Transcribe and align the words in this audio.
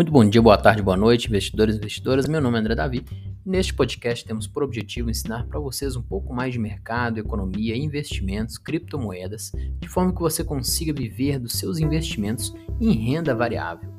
Muito 0.00 0.12
bom 0.12 0.26
dia, 0.26 0.40
boa 0.40 0.56
tarde, 0.56 0.80
boa 0.80 0.96
noite, 0.96 1.28
investidores 1.28 1.74
e 1.74 1.78
investidoras. 1.78 2.26
Meu 2.26 2.40
nome 2.40 2.56
é 2.56 2.60
André 2.60 2.74
Davi. 2.74 3.04
Neste 3.44 3.74
podcast 3.74 4.24
temos 4.24 4.46
por 4.46 4.62
objetivo 4.62 5.10
ensinar 5.10 5.46
para 5.46 5.60
vocês 5.60 5.94
um 5.94 6.00
pouco 6.00 6.32
mais 6.32 6.54
de 6.54 6.58
mercado, 6.58 7.18
economia, 7.18 7.76
investimentos, 7.76 8.56
criptomoedas, 8.56 9.52
de 9.78 9.86
forma 9.88 10.14
que 10.14 10.20
você 10.22 10.42
consiga 10.42 10.90
viver 10.90 11.38
dos 11.38 11.52
seus 11.52 11.78
investimentos 11.78 12.50
em 12.80 12.92
renda 12.92 13.34
variável. 13.34 13.90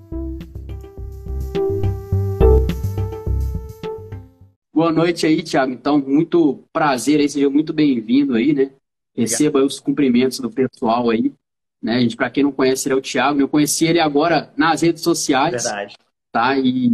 Boa 4.74 4.92
noite 4.92 5.28
aí, 5.28 5.44
Thiago. 5.44 5.72
Então, 5.72 6.00
muito 6.00 6.64
prazer 6.74 7.20
aí, 7.20 7.30
seja 7.30 7.48
muito 7.48 7.72
bem-vindo 7.74 8.34
aí, 8.34 8.54
né? 8.54 8.72
Receba 9.16 9.64
os 9.64 9.80
cumprimentos 9.80 10.40
do 10.40 10.50
pessoal 10.50 11.12
aí. 11.12 11.32
Né? 11.82 11.96
A 11.96 12.00
gente, 12.00 12.16
para 12.16 12.30
quem 12.30 12.44
não 12.44 12.52
conhece, 12.52 12.88
ele 12.88 12.94
é 12.94 12.98
o 12.98 13.02
Thiago. 13.02 13.42
Eu 13.42 13.48
conheci 13.48 13.86
ele 13.86 14.00
agora 14.00 14.52
nas 14.56 14.82
redes 14.82 15.02
sociais. 15.02 15.64
Verdade. 15.64 15.96
Tá? 16.32 16.58
E 16.58 16.92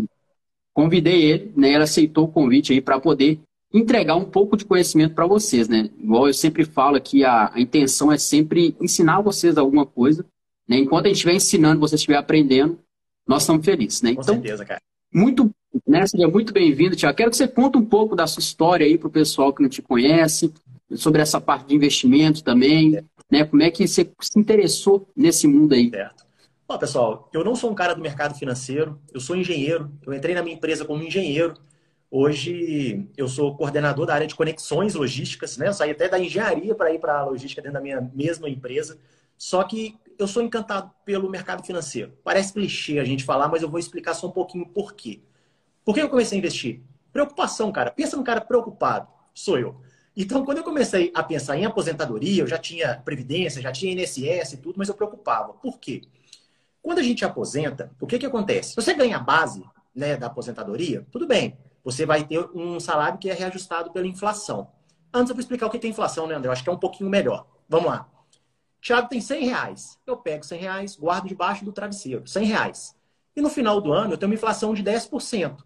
convidei 0.73 1.23
ele, 1.23 1.53
né? 1.55 1.73
Ele 1.73 1.83
aceitou 1.83 2.25
o 2.25 2.31
convite 2.31 2.71
aí 2.71 2.79
para 2.79 2.99
poder 2.99 3.39
entregar 3.73 4.15
um 4.15 4.25
pouco 4.25 4.55
de 4.55 4.63
conhecimento 4.63 5.13
para 5.13 5.27
vocês, 5.27 5.67
né? 5.67 5.89
Igual 5.99 6.27
eu 6.27 6.33
sempre 6.33 6.63
falo 6.63 6.95
aqui, 6.95 7.23
a, 7.23 7.51
a, 7.53 7.59
intenção 7.59 8.11
é 8.11 8.17
sempre 8.17 8.75
ensinar 8.79 9.21
vocês 9.21 9.57
alguma 9.57 9.85
coisa. 9.85 10.25
Né? 10.67 10.77
Enquanto 10.77 11.05
a 11.05 11.07
gente 11.09 11.17
estiver 11.17 11.35
ensinando, 11.35 11.79
você 11.79 11.95
estiver 11.95 12.17
aprendendo, 12.17 12.79
nós 13.27 13.43
estamos 13.43 13.65
felizes, 13.65 14.01
né? 14.01 14.15
Com 14.15 14.21
então, 14.21 14.35
certeza, 14.35 14.65
cara. 14.65 14.81
Muito, 15.13 15.51
né? 15.85 16.05
Seja 16.07 16.27
muito 16.27 16.53
bem-vindo, 16.53 16.95
Tiago. 16.95 17.17
Quero 17.17 17.31
que 17.31 17.37
você 17.37 17.47
conte 17.47 17.77
um 17.77 17.85
pouco 17.85 18.15
da 18.15 18.25
sua 18.25 18.41
história 18.41 18.85
aí 18.85 18.97
para 18.97 19.07
o 19.07 19.11
pessoal 19.11 19.53
que 19.53 19.61
não 19.61 19.69
te 19.69 19.81
conhece, 19.81 20.53
sobre 20.95 21.21
essa 21.21 21.41
parte 21.41 21.67
de 21.67 21.75
investimento 21.75 22.43
também, 22.43 22.95
é. 22.97 23.03
Né? 23.29 23.45
Como 23.45 23.61
é 23.61 23.69
que 23.69 23.87
você 23.87 24.09
se 24.19 24.39
interessou 24.39 25.09
nesse 25.15 25.47
mundo 25.47 25.73
aí? 25.73 25.89
Certo. 25.89 26.25
Bom, 26.67 26.77
pessoal, 26.77 27.29
eu 27.33 27.43
não 27.43 27.55
sou 27.55 27.71
um 27.71 27.75
cara 27.75 27.93
do 27.93 28.01
mercado 28.01 28.37
financeiro, 28.37 28.99
eu 29.13 29.21
sou 29.21 29.35
engenheiro. 29.35 29.89
Eu 30.05 30.13
entrei 30.13 30.35
na 30.35 30.43
minha 30.43 30.55
empresa 30.55 30.83
como 30.83 31.01
engenheiro. 31.01 31.53
Hoje 32.11 33.07
eu 33.15 33.27
sou 33.27 33.55
coordenador 33.55 34.05
da 34.05 34.13
área 34.13 34.27
de 34.27 34.35
conexões 34.35 34.93
logísticas, 34.93 35.57
né? 35.57 35.67
Eu 35.69 35.73
saí 35.73 35.91
até 35.91 36.09
da 36.09 36.19
engenharia 36.19 36.75
para 36.75 36.91
ir 36.91 36.99
para 36.99 37.19
a 37.19 37.25
logística 37.25 37.61
dentro 37.61 37.75
da 37.75 37.81
minha 37.81 38.01
mesma 38.13 38.49
empresa. 38.49 38.97
Só 39.37 39.63
que 39.63 39.97
eu 40.17 40.27
sou 40.27 40.41
encantado 40.41 40.91
pelo 41.05 41.29
mercado 41.29 41.65
financeiro. 41.65 42.13
Parece 42.23 42.53
clichê 42.53 42.99
a 42.99 43.05
gente 43.05 43.23
falar, 43.23 43.47
mas 43.47 43.61
eu 43.61 43.69
vou 43.69 43.79
explicar 43.79 44.13
só 44.13 44.27
um 44.27 44.31
pouquinho 44.31 44.65
por 44.65 44.93
quê. 44.93 45.21
Por 45.85 45.93
que 45.93 46.01
eu 46.01 46.09
comecei 46.09 46.37
a 46.37 46.39
investir? 46.39 46.81
Preocupação, 47.13 47.71
cara. 47.71 47.91
Pensa 47.91 48.17
num 48.17 48.23
cara 48.23 48.41
preocupado. 48.41 49.07
Sou 49.33 49.57
eu. 49.57 49.79
Então, 50.19 50.43
quando 50.43 50.57
eu 50.57 50.63
comecei 50.63 51.11
a 51.13 51.21
pensar 51.21 51.55
em 51.57 51.65
aposentadoria, 51.65 52.41
eu 52.41 52.47
já 52.47 52.57
tinha 52.57 52.99
previdência, 53.05 53.61
já 53.61 53.71
tinha 53.71 53.93
INSS 53.93 54.53
e 54.53 54.57
tudo, 54.57 54.73
mas 54.75 54.89
eu 54.89 54.95
preocupava. 54.95 55.53
Por 55.53 55.77
quê? 55.77 56.01
Quando 56.81 56.97
a 56.97 57.03
gente 57.03 57.23
aposenta, 57.23 57.91
o 58.01 58.07
que, 58.07 58.17
que 58.17 58.25
acontece? 58.25 58.75
Você 58.75 58.95
ganha 58.95 59.17
a 59.17 59.19
base 59.19 59.63
né, 59.93 60.17
da 60.17 60.25
aposentadoria, 60.25 61.05
tudo 61.11 61.27
bem. 61.27 61.55
Você 61.83 62.03
vai 62.03 62.23
ter 62.23 62.39
um 62.55 62.79
salário 62.79 63.19
que 63.19 63.29
é 63.29 63.33
reajustado 63.33 63.91
pela 63.91 64.07
inflação. 64.07 64.71
Antes 65.13 65.29
eu 65.29 65.35
vou 65.35 65.39
explicar 65.39 65.67
o 65.67 65.69
que 65.69 65.85
é 65.85 65.89
inflação, 65.89 66.25
né, 66.25 66.33
André? 66.33 66.47
Eu 66.47 66.51
acho 66.51 66.63
que 66.63 66.69
é 66.69 66.73
um 66.73 66.79
pouquinho 66.79 67.11
melhor. 67.11 67.45
Vamos 67.69 67.87
lá. 67.87 68.09
Tiago 68.81 69.07
tem 69.07 69.21
100 69.21 69.45
reais. 69.45 69.99
Eu 70.07 70.17
pego 70.17 70.43
100 70.43 70.59
reais, 70.59 70.95
guardo 70.95 71.27
debaixo 71.27 71.63
do 71.63 71.71
travesseiro. 71.71 72.25
100 72.25 72.43
reais. 72.43 72.95
E 73.35 73.41
no 73.41 73.51
final 73.51 73.79
do 73.79 73.93
ano 73.93 74.13
eu 74.13 74.17
tenho 74.17 74.31
uma 74.31 74.35
inflação 74.35 74.73
de 74.73 74.83
10%. 74.83 75.57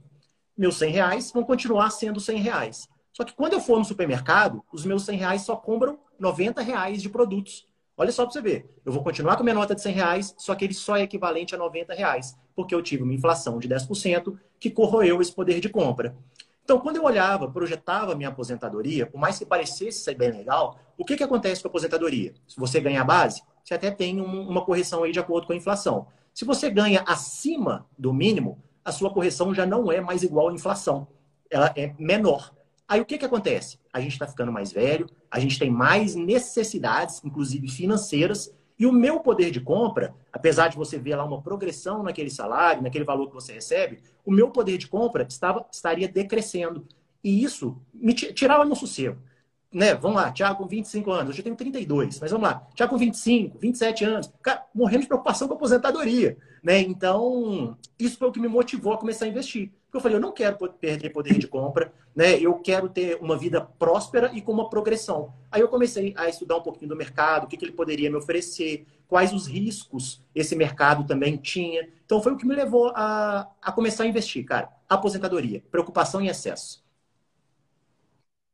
Meus 0.58 0.76
100 0.76 0.92
reais 0.92 1.32
vão 1.32 1.46
continuar 1.46 1.90
sendo 1.92 2.20
100 2.20 2.38
reais. 2.40 2.90
Só 3.22 3.26
que 3.26 3.36
quando 3.36 3.54
eu 3.54 3.62
for 3.62 3.78
no 3.78 3.86
supermercado, 3.86 4.64
os 4.74 4.84
meus 4.84 5.06
100 5.06 5.20
reais 5.20 5.42
só 5.44 5.56
compram 5.56 6.00
90 6.18 6.60
reais 6.64 7.04
de 7.04 7.08
produtos. 7.08 7.68
Olha 7.96 8.12
só 8.12 8.24
para 8.24 8.34
você 8.34 8.42
ver. 8.42 8.76
Eu 8.84 8.92
vou 8.92 9.04
continuar 9.04 9.36
com 9.36 9.42
a 9.42 9.44
minha 9.44 9.54
nota 9.54 9.76
de 9.76 9.82
100 9.84 9.94
reais, 9.94 10.34
só 10.40 10.56
que 10.56 10.66
ele 10.66 10.74
só 10.74 10.98
é 10.98 11.04
equivalente 11.04 11.54
a 11.54 11.58
90 11.60 11.94
reais, 11.94 12.36
porque 12.56 12.74
eu 12.74 12.82
tive 12.82 13.04
uma 13.04 13.14
inflação 13.14 13.60
de 13.60 13.70
10% 13.70 14.36
que 14.60 14.72
corroeu 14.72 15.22
esse 15.22 15.32
poder 15.32 15.60
de 15.60 15.70
compra. 15.70 16.18
Então, 16.64 16.80
quando 16.80 16.96
eu 16.96 17.04
olhava, 17.04 17.48
projetava 17.48 18.16
minha 18.16 18.30
aposentadoria, 18.30 19.06
por 19.06 19.20
mais 19.20 19.38
que 19.38 19.46
parecesse 19.46 20.00
ser 20.00 20.16
bem 20.16 20.32
legal, 20.32 20.80
o 20.98 21.06
que, 21.06 21.16
que 21.16 21.24
acontece 21.24 21.62
com 21.62 21.68
a 21.68 21.70
aposentadoria? 21.70 22.34
Se 22.48 22.60
você 22.60 22.80
ganha 22.80 23.02
a 23.02 23.06
base, 23.06 23.44
você 23.64 23.76
até 23.76 23.92
tem 23.92 24.20
um, 24.20 24.50
uma 24.50 24.66
correção 24.66 25.04
aí 25.04 25.12
de 25.12 25.20
acordo 25.20 25.46
com 25.46 25.54
a 25.54 25.56
inflação. 25.56 26.08
Se 26.34 26.44
você 26.44 26.72
ganha 26.72 27.04
acima 27.06 27.86
do 27.96 28.12
mínimo, 28.12 28.58
a 28.84 28.92
sua 28.92 29.14
correção 29.14 29.54
já 29.54 29.64
não 29.64 29.92
é 29.92 30.02
mais 30.02 30.24
igual 30.24 30.50
à 30.50 30.54
inflação. 30.54 31.08
Ela 31.52 31.72
é 31.76 31.94
menor. 32.00 32.52
Aí 32.92 33.00
o 33.00 33.06
que, 33.06 33.18
que 33.18 33.24
acontece? 33.24 33.80
A 33.94 34.02
gente 34.02 34.12
está 34.12 34.28
ficando 34.28 34.52
mais 34.52 34.74
velho, 34.74 35.08
a 35.32 35.40
gente 35.40 35.58
tem 35.58 35.70
mais 35.70 36.14
necessidades, 36.14 37.22
inclusive 37.24 37.70
financeiras, 37.70 38.54
e 38.78 38.86
o 38.86 38.92
meu 38.92 39.22
poder 39.22 39.50
de 39.50 39.62
compra, 39.62 40.14
apesar 40.30 40.68
de 40.68 40.76
você 40.76 41.00
ver 41.00 41.16
lá 41.16 41.24
uma 41.24 41.42
progressão 41.42 42.04
naquele 42.04 42.30
salário, 42.30 42.82
naquele 42.82 43.06
valor 43.06 43.30
que 43.30 43.34
você 43.34 43.54
recebe, 43.54 44.00
o 44.26 44.32
meu 44.32 44.50
poder 44.50 44.78
de 44.78 44.90
compra 44.90 45.26
estava, 45.26 45.66
estaria 45.72 46.06
decrescendo. 46.06 46.86
E 47.24 47.42
isso 47.42 47.82
me 47.94 48.14
tirava 48.14 48.66
no 48.66 48.76
sossego. 48.76 49.22
Né? 49.74 49.96
Vamos 49.96 50.22
lá, 50.22 50.30
Tiago 50.30 50.58
com 50.58 50.68
25 50.68 51.12
anos, 51.12 51.38
eu 51.38 51.44
tenho 51.46 51.56
32, 51.56 52.20
mas 52.20 52.30
vamos 52.30 52.46
lá, 52.46 52.68
Tiago 52.76 52.92
com 52.92 52.98
25, 52.98 53.58
27 53.58 54.04
anos, 54.04 54.34
cara, 54.42 54.66
morrendo 54.76 55.04
de 55.04 55.08
preocupação 55.08 55.48
com 55.48 55.54
a 55.54 55.56
aposentadoria. 55.56 56.38
Né? 56.62 56.82
Então, 56.82 57.78
isso 57.98 58.18
foi 58.18 58.28
o 58.28 58.34
que 58.34 58.40
me 58.42 58.50
motivou 58.50 58.92
a 58.92 58.98
começar 58.98 59.24
a 59.24 59.30
investir. 59.30 59.72
Porque 59.92 59.98
eu 59.98 60.02
falei, 60.04 60.16
eu 60.16 60.22
não 60.22 60.32
quero 60.32 60.56
perder 60.56 61.10
poder 61.10 61.38
de 61.38 61.50
compra, 61.50 61.92
né? 62.16 62.40
Eu 62.40 62.54
quero 62.60 62.88
ter 62.88 63.18
uma 63.20 63.38
vida 63.38 63.60
próspera 63.60 64.32
e 64.34 64.42
com 64.42 64.54
uma 64.54 64.70
progressão. 64.70 65.34
Aí 65.52 65.60
eu 65.60 65.68
comecei 65.68 66.14
a 66.16 66.30
estudar 66.30 66.56
um 66.56 66.62
pouquinho 66.62 66.88
do 66.88 66.96
mercado, 66.96 67.44
o 67.44 67.48
que, 67.48 67.58
que 67.58 67.66
ele 67.66 67.74
poderia 67.74 68.10
me 68.10 68.16
oferecer, 68.16 68.86
quais 69.06 69.34
os 69.34 69.48
riscos 69.48 70.24
esse 70.34 70.56
mercado 70.56 71.06
também 71.06 71.36
tinha. 71.36 71.90
Então 72.06 72.24
foi 72.24 72.32
o 72.32 72.38
que 72.38 72.48
me 72.48 72.56
levou 72.56 72.94
a, 72.96 73.52
a 73.62 73.70
começar 73.74 74.06
a 74.06 74.08
investir, 74.08 74.46
cara. 74.46 74.70
Aposentadoria, 74.88 75.62
preocupação 75.70 76.22
em 76.22 76.28
excesso. 76.28 76.82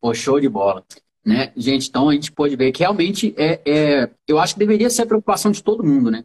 Pô, 0.02 0.12
show 0.16 0.40
de 0.40 0.50
bola. 0.50 0.84
Né? 1.24 1.54
Gente, 1.56 1.88
então 1.88 2.09
a 2.09 2.14
gente 2.14 2.31
pode 2.31 2.56
ver 2.56 2.72
que 2.72 2.80
realmente 2.80 3.36
é, 3.38 3.62
é, 3.64 4.09
eu 4.28 4.40
acho 4.40 4.56
que 4.56 4.59
deveria 4.59 4.90
ser 4.90 5.04
a 5.04 5.08
preocupação 5.08 5.52
de 5.52 5.62
todo 5.62 5.84
mundo, 5.84 6.09
né? 6.09 6.24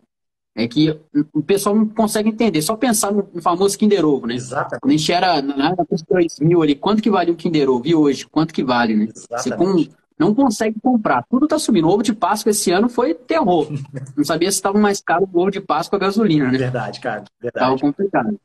É 0.54 0.68
que 0.68 0.94
o 1.32 1.42
pessoal 1.42 1.74
não 1.74 1.88
consegue 1.88 2.28
entender, 2.28 2.60
só 2.60 2.76
pensar 2.76 3.10
no, 3.10 3.26
famoso 3.40 3.78
Kinder 3.78 4.04
Ovo, 4.04 4.26
né? 4.26 4.34
Exatamente. 4.34 4.80
Quando 4.80 4.92
a 4.92 4.96
gente 4.96 5.12
era 5.12 5.40
na 5.40 5.68
época 5.68 5.86
dos 5.90 6.02
2000 6.02 6.62
ali, 6.62 6.74
quanto 6.74 7.02
que 7.02 7.10
vale 7.10 7.30
um 7.30 7.34
Kinder 7.34 7.70
Ovo? 7.70 7.86
E 7.86 7.94
hoje, 7.94 8.26
quanto 8.26 8.52
que 8.52 8.62
vale, 8.62 8.94
né? 8.94 9.08
Exatamente. 9.14 9.42
Você 9.42 9.56
com, 9.56 9.96
não 10.18 10.34
consegue 10.34 10.78
comprar, 10.80 11.24
tudo 11.28 11.48
tá 11.48 11.58
subindo. 11.58 11.88
O 11.88 11.90
ovo 11.90 12.02
de 12.02 12.12
Páscoa 12.12 12.50
esse 12.50 12.70
ano 12.70 12.88
foi 12.88 13.14
terror. 13.14 13.66
não 14.14 14.24
sabia 14.24 14.50
se 14.50 14.58
estava 14.58 14.78
mais 14.78 15.00
caro 15.00 15.26
o 15.32 15.40
ovo 15.40 15.50
de 15.50 15.60
Páscoa 15.60 15.96
a 15.96 16.00
gasolina, 16.00 16.50
né? 16.50 16.58
Verdade, 16.58 17.00
cara, 17.00 17.24
verdade. 17.40 17.64
Tava 17.64 17.78
complicado. 17.78 18.38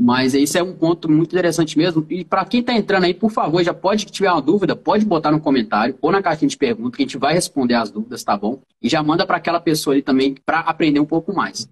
Mas 0.00 0.32
isso 0.32 0.56
é 0.56 0.62
um 0.62 0.72
ponto 0.72 1.10
muito 1.10 1.34
interessante 1.34 1.76
mesmo. 1.76 2.06
E 2.08 2.24
para 2.24 2.44
quem 2.44 2.60
está 2.60 2.72
entrando 2.72 3.02
aí, 3.02 3.12
por 3.12 3.32
favor, 3.32 3.64
já 3.64 3.74
pode, 3.74 4.06
que 4.06 4.12
tiver 4.12 4.30
uma 4.30 4.40
dúvida, 4.40 4.76
pode 4.76 5.04
botar 5.04 5.32
no 5.32 5.40
comentário 5.40 5.98
ou 6.00 6.12
na 6.12 6.22
caixinha 6.22 6.48
de 6.48 6.56
perguntas, 6.56 6.96
que 6.96 7.02
a 7.02 7.06
gente 7.06 7.18
vai 7.18 7.34
responder 7.34 7.74
as 7.74 7.90
dúvidas, 7.90 8.22
tá 8.22 8.36
bom? 8.36 8.60
E 8.80 8.88
já 8.88 9.02
manda 9.02 9.26
para 9.26 9.38
aquela 9.38 9.58
pessoa 9.58 9.94
ali 9.94 10.02
também 10.02 10.36
para 10.46 10.60
aprender 10.60 11.00
um 11.00 11.04
pouco 11.04 11.34
mais, 11.34 11.68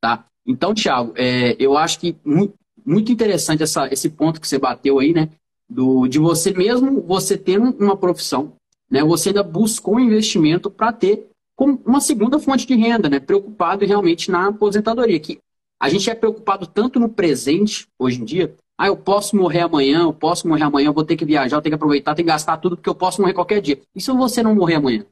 tá? 0.00 0.24
Então, 0.46 0.72
Thiago, 0.72 1.14
é, 1.16 1.56
eu 1.58 1.76
acho 1.76 1.98
que 1.98 2.14
muito, 2.24 2.54
muito 2.86 3.10
interessante 3.10 3.64
essa, 3.64 3.92
esse 3.92 4.08
ponto 4.08 4.40
que 4.40 4.46
você 4.46 4.56
bateu 4.56 5.00
aí, 5.00 5.12
né? 5.12 5.30
Do, 5.68 6.06
de 6.06 6.20
você 6.20 6.52
mesmo, 6.52 7.02
você 7.02 7.36
ter 7.36 7.58
uma 7.58 7.96
profissão, 7.96 8.52
né? 8.88 9.02
Você 9.02 9.30
ainda 9.30 9.42
buscou 9.42 9.98
investimento 9.98 10.70
para 10.70 10.92
ter 10.92 11.26
como 11.56 11.80
uma 11.84 12.00
segunda 12.00 12.38
fonte 12.38 12.68
de 12.68 12.76
renda, 12.76 13.08
né? 13.08 13.18
Preocupado 13.18 13.84
realmente 13.84 14.30
na 14.30 14.46
aposentadoria, 14.46 15.18
que 15.18 15.40
a 15.80 15.88
gente 15.88 16.08
é 16.08 16.14
preocupado 16.14 16.66
tanto 16.66 16.98
no 16.98 17.08
presente, 17.08 17.86
hoje 17.98 18.20
em 18.20 18.24
dia. 18.24 18.54
Ah, 18.76 18.88
eu 18.88 18.96
posso 18.96 19.36
morrer 19.36 19.60
amanhã, 19.60 20.02
eu 20.02 20.12
posso 20.12 20.48
morrer 20.48 20.64
amanhã, 20.64 20.88
eu 20.88 20.92
vou 20.92 21.04
ter 21.04 21.16
que 21.16 21.24
viajar, 21.24 21.56
eu 21.56 21.62
tenho 21.62 21.72
que 21.72 21.76
aproveitar, 21.76 22.14
tenho 22.14 22.26
que 22.26 22.32
gastar 22.32 22.56
tudo, 22.56 22.76
porque 22.76 22.88
eu 22.88 22.94
posso 22.94 23.20
morrer 23.20 23.34
qualquer 23.34 23.60
dia. 23.60 23.80
E 23.94 24.00
se 24.00 24.10
você 24.10 24.42
não 24.42 24.54
morrer 24.54 24.76
amanhã? 24.76 25.06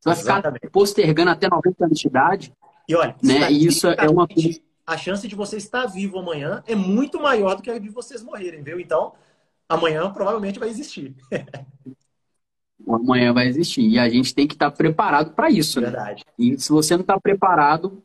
Você 0.00 0.08
vai 0.08 0.18
Exatamente. 0.18 0.60
ficar 0.60 0.70
postergando 0.70 1.30
até 1.30 1.48
90 1.48 1.84
anos 1.84 1.98
de 1.98 2.06
idade. 2.06 2.52
E 2.88 2.94
olha, 2.94 3.16
né? 3.22 3.50
E 3.50 3.66
isso 3.66 3.88
é 3.88 4.08
uma 4.08 4.28
coisa. 4.28 4.60
A 4.86 4.96
chance 4.96 5.26
de 5.26 5.34
você 5.34 5.56
estar 5.56 5.86
vivo 5.86 6.18
amanhã 6.18 6.62
é 6.66 6.74
muito 6.74 7.20
maior 7.20 7.56
do 7.56 7.62
que 7.62 7.70
a 7.70 7.78
de 7.78 7.90
vocês 7.90 8.22
morrerem, 8.22 8.62
viu? 8.62 8.80
Então, 8.80 9.12
amanhã 9.68 10.10
provavelmente 10.10 10.58
vai 10.58 10.68
existir. 10.68 11.14
amanhã 12.88 13.32
vai 13.32 13.48
existir. 13.48 13.82
E 13.82 13.98
a 13.98 14.08
gente 14.08 14.34
tem 14.34 14.46
que 14.46 14.54
estar 14.54 14.70
preparado 14.70 15.32
para 15.32 15.50
isso. 15.50 15.80
Né? 15.80 15.90
Verdade. 15.90 16.24
Né? 16.26 16.46
E 16.46 16.58
se 16.58 16.70
você 16.70 16.94
não 16.94 17.02
está 17.02 17.20
preparado, 17.20 18.02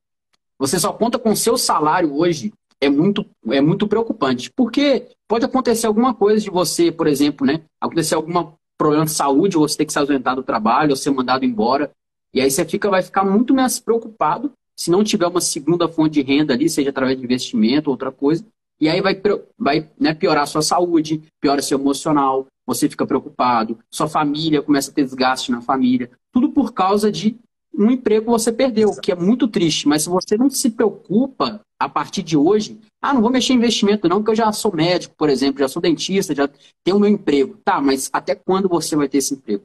você 0.65 0.79
só 0.79 0.93
conta 0.93 1.19
com 1.19 1.35
seu 1.35 1.57
salário 1.57 2.15
hoje, 2.15 2.53
é 2.79 2.89
muito, 2.89 3.25
é 3.49 3.59
muito 3.59 3.85
preocupante. 3.85 4.49
Porque 4.49 5.09
pode 5.27 5.43
acontecer 5.43 5.87
alguma 5.87 6.13
coisa 6.13 6.41
de 6.41 6.49
você, 6.49 6.89
por 6.89 7.05
exemplo, 7.05 7.45
né? 7.45 7.63
Acontecer 7.81 8.15
algum 8.15 8.53
problema 8.77 9.03
de 9.03 9.11
saúde, 9.11 9.57
você 9.57 9.79
ter 9.79 9.85
que 9.85 9.91
se 9.91 9.99
ausentar 9.99 10.37
do 10.37 10.41
trabalho, 10.41 10.91
ou 10.91 10.95
ser 10.95 11.11
mandado 11.11 11.43
embora. 11.43 11.91
E 12.33 12.39
aí 12.39 12.49
você 12.49 12.63
fica, 12.63 12.89
vai 12.89 13.01
ficar 13.03 13.25
muito 13.25 13.53
mais 13.53 13.77
preocupado 13.77 14.53
se 14.73 14.89
não 14.89 15.03
tiver 15.03 15.27
uma 15.27 15.41
segunda 15.41 15.89
fonte 15.89 16.13
de 16.13 16.21
renda 16.21 16.53
ali, 16.53 16.69
seja 16.69 16.91
através 16.91 17.17
de 17.17 17.25
investimento 17.25 17.89
ou 17.89 17.93
outra 17.95 18.09
coisa. 18.09 18.45
E 18.79 18.87
aí 18.87 19.01
vai, 19.01 19.21
vai 19.59 19.89
né, 19.99 20.13
piorar 20.13 20.43
a 20.43 20.47
sua 20.47 20.61
saúde, 20.61 21.21
piora 21.41 21.61
seu 21.61 21.77
emocional, 21.77 22.47
você 22.65 22.87
fica 22.87 23.05
preocupado, 23.05 23.77
sua 23.91 24.07
família 24.07 24.61
começa 24.61 24.89
a 24.89 24.93
ter 24.93 25.03
desgaste 25.03 25.51
na 25.51 25.59
família. 25.59 26.09
Tudo 26.31 26.49
por 26.49 26.71
causa 26.71 27.11
de 27.11 27.37
um 27.75 27.89
emprego 27.89 28.31
você 28.31 28.51
perdeu, 28.51 28.95
que 28.99 29.11
é 29.11 29.15
muito 29.15 29.47
triste. 29.47 29.87
Mas 29.87 30.03
se 30.03 30.09
você 30.09 30.37
não 30.37 30.49
se 30.49 30.69
preocupa 30.69 31.61
a 31.79 31.89
partir 31.89 32.21
de 32.21 32.37
hoje, 32.37 32.79
ah, 33.01 33.13
não 33.13 33.21
vou 33.21 33.31
mexer 33.31 33.53
em 33.53 33.57
investimento 33.57 34.07
não, 34.07 34.17
porque 34.17 34.31
eu 34.31 34.35
já 34.35 34.51
sou 34.51 34.73
médico, 34.73 35.15
por 35.17 35.29
exemplo, 35.29 35.59
já 35.59 35.67
sou 35.67 35.81
dentista, 35.81 36.35
já 36.35 36.49
tenho 36.83 36.99
meu 36.99 37.09
emprego. 37.09 37.57
Tá, 37.63 37.81
mas 37.81 38.09
até 38.13 38.35
quando 38.35 38.69
você 38.69 38.95
vai 38.95 39.09
ter 39.09 39.17
esse 39.17 39.33
emprego? 39.33 39.63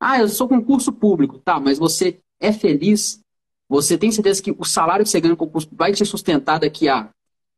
Ah, 0.00 0.18
eu 0.18 0.28
sou 0.28 0.48
concurso 0.48 0.92
público. 0.92 1.38
Tá, 1.38 1.60
mas 1.60 1.78
você 1.78 2.18
é 2.40 2.52
feliz? 2.52 3.20
Você 3.68 3.96
tem 3.96 4.10
certeza 4.10 4.42
que 4.42 4.50
o 4.50 4.64
salário 4.64 5.04
que 5.04 5.10
você 5.10 5.20
ganha 5.20 5.32
no 5.32 5.36
concurso 5.36 5.68
vai 5.72 5.92
te 5.92 6.04
sustentar 6.04 6.58
daqui 6.58 6.88
a 6.88 7.10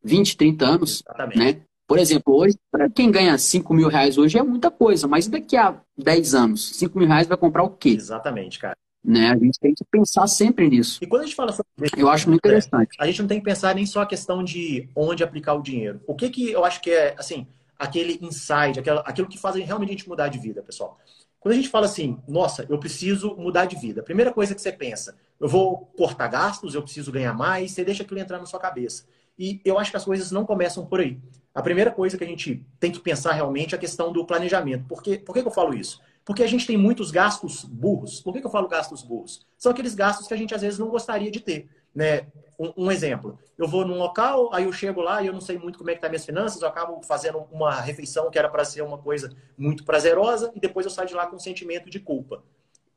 20, 0.03 0.37
30 0.37 0.67
anos? 0.67 1.03
Exatamente. 1.07 1.39
Né? 1.39 1.63
Por 1.87 1.99
exemplo, 1.99 2.35
hoje, 2.35 2.57
para 2.71 2.89
quem 2.91 3.11
ganha 3.11 3.37
5 3.37 3.73
mil 3.75 3.89
reais 3.89 4.19
hoje 4.19 4.39
é 4.39 4.43
muita 4.43 4.71
coisa, 4.71 5.07
mas 5.07 5.27
daqui 5.29 5.57
a 5.57 5.81
10 5.97 6.35
anos, 6.35 6.77
5 6.77 6.99
mil 6.99 7.07
reais 7.07 7.27
vai 7.27 7.37
comprar 7.37 7.63
o 7.63 7.71
quê? 7.71 7.91
Exatamente, 7.91 8.59
cara. 8.59 8.77
Né? 9.05 9.31
A 9.31 9.37
gente 9.37 9.59
tem 9.59 9.75
que 9.75 9.85
pensar 9.85 10.27
sempre 10.27 10.69
nisso. 10.69 10.99
E 11.03 11.07
quando 11.07 11.23
a 11.23 11.25
gente 11.25 11.35
fala 11.35 11.53
sobre 11.53 11.73
eu 11.97 12.09
acho 12.09 12.29
muito 12.29 12.39
interessante. 12.39 12.97
A 12.99 13.07
gente 13.07 13.21
não 13.21 13.29
tem 13.29 13.39
que 13.39 13.45
pensar 13.45 13.75
nem 13.75 13.85
só 13.85 14.03
a 14.03 14.07
questão 14.07 14.45
de 14.45 14.89
onde 14.95 15.25
aplicar 15.25 15.55
o 15.55 15.63
dinheiro. 15.63 16.01
O 16.07 16.15
que 16.15 16.31
que 16.31 16.53
eu 16.53 16.65
acho 16.65 16.81
que 16.81 16.91
é 16.91 17.15
assim 17.19 17.47
aquele 17.83 18.17
insight, 18.23 18.79
aquilo, 18.79 19.03
aquilo 19.05 19.27
que 19.27 19.37
faz 19.37 19.57
realmente 19.57 19.89
a 19.89 19.93
gente 19.93 20.09
mudar 20.09 20.29
de 20.29 20.39
vida, 20.39 20.63
pessoal. 20.63 20.99
Quando 21.41 21.55
a 21.55 21.57
gente 21.57 21.69
fala 21.69 21.87
assim, 21.87 22.17
nossa, 22.29 22.65
eu 22.69 22.79
preciso 22.79 23.35
mudar 23.35 23.65
de 23.65 23.75
vida, 23.75 24.01
a 24.01 24.05
primeira 24.05 24.33
coisa 24.33 24.55
que 24.55 24.61
você 24.63 24.71
pensa, 24.71 25.17
eu 25.41 25.49
vou 25.49 25.91
cortar 25.97 26.29
gastos, 26.29 26.77
eu 26.77 26.83
preciso 26.83 27.11
ganhar 27.11 27.35
mais, 27.35 27.73
você 27.73 27.85
deixa 27.85 28.05
aquilo 28.05 28.21
entrar 28.21 28.39
na 28.39 28.47
sua 28.47 28.61
cabeça. 28.61 29.05
E 29.37 29.61
eu 29.65 29.77
acho 29.77 29.91
que 29.91 29.97
as 29.97 30.05
coisas 30.05 30.31
não 30.31 30.47
começam 30.47 30.87
por 30.87 31.01
aí. 31.01 31.19
A 31.53 31.61
primeira 31.61 31.91
coisa 31.91 32.17
que 32.17 32.23
a 32.23 32.27
gente 32.27 32.65
tem 32.79 32.93
que 32.93 33.01
pensar 33.01 33.33
realmente 33.33 33.75
é 33.75 33.77
a 33.77 33.81
questão 33.81 34.13
do 34.13 34.25
planejamento. 34.25 34.85
Por, 34.87 35.03
quê? 35.03 35.19
por 35.19 35.33
que, 35.33 35.43
que 35.43 35.49
eu 35.49 35.53
falo 35.53 35.75
isso? 35.75 36.01
Porque 36.25 36.43
a 36.43 36.47
gente 36.47 36.67
tem 36.67 36.77
muitos 36.77 37.11
gastos 37.11 37.65
burros. 37.65 38.21
Por 38.21 38.33
que, 38.33 38.41
que 38.41 38.47
eu 38.47 38.51
falo 38.51 38.69
gastos 38.69 39.03
burros? 39.03 39.47
São 39.59 39.73
aqueles 39.73 39.95
gastos 39.95 40.27
que 40.27 40.35
a 40.35 40.37
gente 40.37 40.55
às 40.55 40.63
vezes 40.63 40.79
não 40.79 40.89
gostaria 40.89 41.31
de 41.31 41.41
ter. 41.41 41.69
Né? 41.95 42.27
Um, 42.59 42.85
um, 42.85 42.93
exemplo, 42.93 43.39
eu 43.59 43.67
vou 43.67 43.85
num 43.85 43.99
local, 43.99 44.53
aí 44.55 44.65
eu 44.65 44.73
chego 44.73 45.01
lá 45.01 45.23
e 45.23 45.27
eu 45.27 45.33
não 45.33 45.41
sei 45.41 45.59
muito 45.59 45.79
como 45.79 45.91
é 45.91 45.95
que 45.95 46.01
tá 46.01 46.09
minhas 46.09 46.25
finanças, 46.25 46.63
eu 46.63 46.69
acabo 46.69 47.03
fazendo 47.03 47.39
uma 47.51 47.81
refeição 47.81 48.31
que 48.31 48.39
era 48.39 48.49
para 48.49 48.65
ser 48.65 48.83
uma 48.83 48.99
coisa 48.99 49.31
muito 49.59 49.85
prazerosa 49.85 50.53
e 50.55 50.61
depois 50.61 50.87
eu 50.87 50.91
saio 50.91 51.09
de 51.09 51.15
lá 51.15 51.27
com 51.27 51.37
um 51.37 51.41
sentimento 51.41 51.91
de 51.91 52.01
culpa. 52.01 52.43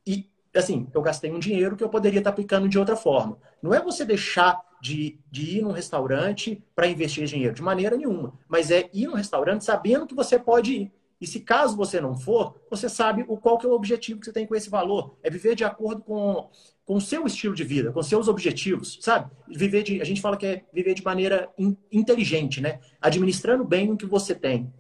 E 0.06 0.30
assim, 0.54 0.88
eu 0.94 1.02
gastei 1.02 1.32
um 1.32 1.40
dinheiro 1.40 1.76
que 1.76 1.84
eu 1.84 1.90
poderia 1.90 2.20
estar 2.20 2.30
aplicando 2.30 2.70
de 2.70 2.80
outra 2.80 2.96
forma. 2.96 3.38
Não 3.62 3.74
é 3.74 3.82
você 3.82 4.06
deixar 4.06 4.62
de, 4.82 5.20
de 5.30 5.58
ir 5.58 5.62
num 5.62 5.72
restaurante 5.72 6.64
para 6.76 6.88
investir 6.88 7.26
dinheiro, 7.26 7.56
de 7.56 7.62
maneira 7.62 7.98
nenhuma. 7.98 8.34
Mas 8.48 8.72
é 8.72 8.90
ir 8.94 9.08
num 9.08 9.16
restaurante 9.16 9.66
sabendo 9.66 10.08
que 10.08 10.16
você 10.16 10.40
pode 10.40 10.74
ir. 10.74 10.92
E 11.20 11.26
se 11.26 11.40
caso 11.40 11.78
você 11.78 12.02
não 12.02 12.16
for, 12.16 12.60
você 12.70 12.90
sabe 12.90 13.24
o 13.28 13.38
qual 13.38 13.58
que 13.58 13.66
é 13.66 13.70
o 13.70 13.74
objetivo 13.74 14.20
que 14.20 14.26
você 14.26 14.34
tem 14.34 14.46
com 14.46 14.56
esse 14.56 14.70
valor. 14.70 15.18
É 15.24 15.30
viver 15.30 15.56
de 15.56 15.64
acordo 15.64 16.02
com, 16.02 16.50
com 16.84 16.96
o 16.96 17.02
seu 17.02 17.26
estilo 17.26 17.56
de 17.56 17.64
vida, 17.64 17.92
com 17.92 18.04
seus 18.04 18.28
objetivos, 18.28 18.98
sabe? 19.02 19.32
Viver 19.48 19.84
de, 19.84 20.02
a 20.02 20.06
gente 20.06 20.22
fala 20.22 20.38
que 20.38 20.46
é 20.46 20.66
viver 20.74 20.94
de 20.94 21.04
maneira 21.04 21.50
in, 21.58 21.76
inteligente, 21.92 22.60
né? 22.60 22.80
Administrando 23.02 23.64
bem 23.64 23.92
o 23.92 23.98
que 23.98 24.06
você 24.06 24.36
tem. 24.36 24.72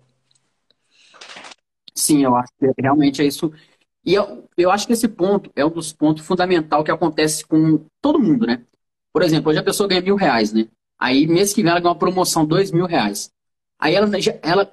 Sim, 1.94 2.24
eu 2.24 2.36
acho 2.36 2.52
que 2.60 2.70
realmente 2.78 3.22
é 3.22 3.26
isso. 3.26 3.52
E 4.06 4.14
eu, 4.14 4.48
eu 4.58 4.70
acho 4.70 4.86
que 4.86 4.94
esse 4.94 5.08
ponto 5.08 5.50
é 5.56 5.66
um 5.66 5.70
dos 5.70 5.94
pontos 5.94 6.26
fundamental 6.26 6.84
que 6.84 6.92
acontece 6.92 7.46
com 7.46 7.86
todo 8.02 8.20
mundo, 8.20 8.46
né? 8.46 8.64
Por 9.12 9.24
exemplo, 9.24 9.50
hoje 9.50 9.60
a 9.60 9.64
pessoa 9.64 9.88
ganha 9.88 10.02
mil 10.02 10.16
reais, 10.16 10.52
né? 10.52 10.68
Aí 11.00 11.26
mês 11.26 11.54
que 11.54 11.64
vem 11.64 11.72
ela 11.72 11.80
ganha 11.80 11.92
uma 11.92 11.98
promoção, 11.98 12.46
dois 12.46 12.72
mil 12.72 12.86
reais. 12.86 13.32
Aí 13.80 13.96
ela, 13.96 14.10
ela 14.44 14.72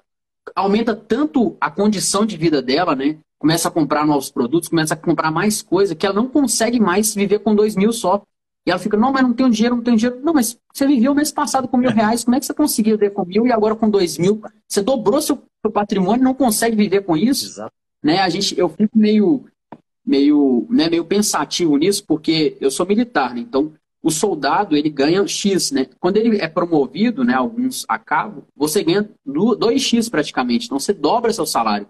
aumenta 0.54 0.94
tanto 0.94 1.56
a 1.60 1.70
condição 1.70 2.26
de 2.26 2.36
vida 2.36 2.60
dela, 2.60 2.94
né? 2.94 3.18
Começa 3.38 3.68
a 3.68 3.70
comprar 3.70 4.06
novos 4.06 4.30
produtos, 4.30 4.68
começa 4.68 4.94
a 4.94 4.96
comprar 4.96 5.30
mais 5.30 5.62
coisa, 5.62 5.94
que 5.94 6.06
ela 6.06 6.14
não 6.14 6.28
consegue 6.28 6.78
mais 6.78 7.14
viver 7.14 7.40
com 7.40 7.54
dois 7.54 7.74
mil 7.74 7.92
só. 7.92 8.22
E 8.64 8.70
ela 8.70 8.78
fica, 8.78 8.96
não, 8.96 9.12
mas 9.12 9.22
não 9.22 9.32
tenho 9.32 9.50
dinheiro, 9.50 9.74
não 9.74 9.82
tenho 9.82 9.96
dinheiro. 9.96 10.20
Não, 10.22 10.32
mas 10.32 10.56
você 10.72 10.86
viveu 10.86 11.14
mês 11.14 11.32
passado 11.32 11.66
com 11.66 11.76
mil 11.76 11.90
reais, 11.90 12.22
como 12.22 12.36
é 12.36 12.40
que 12.40 12.46
você 12.46 12.54
conseguiu 12.54 12.96
viver 12.96 13.10
com 13.10 13.24
mil 13.24 13.46
e 13.46 13.52
agora 13.52 13.74
com 13.74 13.90
dois 13.90 14.16
mil? 14.18 14.40
Você 14.68 14.80
dobrou 14.80 15.20
seu, 15.20 15.42
seu 15.60 15.72
patrimônio 15.72 16.22
não 16.22 16.34
consegue 16.34 16.76
viver 16.76 17.02
com 17.02 17.16
isso? 17.16 17.46
Exato. 17.46 17.72
Né? 18.02 18.20
A 18.20 18.28
gente, 18.28 18.56
eu 18.58 18.68
fico 18.68 18.96
meio, 18.96 19.44
meio, 20.06 20.66
né, 20.70 20.88
meio 20.88 21.04
pensativo 21.04 21.76
nisso, 21.76 22.04
porque 22.06 22.56
eu 22.60 22.70
sou 22.70 22.86
militar, 22.86 23.34
né? 23.34 23.40
Então, 23.40 23.72
o 24.02 24.10
soldado 24.10 24.76
ele 24.76 24.90
ganha 24.90 25.26
X, 25.26 25.70
né? 25.70 25.86
Quando 26.00 26.16
ele 26.16 26.38
é 26.38 26.48
promovido, 26.48 27.22
né, 27.22 27.34
alguns 27.34 27.84
a 27.88 27.98
cabo, 27.98 28.44
você 28.56 28.82
ganha 28.82 29.08
2X 29.26 30.10
praticamente, 30.10 30.66
então 30.66 30.78
você 30.78 30.92
dobra 30.92 31.32
seu 31.32 31.46
salário. 31.46 31.86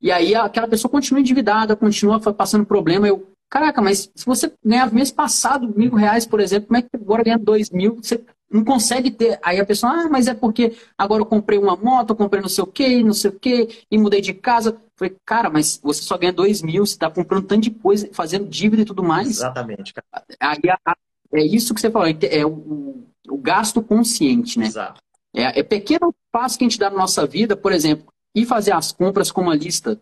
E 0.00 0.12
aí 0.12 0.34
aquela 0.34 0.68
pessoa 0.68 0.90
continua 0.90 1.20
endividada, 1.20 1.74
continua 1.74 2.20
passando 2.20 2.66
problema. 2.66 3.08
Eu, 3.08 3.26
caraca, 3.50 3.80
mas 3.80 4.10
se 4.14 4.26
você 4.26 4.52
ganhava 4.64 4.94
mês 4.94 5.10
passado 5.10 5.72
mil 5.74 5.94
reais, 5.94 6.26
por 6.26 6.38
exemplo, 6.38 6.68
como 6.68 6.76
é 6.76 6.82
que 6.82 6.88
agora 6.94 7.24
ganha 7.24 7.38
dois 7.38 7.70
mil? 7.70 7.96
Você 7.96 8.22
não 8.50 8.64
consegue 8.64 9.10
ter. 9.10 9.38
Aí 9.42 9.58
a 9.58 9.66
pessoa, 9.66 9.92
ah, 9.92 10.08
mas 10.08 10.28
é 10.28 10.34
porque 10.34 10.76
agora 10.96 11.22
eu 11.22 11.26
comprei 11.26 11.58
uma 11.58 11.76
moto, 11.76 12.10
eu 12.10 12.16
comprei 12.16 12.40
não 12.40 12.48
sei 12.48 12.62
o 12.62 12.66
quê, 12.66 13.02
não 13.02 13.12
sei 13.12 13.30
o 13.30 13.38
quê, 13.38 13.68
e 13.90 13.98
mudei 13.98 14.20
de 14.20 14.32
casa. 14.34 14.70
Eu 14.70 14.78
falei, 14.96 15.16
cara, 15.24 15.50
mas 15.50 15.80
você 15.82 16.02
só 16.02 16.16
ganha 16.16 16.32
dois 16.32 16.62
mil, 16.62 16.86
você 16.86 16.92
está 16.92 17.10
comprando 17.10 17.46
tanto 17.46 17.62
de 17.62 17.70
coisa, 17.70 18.08
fazendo 18.12 18.48
dívida 18.48 18.82
e 18.82 18.86
tudo 18.86 19.02
mais. 19.02 19.28
Exatamente. 19.28 19.92
Cara. 19.92 20.24
Aí 20.40 20.60
a, 20.70 20.96
é 21.32 21.42
isso 21.42 21.74
que 21.74 21.80
você 21.80 21.90
falou, 21.90 22.08
é 22.08 22.46
o, 22.46 23.06
o 23.28 23.38
gasto 23.38 23.82
consciente, 23.82 24.58
né? 24.58 24.66
Exato. 24.66 25.00
É, 25.34 25.60
é 25.60 25.62
pequeno 25.62 26.14
passo 26.32 26.58
que 26.58 26.64
a 26.64 26.68
gente 26.68 26.78
dá 26.78 26.90
na 26.90 26.96
nossa 26.96 27.26
vida, 27.26 27.56
por 27.56 27.72
exemplo, 27.72 28.06
ir 28.34 28.46
fazer 28.46 28.72
as 28.72 28.92
compras 28.92 29.30
com 29.30 29.42
uma 29.42 29.54
lista. 29.54 30.00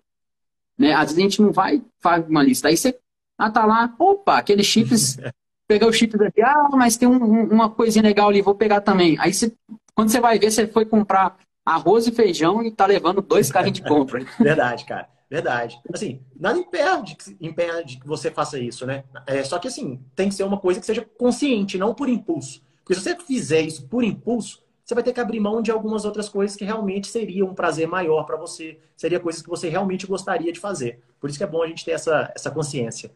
Né? 0.78 0.92
Às 0.92 1.10
vezes 1.10 1.18
a 1.18 1.22
gente 1.22 1.42
não 1.42 1.52
vai 1.52 1.82
fazer 2.00 2.28
uma 2.28 2.42
lista. 2.42 2.68
Aí 2.68 2.76
você 2.76 2.98
ah, 3.38 3.50
tá 3.50 3.66
lá, 3.66 3.94
opa, 3.98 4.38
aqueles 4.38 4.66
chips, 4.66 5.18
pegar 5.66 5.86
o 5.86 5.92
chip 5.92 6.16
daqui, 6.16 6.42
ah, 6.42 6.68
mas 6.72 6.96
tem 6.96 7.08
um, 7.08 7.44
uma 7.44 7.68
coisinha 7.68 8.02
legal 8.02 8.28
ali, 8.28 8.40
vou 8.40 8.54
pegar 8.54 8.80
também. 8.80 9.16
Aí 9.18 9.32
você, 9.32 9.52
quando 9.94 10.10
você 10.10 10.20
vai 10.20 10.38
ver, 10.38 10.50
você 10.50 10.66
foi 10.66 10.84
comprar 10.84 11.36
arroz 11.64 12.06
e 12.06 12.12
feijão 12.12 12.62
e 12.62 12.70
tá 12.70 12.86
levando 12.86 13.20
dois 13.20 13.50
carrinhos 13.50 13.80
de 13.80 13.84
compra. 13.84 14.24
Verdade, 14.38 14.84
cara. 14.84 15.08
Verdade. 15.28 15.80
Assim, 15.92 16.20
nada 16.38 16.58
impede, 16.58 17.16
impede 17.40 17.98
que 17.98 18.06
você 18.06 18.30
faça 18.30 18.58
isso, 18.58 18.86
né? 18.86 19.04
É, 19.26 19.42
só 19.42 19.58
que, 19.58 19.66
assim, 19.66 20.00
tem 20.14 20.28
que 20.28 20.34
ser 20.34 20.44
uma 20.44 20.58
coisa 20.58 20.78
que 20.78 20.86
seja 20.86 21.04
consciente, 21.18 21.78
não 21.78 21.94
por 21.94 22.08
impulso. 22.08 22.62
Porque 22.84 22.94
se 22.94 23.00
você 23.00 23.16
fizer 23.16 23.62
isso 23.62 23.86
por 23.88 24.04
impulso, 24.04 24.62
você 24.84 24.94
vai 24.94 25.02
ter 25.02 25.12
que 25.12 25.18
abrir 25.18 25.40
mão 25.40 25.60
de 25.60 25.72
algumas 25.72 26.04
outras 26.04 26.28
coisas 26.28 26.56
que 26.56 26.64
realmente 26.64 27.08
seriam 27.08 27.48
um 27.48 27.54
prazer 27.54 27.88
maior 27.88 28.24
para 28.24 28.36
você. 28.36 28.78
Seria 28.96 29.18
coisas 29.18 29.42
que 29.42 29.48
você 29.48 29.68
realmente 29.68 30.06
gostaria 30.06 30.52
de 30.52 30.60
fazer. 30.60 31.00
Por 31.18 31.28
isso 31.28 31.38
que 31.38 31.44
é 31.44 31.46
bom 31.46 31.60
a 31.60 31.66
gente 31.66 31.84
ter 31.84 31.90
essa, 31.90 32.32
essa 32.36 32.52
consciência. 32.52 33.10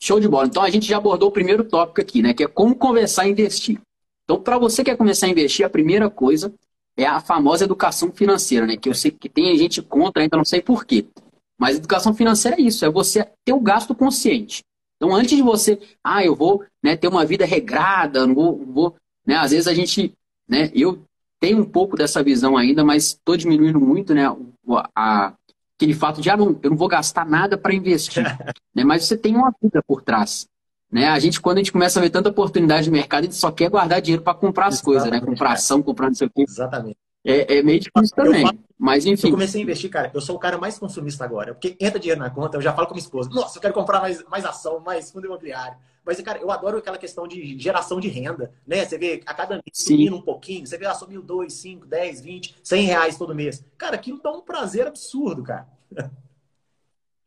Show 0.00 0.18
de 0.18 0.28
bola. 0.28 0.48
Então 0.48 0.62
a 0.62 0.70
gente 0.70 0.88
já 0.88 0.96
abordou 0.96 1.28
o 1.28 1.32
primeiro 1.32 1.62
tópico 1.62 2.00
aqui, 2.00 2.20
né? 2.20 2.34
Que 2.34 2.42
é 2.42 2.48
como 2.48 2.74
começar 2.74 3.22
a 3.22 3.28
investir. 3.28 3.80
Então, 4.24 4.42
para 4.42 4.58
você 4.58 4.82
que 4.82 4.90
quer 4.90 4.96
começar 4.96 5.26
a 5.26 5.30
investir, 5.30 5.64
a 5.64 5.70
primeira 5.70 6.10
coisa 6.10 6.52
é 6.96 7.06
a 7.06 7.20
famosa 7.20 7.64
educação 7.64 8.10
financeira, 8.10 8.66
né? 8.66 8.76
Que 8.76 8.88
eu 8.88 8.94
sei 8.94 9.10
que 9.10 9.28
tem 9.28 9.56
gente 9.56 9.82
contra, 9.82 10.22
ainda 10.22 10.36
não 10.36 10.44
sei 10.44 10.62
por 10.62 10.84
quê. 10.84 11.06
Mas 11.58 11.76
educação 11.76 12.14
financeira 12.14 12.58
é 12.58 12.62
isso, 12.62 12.84
é 12.84 12.90
você 12.90 13.26
ter 13.44 13.52
o 13.52 13.60
gasto 13.60 13.94
consciente. 13.94 14.62
Então, 14.96 15.14
antes 15.14 15.36
de 15.36 15.42
você, 15.42 15.78
ah, 16.02 16.24
eu 16.24 16.34
vou 16.34 16.64
né, 16.82 16.96
ter 16.96 17.08
uma 17.08 17.24
vida 17.24 17.44
regrada, 17.44 18.26
não 18.26 18.34
vou, 18.34 18.58
não 18.58 18.72
vou 18.72 18.96
né? 19.26 19.34
Às 19.34 19.50
vezes 19.50 19.66
a 19.66 19.74
gente, 19.74 20.14
né? 20.48 20.70
Eu 20.72 21.02
tenho 21.40 21.58
um 21.58 21.64
pouco 21.64 21.96
dessa 21.96 22.22
visão 22.22 22.56
ainda, 22.56 22.84
mas 22.84 23.08
estou 23.08 23.36
diminuindo 23.36 23.80
muito, 23.80 24.14
né? 24.14 24.24
A, 24.94 25.34
aquele 25.76 25.92
fato 25.92 26.20
de, 26.20 26.30
ah, 26.30 26.36
não, 26.36 26.58
eu 26.62 26.70
não 26.70 26.76
vou 26.76 26.88
gastar 26.88 27.26
nada 27.26 27.58
para 27.58 27.74
investir. 27.74 28.22
né? 28.74 28.84
Mas 28.84 29.04
você 29.04 29.16
tem 29.16 29.34
uma 29.34 29.52
vida 29.60 29.82
por 29.86 30.02
trás. 30.02 30.46
Né? 30.96 31.08
A 31.08 31.18
gente, 31.18 31.42
quando 31.42 31.58
a 31.58 31.60
gente 31.60 31.72
começa 31.72 31.98
a 32.00 32.02
ver 32.02 32.08
tanta 32.08 32.30
oportunidade 32.30 32.84
de 32.84 32.90
mercado, 32.90 33.20
a 33.20 33.24
gente 33.24 33.34
só 33.34 33.50
quer 33.50 33.68
guardar 33.68 34.00
dinheiro 34.00 34.22
para 34.22 34.32
comprar 34.32 34.68
as 34.68 34.76
Exatamente, 34.76 35.02
coisas, 35.02 35.10
né? 35.10 35.20
Comprar 35.20 35.52
ação, 35.52 35.82
comprar 35.82 36.06
não 36.06 36.14
sei 36.14 36.26
o 36.26 36.30
quê. 36.30 36.44
Exatamente. 36.48 36.96
É, 37.22 37.58
é 37.58 37.62
meio 37.62 37.78
difícil 37.80 38.16
também. 38.16 38.40
Falo, 38.40 38.58
mas 38.78 39.04
enfim. 39.04 39.26
Eu 39.26 39.32
comecei 39.32 39.60
a 39.60 39.64
investir, 39.64 39.90
cara. 39.90 40.10
Eu 40.14 40.22
sou 40.22 40.36
o 40.36 40.38
cara 40.38 40.56
mais 40.56 40.78
consumista 40.78 41.22
agora. 41.22 41.52
Porque 41.52 41.76
entra 41.78 42.00
dinheiro 42.00 42.18
na 42.18 42.30
conta, 42.30 42.56
eu 42.56 42.62
já 42.62 42.72
falo 42.72 42.86
com 42.88 42.94
minha 42.94 43.04
esposa. 43.04 43.28
Nossa, 43.28 43.58
eu 43.58 43.60
quero 43.60 43.74
comprar 43.74 44.00
mais, 44.00 44.24
mais 44.24 44.46
ação, 44.46 44.80
mais 44.80 45.10
fundo 45.10 45.26
imobiliário. 45.26 45.76
Mas, 46.02 46.18
cara, 46.22 46.38
eu 46.38 46.50
adoro 46.50 46.78
aquela 46.78 46.96
questão 46.96 47.28
de 47.28 47.58
geração 47.58 48.00
de 48.00 48.08
renda, 48.08 48.50
né? 48.66 48.82
Você 48.86 48.96
vê 48.96 49.20
a 49.26 49.34
cada 49.34 49.56
mês 49.56 49.64
subindo 49.74 50.16
um 50.16 50.22
pouquinho, 50.22 50.66
você 50.66 50.78
vê, 50.78 50.86
ah, 50.86 50.94
subiu 50.94 51.20
2, 51.20 51.52
5, 51.52 51.84
10, 51.84 52.20
20, 52.22 52.56
100 52.62 52.86
reais 52.86 53.18
todo 53.18 53.34
mês. 53.34 53.62
Cara, 53.76 53.96
aquilo 53.96 54.18
dá 54.22 54.30
um 54.30 54.40
prazer 54.40 54.86
absurdo, 54.86 55.42
cara. 55.42 55.68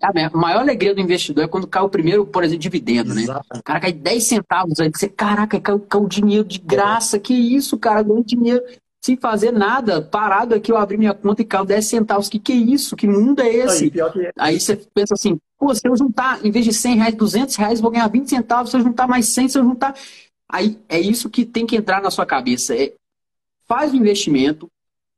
A 0.01 0.37
maior 0.37 0.61
alegria 0.61 0.95
do 0.95 1.01
investidor 1.01 1.43
é 1.43 1.47
quando 1.47 1.67
cai 1.67 1.83
o 1.83 1.89
primeiro, 1.89 2.25
por 2.25 2.43
exemplo, 2.43 2.61
dividendo, 2.61 3.13
né? 3.13 3.25
O 3.53 3.61
cara 3.61 3.81
cai 3.81 3.91
10 3.91 4.23
centavos, 4.23 4.79
aí 4.79 4.89
você, 4.89 5.09
caraca, 5.09 5.59
caiu, 5.59 5.79
caiu 5.79 6.07
dinheiro 6.07 6.45
de 6.45 6.57
graça, 6.57 7.19
que 7.19 7.33
isso, 7.33 7.77
cara, 7.77 8.01
ganhou 8.01 8.23
dinheiro 8.23 8.63
sem 9.01 9.17
fazer 9.17 9.51
nada, 9.51 10.01
parado 10.01 10.55
aqui, 10.55 10.71
eu 10.71 10.77
abri 10.77 10.97
minha 10.97 11.13
conta 11.13 11.41
e 11.41 11.45
caiu 11.45 11.65
10 11.65 11.85
centavos, 11.85 12.29
que 12.29 12.39
que 12.39 12.51
é 12.51 12.55
isso? 12.55 12.95
Que 12.95 13.07
mundo 13.07 13.41
é 13.41 13.49
esse? 13.49 13.85
Aí, 13.85 14.25
é. 14.25 14.31
aí 14.37 14.59
você 14.59 14.75
pensa 14.93 15.13
assim, 15.13 15.37
pô, 15.57 15.73
se 15.73 15.85
eu 15.85 15.95
juntar, 15.95 16.45
em 16.45 16.51
vez 16.51 16.65
de 16.65 16.73
100 16.73 16.95
reais, 16.95 17.15
200 17.15 17.55
reais, 17.55 17.81
vou 17.81 17.91
ganhar 17.91 18.07
20 18.07 18.29
centavos, 18.29 18.71
se 18.71 18.77
eu 18.77 18.81
juntar 18.81 19.07
mais 19.07 19.27
100, 19.27 19.49
se 19.49 19.59
eu 19.59 19.63
juntar... 19.63 19.95
Aí 20.47 20.79
é 20.89 20.99
isso 20.99 21.29
que 21.29 21.45
tem 21.45 21.65
que 21.65 21.75
entrar 21.75 22.01
na 22.01 22.09
sua 22.09 22.25
cabeça, 22.25 22.75
é, 22.75 22.93
faz 23.67 23.93
o 23.93 23.95
investimento, 23.95 24.67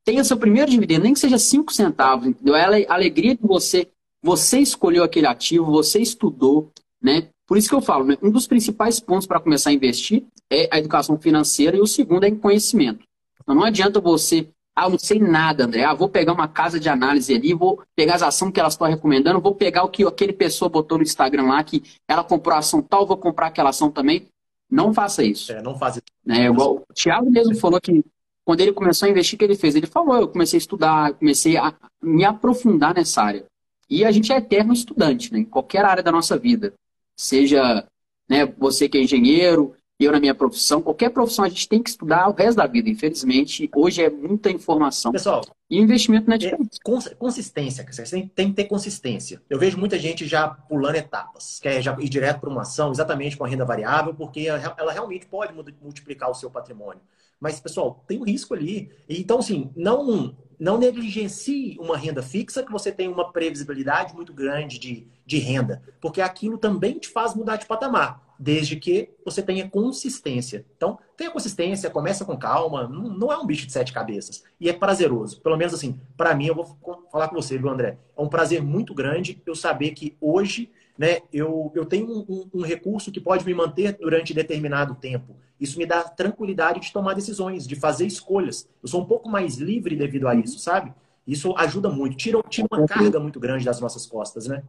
tenha 0.04 0.22
seu 0.24 0.36
primeiro 0.36 0.70
dividendo, 0.70 1.04
nem 1.04 1.14
que 1.14 1.20
seja 1.20 1.38
5 1.38 1.72
centavos, 1.72 2.26
entendeu? 2.26 2.54
É 2.54 2.84
a 2.86 2.94
alegria 2.94 3.34
de 3.34 3.42
você 3.42 3.88
Você 4.22 4.58
escolheu 4.58 5.02
aquele 5.02 5.26
ativo, 5.26 5.64
você 5.64 6.00
estudou, 6.00 6.70
né? 7.00 7.28
Por 7.46 7.58
isso 7.58 7.68
que 7.68 7.74
eu 7.74 7.82
falo, 7.82 8.04
né? 8.04 8.16
um 8.22 8.30
dos 8.30 8.46
principais 8.46 9.00
pontos 9.00 9.26
para 9.26 9.40
começar 9.40 9.70
a 9.70 9.72
investir 9.72 10.24
é 10.48 10.68
a 10.70 10.78
educação 10.78 11.18
financeira 11.18 11.76
e 11.76 11.80
o 11.80 11.86
segundo 11.86 12.24
é 12.24 12.28
em 12.28 12.36
conhecimento. 12.36 13.04
Então 13.42 13.54
não 13.54 13.64
adianta 13.64 14.00
você, 14.00 14.48
ah, 14.74 14.84
eu 14.84 14.90
não 14.90 14.98
sei 14.98 15.18
nada, 15.18 15.64
André, 15.64 15.84
ah, 15.84 15.92
vou 15.92 16.08
pegar 16.08 16.32
uma 16.32 16.48
casa 16.48 16.78
de 16.78 16.88
análise 16.88 17.34
ali, 17.34 17.52
vou 17.52 17.82
pegar 17.94 18.14
as 18.14 18.22
ações 18.22 18.52
que 18.52 18.60
elas 18.60 18.74
estão 18.74 18.86
recomendando, 18.86 19.40
vou 19.40 19.54
pegar 19.54 19.82
o 19.82 19.88
que 19.88 20.04
aquele 20.04 20.32
pessoa 20.32 20.68
botou 20.68 20.98
no 20.98 21.04
Instagram 21.04 21.44
lá, 21.44 21.62
que 21.62 21.82
ela 22.08 22.22
comprou 22.22 22.54
a 22.54 22.58
ação 22.60 22.80
tal, 22.80 23.06
vou 23.06 23.16
comprar 23.16 23.48
aquela 23.48 23.70
ação 23.70 23.90
também. 23.90 24.28
Não 24.70 24.94
faça 24.94 25.22
isso. 25.22 25.52
É, 25.52 25.60
não 25.60 25.76
faz 25.76 25.96
isso. 25.96 26.04
Né? 26.24 26.46
Igual, 26.46 26.76
o 26.88 26.94
Thiago 26.94 27.30
mesmo 27.30 27.54
falou 27.56 27.78
que 27.78 28.02
quando 28.44 28.60
ele 28.60 28.72
começou 28.72 29.06
a 29.06 29.10
investir, 29.10 29.36
o 29.36 29.38
que 29.38 29.44
ele 29.44 29.56
fez? 29.56 29.74
Ele 29.74 29.86
falou, 29.86 30.16
eu 30.16 30.28
comecei 30.28 30.56
a 30.56 30.58
estudar, 30.58 31.12
comecei 31.14 31.56
a 31.56 31.74
me 32.02 32.24
aprofundar 32.24 32.94
nessa 32.94 33.22
área. 33.22 33.44
E 33.92 34.06
a 34.06 34.10
gente 34.10 34.32
é 34.32 34.38
eterno 34.38 34.72
estudante, 34.72 35.30
né? 35.30 35.40
Em 35.40 35.44
qualquer 35.44 35.84
área 35.84 36.02
da 36.02 36.10
nossa 36.10 36.38
vida. 36.38 36.72
Seja 37.14 37.86
né, 38.26 38.46
você 38.46 38.88
que 38.88 38.96
é 38.96 39.02
engenheiro, 39.02 39.74
eu 40.00 40.10
na 40.10 40.18
minha 40.18 40.34
profissão, 40.34 40.80
qualquer 40.80 41.10
profissão 41.10 41.44
a 41.44 41.48
gente 41.50 41.68
tem 41.68 41.82
que 41.82 41.90
estudar 41.90 42.26
o 42.26 42.32
resto 42.32 42.56
da 42.56 42.66
vida. 42.66 42.88
Infelizmente, 42.88 43.68
hoje 43.76 44.02
é 44.02 44.08
muita 44.08 44.50
informação. 44.50 45.12
Pessoal, 45.12 45.44
e 45.68 45.78
investimento 45.78 46.26
não 46.26 46.36
é 46.36 46.38
diferente. 46.38 46.78
É, 46.86 47.14
consistência, 47.16 47.86
você 47.86 48.02
tem, 48.04 48.28
tem 48.28 48.48
que 48.48 48.54
ter 48.54 48.64
consistência. 48.64 49.42
Eu 49.50 49.58
vejo 49.58 49.76
muita 49.76 49.98
gente 49.98 50.26
já 50.26 50.48
pulando 50.48 50.96
etapas, 50.96 51.60
quer 51.60 51.82
já 51.82 51.94
ir 52.00 52.08
direto 52.08 52.40
para 52.40 52.48
uma 52.48 52.62
ação, 52.62 52.92
exatamente 52.92 53.36
com 53.36 53.44
a 53.44 53.48
renda 53.48 53.66
variável, 53.66 54.14
porque 54.14 54.48
ela 54.48 54.90
realmente 54.90 55.26
pode 55.26 55.52
multiplicar 55.82 56.30
o 56.30 56.34
seu 56.34 56.50
patrimônio. 56.50 57.02
Mas, 57.38 57.60
pessoal, 57.60 58.02
tem 58.08 58.18
um 58.18 58.24
risco 58.24 58.54
ali. 58.54 58.90
Então, 59.06 59.40
assim, 59.40 59.70
não, 59.76 60.34
não 60.62 60.78
negligencie 60.78 61.76
uma 61.80 61.96
renda 61.96 62.22
fixa 62.22 62.62
que 62.62 62.70
você 62.70 62.92
tem 62.92 63.08
uma 63.08 63.32
previsibilidade 63.32 64.14
muito 64.14 64.32
grande 64.32 64.78
de, 64.78 65.08
de 65.26 65.38
renda, 65.38 65.82
porque 66.00 66.20
aquilo 66.20 66.56
também 66.56 67.00
te 67.00 67.08
faz 67.08 67.34
mudar 67.34 67.56
de 67.56 67.66
patamar, 67.66 68.22
desde 68.38 68.76
que 68.76 69.10
você 69.24 69.42
tenha 69.42 69.68
consistência. 69.68 70.64
Então, 70.76 71.00
tenha 71.16 71.32
consistência, 71.32 71.90
começa 71.90 72.24
com 72.24 72.38
calma, 72.38 72.86
não, 72.86 73.08
não 73.08 73.32
é 73.32 73.36
um 73.36 73.44
bicho 73.44 73.66
de 73.66 73.72
sete 73.72 73.92
cabeças. 73.92 74.44
E 74.60 74.68
é 74.68 74.72
prazeroso. 74.72 75.40
Pelo 75.40 75.56
menos, 75.56 75.74
assim, 75.74 76.00
para 76.16 76.32
mim, 76.32 76.46
eu 76.46 76.54
vou 76.54 76.78
falar 77.10 77.26
com 77.26 77.34
você, 77.34 77.58
viu, 77.58 77.68
André? 77.68 77.98
É 78.16 78.22
um 78.22 78.28
prazer 78.28 78.62
muito 78.62 78.94
grande 78.94 79.42
eu 79.44 79.56
saber 79.56 79.90
que 79.90 80.16
hoje 80.20 80.70
né, 80.96 81.20
eu, 81.32 81.72
eu 81.74 81.84
tenho 81.84 82.06
um, 82.06 82.48
um, 82.54 82.62
recurso 82.62 83.10
que 83.10 83.20
pode 83.20 83.44
me 83.44 83.54
manter 83.54 83.96
durante 83.98 84.34
determinado 84.34 84.94
tempo. 84.94 85.36
Isso 85.58 85.78
me 85.78 85.86
dá 85.86 86.02
tranquilidade 86.04 86.80
de 86.80 86.92
tomar 86.92 87.14
decisões, 87.14 87.66
de 87.66 87.76
fazer 87.76 88.06
escolhas. 88.06 88.68
Eu 88.82 88.88
sou 88.88 89.00
um 89.00 89.06
pouco 89.06 89.28
mais 89.28 89.56
livre 89.56 89.96
devido 89.96 90.28
a 90.28 90.34
isso, 90.34 90.58
sabe? 90.58 90.92
Isso 91.26 91.54
ajuda 91.56 91.88
muito, 91.88 92.16
tira, 92.16 92.42
tira 92.48 92.66
uma 92.70 92.86
carga 92.86 93.20
muito 93.20 93.38
grande 93.38 93.64
das 93.64 93.80
nossas 93.80 94.04
costas, 94.06 94.46
né? 94.46 94.62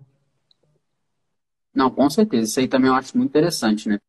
Não, 1.74 1.90
com 1.90 2.10
certeza. 2.10 2.44
Isso 2.44 2.60
aí 2.60 2.68
também 2.68 2.90
eu 2.90 2.96
acho 2.96 3.18
muito 3.18 3.30
interessante, 3.30 3.90
né? 3.90 4.00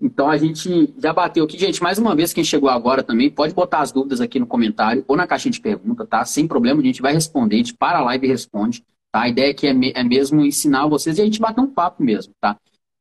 Então 0.00 0.28
a 0.28 0.36
gente 0.36 0.94
já 0.98 1.12
bateu 1.12 1.44
aqui. 1.44 1.58
Gente, 1.58 1.82
mais 1.82 1.98
uma 1.98 2.16
vez, 2.16 2.32
quem 2.32 2.42
chegou 2.42 2.68
agora 2.68 3.02
também, 3.02 3.30
pode 3.30 3.54
botar 3.54 3.80
as 3.80 3.92
dúvidas 3.92 4.20
aqui 4.20 4.38
no 4.38 4.46
comentário 4.46 5.04
ou 5.06 5.16
na 5.16 5.26
caixinha 5.26 5.52
de 5.52 5.60
pergunta, 5.60 6.06
tá? 6.06 6.24
Sem 6.24 6.48
problema, 6.48 6.80
a 6.80 6.84
gente 6.84 7.02
vai 7.02 7.12
responder, 7.12 7.56
a 7.56 7.58
gente 7.58 7.74
para 7.74 7.98
a 7.98 8.02
live 8.02 8.26
e 8.26 8.30
responde. 8.30 8.84
Tá? 9.14 9.22
A 9.22 9.28
ideia 9.28 9.52
aqui 9.52 9.68
é, 9.68 9.72
me, 9.72 9.92
é 9.94 10.02
mesmo 10.02 10.44
ensinar 10.44 10.88
vocês 10.88 11.18
e 11.18 11.22
a 11.22 11.24
gente 11.24 11.38
bater 11.38 11.60
um 11.60 11.70
papo 11.70 12.02
mesmo, 12.02 12.34
tá? 12.40 12.58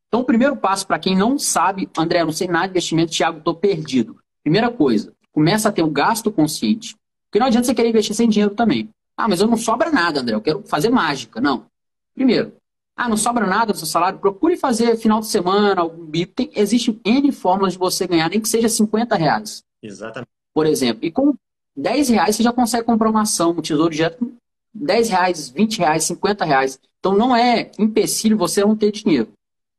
Então, 0.07 0.21
o 0.21 0.23
primeiro 0.23 0.55
passo, 0.55 0.85
para 0.85 0.99
quem 0.99 1.17
não 1.17 1.39
sabe, 1.39 1.89
André, 1.97 2.21
eu 2.21 2.27
não 2.27 2.31
sei 2.31 2.47
nada 2.47 2.67
de 2.67 2.73
investimento, 2.73 3.11
Thiago, 3.11 3.39
estou 3.39 3.55
perdido. 3.55 4.15
Primeira 4.43 4.69
coisa, 4.69 5.11
começa 5.31 5.69
a 5.69 5.71
ter 5.71 5.81
o 5.81 5.89
gasto 5.89 6.31
consciente, 6.31 6.95
porque 7.25 7.39
não 7.39 7.47
adianta 7.47 7.65
você 7.65 7.73
querer 7.73 7.89
investir 7.89 8.15
sem 8.15 8.29
dinheiro 8.29 8.53
também. 8.53 8.91
Ah, 9.17 9.27
mas 9.27 9.41
eu 9.41 9.47
não 9.47 9.57
sobra 9.57 9.89
nada, 9.89 10.19
André, 10.19 10.35
eu 10.35 10.41
quero 10.41 10.61
fazer 10.67 10.91
mágica. 10.91 11.41
Não. 11.41 11.65
Primeiro, 12.13 12.53
ah, 12.95 13.09
não 13.09 13.17
sobra 13.17 13.47
nada 13.47 13.73
do 13.73 13.79
seu 13.79 13.87
salário, 13.87 14.19
procure 14.19 14.55
fazer 14.55 14.95
final 14.97 15.19
de 15.19 15.25
semana, 15.25 15.81
algum 15.81 16.05
bico. 16.05 16.33
Tem, 16.35 16.51
existe 16.55 16.95
N 17.03 17.31
formas 17.31 17.73
de 17.73 17.79
você 17.79 18.05
ganhar, 18.05 18.29
nem 18.29 18.39
que 18.39 18.47
seja 18.47 18.69
50 18.69 19.15
reais. 19.15 19.63
Exatamente. 19.81 20.29
Por 20.53 20.67
exemplo. 20.67 21.03
E 21.03 21.09
com 21.09 21.33
10 21.75 22.09
reais 22.09 22.35
você 22.35 22.43
já 22.43 22.53
consegue 22.53 22.83
comprar 22.83 23.09
uma 23.09 23.23
ação, 23.23 23.49
um 23.49 23.61
tesouro 23.63 23.89
direto 23.89 24.31
10 24.73 25.09
reais, 25.09 25.49
20 25.49 25.79
reais, 25.79 26.03
50 26.05 26.45
reais. 26.45 26.79
Então 26.99 27.15
não 27.15 27.35
é 27.35 27.71
empecilho 27.77 28.37
você 28.37 28.61
não 28.61 28.75
ter 28.75 28.91
dinheiro. 28.91 29.31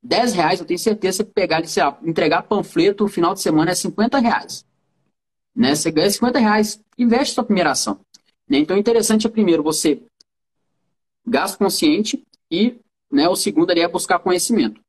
10 0.02 0.34
reais, 0.34 0.60
eu 0.60 0.66
tenho 0.66 0.78
certeza 0.78 1.24
pegar, 1.24 1.60
lá, 1.60 1.98
entregar 2.02 2.42
panfleto 2.42 3.04
no 3.04 3.10
final 3.10 3.32
de 3.32 3.40
semana 3.40 3.70
é 3.70 3.74
50 3.74 4.18
reais. 4.18 4.64
Né? 5.56 5.74
Você 5.74 5.90
ganha 5.90 6.10
50 6.10 6.38
reais, 6.38 6.80
investe 6.98 7.34
sua 7.34 7.44
primeira 7.44 7.70
ação. 7.70 7.98
Né? 8.48 8.58
Então, 8.58 8.76
o 8.76 8.78
interessante 8.78 9.26
é, 9.26 9.30
primeiro, 9.30 9.62
você 9.62 10.02
gasto 11.26 11.56
consciente 11.56 12.22
e 12.50 12.76
né, 13.10 13.28
o 13.28 13.36
segundo 13.36 13.70
ali 13.70 13.80
é 13.80 13.88
buscar 13.88 14.18
conhecimento. 14.18 14.80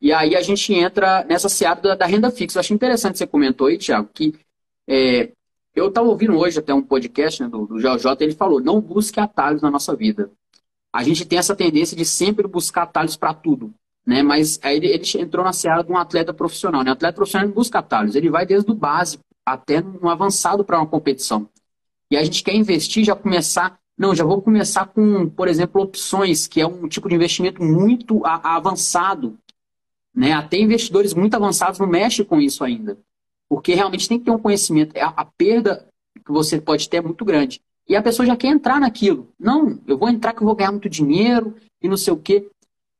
E 0.00 0.12
aí 0.12 0.34
a 0.34 0.42
gente 0.42 0.72
entra 0.72 1.24
nessa 1.24 1.48
seara 1.48 1.80
da, 1.80 1.94
da 1.94 2.06
renda 2.06 2.30
fixa. 2.30 2.58
Eu 2.58 2.60
achei 2.60 2.74
interessante 2.74 3.18
você 3.18 3.26
comentou 3.26 3.66
aí, 3.66 3.78
Tiago, 3.78 4.08
que 4.12 4.34
é, 4.88 5.32
eu 5.78 5.88
estava 5.88 6.08
ouvindo 6.08 6.36
hoje 6.36 6.58
até 6.58 6.74
um 6.74 6.82
podcast 6.82 7.42
né, 7.42 7.48
do, 7.48 7.66
do 7.66 7.78
ele 8.20 8.34
falou: 8.34 8.60
não 8.60 8.80
busque 8.80 9.20
atalhos 9.20 9.62
na 9.62 9.70
nossa 9.70 9.94
vida. 9.94 10.30
A 10.92 11.02
gente 11.02 11.24
tem 11.24 11.38
essa 11.38 11.54
tendência 11.54 11.96
de 11.96 12.04
sempre 12.04 12.46
buscar 12.46 12.82
atalhos 12.82 13.16
para 13.16 13.34
tudo. 13.34 13.72
Né? 14.06 14.22
Mas 14.22 14.58
aí 14.62 14.76
ele, 14.76 14.88
ele, 14.88 15.04
entrou 15.16 15.44
na 15.44 15.52
seara 15.52 15.82
de 15.82 15.92
um 15.92 15.96
atleta 15.96 16.32
profissional. 16.32 16.82
Né? 16.82 16.90
O 16.90 16.94
atleta 16.94 17.14
profissional 17.14 17.48
busca 17.48 17.78
atalhos, 17.78 18.14
ele 18.14 18.30
vai 18.30 18.46
desde 18.46 18.70
o 18.70 18.74
básico 18.74 19.22
até 19.44 19.80
no 19.80 20.08
avançado 20.08 20.64
para 20.64 20.78
uma 20.78 20.86
competição. 20.86 21.48
E 22.10 22.16
a 22.16 22.24
gente 22.24 22.42
quer 22.42 22.54
investir, 22.54 23.04
já 23.04 23.14
começar. 23.14 23.78
Não, 23.96 24.14
já 24.14 24.24
vou 24.24 24.40
começar 24.40 24.86
com, 24.86 25.28
por 25.28 25.48
exemplo, 25.48 25.82
opções, 25.82 26.46
que 26.46 26.60
é 26.60 26.66
um 26.66 26.88
tipo 26.88 27.08
de 27.08 27.14
investimento 27.14 27.62
muito 27.62 28.24
a, 28.24 28.36
a 28.36 28.56
avançado. 28.56 29.38
Né? 30.14 30.32
Até 30.32 30.58
investidores 30.58 31.12
muito 31.12 31.34
avançados 31.34 31.78
não 31.78 31.86
mexem 31.86 32.24
com 32.24 32.40
isso 32.40 32.64
ainda. 32.64 32.98
Porque 33.48 33.74
realmente 33.74 34.08
tem 34.08 34.18
que 34.18 34.26
ter 34.26 34.30
um 34.30 34.38
conhecimento. 34.38 34.96
A, 34.98 35.06
a 35.08 35.24
perda 35.24 35.88
que 36.24 36.30
você 36.30 36.60
pode 36.60 36.88
ter 36.88 36.98
é 36.98 37.00
muito 37.00 37.24
grande. 37.24 37.60
E 37.88 37.96
a 37.96 38.02
pessoa 38.02 38.26
já 38.26 38.36
quer 38.36 38.48
entrar 38.48 38.78
naquilo. 38.80 39.32
Não, 39.38 39.80
eu 39.86 39.96
vou 39.96 40.08
entrar 40.08 40.34
que 40.34 40.42
eu 40.42 40.46
vou 40.46 40.54
ganhar 40.54 40.70
muito 40.70 40.88
dinheiro 40.88 41.56
e 41.82 41.88
não 41.88 41.96
sei 41.96 42.12
o 42.12 42.18
quê. 42.18 42.50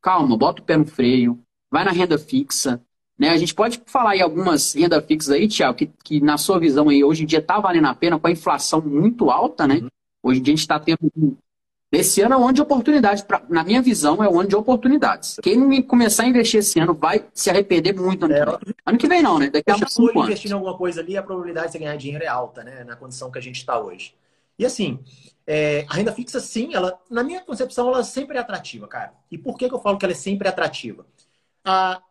Calma, 0.01 0.37
bota 0.37 0.63
o 0.63 0.65
pé 0.65 0.77
no 0.77 0.87
freio, 0.87 1.39
vai 1.71 1.85
na 1.85 1.91
renda 1.91 2.17
fixa. 2.19 2.83
Né? 3.19 3.31
A 3.31 3.37
gente 3.37 3.55
pode 3.55 3.83
falar 3.85 4.17
em 4.17 4.23
algumas 4.23 4.75
renda 4.75 5.03
fixas 5.03 5.31
aí, 5.33 5.49
Tiago, 5.49 5.77
que, 5.77 5.91
que 6.03 6.21
na 6.21 6.39
sua 6.39 6.59
visão 6.59 6.89
aí, 6.89 7.03
hoje 7.05 7.25
em 7.25 7.27
dia 7.27 7.41
está 7.41 7.59
valendo 7.59 7.87
a 7.87 7.95
pena 7.95 8.19
com 8.19 8.27
a 8.29 8.31
inflação 8.31 8.81
muito 8.81 9.31
alta, 9.31 9.67
né? 9.67 9.77
Uhum. 9.77 9.89
Hoje 10.23 10.41
em 10.41 10.43
dia 10.43 10.53
a 10.53 10.57
gente 10.57 10.65
está 10.65 10.79
tendo 10.79 10.99
esse 11.91 12.21
ano 12.21 12.35
é 12.35 12.39
um 12.39 12.45
ano 12.45 12.53
de 12.53 12.63
oportunidades. 12.63 13.23
Pra, 13.23 13.43
na 13.49 13.65
minha 13.65 13.81
visão, 13.81 14.23
é 14.23 14.29
um 14.29 14.41
ano 14.41 14.49
de 14.49 14.57
oportunidades. 14.57 15.37
Quem 15.43 15.57
não 15.57 15.83
começar 15.83 16.25
a 16.25 16.27
investir 16.27 16.61
esse 16.61 16.79
ano 16.79 16.95
vai 16.95 17.27
se 17.33 17.49
arrepender 17.49 17.95
muito 17.95 18.27
ano, 18.27 18.35
é, 18.35 18.45
que, 18.45 18.65
vem. 18.65 18.75
ano 18.85 18.99
que 18.99 19.09
vem. 19.09 19.23
não, 19.23 19.39
né? 19.39 19.49
Daqui 19.49 19.71
a 19.71 19.77
cinco 19.89 20.11
anos. 20.11 20.25
investir 20.25 20.51
em 20.51 20.55
alguma 20.55 20.77
coisa 20.77 21.01
ali, 21.01 21.17
a 21.17 21.23
probabilidade 21.23 21.69
de 21.69 21.73
você 21.73 21.79
ganhar 21.79 21.97
dinheiro 21.97 22.25
é 22.25 22.29
alta, 22.29 22.63
né? 22.63 22.85
Na 22.85 22.95
condição 22.95 23.31
que 23.31 23.39
a 23.39 23.43
gente 23.43 23.57
está 23.57 23.81
hoje. 23.81 24.15
E 24.59 24.67
assim, 24.67 24.99
é, 25.47 25.87
a 25.89 25.95
renda 25.95 26.13
fixa, 26.13 26.41
sim, 26.41 26.75
ela, 26.75 26.99
na 27.09 27.23
minha 27.23 27.41
concepção, 27.41 27.89
ela 27.89 28.05
sempre 28.05 28.37
é 28.37 28.41
atrativa, 28.41 28.87
cara. 28.87 29.15
E 29.31 29.39
por 29.39 29.57
que, 29.57 29.69
que 29.69 29.75
eu 29.75 29.81
falo 29.81 29.97
que 29.97 30.05
ela 30.05 30.13
é 30.13 30.17
sempre 30.17 30.47
atrativa? 30.47 31.07
Ah, 31.65 32.03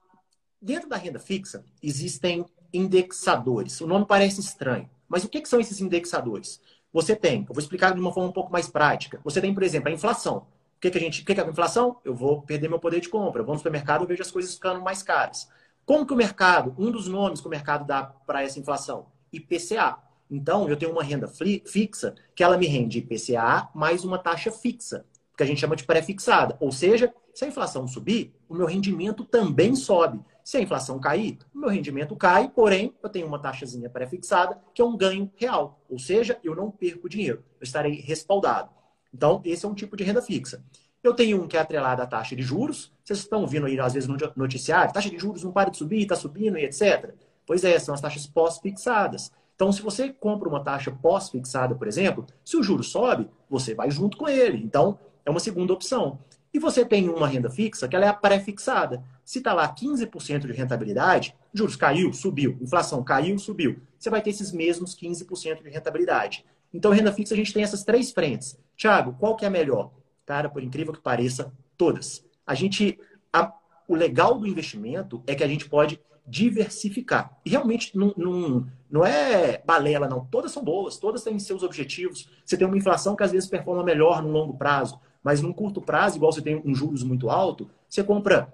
dentro 0.59 0.89
da 0.89 0.95
renda 0.95 1.19
fixa, 1.19 1.63
existem 1.83 2.45
indexadores. 2.73 3.79
O 3.79 3.85
nome 3.85 4.05
parece 4.07 4.39
estranho. 4.39 4.89
Mas 5.07 5.23
o 5.23 5.29
que, 5.29 5.41
que 5.41 5.47
são 5.47 5.59
esses 5.59 5.79
indexadores? 5.79 6.59
Você 6.97 7.15
tem, 7.15 7.45
eu 7.47 7.53
vou 7.53 7.59
explicar 7.59 7.93
de 7.93 7.99
uma 7.99 8.11
forma 8.11 8.29
um 8.29 8.33
pouco 8.33 8.51
mais 8.51 8.67
prática. 8.67 9.21
Você 9.23 9.39
tem, 9.39 9.53
por 9.53 9.61
exemplo, 9.61 9.87
a 9.87 9.91
inflação. 9.91 10.37
O 10.37 10.79
que, 10.81 10.89
que 10.89 10.97
a 10.97 11.01
gente, 11.01 11.21
o 11.21 11.25
que, 11.25 11.35
que 11.35 11.39
é 11.39 11.43
a 11.43 11.47
inflação? 11.47 11.97
Eu 12.03 12.15
vou 12.15 12.41
perder 12.41 12.67
meu 12.67 12.79
poder 12.79 12.99
de 12.99 13.07
compra. 13.07 13.39
Eu 13.39 13.45
vou 13.45 13.53
no 13.53 13.59
supermercado 13.59 14.03
e 14.03 14.07
vejo 14.07 14.23
as 14.23 14.31
coisas 14.31 14.55
ficando 14.55 14.81
mais 14.81 15.03
caras. 15.03 15.47
Como 15.85 16.07
que 16.07 16.13
o 16.13 16.17
mercado, 16.17 16.73
um 16.75 16.89
dos 16.89 17.07
nomes 17.07 17.39
que 17.39 17.45
o 17.45 17.51
mercado 17.51 17.85
dá 17.85 18.01
para 18.01 18.41
essa 18.41 18.59
inflação? 18.59 19.05
IPCA. 19.31 19.99
Então, 20.27 20.67
eu 20.67 20.75
tenho 20.75 20.91
uma 20.91 21.03
renda 21.03 21.27
fixa 21.27 22.15
que 22.35 22.43
ela 22.43 22.57
me 22.57 22.65
rende 22.65 22.97
IPCA 22.97 23.69
mais 23.75 24.03
uma 24.03 24.17
taxa 24.17 24.49
fixa, 24.49 25.05
que 25.37 25.43
a 25.43 25.45
gente 25.45 25.61
chama 25.61 25.75
de 25.75 25.83
pré-fixada. 25.83 26.57
Ou 26.59 26.71
seja, 26.71 27.13
se 27.31 27.45
a 27.45 27.47
inflação 27.47 27.87
subir, 27.87 28.33
o 28.49 28.55
meu 28.55 28.65
rendimento 28.65 29.23
também 29.23 29.75
sobe. 29.75 30.19
Se 30.47 30.55
a 30.55 30.61
inflação 30.61 30.97
cair, 30.97 31.37
o 31.53 31.59
meu 31.59 31.67
rendimento 31.67 32.15
cai, 32.15 32.47
porém, 32.47 32.93
eu 33.03 33.09
tenho 33.09 33.27
uma 33.27 33.37
taxazinha 33.37 33.89
pré-fixada, 33.89 34.57
que 34.73 34.81
é 34.81 34.85
um 34.85 34.95
ganho 34.95 35.29
real. 35.35 35.77
Ou 35.89 35.99
seja, 35.99 36.39
eu 36.41 36.55
não 36.55 36.71
perco 36.71 37.09
dinheiro, 37.09 37.43
eu 37.59 37.65
estarei 37.65 37.95
respaldado. 37.99 38.69
Então, 39.13 39.41
esse 39.43 39.65
é 39.65 39.67
um 39.67 39.73
tipo 39.73 39.97
de 39.97 40.05
renda 40.05 40.21
fixa. 40.21 40.63
Eu 41.03 41.13
tenho 41.13 41.43
um 41.43 41.49
que 41.49 41.57
é 41.57 41.59
atrelado 41.59 42.01
à 42.01 42.07
taxa 42.07 42.33
de 42.33 42.43
juros. 42.43 42.93
Vocês 43.03 43.19
estão 43.19 43.41
ouvindo 43.41 43.65
aí, 43.65 43.77
às 43.77 43.93
vezes, 43.93 44.07
no 44.07 44.15
noticiário, 44.37 44.93
taxa 44.93 45.09
de 45.09 45.19
juros 45.19 45.43
não 45.43 45.51
para 45.51 45.69
de 45.69 45.75
subir, 45.75 46.03
está 46.03 46.15
subindo 46.15 46.57
e 46.57 46.63
etc. 46.63 47.13
Pois 47.45 47.65
é, 47.65 47.77
são 47.77 47.93
as 47.93 47.99
taxas 47.99 48.25
pós-fixadas. 48.25 49.33
Então, 49.53 49.69
se 49.73 49.81
você 49.81 50.13
compra 50.13 50.47
uma 50.47 50.63
taxa 50.63 50.91
pós-fixada, 50.91 51.75
por 51.75 51.89
exemplo, 51.89 52.25
se 52.45 52.55
o 52.55 52.63
juro 52.63 52.85
sobe, 52.85 53.29
você 53.49 53.75
vai 53.75 53.91
junto 53.91 54.15
com 54.15 54.29
ele. 54.29 54.63
Então, 54.63 54.97
é 55.25 55.29
uma 55.29 55.41
segunda 55.41 55.73
opção. 55.73 56.19
E 56.57 56.59
você 56.59 56.83
tem 56.83 57.07
uma 57.07 57.27
renda 57.27 57.51
fixa 57.51 57.87
que 57.87 57.95
ela 57.95 58.05
é 58.05 58.07
a 58.07 58.13
pré-fixada. 58.15 59.03
Se 59.23 59.37
está 59.37 59.53
lá 59.53 59.71
15% 59.71 60.47
de 60.47 60.53
rentabilidade, 60.53 61.35
juros 61.53 61.75
caiu, 61.75 62.11
subiu, 62.11 62.57
inflação 62.59 63.03
caiu, 63.03 63.37
subiu. 63.37 63.79
Você 63.99 64.09
vai 64.09 64.23
ter 64.23 64.31
esses 64.31 64.51
mesmos 64.51 64.95
15% 64.95 65.61
de 65.61 65.69
rentabilidade. 65.69 66.43
Então, 66.73 66.91
renda 66.91 67.13
fixa 67.13 67.35
a 67.35 67.37
gente 67.37 67.53
tem 67.53 67.61
essas 67.61 67.83
três 67.83 68.11
frentes. 68.11 68.57
Tiago, 68.75 69.15
qual 69.19 69.35
que 69.35 69.45
é 69.45 69.51
melhor? 69.51 69.91
Cara, 70.25 70.49
por 70.49 70.63
incrível 70.63 70.93
que 70.93 70.99
pareça, 70.99 71.53
todas. 71.77 72.25
A 72.43 72.55
gente. 72.55 72.99
A, 73.31 73.53
o 73.87 73.93
legal 73.93 74.39
do 74.39 74.47
investimento 74.47 75.21
é 75.27 75.35
que 75.35 75.43
a 75.43 75.47
gente 75.47 75.69
pode 75.69 76.01
diversificar. 76.25 77.37
E 77.45 77.51
realmente 77.51 77.95
não, 77.95 78.15
não, 78.17 78.67
não 78.89 79.05
é 79.05 79.61
balela, 79.63 80.09
não. 80.09 80.25
Todas 80.25 80.51
são 80.51 80.63
boas, 80.63 80.97
todas 80.97 81.23
têm 81.23 81.37
seus 81.37 81.61
objetivos. 81.61 82.27
Você 82.43 82.57
tem 82.57 82.65
uma 82.65 82.77
inflação 82.77 83.15
que 83.15 83.21
às 83.21 83.31
vezes 83.31 83.47
performa 83.47 83.83
melhor 83.83 84.23
no 84.23 84.29
longo 84.29 84.57
prazo, 84.57 84.99
mas 85.27 85.41
num 85.41 85.51
curto 85.51 85.81
prazo, 85.81 86.15
igual 86.15 86.31
você 86.31 86.41
tem 86.41 86.61
um 86.63 86.73
juros 86.73 87.03
muito 87.03 87.29
alto, 87.29 87.69
você 87.89 88.01
compra 88.01 88.47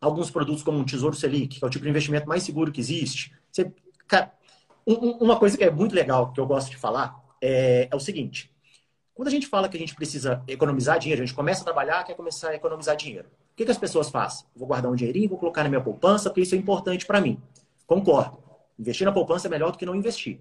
alguns 0.00 0.30
produtos 0.30 0.62
como 0.62 0.78
um 0.78 0.84
Tesouro 0.84 1.16
Selic, 1.16 1.58
que 1.58 1.64
é 1.64 1.66
o 1.66 1.68
tipo 1.68 1.82
de 1.82 1.90
investimento 1.90 2.28
mais 2.28 2.44
seguro 2.44 2.70
que 2.70 2.80
existe. 2.80 3.34
Você, 3.50 3.72
cara, 4.06 4.32
um, 4.86 4.94
uma 4.94 5.36
coisa 5.36 5.58
que 5.58 5.64
é 5.64 5.70
muito 5.72 5.92
legal, 5.92 6.32
que 6.32 6.38
eu 6.38 6.46
gosto 6.46 6.70
de 6.70 6.76
falar, 6.76 7.20
é, 7.42 7.88
é 7.90 7.96
o 7.96 7.98
seguinte. 7.98 8.48
Quando 9.12 9.26
a 9.26 9.30
gente 9.32 9.48
fala 9.48 9.68
que 9.68 9.76
a 9.76 9.80
gente 9.80 9.92
precisa 9.92 10.40
economizar 10.46 11.00
dinheiro, 11.00 11.20
a 11.20 11.26
gente 11.26 11.34
começa 11.34 11.62
a 11.62 11.64
trabalhar, 11.64 12.04
quer 12.04 12.14
começar 12.14 12.50
a 12.50 12.54
economizar 12.54 12.94
dinheiro. 12.94 13.26
O 13.52 13.56
que, 13.56 13.64
que 13.64 13.72
as 13.72 13.78
pessoas 13.78 14.08
fazem? 14.08 14.46
Vou 14.54 14.68
guardar 14.68 14.92
um 14.92 14.94
dinheirinho, 14.94 15.28
vou 15.28 15.38
colocar 15.38 15.64
na 15.64 15.68
minha 15.68 15.80
poupança, 15.80 16.30
porque 16.30 16.42
isso 16.42 16.54
é 16.54 16.58
importante 16.58 17.06
para 17.06 17.20
mim. 17.20 17.42
Concordo. 17.88 18.38
Investir 18.78 19.04
na 19.04 19.10
poupança 19.10 19.48
é 19.48 19.50
melhor 19.50 19.72
do 19.72 19.78
que 19.78 19.84
não 19.84 19.96
investir. 19.96 20.38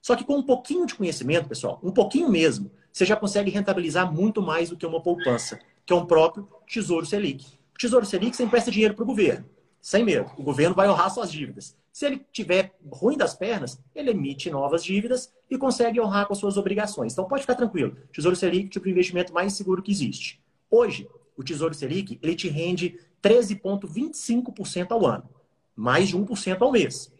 Só 0.00 0.16
que 0.16 0.24
com 0.24 0.34
um 0.34 0.42
pouquinho 0.42 0.84
de 0.84 0.96
conhecimento, 0.96 1.48
pessoal, 1.48 1.78
um 1.80 1.92
pouquinho 1.92 2.28
mesmo, 2.28 2.72
você 2.92 3.06
já 3.06 3.16
consegue 3.16 3.50
rentabilizar 3.50 4.12
muito 4.12 4.42
mais 4.42 4.68
do 4.68 4.76
que 4.76 4.84
uma 4.84 5.00
poupança, 5.00 5.58
que 5.86 5.92
é 5.92 5.96
um 5.96 6.04
próprio 6.04 6.46
Tesouro 6.66 7.06
Selic. 7.06 7.46
O 7.74 7.78
Tesouro 7.78 8.04
Selic 8.04 8.36
você 8.36 8.44
empresta 8.44 8.70
dinheiro 8.70 8.94
para 8.94 9.02
o 9.02 9.06
governo, 9.06 9.46
sem 9.80 10.04
medo. 10.04 10.30
O 10.36 10.42
governo 10.42 10.74
vai 10.74 10.88
honrar 10.88 11.10
suas 11.10 11.32
dívidas. 11.32 11.74
Se 11.90 12.06
ele 12.06 12.24
tiver 12.30 12.74
ruim 12.90 13.16
das 13.16 13.34
pernas, 13.34 13.80
ele 13.94 14.10
emite 14.10 14.50
novas 14.50 14.84
dívidas 14.84 15.32
e 15.50 15.58
consegue 15.58 16.00
honrar 16.00 16.26
com 16.26 16.32
as 16.32 16.38
suas 16.38 16.56
obrigações. 16.56 17.12
Então 17.12 17.26
pode 17.26 17.42
ficar 17.42 17.54
tranquilo. 17.54 17.96
Tesouro 18.12 18.36
Selic 18.36 18.64
é 18.64 18.66
o 18.66 18.70
tipo 18.70 18.84
de 18.84 18.92
investimento 18.92 19.32
mais 19.32 19.54
seguro 19.54 19.82
que 19.82 19.90
existe. 19.90 20.40
Hoje, 20.70 21.08
o 21.36 21.42
Tesouro 21.42 21.74
Selic, 21.74 22.18
ele 22.22 22.34
te 22.34 22.48
rende 22.48 22.98
13,25% 23.22 24.90
ao 24.90 25.06
ano, 25.06 25.28
mais 25.74 26.08
de 26.08 26.16
1% 26.16 26.60
ao 26.60 26.72
mês. 26.72 27.10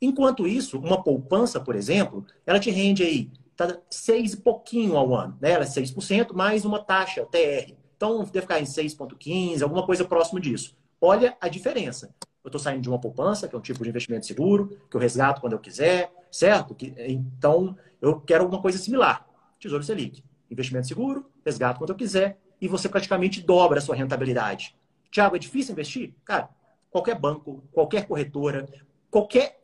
Enquanto 0.00 0.48
isso, 0.48 0.78
uma 0.78 1.02
poupança, 1.02 1.60
por 1.60 1.76
exemplo, 1.76 2.26
ela 2.44 2.58
te 2.58 2.70
rende 2.70 3.04
aí 3.04 3.30
tá, 3.56 3.78
6 3.90 4.34
e 4.34 4.36
pouquinho 4.38 4.96
ao 4.96 5.14
ano. 5.14 5.36
Né? 5.40 5.52
Ela 5.52 5.64
é 5.64 5.66
6% 5.66 6.32
mais 6.32 6.64
uma 6.64 6.78
taxa, 6.82 7.24
TR. 7.26 7.74
Então, 7.96 8.24
deve 8.24 8.40
ficar 8.40 8.60
em 8.60 8.64
6,15, 8.64 9.62
alguma 9.62 9.86
coisa 9.86 10.04
próximo 10.04 10.40
disso. 10.40 10.76
Olha 11.00 11.36
a 11.40 11.48
diferença. 11.48 12.14
Eu 12.42 12.48
estou 12.48 12.60
saindo 12.60 12.82
de 12.82 12.88
uma 12.88 12.98
poupança, 12.98 13.46
que 13.46 13.54
é 13.54 13.58
um 13.58 13.62
tipo 13.62 13.82
de 13.84 13.90
investimento 13.90 14.26
seguro, 14.26 14.76
que 14.90 14.96
eu 14.96 15.00
resgato 15.00 15.40
quando 15.40 15.52
eu 15.52 15.58
quiser, 15.60 16.12
certo? 16.30 16.76
Então, 16.80 17.76
eu 18.00 18.20
quero 18.20 18.42
alguma 18.42 18.60
coisa 18.60 18.78
similar. 18.78 19.26
Tesouro 19.60 19.84
Selic. 19.84 20.24
Investimento 20.50 20.88
seguro, 20.88 21.30
resgato 21.44 21.78
quando 21.78 21.90
eu 21.90 21.96
quiser, 21.96 22.38
e 22.60 22.66
você 22.66 22.88
praticamente 22.88 23.40
dobra 23.40 23.78
a 23.78 23.80
sua 23.80 23.94
rentabilidade. 23.94 24.76
Tiago, 25.10 25.36
é 25.36 25.38
difícil 25.38 25.72
investir? 25.72 26.14
Cara, 26.24 26.48
qualquer 26.90 27.18
banco, 27.18 27.62
qualquer 27.72 28.06
corretora, 28.06 28.68
qualquer 29.10 29.61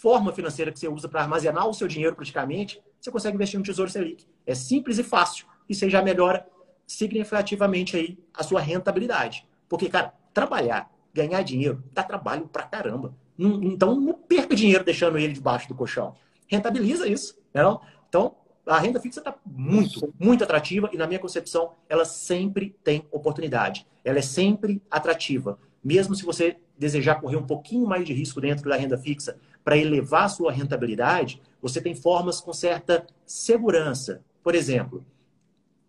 forma 0.00 0.32
financeira 0.32 0.72
que 0.72 0.78
você 0.78 0.88
usa 0.88 1.08
para 1.08 1.20
armazenar 1.20 1.68
o 1.68 1.74
seu 1.74 1.86
dinheiro 1.86 2.16
praticamente, 2.16 2.82
você 2.98 3.10
consegue 3.10 3.34
investir 3.34 3.58
no 3.58 3.64
Tesouro 3.64 3.90
Selic. 3.90 4.26
É 4.46 4.54
simples 4.54 4.98
e 4.98 5.02
fácil. 5.02 5.46
E 5.68 5.74
você 5.74 5.90
já 5.90 6.02
melhora 6.02 6.46
significativamente 6.86 7.96
aí 7.96 8.18
a 8.32 8.42
sua 8.42 8.60
rentabilidade. 8.60 9.46
Porque, 9.68 9.88
cara, 9.88 10.14
trabalhar, 10.32 10.90
ganhar 11.12 11.42
dinheiro, 11.42 11.84
dá 11.92 12.02
trabalho 12.02 12.48
pra 12.48 12.62
caramba. 12.62 13.14
Então, 13.38 13.98
não 14.00 14.14
perca 14.14 14.54
dinheiro 14.54 14.84
deixando 14.84 15.18
ele 15.18 15.34
debaixo 15.34 15.68
do 15.68 15.74
colchão. 15.74 16.14
Rentabiliza 16.48 17.06
isso. 17.06 17.38
Não? 17.52 17.80
Então, 18.08 18.36
a 18.66 18.78
renda 18.78 19.00
fixa 19.00 19.20
está 19.20 19.34
muito, 19.44 20.14
muito 20.18 20.44
atrativa 20.44 20.88
e, 20.92 20.96
na 20.96 21.06
minha 21.06 21.20
concepção, 21.20 21.72
ela 21.88 22.04
sempre 22.04 22.74
tem 22.82 23.06
oportunidade. 23.10 23.86
Ela 24.04 24.18
é 24.18 24.22
sempre 24.22 24.82
atrativa. 24.90 25.58
Mesmo 25.82 26.14
se 26.14 26.24
você 26.24 26.56
desejar 26.78 27.20
correr 27.20 27.36
um 27.36 27.46
pouquinho 27.46 27.86
mais 27.86 28.04
de 28.06 28.12
risco 28.12 28.40
dentro 28.40 28.68
da 28.68 28.76
renda 28.76 28.96
fixa 28.96 29.38
para 29.64 29.76
elevar 29.76 30.24
a 30.24 30.28
sua 30.28 30.52
rentabilidade, 30.52 31.40
você 31.60 31.80
tem 31.80 31.94
formas 31.94 32.40
com 32.40 32.52
certa 32.52 33.06
segurança. 33.26 34.22
Por 34.42 34.54
exemplo, 34.54 35.04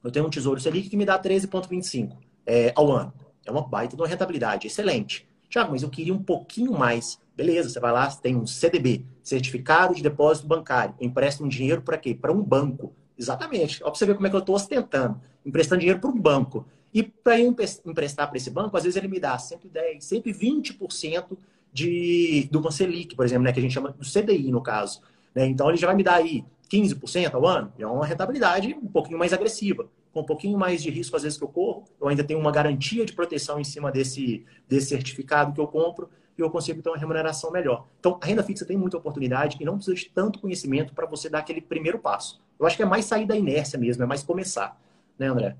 eu 0.03 0.11
tenho 0.11 0.25
um 0.25 0.29
Tesouro 0.29 0.59
Selic 0.59 0.89
que 0.89 0.97
me 0.97 1.05
dá 1.05 1.19
13,25 1.19 2.17
é, 2.45 2.73
ao 2.75 2.91
ano. 2.91 3.13
É 3.45 3.51
uma 3.51 3.61
baita 3.61 3.95
de 3.95 4.01
uma 4.01 4.07
rentabilidade, 4.07 4.67
excelente. 4.67 5.27
Tiago, 5.49 5.71
mas 5.71 5.83
eu 5.83 5.89
queria 5.89 6.13
um 6.13 6.21
pouquinho 6.21 6.71
mais. 6.71 7.19
Beleza, 7.35 7.69
você 7.69 7.79
vai 7.79 7.91
lá, 7.91 8.09
tem 8.11 8.35
um 8.35 8.45
CDB, 8.45 9.05
Certificado 9.23 9.95
de 9.95 10.03
Depósito 10.03 10.47
Bancário. 10.47 10.95
Empresta 10.99 11.43
um 11.43 11.47
dinheiro 11.47 11.81
para 11.81 11.97
quê? 11.97 12.13
Para 12.13 12.31
um 12.31 12.41
banco. 12.41 12.93
Exatamente. 13.17 13.83
Olha 13.83 13.91
para 13.91 13.97
você 13.97 14.05
ver 14.05 14.15
como 14.15 14.27
é 14.27 14.29
que 14.29 14.35
eu 14.35 14.39
estou 14.39 14.55
ostentando. 14.55 15.19
Emprestando 15.45 15.79
dinheiro 15.79 15.99
para 15.99 16.09
um 16.09 16.19
banco. 16.19 16.65
E 16.93 17.03
para 17.03 17.39
emprestar 17.39 18.27
para 18.27 18.37
esse 18.37 18.49
banco, 18.49 18.75
às 18.75 18.83
vezes 18.83 18.97
ele 18.97 19.07
me 19.07 19.19
dá 19.19 19.37
110, 19.37 20.03
120% 20.03 21.37
de, 21.71 22.47
do 22.51 22.71
Selic, 22.71 23.15
por 23.15 23.25
exemplo, 23.25 23.43
né, 23.43 23.53
que 23.53 23.59
a 23.59 23.61
gente 23.61 23.73
chama 23.73 23.91
do 23.91 24.05
CDI, 24.05 24.51
no 24.51 24.61
caso. 24.61 25.01
Né? 25.33 25.45
Então 25.47 25.69
ele 25.69 25.77
já 25.77 25.87
vai 25.87 25.95
me 25.95 26.03
dar 26.03 26.15
aí 26.15 26.43
15% 26.71 27.33
ao 27.33 27.45
ano. 27.45 27.71
É 27.77 27.85
uma 27.85 28.05
rentabilidade 28.05 28.73
um 28.81 28.87
pouquinho 28.87 29.17
mais 29.17 29.33
agressiva 29.33 29.89
com 30.13 30.21
um 30.21 30.25
pouquinho 30.25 30.57
mais 30.57 30.83
de 30.83 30.89
risco, 30.89 31.15
às 31.15 31.23
vezes, 31.23 31.37
que 31.37 31.43
eu 31.43 31.47
corro, 31.47 31.85
eu 31.99 32.07
ainda 32.07 32.23
tenho 32.23 32.39
uma 32.39 32.51
garantia 32.51 33.05
de 33.05 33.13
proteção 33.13 33.59
em 33.59 33.63
cima 33.63 33.91
desse, 33.91 34.45
desse 34.67 34.87
certificado 34.87 35.53
que 35.53 35.59
eu 35.59 35.67
compro 35.67 36.09
e 36.37 36.41
eu 36.41 36.49
consigo 36.49 36.81
ter 36.81 36.89
uma 36.89 36.97
remuneração 36.97 37.51
melhor. 37.51 37.85
Então, 37.99 38.19
a 38.21 38.25
renda 38.25 38.43
fixa 38.43 38.65
tem 38.65 38.77
muita 38.77 38.97
oportunidade 38.97 39.57
e 39.59 39.65
não 39.65 39.75
precisa 39.75 39.95
de 39.95 40.09
tanto 40.09 40.39
conhecimento 40.39 40.93
para 40.93 41.05
você 41.05 41.29
dar 41.29 41.39
aquele 41.39 41.61
primeiro 41.61 41.99
passo. 41.99 42.41
Eu 42.59 42.65
acho 42.65 42.75
que 42.75 42.83
é 42.83 42.85
mais 42.85 43.05
sair 43.05 43.25
da 43.25 43.35
inércia 43.35 43.79
mesmo, 43.79 44.03
é 44.03 44.05
mais 44.05 44.23
começar. 44.23 44.79
Né, 45.17 45.27
André? 45.27 45.55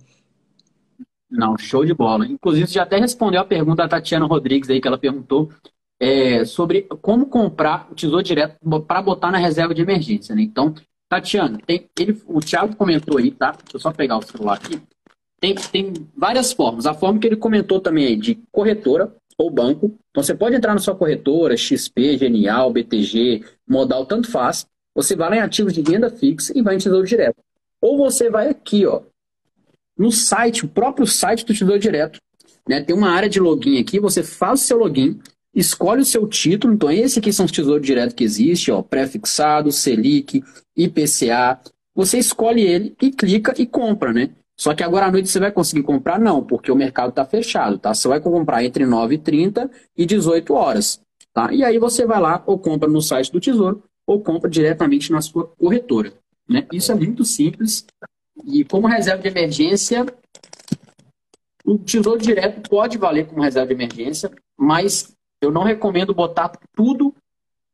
Não, 1.30 1.58
show 1.58 1.86
de 1.86 1.94
bola. 1.94 2.26
Inclusive, 2.26 2.68
você 2.68 2.74
já 2.74 2.84
até 2.84 2.98
respondeu 2.98 3.40
a 3.40 3.46
pergunta 3.46 3.84
da 3.84 3.90
Tatiana 3.90 4.26
Rodrigues 4.26 4.70
aí, 4.70 4.82
que 4.82 4.88
ela 4.88 4.98
perguntou 4.98 5.50
é, 6.02 6.44
sobre 6.46 6.88
como 7.00 7.28
comprar 7.28 7.88
o 7.92 7.94
tesouro 7.94 8.24
direto 8.24 8.58
para 8.88 9.04
botar 9.04 9.30
na 9.30 9.38
reserva 9.38 9.76
de 9.76 9.84
emergência. 9.84 10.34
Né? 10.34 10.42
Então, 10.42 10.74
Tatiana, 11.08 11.60
tem, 11.64 11.88
ele, 12.00 12.20
o 12.26 12.40
Thiago 12.40 12.76
comentou 12.76 13.20
aí, 13.20 13.30
tá? 13.30 13.52
Deixa 13.52 13.76
eu 13.76 13.80
só 13.80 13.92
pegar 13.92 14.18
o 14.18 14.22
celular 14.24 14.56
aqui. 14.56 14.82
Tem, 15.40 15.54
tem 15.54 15.94
várias 16.18 16.52
formas. 16.54 16.88
A 16.88 16.96
forma 16.96 17.20
que 17.20 17.28
ele 17.28 17.36
comentou 17.36 17.80
também 17.80 18.08
aí 18.08 18.16
de 18.16 18.42
corretora 18.52 19.16
ou 19.38 19.52
banco. 19.52 19.96
Então 20.10 20.24
você 20.24 20.34
pode 20.34 20.56
entrar 20.56 20.74
na 20.74 20.80
sua 20.80 20.96
corretora, 20.96 21.56
XP, 21.56 22.18
Genial, 22.18 22.72
BTG, 22.72 23.44
Modal, 23.68 24.04
tanto 24.06 24.32
faz. 24.32 24.66
Você 24.96 25.16
vai 25.16 25.30
lá 25.30 25.36
em 25.36 25.42
ativos 25.42 25.74
de 25.74 25.82
renda 25.82 26.10
fixa 26.10 26.52
e 26.58 26.64
vai 26.64 26.76
em 26.76 26.80
Tesouro 26.80 27.06
Direto. 27.06 27.38
Ou 27.80 27.98
você 27.98 28.30
vai 28.30 28.50
aqui, 28.50 28.88
ó, 28.88 29.02
no 29.96 30.12
site, 30.12 30.66
o 30.66 30.68
próprio 30.68 31.06
site 31.06 31.46
do 31.46 31.54
Tesouro 31.54 31.80
Direto. 31.80 32.20
Né? 32.68 32.82
Tem 32.82 32.96
uma 32.96 33.10
área 33.10 33.30
de 33.30 33.40
login 33.40 33.80
aqui, 33.80 34.00
você 34.00 34.24
faz 34.24 34.62
o 34.62 34.64
seu 34.64 34.78
login, 34.78 35.20
escolhe 35.54 36.02
o 36.02 36.06
seu 36.06 36.28
título. 36.28 36.74
Então, 36.74 36.92
esse 36.92 37.20
aqui 37.20 37.32
são 37.32 37.46
os 37.46 37.52
tesouros 37.52 37.86
diretos 37.86 38.14
que 38.16 38.24
existe, 38.24 38.72
ó, 38.72 38.82
pré-fixado, 38.82 39.72
Selic, 39.72 40.44
IPCA. 40.76 41.60
Você 41.94 42.18
escolhe 42.18 42.62
ele 42.62 42.96
e 43.02 43.12
clica 43.12 43.54
e 43.58 43.66
compra, 43.66 44.14
né? 44.14 44.32
Só 44.58 44.76
que 44.76 44.84
agora 44.84 45.08
à 45.08 45.12
noite 45.12 45.28
você 45.28 45.40
vai 45.40 45.52
conseguir 45.52 45.84
comprar? 45.84 46.20
Não, 46.20 46.44
porque 46.44 46.72
o 46.72 46.76
mercado 46.76 47.10
está 47.10 47.26
fechado, 47.26 47.80
tá? 47.80 47.94
Você 47.94 48.08
vai 48.08 48.20
comprar 48.20 48.64
entre 48.64 48.86
9h30 48.86 49.70
e 49.98 50.06
18 50.06 50.54
horas, 50.54 51.02
tá? 51.34 51.52
E 51.52 51.64
aí 51.64 51.80
você 51.80 52.06
vai 52.06 52.22
lá 52.22 52.44
ou 52.46 52.60
compra 52.60 52.88
no 52.88 53.02
site 53.02 53.32
do 53.32 53.40
Tesouro 53.40 53.84
ou 54.06 54.22
compra 54.22 54.50
diretamente 54.50 55.12
na 55.12 55.20
sua 55.20 55.48
corretora, 55.58 56.14
né? 56.48 56.68
Isso 56.72 56.92
é 56.92 56.96
muito 56.96 57.26
simples. 57.26 57.86
E 58.46 58.64
como 58.64 58.88
reserva 58.88 59.22
de 59.22 59.30
emergência, 59.30 60.06
o 61.66 61.78
Tesouro 61.78 62.20
Direto 62.20 62.70
pode 62.70 62.98
valer 62.98 63.28
como 63.28 63.42
reserva 63.42 63.68
de 63.68 63.74
emergência, 63.74 64.32
mas 64.58 65.12
eu 65.42 65.52
não 65.52 65.64
recomendo 65.64 66.14
botar 66.14 66.52
tudo 66.76 67.14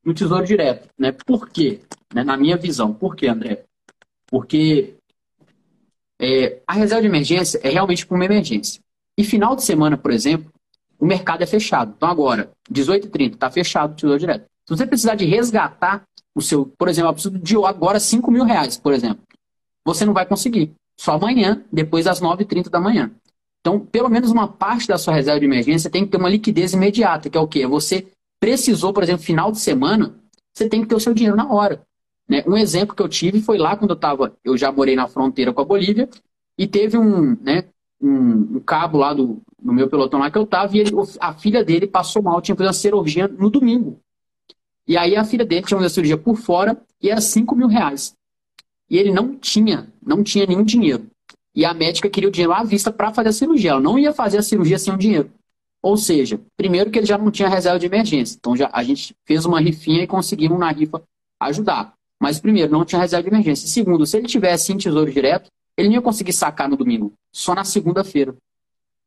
no 0.03 0.13
Tesouro 0.13 0.45
Direto. 0.45 0.89
Né? 0.97 1.11
Por 1.11 1.49
quê? 1.49 1.81
Né? 2.13 2.23
Na 2.23 2.37
minha 2.37 2.55
visão. 2.55 2.93
Por 2.93 3.15
quê, 3.15 3.27
André? 3.27 3.65
Porque 4.25 4.95
é, 6.19 6.61
a 6.65 6.73
reserva 6.73 7.01
de 7.01 7.07
emergência 7.07 7.59
é 7.61 7.69
realmente 7.69 8.05
para 8.05 8.15
uma 8.15 8.25
emergência. 8.25 8.81
E 9.17 9.23
final 9.23 9.55
de 9.55 9.63
semana, 9.63 9.97
por 9.97 10.11
exemplo, 10.11 10.51
o 10.97 11.05
mercado 11.05 11.43
é 11.43 11.45
fechado. 11.45 11.93
Então 11.95 12.09
agora, 12.09 12.51
18h30, 12.71 13.33
está 13.33 13.51
fechado 13.51 13.91
o 13.91 13.95
Tesouro 13.95 14.19
Direto. 14.19 14.45
Se 14.65 14.75
você 14.75 14.87
precisar 14.87 15.15
de 15.15 15.25
resgatar 15.25 16.03
o 16.33 16.41
seu, 16.41 16.65
por 16.65 16.87
exemplo, 16.87 17.09
eu 17.09 17.13
preciso 17.13 17.37
de 17.37 17.55
agora 17.57 17.99
5 17.99 18.31
mil 18.31 18.43
reais, 18.43 18.77
por 18.77 18.93
exemplo, 18.93 19.23
você 19.83 20.05
não 20.05 20.13
vai 20.13 20.25
conseguir. 20.25 20.73
Só 20.95 21.13
amanhã, 21.13 21.63
depois 21.71 22.05
das 22.05 22.21
9h30 22.21 22.69
da 22.69 22.79
manhã. 22.79 23.11
Então, 23.67 23.81
pelo 23.81 24.07
menos 24.07 24.31
uma 24.31 24.47
parte 24.47 24.87
da 24.87 24.97
sua 24.97 25.13
reserva 25.13 25.41
de 25.41 25.45
emergência 25.45 25.89
tem 25.89 26.05
que 26.05 26.11
ter 26.11 26.17
uma 26.17 26.29
liquidez 26.29 26.71
imediata, 26.71 27.29
que 27.29 27.37
é 27.37 27.41
o 27.41 27.45
quê? 27.49 27.67
Você 27.67 28.07
precisou, 28.39 28.93
por 28.93 29.03
exemplo, 29.03 29.23
final 29.23 29.51
de 29.51 29.59
semana, 29.59 30.15
você 30.53 30.69
tem 30.69 30.81
que 30.81 30.87
ter 30.87 30.95
o 30.95 31.01
seu 31.01 31.13
dinheiro 31.13 31.35
na 31.35 31.51
hora. 31.51 31.85
Né? 32.29 32.45
Um 32.47 32.55
exemplo 32.55 32.95
que 32.95 33.01
eu 33.01 33.09
tive 33.09 33.41
foi 33.41 33.57
lá 33.57 33.75
quando 33.75 33.91
eu 33.91 33.95
estava, 33.95 34.33
eu 34.41 34.57
já 34.57 34.71
morei 34.71 34.95
na 34.95 35.05
fronteira 35.05 35.51
com 35.51 35.59
a 35.59 35.65
Bolívia, 35.65 36.07
e 36.57 36.65
teve 36.65 36.97
um, 36.97 37.35
né, 37.41 37.65
um, 38.01 38.55
um 38.55 38.59
cabo 38.61 38.99
lá 38.99 39.13
do, 39.13 39.41
no 39.61 39.73
meu 39.73 39.89
pelotão 39.89 40.21
lá 40.21 40.31
que 40.31 40.37
eu 40.37 40.43
estava, 40.43 40.77
e 40.77 40.79
ele, 40.79 40.91
a 41.19 41.33
filha 41.33 41.61
dele 41.61 41.87
passou 41.87 42.23
mal, 42.23 42.41
tinha 42.41 42.55
que 42.55 42.59
fazer 42.59 42.69
uma 42.69 42.73
cirurgia 42.73 43.27
no 43.27 43.49
domingo. 43.49 43.99
E 44.87 44.95
aí 44.95 45.17
a 45.17 45.25
filha 45.25 45.43
dele 45.43 45.65
tinha 45.65 45.77
uma 45.77 45.89
cirurgia 45.89 46.17
por 46.17 46.37
fora 46.37 46.81
e 47.01 47.09
era 47.09 47.19
5 47.19 47.53
mil 47.53 47.67
reais. 47.67 48.15
E 48.89 48.97
ele 48.97 49.11
não 49.11 49.35
tinha, 49.35 49.91
não 50.01 50.23
tinha 50.23 50.45
nenhum 50.45 50.63
dinheiro. 50.63 51.05
E 51.57 51.65
a 51.65 51.73
médica 51.73 52.07
queria 52.07 52.29
o 52.29 52.31
dinheiro 52.31 52.53
à 52.53 52.63
vista 52.63 52.91
para 52.91 53.11
fazer 53.11 53.29
a 53.29 53.33
cirurgia. 53.33 53.71
Ela 53.71 53.79
não 53.79 53.97
ia 53.97 54.13
fazer 54.13 54.37
a 54.37 54.43
cirurgia 54.43 54.77
sem 54.77 54.93
o 54.93 54.97
dinheiro. 54.97 55.31
Ou 55.81 55.97
seja, 55.97 56.39
primeiro 56.55 56.91
que 56.91 56.99
ele 56.99 57.07
já 57.07 57.17
não 57.17 57.31
tinha 57.31 57.49
reserva 57.49 57.79
de 57.79 57.87
emergência. 57.87 58.37
Então 58.39 58.55
já 58.55 58.69
a 58.71 58.83
gente 58.83 59.15
fez 59.25 59.43
uma 59.43 59.59
rifinha 59.59 60.03
e 60.03 60.07
conseguimos 60.07 60.59
na 60.59 60.71
rifa 60.71 61.01
ajudar. 61.39 61.95
Mas 62.21 62.39
primeiro, 62.39 62.71
não 62.71 62.85
tinha 62.85 63.01
reserva 63.01 63.27
de 63.27 63.33
emergência. 63.33 63.67
Segundo, 63.67 64.05
se 64.05 64.15
ele 64.15 64.27
tivesse 64.27 64.71
em 64.71 64.77
tesouro 64.77 65.11
direto, 65.11 65.49
ele 65.75 65.87
não 65.87 65.95
ia 65.95 66.01
conseguir 66.01 66.33
sacar 66.33 66.69
no 66.69 66.77
domingo, 66.77 67.11
só 67.33 67.55
na 67.55 67.63
segunda-feira. 67.63 68.35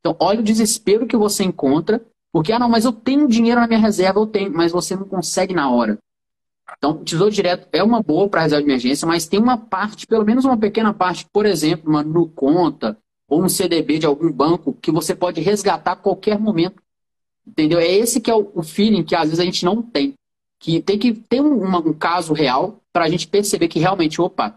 Então, 0.01 0.17
olha 0.19 0.41
o 0.41 0.45
desespero 0.45 1.07
que 1.07 1.17
você 1.17 1.45
encontra, 1.45 2.05
porque, 2.33 2.53
ah, 2.53 2.59
não, 2.59 2.69
mas 2.69 2.85
eu 2.85 2.93
tenho 2.93 3.29
dinheiro 3.29 3.61
na 3.61 3.69
minha 3.69 3.79
reserva, 3.79 4.19
eu 4.19 4.27
tenho, 4.27 4.53
mas 4.53 4.73
você 4.73 4.97
não 4.97 5.05
consegue 5.05 5.55
na 5.55 5.71
hora. 5.71 5.99
Então, 6.81 7.05
tesouro 7.05 7.31
direto 7.31 7.69
é 7.73 7.83
uma 7.83 8.03
boa 8.03 8.27
para 8.27 8.41
reserva 8.41 8.65
de 8.65 8.71
emergência, 8.71 9.07
mas 9.07 9.27
tem 9.27 9.39
uma 9.39 9.59
parte, 9.59 10.07
pelo 10.07 10.25
menos 10.25 10.47
uma 10.47 10.57
pequena 10.57 10.95
parte, 10.95 11.27
por 11.31 11.45
exemplo, 11.45 11.91
uma 11.91 12.03
no 12.03 12.27
conta 12.27 12.97
ou 13.29 13.45
um 13.45 13.51
CDB 13.51 13.99
de 13.99 14.07
algum 14.07 14.33
banco 14.33 14.73
que 14.73 14.91
você 14.91 15.15
pode 15.15 15.43
resgatar 15.43 15.93
a 15.93 15.97
qualquer 15.97 16.39
momento. 16.39 16.83
Entendeu? 17.47 17.79
É 17.79 17.87
esse 17.87 18.19
que 18.19 18.31
é 18.31 18.35
o, 18.35 18.63
feeling 18.63 19.05
que 19.05 19.15
às 19.15 19.25
vezes 19.25 19.41
a 19.41 19.45
gente 19.45 19.63
não 19.63 19.83
tem. 19.83 20.15
Que 20.59 20.81
tem 20.81 20.99
que 20.99 21.13
ter 21.13 21.43
um, 21.43 21.65
um 21.65 21.93
caso 21.93 22.33
real 22.33 22.81
para 22.91 23.05
a 23.05 23.09
gente 23.11 23.29
perceber 23.29 23.69
que 23.69 23.79
realmente, 23.79 24.19
opa, 24.19 24.57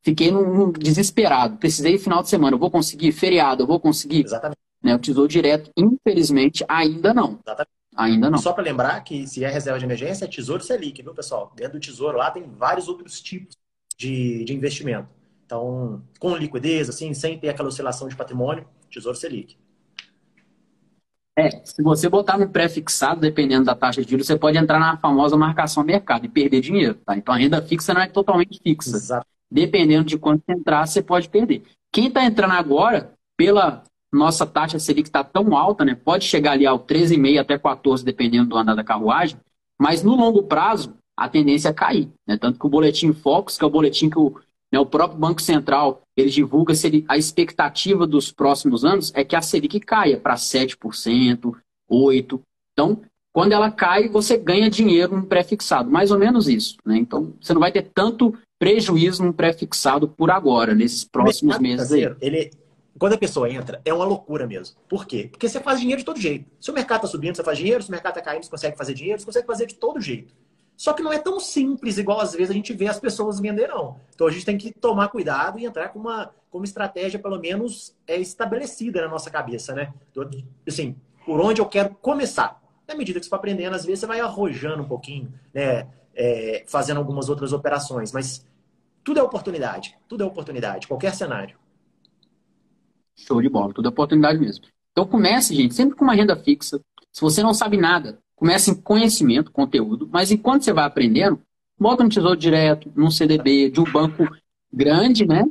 fiquei 0.00 0.30
num, 0.30 0.54
num, 0.54 0.72
desesperado, 0.72 1.58
precisei 1.58 1.98
final 1.98 2.22
de 2.22 2.30
semana, 2.30 2.54
eu 2.54 2.60
vou 2.60 2.70
conseguir 2.70 3.12
feriado, 3.12 3.62
eu 3.62 3.66
vou 3.66 3.78
conseguir. 3.78 4.24
Exatamente. 4.24 4.58
Né, 4.82 4.94
o 4.94 4.98
tesouro 4.98 5.28
direto, 5.28 5.70
infelizmente, 5.76 6.64
ainda 6.66 7.12
não. 7.12 7.38
Exatamente. 7.44 7.81
Ainda 7.96 8.30
não. 8.30 8.38
Só 8.38 8.52
para 8.52 8.64
lembrar 8.64 9.00
que 9.04 9.26
se 9.26 9.44
é 9.44 9.50
reserva 9.50 9.78
de 9.78 9.84
emergência, 9.84 10.24
é 10.24 10.28
Tesouro 10.28 10.62
Selic, 10.62 11.02
viu, 11.02 11.14
pessoal? 11.14 11.52
Dentro 11.54 11.74
do 11.74 11.80
Tesouro 11.80 12.16
lá 12.16 12.30
tem 12.30 12.44
vários 12.48 12.88
outros 12.88 13.20
tipos 13.20 13.56
de, 13.96 14.44
de 14.44 14.54
investimento. 14.54 15.08
Então, 15.44 16.02
com 16.18 16.36
liquidez, 16.36 16.88
assim, 16.88 17.12
sem 17.12 17.38
ter 17.38 17.50
aquela 17.50 17.68
oscilação 17.68 18.08
de 18.08 18.16
patrimônio, 18.16 18.66
Tesouro 18.90 19.16
Selic. 19.16 19.56
É, 21.38 21.48
se 21.64 21.82
você 21.82 22.08
botar 22.08 22.36
no 22.36 22.48
pré-fixado, 22.48 23.20
dependendo 23.20 23.64
da 23.64 23.74
taxa 23.74 24.02
de 24.02 24.10
juros, 24.10 24.26
você 24.26 24.38
pode 24.38 24.58
entrar 24.58 24.78
na 24.78 24.98
famosa 24.98 25.36
marcação 25.36 25.82
mercado 25.82 26.26
e 26.26 26.28
perder 26.28 26.60
dinheiro, 26.60 26.94
tá? 27.06 27.16
Então 27.16 27.34
a 27.34 27.38
renda 27.38 27.60
fixa 27.62 27.94
não 27.94 28.02
é 28.02 28.06
totalmente 28.06 28.60
fixa. 28.62 28.96
Exato. 28.96 29.26
Dependendo 29.50 30.04
de 30.04 30.18
quanto 30.18 30.44
você 30.44 30.52
entrar, 30.52 30.86
você 30.86 31.02
pode 31.02 31.28
perder. 31.28 31.62
Quem 31.90 32.08
está 32.08 32.24
entrando 32.24 32.52
agora, 32.52 33.12
pela 33.36 33.82
nossa 34.12 34.46
taxa 34.46 34.78
Selic 34.78 35.08
está 35.08 35.24
tão 35.24 35.56
alta, 35.56 35.84
né? 35.84 35.94
Pode 35.94 36.24
chegar 36.24 36.52
ali 36.52 36.66
ao 36.66 36.78
13,5 36.78 37.40
até 37.40 37.58
14, 37.58 38.04
dependendo 38.04 38.50
do 38.50 38.56
andar 38.56 38.74
da 38.74 38.84
carruagem, 38.84 39.38
mas 39.80 40.02
no 40.02 40.14
longo 40.14 40.42
prazo 40.42 40.94
a 41.16 41.28
tendência 41.28 41.68
é 41.68 41.72
cair, 41.72 42.08
né? 42.26 42.36
Tanto 42.36 42.58
que 42.58 42.66
o 42.66 42.70
boletim 42.70 43.12
Focus, 43.12 43.56
que 43.56 43.64
é 43.64 43.66
o 43.66 43.70
boletim 43.70 44.10
que 44.10 44.18
o, 44.18 44.38
né, 44.70 44.78
o 44.78 44.86
próprio 44.86 45.18
Banco 45.18 45.40
Central 45.40 46.02
ele 46.16 46.30
divulga 46.30 46.74
a 47.08 47.16
expectativa 47.16 48.06
dos 48.06 48.30
próximos 48.30 48.84
anos 48.84 49.12
é 49.14 49.24
que 49.24 49.36
a 49.36 49.42
Selic 49.42 49.80
caia 49.80 50.18
para 50.18 50.34
7%, 50.34 51.54
8%. 51.90 52.40
Então, 52.72 53.02
quando 53.34 53.52
ela 53.52 53.70
cai, 53.70 54.08
você 54.08 54.36
ganha 54.36 54.68
dinheiro 54.68 55.16
no 55.16 55.26
pré-fixado, 55.26 55.90
mais 55.90 56.10
ou 56.10 56.18
menos 56.18 56.48
isso. 56.48 56.76
Né? 56.84 56.98
Então, 56.98 57.34
você 57.40 57.54
não 57.54 57.60
vai 57.60 57.72
ter 57.72 57.90
tanto 57.94 58.36
prejuízo 58.58 59.24
no 59.24 59.32
pré-fixado 59.32 60.06
por 60.06 60.30
agora, 60.30 60.74
nesses 60.74 61.04
próximos 61.04 61.58
meses 61.58 61.92
aí. 61.92 62.14
Ele, 62.20 62.50
quando 62.98 63.14
a 63.14 63.18
pessoa 63.18 63.50
entra, 63.50 63.80
é 63.84 63.92
uma 63.92 64.04
loucura 64.04 64.46
mesmo. 64.46 64.76
Por 64.88 65.06
quê? 65.06 65.28
Porque 65.30 65.48
você 65.48 65.60
faz 65.60 65.80
dinheiro 65.80 66.00
de 66.00 66.04
todo 66.04 66.20
jeito. 66.20 66.50
Se 66.60 66.70
o 66.70 66.74
mercado 66.74 66.98
está 66.98 67.08
subindo, 67.08 67.36
você 67.36 67.42
faz 67.42 67.58
dinheiro. 67.58 67.82
Se 67.82 67.88
o 67.88 67.92
mercado 67.92 68.18
está 68.18 68.22
caindo, 68.22 68.44
você 68.44 68.50
consegue 68.50 68.76
fazer 68.76 68.94
dinheiro. 68.94 69.18
Você 69.18 69.26
consegue 69.26 69.46
fazer 69.46 69.66
de 69.66 69.74
todo 69.74 70.00
jeito. 70.00 70.34
Só 70.76 70.92
que 70.92 71.02
não 71.02 71.12
é 71.12 71.18
tão 71.18 71.38
simples 71.38 71.98
igual 71.98 72.20
às 72.20 72.32
vezes 72.32 72.50
a 72.50 72.54
gente 72.54 72.72
vê 72.72 72.88
as 72.88 72.98
pessoas 72.98 73.38
vender, 73.38 73.68
não. 73.68 74.00
Então 74.14 74.26
a 74.26 74.30
gente 74.30 74.44
tem 74.44 74.58
que 74.58 74.72
tomar 74.72 75.08
cuidado 75.08 75.58
e 75.58 75.64
entrar 75.64 75.88
com 75.90 75.98
uma, 75.98 76.34
com 76.50 76.58
uma 76.58 76.64
estratégia, 76.64 77.18
pelo 77.18 77.38
menos, 77.38 77.94
é, 78.06 78.16
estabelecida 78.16 79.00
na 79.00 79.08
nossa 79.08 79.30
cabeça, 79.30 79.74
né? 79.74 79.92
Assim, 80.66 80.96
por 81.24 81.40
onde 81.40 81.60
eu 81.60 81.66
quero 81.66 81.94
começar. 81.94 82.60
Na 82.86 82.96
medida 82.96 83.20
que 83.20 83.26
você 83.26 83.30
vai 83.30 83.38
aprendendo, 83.38 83.74
às 83.74 83.84
vezes 83.84 84.00
você 84.00 84.06
vai 84.06 84.20
arrojando 84.20 84.82
um 84.82 84.88
pouquinho, 84.88 85.32
né? 85.54 85.86
É, 86.14 86.64
fazendo 86.66 86.98
algumas 86.98 87.28
outras 87.28 87.52
operações. 87.52 88.12
Mas 88.12 88.44
tudo 89.04 89.20
é 89.20 89.22
oportunidade. 89.22 89.96
Tudo 90.08 90.24
é 90.24 90.26
oportunidade, 90.26 90.88
qualquer 90.88 91.14
cenário. 91.14 91.56
Show 93.26 93.40
de 93.40 93.48
bola, 93.48 93.72
é 93.76 93.88
oportunidade 93.88 94.38
mesmo. 94.38 94.64
Então 94.90 95.06
comece, 95.06 95.54
gente, 95.54 95.74
sempre 95.74 95.96
com 95.96 96.04
uma 96.04 96.14
renda 96.14 96.36
fixa. 96.36 96.80
Se 97.12 97.20
você 97.20 97.42
não 97.42 97.54
sabe 97.54 97.76
nada, 97.76 98.18
comece 98.34 98.70
em 98.70 98.74
conhecimento, 98.74 99.50
conteúdo, 99.50 100.08
mas 100.10 100.30
enquanto 100.30 100.64
você 100.64 100.72
vai 100.72 100.84
aprendendo, 100.84 101.40
bota 101.78 102.02
no 102.02 102.10
tesouro 102.10 102.36
direto, 102.36 102.90
num 102.94 103.10
CDB, 103.10 103.70
de 103.70 103.80
um 103.80 103.84
banco 103.84 104.28
grande, 104.72 105.26
né? 105.26 105.44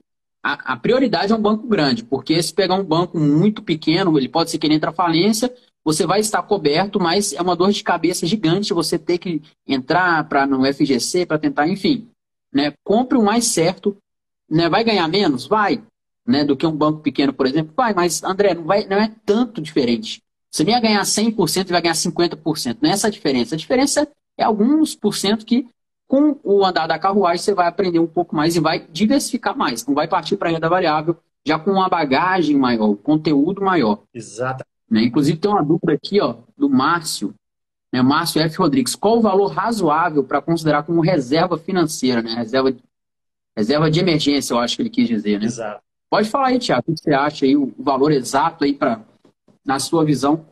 A, 0.44 0.74
a, 0.74 0.78
prioridade 0.78 1.32
é 1.32 1.36
um 1.36 1.42
banco 1.42 1.68
grande, 1.68 2.04
porque 2.04 2.42
se 2.42 2.54
pegar 2.54 2.76
um 2.76 2.84
banco 2.84 3.18
muito 3.20 3.62
pequeno, 3.62 4.18
ele 4.18 4.28
pode 4.28 4.50
ser 4.50 4.58
que 4.58 4.66
ele 4.66 4.74
entre 4.74 4.90
a 4.90 4.94
falência, 4.94 5.54
você 5.84 6.06
vai 6.06 6.20
estar 6.20 6.42
coberto, 6.42 7.00
mas 7.00 7.32
é 7.34 7.42
uma 7.42 7.56
dor 7.56 7.72
de 7.72 7.84
cabeça 7.84 8.26
gigante 8.26 8.74
você 8.74 8.98
ter 8.98 9.18
que 9.20 9.42
entrar 9.68 10.28
para 10.28 10.48
no 10.48 10.66
FGC 10.66 11.26
para 11.26 11.38
tentar, 11.38 11.68
enfim. 11.68 12.08
Né? 12.52 12.74
Compre 12.84 13.18
o 13.18 13.24
mais 13.24 13.46
certo. 13.46 13.96
Né? 14.50 14.68
Vai 14.68 14.84
ganhar 14.84 15.08
menos? 15.08 15.46
Vai 15.48 15.82
né, 16.26 16.44
do 16.44 16.56
que 16.56 16.66
um 16.66 16.76
banco 16.76 17.00
pequeno, 17.00 17.34
por 17.34 17.46
exemplo. 17.46 17.74
Vai, 17.76 17.94
mas 17.94 18.24
André, 18.24 18.54
não, 18.54 18.64
vai, 18.64 18.86
não 18.86 18.98
é 18.98 19.12
tanto 19.26 19.62
diferente. 19.62 20.22
Você 20.50 20.64
nem 20.64 20.74
ia 20.76 20.82
ganhar 20.82 21.02
100% 21.02 21.70
e 21.70 21.72
vai 21.72 21.82
ganhar 21.82 21.94
50%. 21.94 22.78
Não 22.82 22.90
é 22.90 22.94
essa 22.94 23.08
a 23.08 23.12
diferença. 23.12 23.56
A 23.56 23.58
diferença 23.58 24.08
é 24.38 24.44
alguns 24.44 24.96
por 24.96 25.16
cento 25.16 25.46
que, 25.46 25.68
com 26.08 26.38
o 26.44 26.66
andar 26.66 26.88
da 26.88 27.00
carruagem, 27.00 27.44
você 27.44 27.54
vai 27.54 27.68
aprender 27.68 28.00
um 28.00 28.08
pouco 28.08 28.36
mais 28.36 28.56
e 28.56 28.60
vai 28.60 28.86
diversificar 28.92 29.58
mais. 29.58 29.86
Não 29.86 29.96
vai 29.96 30.08
partir 30.08 30.36
para 30.36 30.50
a 30.50 30.52
renda 30.52 30.68
variável 30.68 31.18
já 31.46 31.58
com 31.58 31.72
uma 31.72 31.90
bagagem 31.90 32.56
maior, 32.58 32.90
um 32.90 32.96
conteúdo 32.96 33.62
maior. 33.62 34.04
Exato. 34.14 34.64
Né? 34.90 35.04
Inclusive, 35.04 35.40
tem 35.40 35.50
uma 35.50 35.64
dúvida 35.64 35.94
aqui 35.94 36.20
ó, 36.22 36.36
do 36.58 36.70
Márcio. 36.70 37.34
Né? 37.92 38.02
Márcio 38.02 38.42
F. 38.42 38.58
Rodrigues. 38.58 38.96
Qual 38.96 39.18
o 39.18 39.22
valor 39.22 39.48
razoável 39.48 40.24
para 40.24 40.42
considerar 40.42 40.84
como 40.84 41.02
reserva 41.02 41.58
financeira? 41.58 42.22
Né? 42.22 42.34
Reserva, 42.36 42.76
reserva 43.56 43.90
de 43.90 44.00
emergência, 44.00 44.54
eu 44.54 44.60
acho 44.60 44.76
que 44.76 44.82
ele 44.82 44.90
quis 44.90 45.08
dizer. 45.08 45.40
Né? 45.40 45.46
Exato. 45.46 45.82
Pode 46.12 46.30
falar 46.30 46.48
aí, 46.48 46.60
Tiago, 46.60 46.84
o 46.90 46.94
que 46.94 47.02
você 47.02 47.14
acha 47.14 47.46
aí, 47.46 47.56
o 47.56 47.74
valor 47.80 48.12
exato 48.12 48.66
aí 48.66 48.74
para 48.74 49.02
na 49.64 49.80
sua 49.80 50.04
visão? 50.04 50.46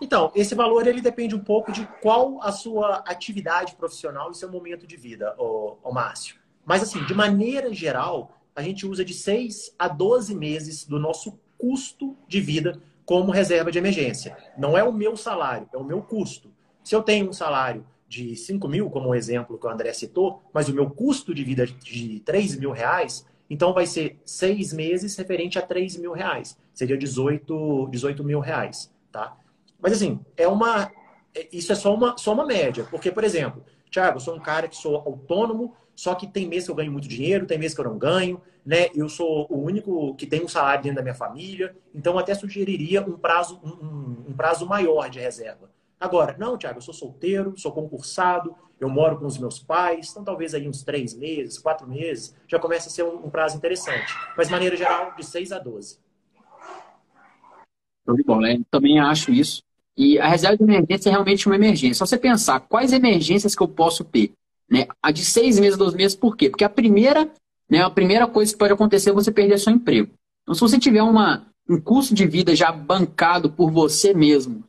Então, 0.00 0.32
esse 0.34 0.52
valor 0.52 0.84
ele 0.84 1.00
depende 1.00 1.32
um 1.32 1.38
pouco 1.38 1.70
de 1.70 1.86
qual 2.02 2.42
a 2.42 2.50
sua 2.50 3.04
atividade 3.06 3.76
profissional 3.76 4.32
e 4.32 4.34
seu 4.34 4.50
momento 4.50 4.84
de 4.84 4.96
vida, 4.96 5.32
ô, 5.38 5.76
ô 5.80 5.92
Márcio. 5.92 6.34
Mas 6.64 6.82
assim, 6.82 7.04
de 7.04 7.14
maneira 7.14 7.72
geral, 7.72 8.32
a 8.52 8.60
gente 8.60 8.84
usa 8.84 9.04
de 9.04 9.14
6 9.14 9.76
a 9.78 9.86
12 9.86 10.34
meses 10.34 10.84
do 10.84 10.98
nosso 10.98 11.38
custo 11.56 12.16
de 12.26 12.40
vida 12.40 12.82
como 13.04 13.30
reserva 13.30 13.70
de 13.70 13.78
emergência. 13.78 14.36
Não 14.58 14.76
é 14.76 14.82
o 14.82 14.92
meu 14.92 15.16
salário, 15.16 15.68
é 15.72 15.76
o 15.76 15.84
meu 15.84 16.02
custo. 16.02 16.50
Se 16.82 16.96
eu 16.96 17.02
tenho 17.04 17.28
um 17.28 17.32
salário 17.32 17.86
de 18.08 18.34
5 18.34 18.66
mil, 18.66 18.90
como 18.90 19.10
o 19.10 19.14
exemplo 19.14 19.56
que 19.56 19.66
o 19.68 19.70
André 19.70 19.92
citou, 19.92 20.42
mas 20.52 20.68
o 20.68 20.74
meu 20.74 20.90
custo 20.90 21.32
de 21.32 21.44
vida 21.44 21.64
de 21.64 22.18
3 22.24 22.56
mil 22.56 22.72
reais, 22.72 23.24
então 23.48 23.72
vai 23.72 23.86
ser 23.86 24.18
seis 24.24 24.72
meses 24.72 25.16
referente 25.16 25.58
a 25.58 25.62
3 25.62 25.96
mil 25.96 26.12
reais. 26.12 26.58
Seria 26.74 26.96
18, 26.96 27.88
18 27.90 28.24
mil 28.24 28.40
reais, 28.40 28.92
tá? 29.10 29.36
Mas 29.80 29.92
assim, 29.92 30.20
é 30.36 30.48
uma. 30.48 30.90
É, 31.34 31.48
isso 31.52 31.72
é 31.72 31.74
só 31.74 31.94
uma, 31.94 32.16
só 32.16 32.32
uma 32.32 32.46
média. 32.46 32.86
Porque, 32.90 33.10
por 33.10 33.24
exemplo, 33.24 33.64
Thiago, 33.90 34.16
eu 34.16 34.20
sou 34.20 34.34
um 34.34 34.40
cara 34.40 34.68
que 34.68 34.76
sou 34.76 34.96
autônomo, 34.96 35.74
só 35.94 36.14
que 36.14 36.26
tem 36.26 36.46
mês 36.48 36.64
que 36.64 36.70
eu 36.70 36.74
ganho 36.74 36.92
muito 36.92 37.08
dinheiro, 37.08 37.46
tem 37.46 37.58
mês 37.58 37.74
que 37.74 37.80
eu 37.80 37.84
não 37.84 37.96
ganho, 37.96 38.40
né? 38.64 38.88
Eu 38.94 39.08
sou 39.08 39.46
o 39.48 39.58
único 39.58 40.14
que 40.16 40.26
tem 40.26 40.44
um 40.44 40.48
salário 40.48 40.82
dentro 40.82 40.96
da 40.96 41.02
minha 41.02 41.14
família, 41.14 41.74
então 41.94 42.18
até 42.18 42.34
sugeriria 42.34 43.00
um 43.02 43.16
prazo, 43.16 43.60
um, 43.64 44.30
um 44.30 44.34
prazo 44.36 44.66
maior 44.66 45.08
de 45.08 45.20
reserva. 45.20 45.70
Agora, 45.98 46.36
não, 46.38 46.58
Thiago, 46.58 46.78
eu 46.78 46.82
sou 46.82 46.92
solteiro, 46.92 47.54
sou 47.56 47.72
concursado, 47.72 48.54
eu 48.78 48.88
moro 48.88 49.18
com 49.18 49.26
os 49.26 49.38
meus 49.38 49.58
pais, 49.58 50.10
então 50.10 50.22
talvez 50.22 50.54
aí 50.54 50.68
uns 50.68 50.82
três 50.82 51.14
meses, 51.14 51.58
quatro 51.58 51.88
meses, 51.88 52.34
já 52.46 52.58
começa 52.58 52.88
a 52.88 52.90
ser 52.92 53.04
um, 53.04 53.30
prazo 53.30 53.56
interessante. 53.56 54.12
Mas, 54.36 54.48
de 54.48 54.52
maneira 54.52 54.76
geral, 54.76 55.14
de 55.16 55.24
6 55.24 55.52
a 55.52 55.58
12. 55.58 55.98
Show 58.04 58.16
de 58.16 58.22
bola, 58.22 58.42
né? 58.42 58.60
Também 58.70 59.00
acho 59.00 59.32
isso. 59.32 59.62
E 59.96 60.18
a 60.18 60.28
reserva 60.28 60.58
de 60.58 60.62
emergência 60.62 61.08
é 61.08 61.12
realmente 61.12 61.46
uma 61.46 61.56
emergência. 61.56 61.94
Só 61.94 62.06
você 62.06 62.18
pensar 62.18 62.60
quais 62.60 62.92
emergências 62.92 63.54
que 63.54 63.62
eu 63.62 63.68
posso 63.68 64.04
ter. 64.04 64.32
Né? 64.70 64.86
A 65.02 65.10
de 65.10 65.24
seis 65.24 65.58
meses, 65.58 65.78
12 65.78 65.96
meses, 65.96 66.16
por 66.16 66.36
quê? 66.36 66.50
Porque 66.50 66.64
a 66.64 66.68
primeira, 66.68 67.30
né, 67.68 67.82
a 67.82 67.90
primeira 67.90 68.26
coisa 68.26 68.52
que 68.52 68.58
pode 68.58 68.74
acontecer 68.74 69.10
é 69.10 69.12
você 69.14 69.32
perder 69.32 69.58
seu 69.58 69.72
emprego. 69.72 70.10
Então, 70.42 70.54
se 70.54 70.60
você 70.60 70.78
tiver 70.78 71.02
uma, 71.02 71.46
um 71.68 71.80
custo 71.80 72.14
de 72.14 72.26
vida 72.26 72.54
já 72.54 72.70
bancado 72.70 73.50
por 73.50 73.70
você 73.70 74.12
mesmo 74.12 74.62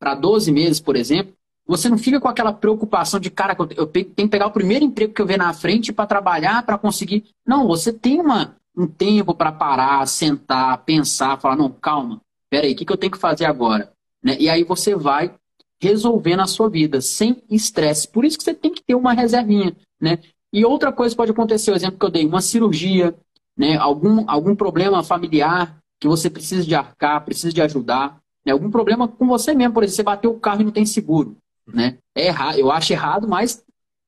para 0.00 0.16
12 0.16 0.50
meses, 0.50 0.80
por 0.80 0.96
exemplo, 0.96 1.32
você 1.66 1.88
não 1.88 1.96
fica 1.96 2.20
com 2.20 2.28
aquela 2.28 2.52
preocupação 2.52 3.20
de, 3.20 3.30
cara, 3.30 3.56
eu 3.76 3.86
tenho 3.86 4.06
que 4.06 4.28
pegar 4.28 4.46
o 4.46 4.52
primeiro 4.52 4.84
emprego 4.84 5.14
que 5.14 5.22
eu 5.22 5.26
ver 5.26 5.38
na 5.38 5.52
frente 5.52 5.92
para 5.92 6.06
trabalhar, 6.06 6.64
para 6.64 6.78
conseguir. 6.78 7.24
Não, 7.46 7.66
você 7.66 7.92
tem 7.92 8.20
uma, 8.20 8.56
um 8.76 8.86
tempo 8.86 9.34
para 9.34 9.52
parar, 9.52 10.06
sentar, 10.06 10.78
pensar, 10.84 11.40
falar, 11.40 11.56
não, 11.56 11.70
calma, 11.70 12.20
peraí, 12.50 12.72
o 12.72 12.76
que, 12.76 12.84
que 12.84 12.92
eu 12.92 12.96
tenho 12.96 13.12
que 13.12 13.18
fazer 13.18 13.44
agora? 13.44 13.92
Né? 14.22 14.36
E 14.38 14.48
aí 14.48 14.64
você 14.64 14.94
vai 14.94 15.34
resolvendo 15.80 16.40
a 16.40 16.46
sua 16.46 16.68
vida 16.68 17.00
sem 17.00 17.42
estresse. 17.50 18.06
Por 18.06 18.24
isso 18.24 18.38
que 18.38 18.44
você 18.44 18.54
tem 18.54 18.72
que 18.72 18.82
ter 18.82 18.94
uma 18.94 19.12
reservinha. 19.12 19.76
Né? 20.00 20.18
E 20.52 20.64
outra 20.64 20.92
coisa 20.92 21.16
pode 21.16 21.30
acontecer, 21.30 21.72
o 21.72 21.74
exemplo 21.74 21.98
que 21.98 22.04
eu 22.04 22.10
dei, 22.10 22.26
uma 22.26 22.40
cirurgia, 22.40 23.16
né, 23.56 23.76
algum, 23.76 24.24
algum 24.28 24.54
problema 24.54 25.02
familiar 25.02 25.78
que 25.98 26.06
você 26.06 26.28
precisa 26.28 26.62
de 26.64 26.74
arcar, 26.74 27.24
precisa 27.24 27.52
de 27.52 27.62
ajudar, 27.62 28.20
né, 28.44 28.52
algum 28.52 28.70
problema 28.70 29.08
com 29.08 29.26
você 29.26 29.54
mesmo, 29.54 29.72
por 29.72 29.82
exemplo, 29.82 29.96
você 29.96 30.02
bateu 30.02 30.30
o 30.30 30.38
carro 30.40 30.60
e 30.60 30.64
não 30.64 30.72
tem 30.72 30.84
seguro. 30.84 31.36
Né? 31.66 31.98
É 32.14 32.26
errado, 32.26 32.58
eu 32.58 32.70
acho 32.70 32.92
errado, 32.92 33.28
mas 33.28 33.64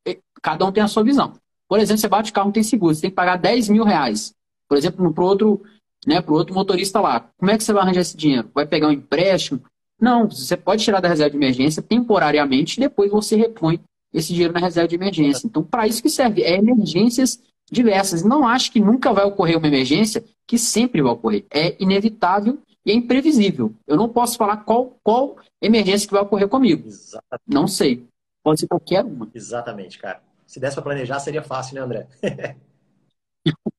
é, 0.06 0.18
cada 0.42 0.64
um 0.64 0.72
tem 0.72 0.82
a 0.82 0.88
sua 0.88 1.04
visão. 1.04 1.34
Por 1.68 1.78
exemplo, 1.78 2.00
você 2.00 2.08
bate 2.08 2.30
o 2.30 2.34
carro 2.34 2.46
não 2.46 2.52
tem 2.52 2.62
seguro, 2.62 2.94
você 2.94 3.02
tem 3.02 3.10
que 3.10 3.16
pagar 3.16 3.36
10 3.36 3.68
mil 3.68 3.84
reais. 3.84 4.34
Por 4.68 4.76
exemplo, 4.76 5.12
para 5.12 5.24
o 5.24 5.26
outro, 5.26 5.62
né, 6.06 6.20
pro 6.20 6.34
outro 6.34 6.54
motorista 6.54 7.00
lá. 7.00 7.28
Como 7.38 7.50
é 7.50 7.56
que 7.56 7.64
você 7.64 7.72
vai 7.72 7.82
arranjar 7.82 8.00
esse 8.00 8.16
dinheiro? 8.16 8.50
Vai 8.54 8.66
pegar 8.66 8.88
um 8.88 8.92
empréstimo? 8.92 9.62
Não, 10.00 10.28
você 10.28 10.56
pode 10.56 10.82
tirar 10.84 11.00
da 11.00 11.08
reserva 11.08 11.30
de 11.30 11.36
emergência 11.36 11.82
temporariamente 11.82 12.78
e 12.78 12.80
depois 12.80 13.10
você 13.10 13.36
repõe 13.36 13.80
esse 14.12 14.32
dinheiro 14.32 14.52
na 14.52 14.60
reserva 14.60 14.88
de 14.88 14.94
emergência. 14.94 15.46
Então, 15.46 15.62
para 15.62 15.86
isso 15.86 16.02
que 16.02 16.10
serve, 16.10 16.42
é 16.42 16.56
emergências 16.56 17.40
diversas. 17.70 18.22
Não 18.22 18.46
acho 18.46 18.70
que 18.70 18.80
nunca 18.80 19.12
vai 19.12 19.24
ocorrer 19.24 19.56
uma 19.56 19.66
emergência 19.66 20.24
que 20.46 20.58
sempre 20.58 21.02
vai 21.02 21.12
ocorrer. 21.12 21.44
É 21.50 21.74
inevitável 21.82 22.58
e 22.84 22.90
é 22.90 22.94
imprevisível. 22.94 23.72
Eu 23.86 23.96
não 23.96 24.08
posso 24.08 24.36
falar 24.36 24.58
qual, 24.58 24.98
qual 25.02 25.36
emergência 25.60 26.06
que 26.06 26.12
vai 26.14 26.22
ocorrer 26.22 26.48
comigo. 26.48 26.86
Exatamente. 26.86 27.42
Não 27.46 27.66
sei. 27.66 28.06
Pode 28.42 28.60
ser 28.60 28.68
qualquer 28.68 29.04
uma. 29.04 29.28
Exatamente, 29.34 29.98
cara. 29.98 30.22
Se 30.46 30.60
desse 30.60 30.74
para 30.74 30.84
planejar, 30.84 31.18
seria 31.20 31.42
fácil, 31.42 31.76
né, 31.76 31.80
André? 31.80 32.06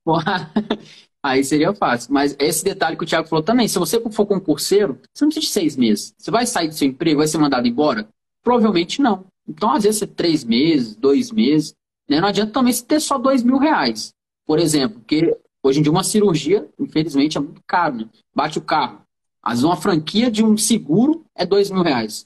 Aí 1.24 1.44
seria 1.44 1.74
fácil. 1.74 2.12
Mas 2.14 2.36
esse 2.40 2.64
detalhe 2.64 2.98
que 2.98 3.04
o 3.04 3.08
Thiago 3.08 3.28
falou 3.28 3.44
também, 3.44 3.68
se 3.68 3.80
você 3.80 4.00
for 4.12 4.26
concurseiro, 4.26 5.00
você 5.14 5.24
não 5.24 5.30
precisa 5.30 5.48
de 5.48 5.54
seis 5.54 5.76
meses. 5.76 6.14
Você 6.18 6.32
vai 6.32 6.46
sair 6.46 6.68
do 6.68 6.74
seu 6.74 6.88
emprego, 6.88 7.20
vai 7.20 7.28
ser 7.28 7.38
mandado 7.38 7.68
embora? 7.68 8.08
Provavelmente 8.44 9.02
não. 9.02 9.26
Então, 9.48 9.72
às 9.72 9.84
vezes, 9.84 10.02
é 10.02 10.08
três 10.08 10.44
meses, 10.44 10.96
dois 10.96 11.32
meses. 11.32 11.74
Né? 12.10 12.20
Não 12.20 12.28
adianta 12.28 12.52
também 12.54 12.74
você 12.74 12.84
ter 12.84 13.00
só 13.00 13.18
dois 13.18 13.44
mil 13.44 13.58
reais. 13.58 14.14
Por 14.46 14.60
exemplo, 14.60 15.00
porque 15.00 15.36
hoje 15.68 15.80
em 15.80 15.84
dia 15.84 15.92
uma 15.92 16.04
cirurgia, 16.04 16.68
infelizmente, 16.80 17.38
é 17.38 17.42
muito 17.42 17.62
caro. 17.66 17.98
Né? 17.98 18.10
Bate 18.34 18.58
o 18.58 18.62
carro. 18.62 19.02
Vezes 19.48 19.64
uma 19.64 19.78
franquia 19.78 20.32
de 20.32 20.44
um 20.44 20.58
seguro 20.58 21.24
é 21.36 21.46
dois 21.46 21.70
mil 21.70 21.84
reais. 21.84 22.26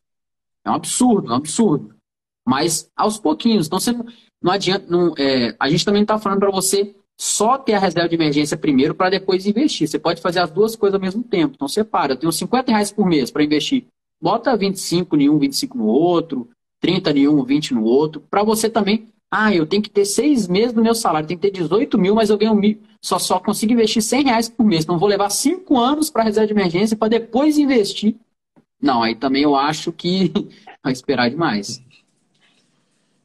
É 0.63 0.69
um 0.69 0.75
absurdo, 0.75 1.29
é 1.29 1.31
um 1.33 1.37
absurdo. 1.37 1.95
Mas 2.47 2.89
aos 2.95 3.19
pouquinhos. 3.19 3.67
Então, 3.67 3.79
você 3.79 3.91
não, 3.91 4.05
não 4.41 4.51
adianta. 4.51 4.85
Não, 4.89 5.13
é, 5.17 5.55
a 5.59 5.69
gente 5.69 5.83
também 5.83 6.01
está 6.01 6.17
falando 6.17 6.39
para 6.39 6.51
você 6.51 6.95
só 7.19 7.57
ter 7.57 7.73
a 7.73 7.79
reserva 7.79 8.07
de 8.07 8.15
emergência 8.15 8.57
primeiro 8.57 8.95
para 8.95 9.09
depois 9.09 9.45
investir. 9.45 9.87
Você 9.87 9.99
pode 9.99 10.21
fazer 10.21 10.39
as 10.39 10.49
duas 10.49 10.75
coisas 10.75 10.95
ao 10.95 11.01
mesmo 11.01 11.21
tempo. 11.23 11.55
Então, 11.55 11.67
separa. 11.67 12.13
Eu 12.13 12.17
tenho 12.17 12.31
50 12.31 12.71
reais 12.71 12.91
por 12.91 13.05
mês 13.05 13.29
para 13.29 13.43
investir. 13.43 13.85
Bota 14.21 14.55
25 14.55 15.17
em 15.17 15.29
um, 15.29 15.37
25 15.37 15.77
no 15.77 15.85
outro. 15.85 16.49
30 16.79 17.11
em 17.11 17.27
um, 17.27 17.43
20 17.43 17.73
no 17.73 17.83
outro, 17.83 18.21
para 18.29 18.43
você 18.43 18.69
também. 18.69 19.07
Ah, 19.31 19.53
eu 19.53 19.65
tenho 19.65 19.83
que 19.83 19.89
ter 19.89 20.05
seis 20.05 20.47
meses 20.47 20.73
do 20.73 20.81
meu 20.81 20.95
salário, 20.95 21.27
tem 21.27 21.37
que 21.37 21.49
ter 21.49 21.51
18 21.51 21.97
mil, 21.99 22.15
mas 22.15 22.31
eu 22.31 22.37
ganho 22.37 22.55
mil, 22.55 22.81
só, 22.99 23.19
só 23.19 23.39
consigo 23.39 23.73
investir 23.73 24.01
100 24.01 24.23
reais 24.23 24.49
por 24.49 24.65
mês. 24.65 24.83
Então 24.83 24.97
vou 24.97 25.07
levar 25.07 25.29
cinco 25.29 25.77
anos 25.77 26.09
para 26.09 26.23
reserva 26.23 26.47
de 26.47 26.53
emergência 26.53 26.97
para 26.97 27.09
depois 27.09 27.57
investir. 27.57 28.15
Não, 28.81 29.03
aí 29.03 29.15
também 29.15 29.43
eu 29.43 29.55
acho 29.55 29.91
que 29.91 30.31
vai 30.83 30.93
esperar 30.93 31.29
demais. 31.29 31.83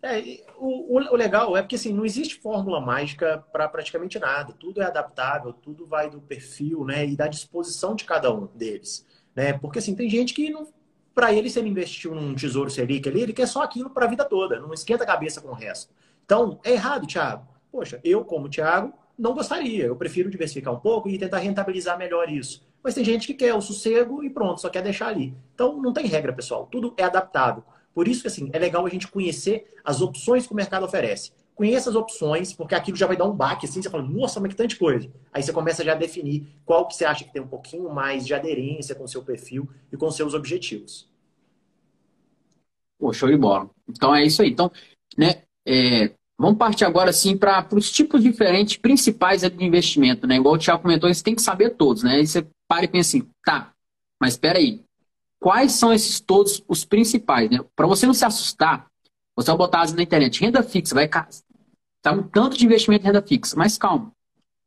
É, 0.03 0.43
o, 0.59 0.99
o, 0.99 1.17
legal 1.17 1.57
é 1.57 1.63
porque 1.63 1.77
assim, 1.77 1.93
não 1.93 2.05
existe 2.05 2.35
fórmula 2.35 2.79
mágica 2.79 3.43
para 3.51 3.67
praticamente 3.67 4.19
nada. 4.19 4.53
Tudo 4.53 4.83
é 4.83 4.85
adaptável, 4.85 5.55
tudo 5.55 5.87
vai 5.87 6.11
do 6.11 6.21
perfil 6.21 6.85
né, 6.85 7.07
e 7.07 7.17
da 7.17 7.27
disposição 7.27 7.95
de 7.95 8.05
cada 8.05 8.31
um 8.31 8.47
deles. 8.55 9.07
Né? 9.35 9.55
Porque 9.55 9.79
assim, 9.79 9.95
tem 9.95 10.11
gente 10.11 10.35
que 10.35 10.51
não, 10.51 10.69
para 11.15 11.33
ele, 11.33 11.49
se 11.49 11.59
ele 11.59 11.69
investiu 11.69 12.15
num 12.15 12.35
tesouro 12.35 12.71
Selic 12.71 13.09
ali, 13.09 13.23
ele 13.23 13.33
quer 13.33 13.47
só 13.47 13.63
aquilo 13.63 13.89
para 13.89 14.07
a 14.07 14.09
vida 14.09 14.25
toda, 14.25 14.59
não 14.59 14.75
esquenta 14.75 15.05
a 15.05 15.07
cabeça 15.07 15.41
com 15.41 15.49
o 15.49 15.55
resto. 15.55 15.93
Então, 16.25 16.59
é 16.65 16.73
errado, 16.73 17.07
Thiago. 17.07 17.47
Poxa, 17.71 18.01
eu, 18.03 18.25
como 18.25 18.49
Thiago, 18.49 18.93
não 19.19 19.35
gostaria. 19.35 19.85
Eu 19.85 19.97
prefiro 19.97 20.31
diversificar 20.31 20.75
um 20.75 20.81
pouco 20.81 21.09
e 21.09 21.19
tentar 21.19 21.39
rentabilizar 21.39 21.97
melhor 21.97 22.29
isso. 22.29 22.67
Mas 22.83 22.95
tem 22.95 23.05
gente 23.05 23.27
que 23.27 23.35
quer 23.35 23.55
o 23.55 23.61
sossego 23.61 24.23
e 24.23 24.31
pronto, 24.31 24.61
só 24.61 24.69
quer 24.69 24.83
deixar 24.83 25.09
ali. 25.09 25.35
Então, 25.55 25.81
não 25.81 25.93
tem 25.93 26.07
regra, 26.07 26.33
pessoal. 26.33 26.67
Tudo 26.71 26.95
é 26.97 27.05
adaptável. 27.05 27.63
Por 27.95 28.09
isso 28.09 28.23
que, 28.23 28.29
assim, 28.29 28.51
é 28.53 28.59
legal 28.59 28.85
a 28.85 28.91
gente 28.91 29.07
conhecer 29.09 29.73
as 29.85 30.01
opções 30.01 30.47
que 30.47 30.53
o 30.53 30.57
mercado 30.57 30.85
oferece. 30.85 31.33
Conheça 31.55 31.89
as 31.89 31.97
opções, 31.97 32.53
porque 32.53 32.75
aquilo 32.75 32.97
já 32.97 33.07
vai 33.07 33.17
dar 33.17 33.27
um 33.27 33.33
baque, 33.33 33.67
assim, 33.67 33.81
você 33.81 33.89
fala, 33.89 34.03
nossa, 34.03 34.41
mas 34.41 34.51
que 34.51 34.57
tanta 34.57 34.77
coisa. 34.77 35.09
Aí 35.33 35.43
você 35.43 35.53
começa 35.53 35.85
já 35.85 35.93
a 35.93 35.97
definir 35.97 36.49
qual 36.65 36.87
que 36.89 36.95
você 36.97 37.05
acha 37.05 37.25
que 37.25 37.33
tem 37.33 37.41
um 37.41 37.47
pouquinho 37.47 37.89
mais 37.91 38.27
de 38.27 38.35
aderência 38.35 38.95
com 38.95 39.05
o 39.05 39.09
seu 39.09 39.23
perfil 39.23 39.69
e 39.93 39.97
com 39.97 40.11
seus 40.11 40.35
objetivos. 40.35 41.09
Pô, 42.99 43.13
show 43.13 43.29
de 43.29 43.37
bola. 43.37 43.71
Então 43.89 44.15
é 44.15 44.25
isso 44.25 44.43
aí. 44.43 44.51
Então, 44.51 44.71
né, 45.17 45.43
é, 45.67 46.11
vamos 46.37 46.59
partir 46.59 46.85
agora, 46.85 47.11
assim, 47.11 47.37
para 47.37 47.67
os 47.73 47.91
tipos 47.91 48.23
diferentes, 48.23 48.77
principais 48.77 49.43
de 49.43 49.65
investimento, 49.65 50.27
né? 50.27 50.37
Igual 50.37 50.55
o 50.55 50.59
Thiago 50.59 50.83
comentou, 50.83 51.13
você 51.13 51.23
tem 51.23 51.37
que 51.37 51.43
saber 51.43 51.71
todos, 51.71 52.03
né? 52.03 52.15
Aí 52.17 52.27
você 52.27 52.45
para 52.67 52.85
e 52.85 52.89
pensa 52.89 53.17
assim, 53.17 53.29
tá, 53.45 53.73
mas 54.21 54.33
espera 54.33 54.59
aí. 54.59 54.83
Quais 55.39 55.73
são 55.73 55.93
esses 55.93 56.19
todos 56.21 56.65
os 56.67 56.85
principais, 56.85 57.51
né? 57.51 57.61
Para 57.77 57.87
você 57.87 58.07
não 58.07 58.15
se 58.15 58.25
assustar, 58.25 58.87
você 59.37 59.51
vai 59.51 59.59
botar 59.59 59.93
na 59.93 60.03
internet, 60.03 60.41
renda 60.41 60.63
fixa, 60.63 60.95
vai 60.95 61.09
tá 61.09 62.13
um 62.13 62.23
tanto 62.23 62.57
de 62.57 62.65
investimento 62.65 63.05
em 63.05 63.07
renda 63.07 63.23
fixa, 63.23 63.57
mas 63.57 63.79
calma. 63.79 64.13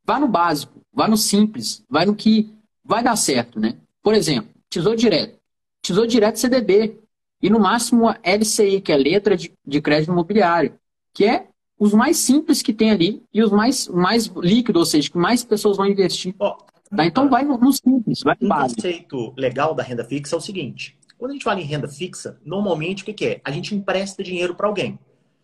Vá 0.06 0.19
no 0.19 0.27
básico, 0.27 0.82
vá 0.93 1.08
no 1.08 1.17
simples, 1.17 1.84
vai 1.89 2.06
no 2.06 2.15
que 2.15 2.53
vai 2.84 3.03
dar 3.03 3.15
certo, 3.15 3.60
né? 3.60 3.77
Por 4.01 4.13
exemplo, 4.13 4.49
tesouro 4.69 4.97
direto. 4.97 5.38
Tesouro 5.82 6.08
direto 6.08 6.39
CDB. 6.39 6.99
E 7.41 7.49
no 7.49 7.60
máximo 7.60 8.10
a 8.10 8.17
LCI, 8.23 8.82
que 8.82 8.91
é 8.91 8.97
letra 8.97 9.38
de, 9.38 9.53
de 9.65 9.82
crédito 9.82 10.12
imobiliário, 10.12 10.73
que 11.13 11.25
é 11.25 11.47
os 11.80 11.93
mais 11.93 12.17
simples 12.17 12.62
que 12.62 12.73
tem 12.73 12.89
ali 12.89 13.21
e 13.32 13.43
os 13.43 13.51
mais, 13.51 13.88
mais 13.88 14.25
líquidos, 14.25 14.80
ou 14.80 14.86
seja, 14.86 15.12
que 15.12 15.17
mais 15.17 15.43
pessoas 15.43 15.77
vão 15.77 15.86
investir. 15.86 16.34
Oh, 16.39 16.56
tá? 16.95 17.06
Então 17.06 17.30
vai 17.30 17.43
no, 17.43 17.58
no, 17.58 17.71
simples, 17.71 18.21
vai 18.23 18.36
no 18.39 18.45
um 18.45 18.49
básico. 18.49 18.80
O 18.80 18.84
conceito 18.84 19.34
legal 19.38 19.75
da 19.75 19.84
renda 19.84 20.03
fixa 20.03 20.36
é 20.36 20.38
o 20.38 20.41
seguinte: 20.41 20.97
quando 21.17 21.32
a 21.32 21.34
gente 21.34 21.43
fala 21.43 21.60
em 21.60 21.63
renda 21.63 21.88
fixa, 21.88 22.39
normalmente 22.45 23.03
o 23.03 23.06
que, 23.06 23.13
que 23.13 23.25
é? 23.25 23.41
A 23.43 23.51
gente 23.51 23.73
empresta 23.73 24.23
dinheiro 24.23 24.56
para 24.56 24.67
alguém. 24.67 24.99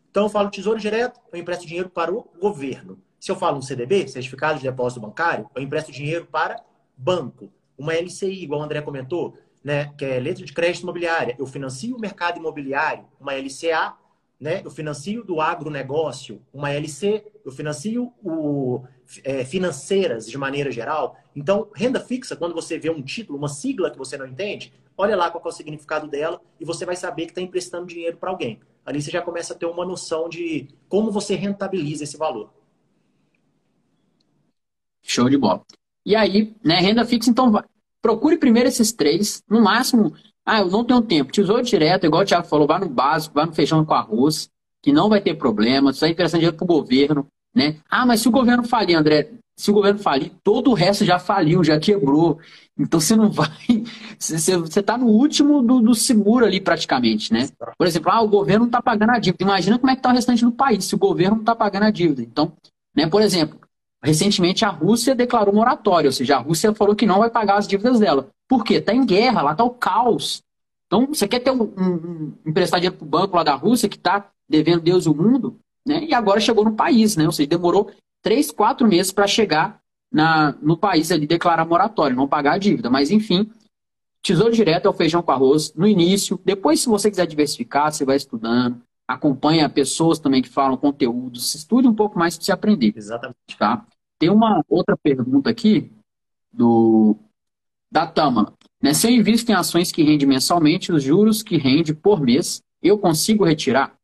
Então 0.10 0.24
eu 0.24 0.30
falo 0.30 0.52
tesouro 0.52 0.80
direto, 0.80 1.20
eu 1.32 1.40
empresto 1.40 1.66
dinheiro 1.66 1.90
para 1.90 2.14
o 2.14 2.30
governo. 2.40 3.00
Se 3.20 3.32
eu 3.32 3.36
falo 3.36 3.58
um 3.58 3.62
CDB, 3.62 4.08
certificado 4.08 4.60
de 4.60 4.64
depósito 4.64 5.02
bancário, 5.02 5.50
eu 5.56 5.62
empresto 5.62 5.92
dinheiro 5.92 6.28
para 6.32 6.62
banco. 6.96 7.52
Uma 7.78 7.96
LCI, 7.96 8.44
igual 8.44 8.62
o 8.62 8.64
André 8.64 8.82
comentou, 8.82 9.36
né, 9.64 9.92
que 9.98 10.06
é 10.06 10.20
letra 10.20 10.46
de 10.46 10.54
crédito 10.54 10.84
imobiliária. 10.84 11.36
Eu 11.40 11.48
financio 11.48 11.96
o 11.96 12.00
mercado 12.00 12.38
imobiliário, 12.38 13.06
uma 13.20 13.34
LCA, 13.34 13.96
né, 14.40 14.62
eu 14.64 14.70
financio 14.70 15.24
do 15.24 15.40
agronegócio, 15.40 16.42
uma 16.54 16.72
LC, 16.72 17.26
eu 17.46 17.52
financio 17.52 18.14
o, 18.22 18.84
é, 19.24 19.44
financeiras 19.46 20.28
de 20.28 20.38
maneira 20.38 20.72
geral. 20.72 21.18
Então, 21.36 21.70
renda 21.76 22.00
fixa, 22.00 22.36
quando 22.36 22.54
você 22.54 22.78
vê 22.78 22.90
um 22.90 23.02
título, 23.02 23.38
uma 23.38 23.48
sigla 23.48 23.92
que 23.92 23.98
você 23.98 24.18
não 24.18 24.28
entende, 24.28 24.74
olha 24.98 25.16
lá 25.16 25.30
qual 25.30 25.44
é 25.46 25.48
o 25.48 25.52
significado 25.52 26.08
dela 26.08 26.42
e 26.60 26.66
você 26.66 26.86
vai 26.86 26.96
saber 26.96 27.26
que 27.26 27.32
está 27.32 27.42
emprestando 27.42 27.88
dinheiro 27.88 28.18
para 28.18 28.30
alguém 28.30 28.60
ali 28.86 29.02
você 29.02 29.12
já 29.12 29.22
começa 29.22 29.54
a 29.54 29.58
ter 29.58 29.66
uma 29.66 29.86
noção 29.86 30.28
de 30.28 30.68
como 30.90 31.12
você 31.12 31.36
rentabiliza 31.36 32.04
esse 32.04 32.18
valor. 32.18 32.50
Show 35.02 35.30
de 35.30 35.38
bola. 35.38 35.62
E 36.06 36.16
aí, 36.16 36.54
né, 36.64 36.80
renda 36.80 37.06
fixa, 37.06 37.30
então, 37.30 37.52
procure 38.02 38.38
primeiro 38.38 38.68
esses 38.68 38.92
três, 38.92 39.42
no 39.50 39.62
máximo, 39.62 40.14
ah, 40.46 40.60
eu 40.60 40.68
não 40.68 40.84
tenho 40.84 41.02
tempo, 41.02 41.32
tesouro 41.32 41.64
direto, 41.64 42.06
igual 42.06 42.24
o 42.24 42.26
Thiago 42.26 42.48
falou, 42.48 42.68
vai 42.68 42.80
no 42.80 42.90
básico, 42.90 43.36
vai 43.36 43.46
no 43.46 43.54
feijão 43.54 43.86
com 43.86 43.94
arroz, 43.94 44.50
que 44.82 44.92
não 44.92 45.08
vai 45.08 45.22
ter 45.22 45.36
problema, 45.36 45.94
só 45.94 46.06
emprestando 46.06 46.40
dinheiro 46.40 46.58
para 46.58 46.66
o 46.66 46.68
governo, 46.68 47.28
né? 47.54 47.78
Ah, 47.90 48.06
mas 48.06 48.22
se 48.22 48.28
o 48.28 48.32
governo 48.32 48.64
falir, 48.64 48.96
André, 48.96 49.30
se 49.56 49.70
o 49.70 49.74
governo 49.74 50.00
falir, 50.00 50.32
todo 50.44 50.72
o 50.72 50.74
resto 50.74 51.06
já 51.06 51.20
faliu, 51.20 51.64
já 51.64 51.80
quebrou. 51.80 52.40
Então 52.78 53.00
você 53.00 53.16
não 53.16 53.30
vai. 53.32 53.48
Você 54.18 54.80
está 54.80 54.98
no 54.98 55.08
último 55.08 55.62
do, 55.62 55.80
do, 55.80 55.94
seguro 55.94 56.46
ali, 56.46 56.60
praticamente, 56.60 57.32
né? 57.32 57.48
Por 57.78 57.86
exemplo, 57.86 58.12
ah, 58.12 58.22
o 58.22 58.28
governo 58.28 58.62
não 58.62 58.68
está 58.68 58.82
pagando 58.82 59.12
a 59.12 59.20
dívida. 59.20 59.44
Imagina 59.44 59.78
como 59.78 59.92
é 59.92 59.96
que 59.96 60.00
está 60.00 60.10
o 60.10 60.14
restante 60.14 60.44
do 60.44 60.52
país 60.52 60.86
se 60.86 60.96
o 60.96 60.98
governo 60.98 61.36
não 61.36 61.44
está 61.44 61.56
pagando 61.56 61.84
a 61.84 61.92
dívida. 61.92 62.22
Então, 62.22 62.54
né, 62.96 63.08
por 63.08 63.22
exemplo, 63.22 63.60
recentemente 64.04 64.66
a 64.66 64.70
Rússia 64.70 65.14
declarou 65.14 65.54
moratório, 65.54 66.08
ou 66.08 66.14
seja, 66.14 66.36
a 66.38 66.40
Rússia 66.40 66.74
falou 66.74 66.96
que 66.96 67.06
não 67.06 67.20
vai 67.20 67.30
pagar 67.30 67.58
as 67.58 67.68
dívidas 67.68 68.00
dela. 68.00 68.30
Por 68.48 68.64
quê? 68.64 68.76
Está 68.76 68.94
em 68.94 69.06
guerra, 69.06 69.42
lá 69.42 69.52
está 69.52 69.64
o 69.64 69.70
caos. 69.70 70.42
Então, 70.88 71.08
você 71.08 71.28
quer 71.28 71.40
ter 71.40 71.52
um, 71.52 71.64
um, 71.64 71.94
um 71.94 72.34
emprestar 72.46 72.80
dinheiro 72.80 72.98
para 72.98 73.06
o 73.06 73.10
banco 73.10 73.36
lá 73.36 73.44
da 73.44 73.56
Rússia 73.56 73.90
que 73.90 73.96
está 73.96 74.30
devendo 74.48 74.82
Deus 74.82 75.06
o 75.06 75.16
mundo, 75.16 75.60
né? 75.86 76.04
E 76.06 76.14
agora 76.14 76.40
chegou 76.40 76.64
no 76.64 76.76
país, 76.76 77.16
né? 77.16 77.26
Ou 77.26 77.32
seja, 77.32 77.48
demorou 77.48 77.92
três, 78.22 78.52
quatro 78.52 78.88
meses 78.88 79.12
para 79.12 79.28
chegar 79.28 79.82
na, 80.12 80.56
no 80.62 80.78
país 80.78 81.12
ali 81.12 81.28
declarar 81.28 81.66
moratório, 81.66 82.16
não 82.16 82.28
pagar 82.28 82.54
a 82.54 82.58
dívida. 82.58 82.90
Mas, 82.90 83.12
enfim, 83.12 83.50
tesouro 84.22 84.54
direto 84.54 84.86
é 84.86 84.90
o 84.90 84.94
feijão 84.94 85.22
com 85.22 85.32
arroz 85.32 85.74
no 85.74 85.88
início. 85.88 86.40
Depois, 86.46 86.80
se 86.80 86.88
você 86.88 87.10
quiser 87.10 87.28
diversificar, 87.28 87.92
você 87.92 88.06
vai 88.06 88.16
estudando. 88.16 88.82
Acompanha 89.08 89.68
pessoas 89.68 90.20
também 90.20 90.42
que 90.42 90.50
falam 90.50 90.78
conteúdos. 90.78 91.54
Estude 91.56 91.88
um 91.88 91.94
pouco 91.94 92.18
mais 92.18 92.38
para 92.38 92.46
você 92.46 92.52
aprender. 92.52 92.94
Exatamente. 92.96 93.58
Tá? 93.58 93.86
Tem 94.18 94.30
uma 94.30 94.64
outra 94.70 94.96
pergunta 94.96 95.50
aqui 95.50 95.92
do 96.52 97.18
da 97.92 98.08
Tama. 98.08 98.54
Né? 98.82 98.94
Se 98.94 99.08
eu 99.08 99.12
invisto 99.12 99.52
em 99.52 99.56
ações 99.56 99.92
que 99.92 100.02
rendem 100.02 100.28
mensalmente, 100.28 100.92
os 100.92 101.04
juros 101.04 101.44
que 101.44 101.58
rende 101.58 101.94
por 101.94 102.22
mês, 102.22 102.62
eu 102.82 102.98
consigo 102.98 103.46
retirar? 103.46 103.96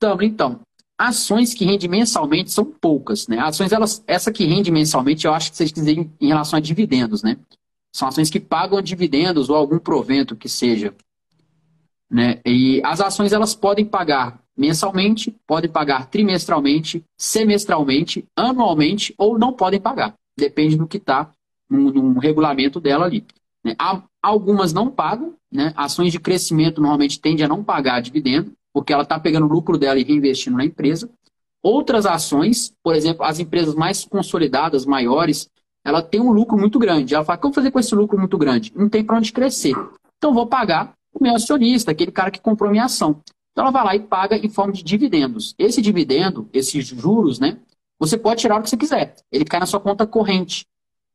Tama, 0.00 0.24
então, 0.24 0.60
ações 0.98 1.52
que 1.52 1.64
rendem 1.64 1.88
mensalmente 1.88 2.50
são 2.50 2.64
poucas, 2.64 3.28
né? 3.28 3.38
Ações, 3.38 3.70
elas, 3.70 4.02
essa 4.06 4.32
que 4.32 4.46
rende 4.46 4.70
mensalmente, 4.70 5.26
eu 5.26 5.34
acho 5.34 5.50
que 5.50 5.58
vocês 5.58 5.70
dizem 5.70 6.10
em 6.18 6.28
relação 6.28 6.56
a 6.56 6.60
dividendos, 6.60 7.22
né? 7.22 7.36
São 7.92 8.08
ações 8.08 8.30
que 8.30 8.40
pagam 8.40 8.80
dividendos 8.80 9.50
ou 9.50 9.56
algum 9.56 9.78
provento 9.78 10.34
que 10.34 10.48
seja. 10.48 10.94
Né? 12.08 12.40
E 12.46 12.80
as 12.84 13.00
ações 13.00 13.32
elas 13.32 13.54
podem 13.54 13.84
pagar 13.84 14.40
mensalmente, 14.56 15.36
podem 15.46 15.70
pagar 15.70 16.06
trimestralmente, 16.06 17.04
semestralmente, 17.16 18.24
anualmente 18.34 19.14
ou 19.18 19.38
não 19.38 19.52
podem 19.52 19.80
pagar. 19.80 20.14
Depende 20.36 20.76
do 20.76 20.86
que 20.86 20.96
está 20.96 21.30
no, 21.68 21.92
no, 21.92 22.18
regulamento 22.18 22.80
dela 22.80 23.04
ali. 23.04 23.24
Né? 23.62 23.76
Algumas 24.22 24.72
não 24.72 24.90
pagam, 24.90 25.34
né? 25.52 25.72
ações 25.76 26.12
de 26.12 26.20
crescimento 26.20 26.80
normalmente 26.80 27.20
tendem 27.20 27.44
a 27.44 27.48
não 27.48 27.62
pagar 27.62 28.00
dividendo, 28.00 28.52
porque 28.72 28.92
ela 28.92 29.02
está 29.02 29.18
pegando 29.18 29.46
o 29.46 29.48
lucro 29.48 29.78
dela 29.78 29.98
e 29.98 30.04
reinvestindo 30.04 30.56
na 30.56 30.64
empresa. 30.64 31.10
Outras 31.62 32.06
ações, 32.06 32.72
por 32.82 32.94
exemplo, 32.94 33.24
as 33.24 33.38
empresas 33.38 33.74
mais 33.74 34.04
consolidadas, 34.04 34.86
maiores, 34.86 35.50
ela 35.84 36.02
tem 36.02 36.20
um 36.20 36.32
lucro 36.32 36.58
muito 36.58 36.78
grande. 36.78 37.14
Ela 37.14 37.24
fala, 37.24 37.36
o 37.36 37.40
que 37.40 37.46
eu 37.46 37.50
vou 37.50 37.54
fazer 37.54 37.70
com 37.70 37.78
esse 37.78 37.94
lucro 37.94 38.18
muito 38.18 38.38
grande? 38.38 38.72
Não 38.74 38.88
tem 38.88 39.04
para 39.04 39.16
onde 39.16 39.32
crescer. 39.32 39.74
Então, 40.16 40.32
vou 40.32 40.46
pagar 40.46 40.94
o 41.12 41.22
meu 41.22 41.34
acionista, 41.34 41.90
aquele 41.90 42.12
cara 42.12 42.30
que 42.30 42.40
comprou 42.40 42.70
minha 42.70 42.84
ação. 42.84 43.20
Então, 43.52 43.64
ela 43.64 43.70
vai 43.70 43.84
lá 43.84 43.96
e 43.96 44.00
paga 44.00 44.36
em 44.36 44.48
forma 44.48 44.72
de 44.72 44.82
dividendos. 44.82 45.54
Esse 45.58 45.82
dividendo, 45.82 46.48
esses 46.52 46.86
juros, 46.86 47.38
né? 47.38 47.58
Você 47.98 48.16
pode 48.16 48.40
tirar 48.40 48.58
o 48.58 48.62
que 48.62 48.70
você 48.70 48.76
quiser. 48.76 49.16
Ele 49.30 49.44
cai 49.44 49.60
na 49.60 49.66
sua 49.66 49.80
conta 49.80 50.06
corrente. 50.06 50.66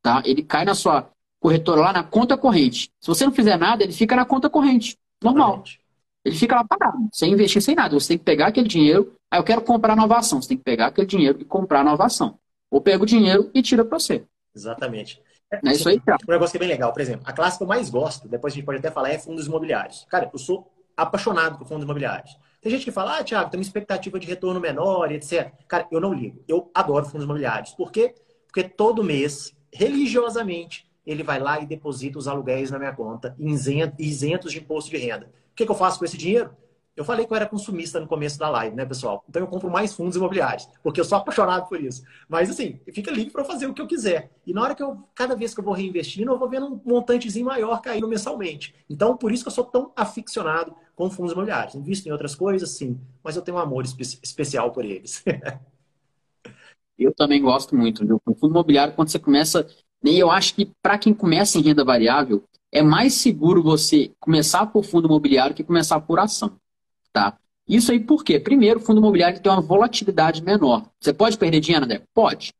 Tá? 0.01 0.21
Ele 0.23 0.43
cai 0.43 0.65
na 0.65 0.75
sua 0.75 1.09
corretora 1.39 1.81
lá 1.81 1.93
na 1.93 2.03
conta 2.03 2.37
corrente. 2.37 2.91
Se 2.99 3.07
você 3.07 3.25
não 3.25 3.31
fizer 3.31 3.57
nada, 3.57 3.83
ele 3.83 3.93
fica 3.93 4.15
na 4.15 4.25
conta 4.25 4.49
corrente. 4.49 4.97
Normal. 5.23 5.63
Ele 6.25 6.35
fica 6.35 6.55
lá 6.55 6.63
parado, 6.63 6.97
sem 7.13 7.31
investir, 7.31 7.61
sem 7.61 7.75
nada. 7.75 7.93
Você 7.93 8.09
tem 8.09 8.17
que 8.17 8.23
pegar 8.23 8.47
aquele 8.47 8.67
dinheiro. 8.67 9.13
Aí 9.29 9.39
eu 9.39 9.43
quero 9.43 9.61
comprar 9.61 9.95
nova 9.95 10.17
ação. 10.17 10.41
Você 10.41 10.49
tem 10.49 10.57
que 10.57 10.63
pegar 10.63 10.87
aquele 10.87 11.05
dinheiro 11.05 11.39
e 11.39 11.45
comprar 11.45 11.83
nova 11.83 12.05
ação. 12.05 12.39
Ou 12.71 12.81
pega 12.81 13.03
o 13.03 13.05
dinheiro 13.05 13.51
e 13.53 13.61
tira 13.61 13.85
para 13.85 13.99
você. 13.99 14.23
Exatamente. 14.55 15.21
É 15.51 15.71
isso 15.71 15.87
aí, 15.87 15.99
cara. 15.99 16.17
Um 16.27 16.31
negócio 16.31 16.51
que 16.51 16.57
é 16.57 16.59
bem 16.59 16.67
legal, 16.67 16.91
por 16.91 17.01
exemplo, 17.01 17.21
a 17.25 17.31
classe 17.31 17.57
que 17.57 17.63
eu 17.63 17.67
mais 17.67 17.89
gosto, 17.91 18.27
depois 18.27 18.53
a 18.53 18.55
gente 18.55 18.65
pode 18.65 18.79
até 18.79 18.89
falar, 18.89 19.11
é 19.11 19.19
fundos 19.19 19.45
imobiliários. 19.45 20.05
Cara, 20.09 20.29
eu 20.33 20.39
sou 20.39 20.67
apaixonado 20.97 21.59
por 21.59 21.67
fundos 21.67 21.83
imobiliários. 21.83 22.35
Tem 22.59 22.71
gente 22.71 22.83
que 22.83 22.91
fala, 22.91 23.19
ah, 23.19 23.23
Thiago, 23.23 23.51
tem 23.51 23.59
uma 23.59 23.63
expectativa 23.63 24.19
de 24.19 24.25
retorno 24.25 24.59
menor, 24.59 25.11
etc. 25.11 25.51
Cara, 25.67 25.87
eu 25.91 26.01
não 26.01 26.11
ligo. 26.11 26.43
Eu 26.47 26.71
adoro 26.73 27.05
fundos 27.05 27.25
imobiliários. 27.25 27.71
Por 27.73 27.91
quê? 27.91 28.15
Porque 28.47 28.63
todo 28.63 29.03
mês, 29.03 29.55
religiosamente, 29.71 30.89
ele 31.05 31.21
vai 31.21 31.39
lá 31.39 31.59
e 31.59 31.67
deposita 31.67 32.17
os 32.17 32.27
aluguéis 32.27 32.71
na 32.71 32.79
minha 32.79 32.93
conta, 32.93 33.35
isentos 33.37 34.51
de 34.51 34.57
imposto 34.57 34.89
de 34.89 34.97
renda. 34.97 35.29
O 35.55 35.57
que, 35.57 35.65
que 35.65 35.71
eu 35.71 35.75
faço 35.75 35.97
com 35.97 36.03
esse 36.03 36.17
dinheiro? 36.17 36.53
Eu 36.97 37.05
falei 37.05 37.25
que 37.25 37.31
eu 37.31 37.35
era 37.37 37.45
consumista 37.45 37.97
no 37.97 38.07
começo 38.07 38.37
da 38.37 38.49
live, 38.49 38.75
né, 38.75 38.85
pessoal? 38.85 39.23
Então 39.29 39.41
eu 39.41 39.47
compro 39.47 39.71
mais 39.71 39.93
fundos 39.93 40.17
imobiliários, 40.17 40.67
porque 40.83 40.99
eu 40.99 41.05
sou 41.05 41.17
apaixonado 41.17 41.65
por 41.69 41.79
isso. 41.79 42.03
Mas 42.27 42.49
assim, 42.49 42.77
fica 42.91 43.09
livre 43.09 43.31
para 43.31 43.45
fazer 43.45 43.65
o 43.65 43.73
que 43.73 43.81
eu 43.81 43.87
quiser. 43.87 44.29
E 44.45 44.53
na 44.53 44.61
hora 44.61 44.75
que 44.75 44.83
eu, 44.83 44.97
cada 45.15 45.33
vez 45.33 45.53
que 45.53 45.61
eu 45.61 45.63
vou 45.63 45.73
reinvestindo, 45.73 46.29
eu 46.29 46.37
vou 46.37 46.49
vendo 46.49 46.65
um 46.67 46.81
montantezinho 46.85 47.45
maior 47.45 47.81
caindo 47.81 48.05
mensalmente. 48.05 48.75
Então, 48.89 49.15
por 49.15 49.31
isso 49.31 49.45
que 49.45 49.47
eu 49.47 49.53
sou 49.53 49.63
tão 49.63 49.93
aficionado 49.95 50.75
com 50.93 51.09
fundos 51.09 51.31
imobiliários. 51.31 51.75
Invisto 51.75 52.09
em 52.09 52.11
outras 52.11 52.35
coisas, 52.35 52.71
sim, 52.71 52.99
mas 53.23 53.37
eu 53.37 53.41
tenho 53.41 53.55
um 53.55 53.61
amor 53.61 53.85
espe 53.85 54.03
especial 54.21 54.71
por 54.73 54.83
eles. 54.83 55.23
eu 56.99 57.13
também 57.13 57.41
gosto 57.41 57.77
muito, 57.77 58.05
viu? 58.05 58.19
Com 58.19 58.35
fundo 58.35 58.51
imobiliário, 58.51 58.93
quando 58.93 59.07
você 59.07 59.19
começa. 59.19 59.65
E 60.03 60.19
eu 60.19 60.29
acho 60.29 60.53
que 60.53 60.69
para 60.81 60.97
quem 60.97 61.13
começa 61.13 61.57
em 61.57 61.61
renda 61.61 61.83
variável, 61.85 62.43
é 62.75 62.83
mais 62.83 63.13
seguro 63.13 63.63
você 63.63 64.11
começar 64.19 64.65
por 64.65 64.83
fundo 64.83 65.07
imobiliário 65.07 65.55
que 65.55 65.63
começar 65.63 65.97
por 66.01 66.19
ação. 66.19 66.57
Tá? 67.13 67.37
Isso 67.65 67.89
aí 67.89 68.01
por 68.01 68.21
quê? 68.21 68.37
Primeiro, 68.37 68.81
o 68.81 68.83
fundo 68.83 68.99
imobiliário 68.99 69.39
tem 69.39 69.49
uma 69.49 69.61
volatilidade 69.61 70.43
menor. 70.43 70.85
Você 70.99 71.13
pode 71.13 71.37
perder 71.37 71.61
dinheiro, 71.61 71.85
André? 71.85 72.01
Pode. 72.13 72.51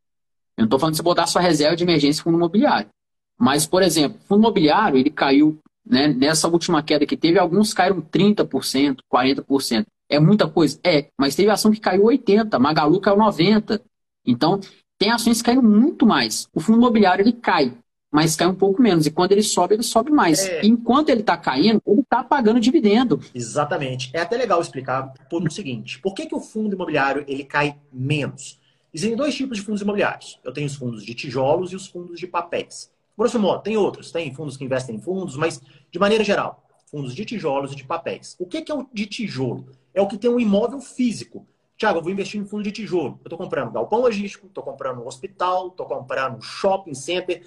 Eu 0.56 0.62
não 0.62 0.66
estou 0.68 0.80
falando 0.80 0.94
de 0.94 1.00
você 1.00 1.04
botar 1.04 1.28
sua 1.28 1.42
reserva 1.42 1.76
de 1.76 1.84
emergência 1.84 2.22
em 2.22 2.24
fundo 2.24 2.38
imobiliário. 2.38 2.90
Mas, 3.38 3.68
por 3.68 3.84
exemplo, 3.84 4.18
fundo 4.26 4.40
imobiliário, 4.40 4.98
ele 4.98 5.10
caiu, 5.10 5.60
né, 5.86 6.08
nessa 6.08 6.48
última 6.48 6.82
queda 6.82 7.06
que 7.06 7.18
teve, 7.18 7.38
alguns 7.38 7.74
caíram 7.74 8.00
30%, 8.02 9.00
40%. 9.14 9.86
É 10.08 10.18
muita 10.18 10.48
coisa? 10.48 10.80
É, 10.82 11.10
mas 11.20 11.36
teve 11.36 11.50
ação 11.50 11.74
que 11.74 11.80
caiu 11.82 12.04
80%, 12.04 12.58
Magalu 12.58 13.02
caiu 13.02 13.18
90%. 13.18 13.82
Então, 14.26 14.62
tem 14.98 15.12
ações 15.12 15.40
que 15.40 15.44
caíram 15.44 15.62
muito 15.62 16.06
mais. 16.06 16.48
O 16.54 16.62
fundo 16.62 16.78
imobiliário, 16.78 17.22
ele 17.22 17.34
cai 17.34 17.74
mas 18.16 18.34
cai 18.34 18.48
um 18.48 18.56
pouco 18.56 18.82
menos. 18.82 19.06
E 19.06 19.12
quando 19.12 19.34
ele 19.34 19.44
sobe, 19.44 19.76
ele 19.76 19.84
sobe 19.84 20.10
mais. 20.10 20.48
É... 20.48 20.66
Enquanto 20.66 21.10
ele 21.10 21.20
está 21.20 21.36
caindo, 21.36 21.82
ele 21.86 22.00
está 22.00 22.24
pagando 22.24 22.62
dividendo. 22.62 23.20
Exatamente. 23.36 24.10
É 24.14 24.22
até 24.22 24.38
legal 24.38 24.62
explicar 24.62 25.14
por 25.30 25.44
o 25.44 25.52
seguinte: 25.52 26.00
por 26.00 26.14
que, 26.14 26.26
que 26.26 26.34
o 26.34 26.40
fundo 26.40 26.74
imobiliário 26.74 27.26
ele 27.28 27.44
cai 27.44 27.76
menos? 27.92 28.58
Existem 28.94 29.18
dois 29.18 29.36
tipos 29.36 29.58
de 29.58 29.64
fundos 29.66 29.82
imobiliários. 29.82 30.40
Eu 30.46 30.54
tenho 30.54 30.66
os 30.66 30.76
fundos 30.76 31.04
de 31.04 31.14
tijolos 31.14 31.74
e 31.74 31.76
os 31.76 31.88
fundos 31.88 32.18
de 32.18 32.26
papéis. 32.26 32.90
Grosso 33.18 33.38
modo, 33.38 33.62
tem 33.62 33.76
outros, 33.76 34.12
tem 34.12 34.34
fundos 34.34 34.56
que 34.56 34.64
investem 34.64 34.96
em 34.96 35.02
fundos, 35.02 35.36
mas 35.36 35.62
de 35.92 36.00
maneira 36.00 36.24
geral, 36.24 36.64
fundos 36.90 37.14
de 37.14 37.26
tijolos 37.26 37.74
e 37.74 37.76
de 37.76 37.84
papéis. 37.84 38.38
O 38.40 38.46
que, 38.46 38.62
que 38.62 38.72
é 38.72 38.76
o 38.76 38.88
de 38.94 39.06
tijolo? 39.06 39.68
É 39.94 40.02
o 40.02 40.08
que 40.08 40.18
tem 40.18 40.32
um 40.32 40.40
imóvel 40.40 40.80
físico. 40.80 41.46
Tiago, 41.78 42.00
eu 42.00 42.04
vou 42.04 42.12
investir 42.14 42.40
em 42.40 42.46
fundo 42.46 42.64
de 42.64 42.72
tijolo. 42.72 43.20
Eu 43.20 43.26
estou 43.26 43.38
comprando 43.38 43.74
galpão 43.74 44.00
logístico, 44.00 44.48
estou 44.48 44.64
comprando 44.64 45.02
um 45.02 45.08
hospital, 45.08 45.68
estou 45.68 45.86
comprando 45.86 46.38
um 46.38 46.42
shopping 46.42 46.94
center, 46.94 47.42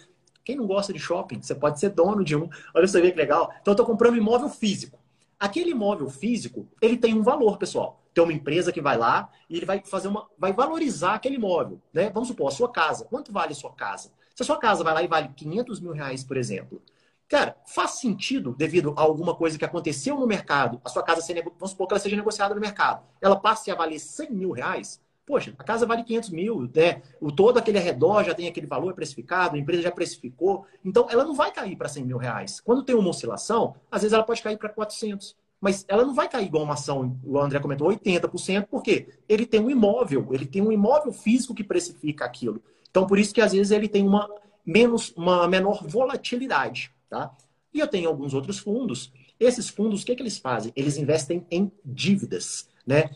quem 0.48 0.56
não 0.56 0.66
gosta 0.66 0.94
de 0.94 0.98
shopping? 0.98 1.42
Você 1.42 1.54
pode 1.54 1.78
ser 1.78 1.90
dono 1.90 2.24
de 2.24 2.34
um. 2.34 2.48
Olha 2.74 2.88
você 2.88 3.02
vê 3.02 3.10
que 3.10 3.18
legal. 3.18 3.52
Então, 3.60 3.72
eu 3.72 3.74
estou 3.74 3.84
comprando 3.84 4.16
imóvel 4.16 4.48
físico. 4.48 4.98
Aquele 5.38 5.72
imóvel 5.72 6.08
físico, 6.08 6.66
ele 6.80 6.96
tem 6.96 7.12
um 7.12 7.22
valor, 7.22 7.58
pessoal. 7.58 8.02
Tem 8.14 8.24
uma 8.24 8.32
empresa 8.32 8.72
que 8.72 8.80
vai 8.80 8.96
lá 8.96 9.30
e 9.50 9.58
ele 9.58 9.66
vai 9.66 9.82
fazer 9.84 10.08
uma, 10.08 10.26
vai 10.38 10.54
valorizar 10.54 11.16
aquele 11.16 11.34
imóvel, 11.34 11.82
né? 11.92 12.08
Vamos 12.08 12.28
supor, 12.28 12.48
a 12.48 12.50
sua 12.50 12.72
casa. 12.72 13.04
Quanto 13.04 13.30
vale 13.30 13.52
a 13.52 13.54
sua 13.54 13.74
casa? 13.74 14.10
Se 14.34 14.42
a 14.42 14.46
sua 14.46 14.56
casa 14.56 14.82
vai 14.82 14.94
lá 14.94 15.02
e 15.02 15.06
vale 15.06 15.28
500 15.36 15.80
mil 15.80 15.92
reais, 15.92 16.24
por 16.24 16.38
exemplo, 16.38 16.80
cara, 17.28 17.54
faz 17.66 17.98
sentido 17.98 18.54
devido 18.56 18.94
a 18.96 19.02
alguma 19.02 19.34
coisa 19.34 19.58
que 19.58 19.66
aconteceu 19.66 20.18
no 20.18 20.26
mercado, 20.26 20.80
a 20.82 20.88
sua 20.88 21.02
casa 21.02 21.20
ser, 21.20 21.44
vamos 21.44 21.72
supor 21.72 21.86
que 21.88 21.92
ela 21.92 22.00
seja 22.00 22.16
negociada 22.16 22.54
no 22.54 22.60
mercado, 22.60 23.02
ela 23.20 23.36
passe 23.36 23.70
a 23.70 23.74
valer 23.74 23.98
100 23.98 24.30
mil 24.30 24.52
reais, 24.52 24.98
Poxa, 25.28 25.52
a 25.58 25.62
casa 25.62 25.84
vale 25.84 26.04
500 26.04 26.30
mil, 26.30 26.70
né? 26.74 27.02
O 27.20 27.30
todo 27.30 27.58
aquele 27.58 27.76
arredor 27.76 28.24
já 28.24 28.34
tem 28.34 28.48
aquele 28.48 28.66
valor 28.66 28.94
precificado, 28.94 29.56
a 29.56 29.58
empresa 29.58 29.82
já 29.82 29.92
precificou. 29.92 30.64
Então, 30.82 31.06
ela 31.10 31.22
não 31.22 31.34
vai 31.34 31.52
cair 31.52 31.76
para 31.76 31.86
100 31.86 32.06
mil 32.06 32.16
reais. 32.16 32.60
Quando 32.60 32.82
tem 32.82 32.96
uma 32.96 33.10
oscilação, 33.10 33.74
às 33.90 34.00
vezes 34.00 34.14
ela 34.14 34.22
pode 34.22 34.42
cair 34.42 34.56
para 34.56 34.70
400. 34.70 35.36
Mas 35.60 35.84
ela 35.86 36.02
não 36.02 36.14
vai 36.14 36.30
cair 36.30 36.46
igual 36.46 36.64
uma 36.64 36.72
ação, 36.72 37.20
o 37.22 37.38
André 37.38 37.60
comentou, 37.60 37.88
80%, 37.88 38.68
porque 38.70 39.08
ele 39.28 39.44
tem 39.44 39.60
um 39.60 39.68
imóvel, 39.68 40.28
ele 40.30 40.46
tem 40.46 40.62
um 40.62 40.72
imóvel 40.72 41.12
físico 41.12 41.54
que 41.54 41.62
precifica 41.64 42.24
aquilo. 42.24 42.62
Então, 42.90 43.06
por 43.06 43.18
isso 43.18 43.34
que 43.34 43.42
às 43.42 43.52
vezes 43.52 43.70
ele 43.70 43.86
tem 43.86 44.06
uma, 44.06 44.30
menos, 44.64 45.12
uma 45.14 45.46
menor 45.46 45.84
volatilidade, 45.86 46.90
tá? 47.10 47.36
E 47.74 47.80
eu 47.80 47.86
tenho 47.86 48.08
alguns 48.08 48.32
outros 48.32 48.60
fundos. 48.60 49.12
Esses 49.38 49.68
fundos, 49.68 50.02
o 50.02 50.06
que, 50.06 50.12
é 50.12 50.14
que 50.14 50.22
eles 50.22 50.38
fazem? 50.38 50.72
Eles 50.74 50.96
investem 50.96 51.46
em 51.50 51.70
dívidas, 51.84 52.66
né? 52.86 53.10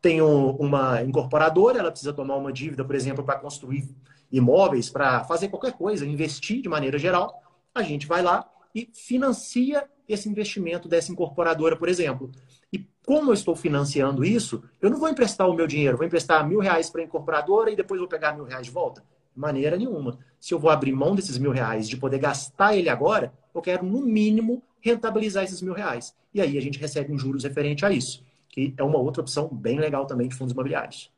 Tem 0.00 0.22
uma 0.22 1.02
incorporadora, 1.02 1.78
ela 1.78 1.90
precisa 1.90 2.12
tomar 2.12 2.36
uma 2.36 2.52
dívida, 2.52 2.84
por 2.84 2.94
exemplo, 2.94 3.24
para 3.24 3.38
construir 3.38 3.88
imóveis, 4.30 4.88
para 4.88 5.24
fazer 5.24 5.48
qualquer 5.48 5.72
coisa, 5.72 6.06
investir 6.06 6.62
de 6.62 6.68
maneira 6.68 6.98
geral, 6.98 7.42
a 7.74 7.82
gente 7.82 8.06
vai 8.06 8.22
lá 8.22 8.48
e 8.74 8.88
financia 8.92 9.88
esse 10.08 10.28
investimento 10.28 10.88
dessa 10.88 11.10
incorporadora, 11.10 11.76
por 11.76 11.88
exemplo. 11.88 12.30
E 12.72 12.86
como 13.04 13.30
eu 13.30 13.34
estou 13.34 13.56
financiando 13.56 14.24
isso, 14.24 14.62
eu 14.80 14.90
não 14.90 14.98
vou 14.98 15.08
emprestar 15.08 15.48
o 15.48 15.54
meu 15.54 15.66
dinheiro, 15.66 15.96
vou 15.96 16.06
emprestar 16.06 16.46
mil 16.46 16.60
reais 16.60 16.88
para 16.90 17.00
a 17.00 17.04
incorporadora 17.04 17.70
e 17.70 17.76
depois 17.76 17.98
vou 17.98 18.08
pegar 18.08 18.34
mil 18.34 18.44
reais 18.44 18.66
de 18.66 18.72
volta? 18.72 19.02
Maneira 19.34 19.76
nenhuma. 19.76 20.18
Se 20.38 20.54
eu 20.54 20.58
vou 20.58 20.70
abrir 20.70 20.92
mão 20.92 21.14
desses 21.14 21.38
mil 21.38 21.50
reais 21.50 21.88
de 21.88 21.96
poder 21.96 22.18
gastar 22.18 22.76
ele 22.76 22.88
agora, 22.88 23.32
eu 23.54 23.60
quero, 23.60 23.84
no 23.84 24.00
mínimo, 24.00 24.62
rentabilizar 24.80 25.44
esses 25.44 25.62
mil 25.62 25.72
reais. 25.72 26.14
E 26.32 26.40
aí 26.40 26.56
a 26.56 26.60
gente 26.60 26.78
recebe 26.78 27.12
um 27.12 27.18
juros 27.18 27.44
referente 27.44 27.84
a 27.84 27.90
isso 27.90 28.27
que 28.48 28.74
é 28.76 28.82
uma 28.82 28.98
outra 28.98 29.22
opção 29.22 29.48
bem 29.48 29.78
legal 29.78 30.06
também 30.06 30.28
de 30.28 30.34
fundos 30.34 30.52
imobiliários. 30.52 31.10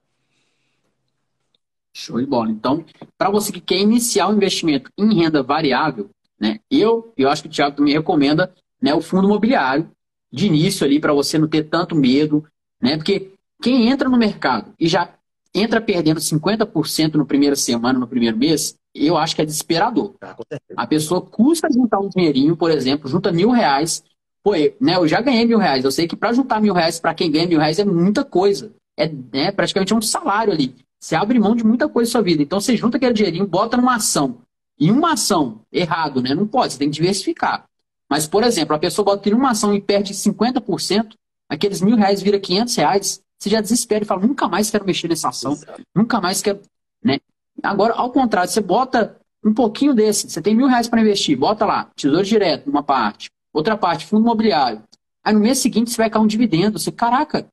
Show 1.93 2.21
de 2.21 2.27
bola. 2.27 2.51
Então, 2.51 2.85
para 3.19 3.31
você 3.31 3.51
que 3.53 3.61
quer 3.61 3.79
iniciar 3.79 4.29
o 4.29 4.31
um 4.31 4.37
investimento 4.37 4.91
em 4.97 5.15
renda 5.15 5.43
variável, 5.43 6.11
né, 6.39 6.61
eu, 6.71 7.13
eu 7.17 7.29
acho 7.29 7.43
que 7.43 7.49
o 7.49 7.51
Thiago 7.51 7.77
também 7.77 7.95
recomenda 7.95 8.53
né, 8.81 8.95
o 8.95 9.01
fundo 9.01 9.27
imobiliário 9.27 9.91
de 10.33 10.47
início 10.47 10.87
ali 10.87 11.01
para 11.01 11.13
você 11.13 11.39
não 11.39 11.49
ter 11.49 11.65
tanto 11.65 11.95
medo, 11.95 12.45
né? 12.81 12.97
Porque 12.97 13.33
quem 13.61 13.89
entra 13.89 14.09
no 14.09 14.17
mercado 14.17 14.73
e 14.79 14.89
já 14.89 15.13
entra 15.53 15.81
perdendo 15.81 16.21
50% 16.21 17.15
no 17.15 17.27
primeiro 17.27 17.57
semana, 17.57 17.99
no 17.99 18.07
primeiro 18.07 18.37
mês, 18.37 18.77
eu 18.95 19.17
acho 19.17 19.35
que 19.35 19.43
é 19.43 19.45
desesperador. 19.45 20.15
Ah, 20.21 20.37
a 20.77 20.87
pessoa 20.87 21.21
custa 21.21 21.69
juntar 21.73 21.99
um 21.99 22.09
dinheirinho, 22.09 22.57
por 22.57 22.71
exemplo, 22.71 23.09
junta 23.09 23.33
mil 23.33 23.51
reais, 23.51 24.03
Pô, 24.43 24.53
né, 24.53 24.97
eu 24.97 25.07
já 25.07 25.21
ganhei 25.21 25.45
mil 25.45 25.59
reais. 25.59 25.85
Eu 25.85 25.91
sei 25.91 26.07
que 26.07 26.17
para 26.17 26.33
juntar 26.33 26.61
mil 26.61 26.75
reais 26.75 26.99
para 26.99 27.15
quem 27.15 27.31
ganha 27.31 27.47
mil 27.47 27.59
reais 27.59 27.79
é 27.79 27.85
muita 27.85 28.25
coisa. 28.25 28.73
É 28.97 29.09
né, 29.09 29.53
praticamente 29.53 29.95
um 29.95 30.01
salário 30.01 30.53
ali. 30.53 30.75
Você 30.99 31.15
abre 31.15 31.39
mão 31.39 31.55
de 31.55 31.65
muita 31.65 31.89
coisa 31.89 32.09
na 32.09 32.13
sua 32.13 32.23
vida. 32.23 32.43
Então 32.43 32.61
você 32.61 32.77
junta 32.77 32.97
aquele 32.97 33.15
dinheirinho, 33.15 33.47
bota 33.47 33.77
numa 33.77 33.97
ação. 33.97 34.39
E 34.79 34.91
uma 34.91 35.13
ação, 35.13 35.61
errado, 35.71 36.23
né? 36.23 36.35
Não 36.35 36.47
pode, 36.47 36.73
você 36.73 36.79
tem 36.79 36.89
que 36.89 36.97
diversificar. 36.97 37.67
Mas, 38.09 38.27
por 38.27 38.43
exemplo, 38.43 38.75
a 38.75 38.79
pessoa 38.79 39.05
bota 39.05 39.29
em 39.29 39.35
uma 39.35 39.51
ação 39.51 39.75
e 39.75 39.81
perde 39.81 40.15
50%, 40.15 41.15
aqueles 41.49 41.81
mil 41.81 41.97
reais 41.97 42.23
vira 42.23 42.41
500 42.41 42.77
reais. 42.77 43.23
você 43.39 43.51
já 43.51 43.61
desespera 43.61 44.05
e 44.05 44.07
fala, 44.07 44.27
nunca 44.27 44.49
mais 44.49 44.71
quero 44.71 44.85
mexer 44.85 45.07
nessa 45.07 45.29
ação, 45.29 45.53
Exato. 45.53 45.83
nunca 45.95 46.21
mais 46.21 46.43
quero. 46.43 46.61
Né? 47.05 47.19
Agora, 47.63 47.95
ao 47.95 48.11
contrário, 48.11 48.51
você 48.51 48.61
bota 48.61 49.17
um 49.45 49.55
pouquinho 49.55 49.95
desse, 49.95 50.29
você 50.29 50.43
tem 50.43 50.55
mil 50.55 50.67
reais 50.67 50.89
para 50.89 51.01
investir, 51.01 51.39
bota 51.39 51.65
lá, 51.65 51.89
tesouro 51.95 52.25
direto, 52.25 52.69
uma 52.69 52.83
parte, 52.83 53.31
outra 53.53 53.77
parte, 53.77 54.07
fundo 54.07 54.23
imobiliário. 54.23 54.83
Aí 55.25 55.35
no 55.35 55.41
mês 55.41 55.59
seguinte 55.59 55.91
você 55.91 55.97
vai 55.97 56.11
cair 56.11 56.23
um 56.23 56.27
dividendo. 56.27 56.79
Você, 56.79 56.91
caraca, 56.91 57.47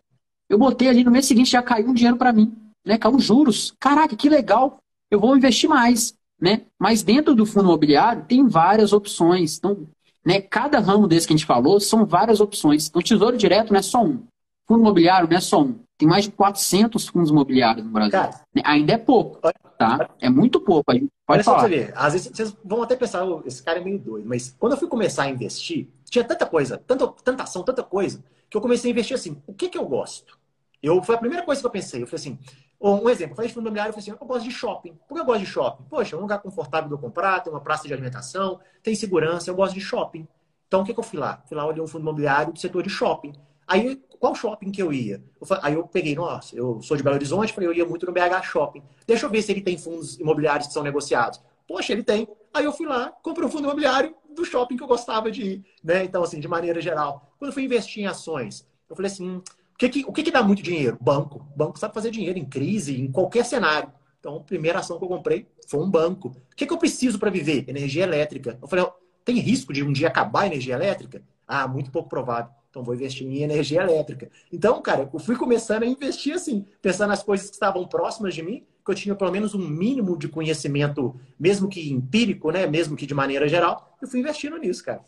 eu 0.49 0.57
botei 0.57 0.87
ali 0.87 1.03
no 1.03 1.11
mês 1.11 1.25
seguinte 1.25 1.51
já 1.51 1.61
caiu 1.61 1.89
um 1.89 1.93
dinheiro 1.93 2.17
para 2.17 2.31
mim, 2.31 2.55
né? 2.85 2.97
Caiu 2.97 3.19
juros. 3.19 3.73
Caraca, 3.79 4.15
que 4.15 4.29
legal. 4.29 4.77
Eu 5.11 5.19
vou 5.19 5.35
investir 5.35 5.69
mais, 5.69 6.13
né? 6.39 6.61
Mas 6.79 7.03
dentro 7.03 7.35
do 7.35 7.45
fundo 7.45 7.65
imobiliário 7.65 8.25
tem 8.25 8.47
várias 8.47 8.93
opções. 8.93 9.57
Então, 9.57 9.87
né, 10.25 10.41
cada 10.41 10.79
ramo 10.79 11.07
desse 11.07 11.27
que 11.27 11.33
a 11.33 11.37
gente 11.37 11.45
falou 11.45 11.79
são 11.79 12.05
várias 12.05 12.39
opções. 12.39 12.87
Então, 12.87 13.01
tesouro 13.01 13.37
direto 13.37 13.71
não 13.71 13.79
é 13.79 13.81
só 13.81 14.03
um. 14.03 14.23
Fundo 14.67 14.81
imobiliário 14.81 15.29
não 15.29 15.37
é 15.37 15.41
só 15.41 15.61
um. 15.61 15.79
Tem 15.97 16.07
mais 16.07 16.25
de 16.25 16.31
400 16.31 17.07
fundos 17.07 17.29
imobiliários 17.29 17.85
no 17.85 17.91
Brasil. 17.91 18.11
Cara? 18.11 18.41
Ainda 18.63 18.93
é 18.93 18.97
pouco, 18.97 19.39
tá? 19.77 20.09
É 20.19 20.29
muito 20.29 20.59
pouco. 20.59 20.85
Pode 20.85 21.09
Olha 21.27 21.43
falar. 21.43 21.59
Só 21.59 21.67
você 21.67 21.69
ver. 21.69 21.93
Às 21.95 22.13
vezes 22.13 22.31
vocês 22.33 22.57
vão 22.63 22.81
até 22.81 22.95
pensar, 22.95 23.23
oh, 23.25 23.43
esse 23.45 23.61
cara 23.61 23.79
é 23.79 23.83
meio 23.83 23.99
doido. 23.99 24.27
Mas 24.27 24.55
quando 24.57 24.73
eu 24.73 24.77
fui 24.77 24.87
começar 24.87 25.23
a 25.23 25.29
investir, 25.29 25.87
tinha 26.05 26.23
tanta 26.23 26.45
coisa, 26.45 26.77
tanta, 26.77 27.07
tanta 27.23 27.43
ação, 27.43 27.63
tanta 27.63 27.83
coisa, 27.83 28.23
que 28.49 28.57
eu 28.57 28.61
comecei 28.61 28.89
a 28.89 28.93
investir 28.93 29.15
assim. 29.15 29.41
O 29.45 29.53
que, 29.53 29.69
que 29.69 29.77
eu 29.77 29.85
gosto? 29.85 30.37
Eu, 30.81 31.01
foi 31.03 31.15
a 31.15 31.17
primeira 31.17 31.43
coisa 31.43 31.61
que 31.61 31.67
eu 31.67 31.71
pensei. 31.71 32.01
Eu 32.01 32.07
falei 32.07 32.19
assim, 32.21 32.39
um 32.79 33.09
exemplo, 33.09 33.31
eu 33.31 33.35
falei 33.35 33.47
de 33.49 33.53
fundo 33.53 33.63
imobiliário, 33.63 33.89
eu 33.89 33.93
falei 33.93 34.09
assim, 34.09 34.17
eu 34.19 34.27
gosto 34.27 34.43
de 34.43 34.51
shopping. 34.51 34.93
Por 35.07 35.15
que 35.15 35.21
eu 35.21 35.25
gosto 35.25 35.39
de 35.39 35.45
shopping? 35.45 35.83
Poxa, 35.89 36.15
é 36.15 36.19
um 36.19 36.21
lugar 36.21 36.39
confortável 36.39 36.87
de 36.87 36.93
eu 36.93 36.99
comprar, 36.99 37.39
tem 37.41 37.51
uma 37.51 37.61
praça 37.61 37.87
de 37.87 37.93
alimentação, 37.93 38.59
tem 38.83 38.95
segurança, 38.95 39.49
eu 39.49 39.55
gosto 39.55 39.73
de 39.73 39.81
shopping. 39.81 40.27
Então, 40.67 40.81
o 40.81 40.83
que, 40.83 40.93
que 40.93 40.99
eu 40.99 41.03
fui 41.03 41.17
lá? 41.17 41.41
Fui 41.47 41.57
lá, 41.57 41.65
olhei 41.65 41.81
um 41.81 41.87
fundo 41.87 42.01
imobiliário 42.01 42.53
do 42.53 42.59
setor 42.59 42.83
de 42.83 42.89
shopping. 42.89 43.33
Aí, 43.65 44.01
qual 44.19 44.35
shopping 44.35 44.71
que 44.71 44.81
eu 44.81 44.91
ia? 44.91 45.23
Eu 45.39 45.47
falei, 45.47 45.63
aí 45.65 45.73
eu 45.73 45.83
peguei, 45.87 46.15
nossa, 46.15 46.55
eu 46.55 46.81
sou 46.81 46.97
de 46.97 47.03
Belo 47.03 47.15
Horizonte, 47.15 47.53
falei, 47.53 47.69
eu 47.69 47.73
ia 47.73 47.85
muito 47.85 48.05
no 48.05 48.11
BH 48.11 48.43
Shopping. 48.43 48.81
Deixa 49.05 49.25
eu 49.25 49.29
ver 49.29 49.41
se 49.41 49.51
ele 49.51 49.61
tem 49.61 49.77
fundos 49.77 50.19
imobiliários 50.19 50.67
que 50.67 50.73
são 50.73 50.83
negociados. 50.83 51.41
Poxa, 51.67 51.91
ele 51.93 52.03
tem. 52.03 52.27
Aí 52.53 52.65
eu 52.65 52.71
fui 52.71 52.87
lá, 52.87 53.11
comprei 53.21 53.45
um 53.45 53.51
fundo 53.51 53.65
imobiliário 53.65 54.15
do 54.33 54.45
shopping 54.45 54.77
que 54.77 54.83
eu 54.83 54.87
gostava 54.87 55.31
de 55.31 55.41
ir, 55.41 55.65
né? 55.83 56.03
Então, 56.03 56.23
assim, 56.23 56.39
de 56.39 56.47
maneira 56.47 56.79
geral. 56.81 57.33
Quando 57.37 57.49
eu 57.49 57.53
fui 57.53 57.63
investir 57.63 58.03
em 58.03 58.07
ações, 58.07 58.65
eu 58.89 58.95
falei 58.95 59.11
assim, 59.11 59.37
o 59.37 59.43
que, 59.77 59.89
que, 59.89 60.05
o 60.07 60.13
que, 60.13 60.23
que 60.23 60.31
dá 60.31 60.41
muito 60.41 60.63
dinheiro? 60.63 60.97
Banco. 60.99 61.45
Banco 61.55 61.77
sabe 61.77 61.93
fazer 61.93 62.11
dinheiro 62.11 62.39
em 62.39 62.45
crise, 62.45 62.99
em 62.99 63.11
qualquer 63.11 63.45
cenário. 63.45 63.91
Então, 64.19 64.37
a 64.37 64.39
primeira 64.39 64.79
ação 64.79 64.97
que 64.97 65.03
eu 65.03 65.09
comprei 65.09 65.47
foi 65.67 65.79
um 65.79 65.89
banco. 65.89 66.29
O 66.29 66.55
que, 66.55 66.65
que 66.65 66.73
eu 66.73 66.77
preciso 66.77 67.19
para 67.19 67.29
viver? 67.29 67.65
Energia 67.67 68.03
elétrica. 68.03 68.57
Eu 68.61 68.67
falei, 68.67 68.85
tem 69.23 69.37
risco 69.39 69.73
de 69.73 69.83
um 69.83 69.91
dia 69.91 70.07
acabar 70.07 70.41
a 70.41 70.47
energia 70.47 70.73
elétrica? 70.73 71.21
Ah, 71.47 71.67
muito 71.67 71.91
pouco 71.91 72.09
provável. 72.09 72.51
Então 72.77 72.83
vou 72.83 72.93
investir 72.93 73.25
em 73.25 73.41
energia 73.41 73.81
elétrica. 73.81 74.29
Então, 74.53 74.79
cara, 74.83 75.09
eu 75.11 75.19
fui 75.19 75.35
começando 75.35 75.81
a 75.81 75.87
investir 75.87 76.35
assim, 76.35 76.63
pensando 76.79 77.09
nas 77.09 77.23
coisas 77.23 77.47
que 77.47 77.55
estavam 77.55 77.87
próximas 77.87 78.35
de 78.35 78.43
mim, 78.43 78.63
que 78.85 78.91
eu 78.91 78.93
tinha 78.93 79.15
pelo 79.15 79.31
menos 79.31 79.55
um 79.55 79.67
mínimo 79.67 80.15
de 80.15 80.27
conhecimento, 80.27 81.19
mesmo 81.39 81.67
que 81.67 81.91
empírico, 81.91 82.51
né? 82.51 82.67
Mesmo 82.67 82.95
que 82.95 83.07
de 83.07 83.15
maneira 83.15 83.47
geral, 83.47 83.97
eu 83.99 84.07
fui 84.07 84.19
investindo 84.19 84.59
nisso, 84.59 84.85
cara. 84.85 85.01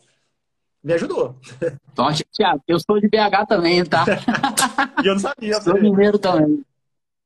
Me 0.83 0.93
ajudou. 0.93 1.35
Sorte, 1.95 2.25
Thiago. 2.35 2.63
Eu 2.67 2.79
sou 2.79 2.99
de 2.99 3.07
BH 3.07 3.45
também, 3.47 3.85
tá? 3.85 4.03
e 5.03 5.07
eu 5.07 5.13
não 5.13 5.19
sabia. 5.19 5.61
Sou 5.61 5.79
mineiro 5.79 6.17
também. 6.17 6.65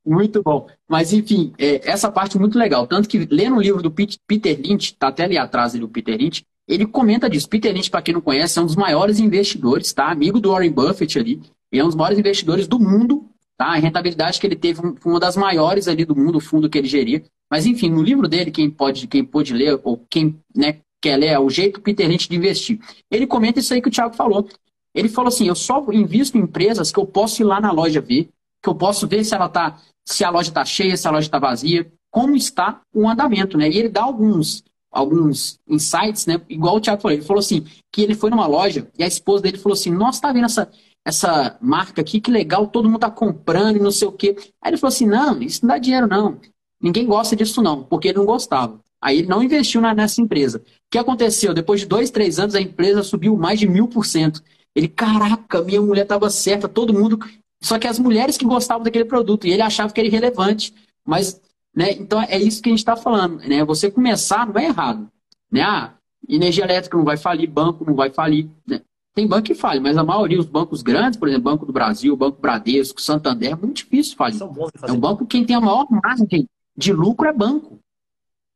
Muito 0.06 0.44
bom. 0.44 0.68
Mas, 0.90 1.14
enfim, 1.14 1.54
é, 1.58 1.90
essa 1.90 2.12
parte 2.12 2.36
é 2.36 2.40
muito 2.40 2.60
legal. 2.60 2.86
Tanto 2.86 3.08
que, 3.08 3.26
lendo 3.32 3.56
o 3.56 3.62
livro 3.62 3.82
do 3.82 3.90
Peter 3.90 4.60
Lynch, 4.60 4.94
tá 4.96 5.08
até 5.08 5.24
ali 5.24 5.38
atrás 5.38 5.74
ali, 5.74 5.86
o 5.86 5.88
Peter 5.88 6.18
Lynch, 6.18 6.46
ele 6.68 6.86
comenta 6.86 7.30
disso. 7.30 7.50
Peter 7.50 7.74
Lynch, 7.74 7.90
para 7.90 8.02
quem 8.02 8.14
não 8.14 8.22
conhece, 8.22 8.58
é 8.58 8.62
um 8.62 8.66
dos 8.66 8.76
maiores 8.76 9.20
investidores, 9.20 9.92
tá? 9.94 10.10
Amigo 10.10 10.40
do 10.40 10.52
Warren 10.52 10.72
Buffett 10.72 11.20
ali. 11.20 11.42
Ele 11.72 11.82
é 11.82 11.84
um 11.84 11.88
dos 11.88 11.96
maiores 11.96 12.20
investidores 12.20 12.68
do 12.68 12.80
mundo, 12.80 13.28
tá? 13.58 13.68
A 13.68 13.76
rentabilidade 13.76 14.40
que 14.40 14.48
ele 14.48 14.56
teve 14.56 14.80
foi 15.00 15.12
uma 15.12 15.20
das 15.20 15.36
maiores 15.36 15.88
ali 15.88 16.06
do 16.06 16.16
mundo, 16.16 16.38
o 16.38 16.42
fundo 16.42 16.70
que 16.70 16.78
ele 16.78 16.88
geria. 16.88 17.24
Mas, 17.50 17.66
enfim, 17.66 17.90
no 17.90 18.02
livro 18.02 18.28
dele, 18.28 18.52
quem 18.52 18.70
pode, 18.70 19.08
quem 19.08 19.24
pode 19.24 19.54
ler, 19.54 19.80
ou 19.84 20.04
quem 20.10 20.40
né, 20.56 20.80
quer 21.02 21.18
ler, 21.18 21.28
é 21.28 21.40
o 21.40 21.50
jeito 21.50 21.82
Peter 21.82 22.08
Lynch 22.08 22.30
de 22.30 22.36
investir. 22.36 22.80
Ele 23.12 23.28
comenta 23.28 23.60
isso 23.60 23.74
aí 23.74 23.82
que 23.82 23.90
o 23.90 23.92
Thiago 23.92 24.16
falou. 24.16 24.48
Ele 24.96 25.10
falou 25.10 25.28
assim: 25.28 25.48
eu 25.48 25.56
só 25.56 25.86
invisto 25.92 26.38
em 26.38 26.42
empresas 26.42 26.92
que 26.92 27.00
eu 27.00 27.06
posso 27.06 27.42
ir 27.42 27.46
lá 27.46 27.60
na 27.60 27.72
loja 27.72 28.00
ver, 28.00 28.30
que 28.62 28.70
eu 28.70 28.76
posso 28.76 29.08
ver 29.08 29.24
se 29.24 29.36
ela 29.36 29.50
tá, 29.50 29.78
se 30.06 30.24
a 30.24 30.30
loja 30.30 30.50
está 30.50 30.64
cheia, 30.64 30.96
se 30.96 31.08
a 31.08 31.12
loja 31.12 31.28
está 31.28 31.40
vazia, 31.40 31.92
como 32.10 32.36
está 32.36 32.82
o 32.94 33.10
andamento, 33.10 33.58
né? 33.58 33.70
E 33.70 33.78
ele 33.78 33.90
dá 33.90 34.04
alguns 34.04 34.64
alguns 34.94 35.60
insights, 35.68 36.28
né? 36.28 36.40
Igual 36.48 36.78
o 36.78 36.80
Thiago 36.80 37.02
falou, 37.02 37.18
ele 37.18 37.26
falou 37.26 37.40
assim, 37.40 37.66
que 37.92 38.02
ele 38.02 38.14
foi 38.14 38.30
numa 38.30 38.46
loja 38.46 38.88
e 38.98 39.04
a 39.04 39.08
esposa 39.08 39.44
dele 39.44 39.58
falou 39.58 39.74
assim, 39.74 39.90
nossa, 39.90 40.22
tá 40.22 40.32
vendo 40.32 40.46
essa, 40.46 40.70
essa 41.04 41.58
marca 41.60 42.00
aqui, 42.00 42.22
que 42.22 42.30
legal, 42.30 42.68
todo 42.68 42.88
mundo 42.88 43.00
tá 43.00 43.10
comprando 43.10 43.78
e 43.78 43.82
não 43.82 43.92
sei 43.92 44.08
o 44.08 44.12
quê. 44.12 44.36
Aí 44.62 44.70
ele 44.70 44.78
falou 44.78 44.94
assim, 44.94 45.08
não, 45.08 45.42
isso 45.42 45.66
não 45.66 45.74
dá 45.74 45.80
dinheiro 45.80 46.08
não. 46.08 46.40
Ninguém 46.80 47.08
gosta 47.08 47.36
disso 47.36 47.62
não, 47.62 47.84
porque 47.84 48.10
ele 48.10 48.20
não 48.20 48.26
gostava. 48.26 48.80
Aí 49.02 49.20
ele 49.20 49.28
não 49.28 49.44
investiu 49.44 49.82
nessa 49.82 50.22
empresa. 50.22 50.60
O 50.60 50.62
que 50.92 50.98
aconteceu? 50.98 51.54
Depois 51.54 51.82
de 51.82 51.88
dois, 51.88 52.10
três 52.10 52.40
anos, 52.40 52.56
a 52.56 52.62
empresa 52.62 53.04
subiu 53.04 53.36
mais 53.36 53.60
de 53.60 53.68
mil 53.68 53.88
por 53.88 54.06
cento. 54.06 54.42
Ele, 54.76 54.88
caraca, 54.88 55.62
minha 55.62 55.82
mulher 55.82 56.04
estava 56.04 56.30
certa, 56.30 56.70
todo 56.70 56.94
mundo. 56.94 57.20
Só 57.62 57.78
que 57.78 57.88
as 57.88 58.00
mulheres 58.00 58.38
que 58.38 58.46
gostavam 58.46 58.84
daquele 58.84 59.06
produto, 59.06 59.46
e 59.46 59.52
ele 59.52 59.62
achava 59.62 59.92
que 59.92 60.00
era 60.00 60.08
irrelevante. 60.08 60.74
Mas 61.06 61.42
né? 61.76 61.92
Então 61.94 62.22
é 62.22 62.38
isso 62.38 62.62
que 62.62 62.70
a 62.70 62.72
gente 62.72 62.80
está 62.80 62.96
falando. 62.96 63.38
Né? 63.40 63.64
Você 63.66 63.90
começar 63.90 64.46
não 64.48 64.60
é 64.60 64.66
errado. 64.66 65.10
Né? 65.52 65.62
Ah, 65.62 65.94
energia 66.28 66.64
elétrica 66.64 66.98
não 66.98 67.04
vai 67.04 67.18
falir, 67.18 67.50
banco 67.50 67.84
não 67.86 67.96
vai 67.96 68.10
falir. 68.10 68.50
Né? 68.68 68.82
Tem 69.14 69.28
banco 69.28 69.44
que 69.44 69.56
fale, 69.56 69.80
mas 69.80 69.98
a 69.98 70.04
maioria, 70.04 70.40
os 70.40 70.48
bancos 70.48 70.82
grandes, 70.82 71.20
por 71.20 71.28
exemplo, 71.28 71.52
Banco 71.52 71.68
do 71.68 71.74
Brasil, 71.74 72.18
Banco 72.18 72.42
Bradesco, 72.42 73.00
Santander, 73.00 73.52
é 73.52 73.56
muito 73.56 73.78
difícil 73.78 74.18
falir. 74.18 74.42
É 74.42 74.92
um 74.92 75.00
banco 75.00 75.26
quem 75.28 75.46
tem 75.46 75.56
a 75.56 75.62
maior 75.62 75.86
margem 75.90 76.48
de 76.76 76.92
lucro 76.92 77.28
é 77.28 77.34
banco. 77.34 77.80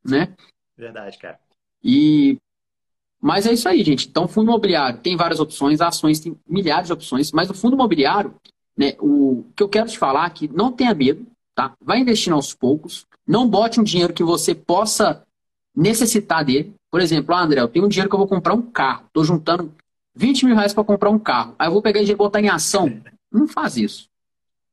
Né? 0.04 0.34
Verdade, 0.76 1.16
cara. 1.18 1.38
E 1.82 2.38
mas 3.20 3.46
é 3.46 3.52
isso 3.52 3.68
aí, 3.68 3.82
gente. 3.82 4.08
Então, 4.08 4.28
fundo 4.28 4.48
imobiliário 4.48 5.00
tem 5.00 5.16
várias 5.16 5.40
opções, 5.40 5.80
ações 5.80 6.20
tem 6.20 6.36
milhares 6.48 6.86
de 6.86 6.92
opções, 6.92 7.32
mas 7.32 7.50
o 7.50 7.54
fundo 7.54 7.74
imobiliário, 7.74 8.34
né, 8.76 8.94
o 9.00 9.44
que 9.56 9.62
eu 9.62 9.68
quero 9.68 9.88
te 9.88 9.98
falar 9.98 10.26
é 10.26 10.30
que 10.30 10.48
não 10.48 10.72
tenha 10.72 10.94
medo, 10.94 11.26
tá? 11.58 11.74
Vai 11.82 11.98
investindo 11.98 12.34
aos 12.34 12.54
poucos. 12.54 13.04
Não 13.26 13.48
bote 13.48 13.80
um 13.80 13.82
dinheiro 13.82 14.12
que 14.12 14.22
você 14.22 14.54
possa 14.54 15.24
necessitar 15.74 16.44
dele. 16.44 16.72
Por 16.88 17.00
exemplo, 17.00 17.34
ah, 17.34 17.42
André, 17.42 17.60
eu 17.60 17.66
tenho 17.66 17.84
um 17.84 17.88
dinheiro 17.88 18.08
que 18.08 18.14
eu 18.14 18.18
vou 18.18 18.28
comprar 18.28 18.54
um 18.54 18.62
carro. 18.62 19.06
Estou 19.08 19.24
juntando 19.24 19.74
20 20.14 20.46
mil 20.46 20.54
reais 20.54 20.72
para 20.72 20.84
comprar 20.84 21.10
um 21.10 21.18
carro. 21.18 21.56
Aí 21.58 21.66
eu 21.66 21.72
vou 21.72 21.82
pegar 21.82 22.00
e 22.00 22.14
botar 22.14 22.40
em 22.40 22.48
ação. 22.48 23.02
Não 23.30 23.48
faz 23.48 23.76
isso. 23.76 24.08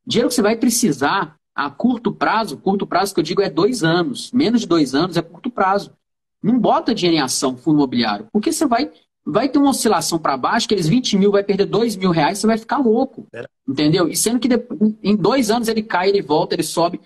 Dinheiro 0.05 0.29
que 0.29 0.35
você 0.35 0.43
vai 0.43 0.55
precisar 0.55 1.35
a 1.55 1.71
curto 1.71 2.13
prazo, 2.13 2.57
curto 2.57 2.85
prazo 2.85 3.15
que 3.15 3.19
eu 3.19 3.23
digo 3.23 3.41
é 3.41 3.49
dois 3.49 3.83
anos. 3.83 4.31
Menos 4.31 4.61
de 4.61 4.67
dois 4.67 4.93
anos 4.93 5.17
é 5.17 5.23
curto 5.23 5.49
prazo. 5.49 5.91
Não 6.41 6.59
bota 6.59 6.93
dinheiro 6.93 7.17
em 7.17 7.21
ação, 7.21 7.57
fundo 7.57 7.77
imobiliário. 7.77 8.27
Porque 8.31 8.53
você 8.53 8.67
vai, 8.67 8.91
vai 9.25 9.49
ter 9.49 9.57
uma 9.57 9.71
oscilação 9.71 10.19
para 10.19 10.37
baixo, 10.37 10.67
aqueles 10.67 10.87
20 10.87 11.17
mil 11.17 11.31
vai 11.31 11.43
perder 11.43 11.65
2 11.65 11.95
mil 11.95 12.11
reais, 12.11 12.37
você 12.37 12.45
vai 12.45 12.57
ficar 12.57 12.77
louco. 12.77 13.25
Entendeu? 13.67 14.07
E 14.07 14.15
sendo 14.15 14.39
que 14.39 14.47
em 15.01 15.15
dois 15.15 15.49
anos 15.49 15.67
ele 15.67 15.81
cai, 15.81 16.09
ele 16.09 16.21
volta, 16.21 16.53
ele 16.53 16.63
sobe. 16.63 17.01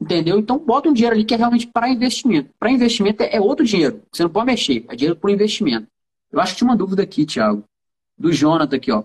Entendeu? 0.00 0.36
Então 0.36 0.58
bota 0.58 0.88
um 0.88 0.92
dinheiro 0.92 1.14
ali 1.14 1.24
que 1.24 1.32
é 1.32 1.36
realmente 1.36 1.68
para 1.68 1.88
investimento. 1.88 2.50
Para 2.58 2.72
investimento 2.72 3.22
é, 3.22 3.36
é 3.36 3.40
outro 3.40 3.64
dinheiro. 3.64 4.02
Você 4.10 4.24
não 4.24 4.30
pode 4.30 4.46
mexer. 4.46 4.84
É 4.88 4.96
dinheiro 4.96 5.16
para 5.16 5.30
investimento. 5.30 5.86
Eu 6.32 6.40
acho 6.40 6.52
que 6.52 6.58
tinha 6.58 6.68
uma 6.68 6.76
dúvida 6.76 7.02
aqui, 7.02 7.24
Thiago. 7.24 7.62
Do 8.18 8.32
Jonathan 8.32 8.76
aqui, 8.76 8.90
ó. 8.90 9.04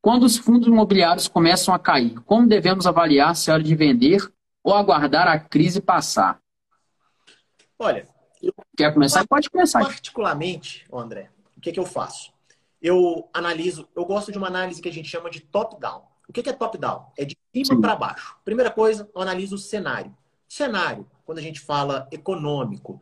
Quando 0.00 0.24
os 0.24 0.36
fundos 0.36 0.68
imobiliários 0.68 1.26
começam 1.26 1.74
a 1.74 1.78
cair, 1.78 2.14
como 2.24 2.46
devemos 2.46 2.86
avaliar 2.86 3.34
se 3.34 3.50
é 3.50 3.54
hora 3.54 3.62
de 3.62 3.74
vender 3.74 4.20
ou 4.62 4.74
aguardar 4.74 5.26
a 5.26 5.38
crise 5.38 5.80
passar? 5.80 6.38
Olha, 7.78 8.06
eu, 8.40 8.52
quer 8.76 8.92
começar? 8.92 9.26
Pode 9.26 9.50
começar. 9.50 9.80
Particularmente, 9.80 10.84
André, 10.92 11.30
o 11.62 11.64
que, 11.64 11.70
que 11.70 11.78
eu 11.78 11.86
faço? 11.86 12.32
Eu 12.82 13.28
analiso, 13.32 13.88
eu 13.94 14.04
gosto 14.04 14.32
de 14.32 14.36
uma 14.36 14.48
análise 14.48 14.82
que 14.82 14.88
a 14.88 14.92
gente 14.92 15.08
chama 15.08 15.30
de 15.30 15.38
top-down. 15.38 16.02
O 16.28 16.32
que 16.32 16.48
é 16.48 16.52
top-down? 16.52 17.06
É 17.16 17.24
de 17.24 17.38
cima 17.54 17.80
para 17.80 17.94
baixo. 17.94 18.36
Primeira 18.44 18.68
coisa, 18.68 19.08
eu 19.14 19.22
analiso 19.22 19.54
o 19.54 19.58
cenário. 19.58 20.12
Cenário, 20.48 21.08
quando 21.24 21.38
a 21.38 21.40
gente 21.40 21.60
fala 21.60 22.08
econômico, 22.10 23.00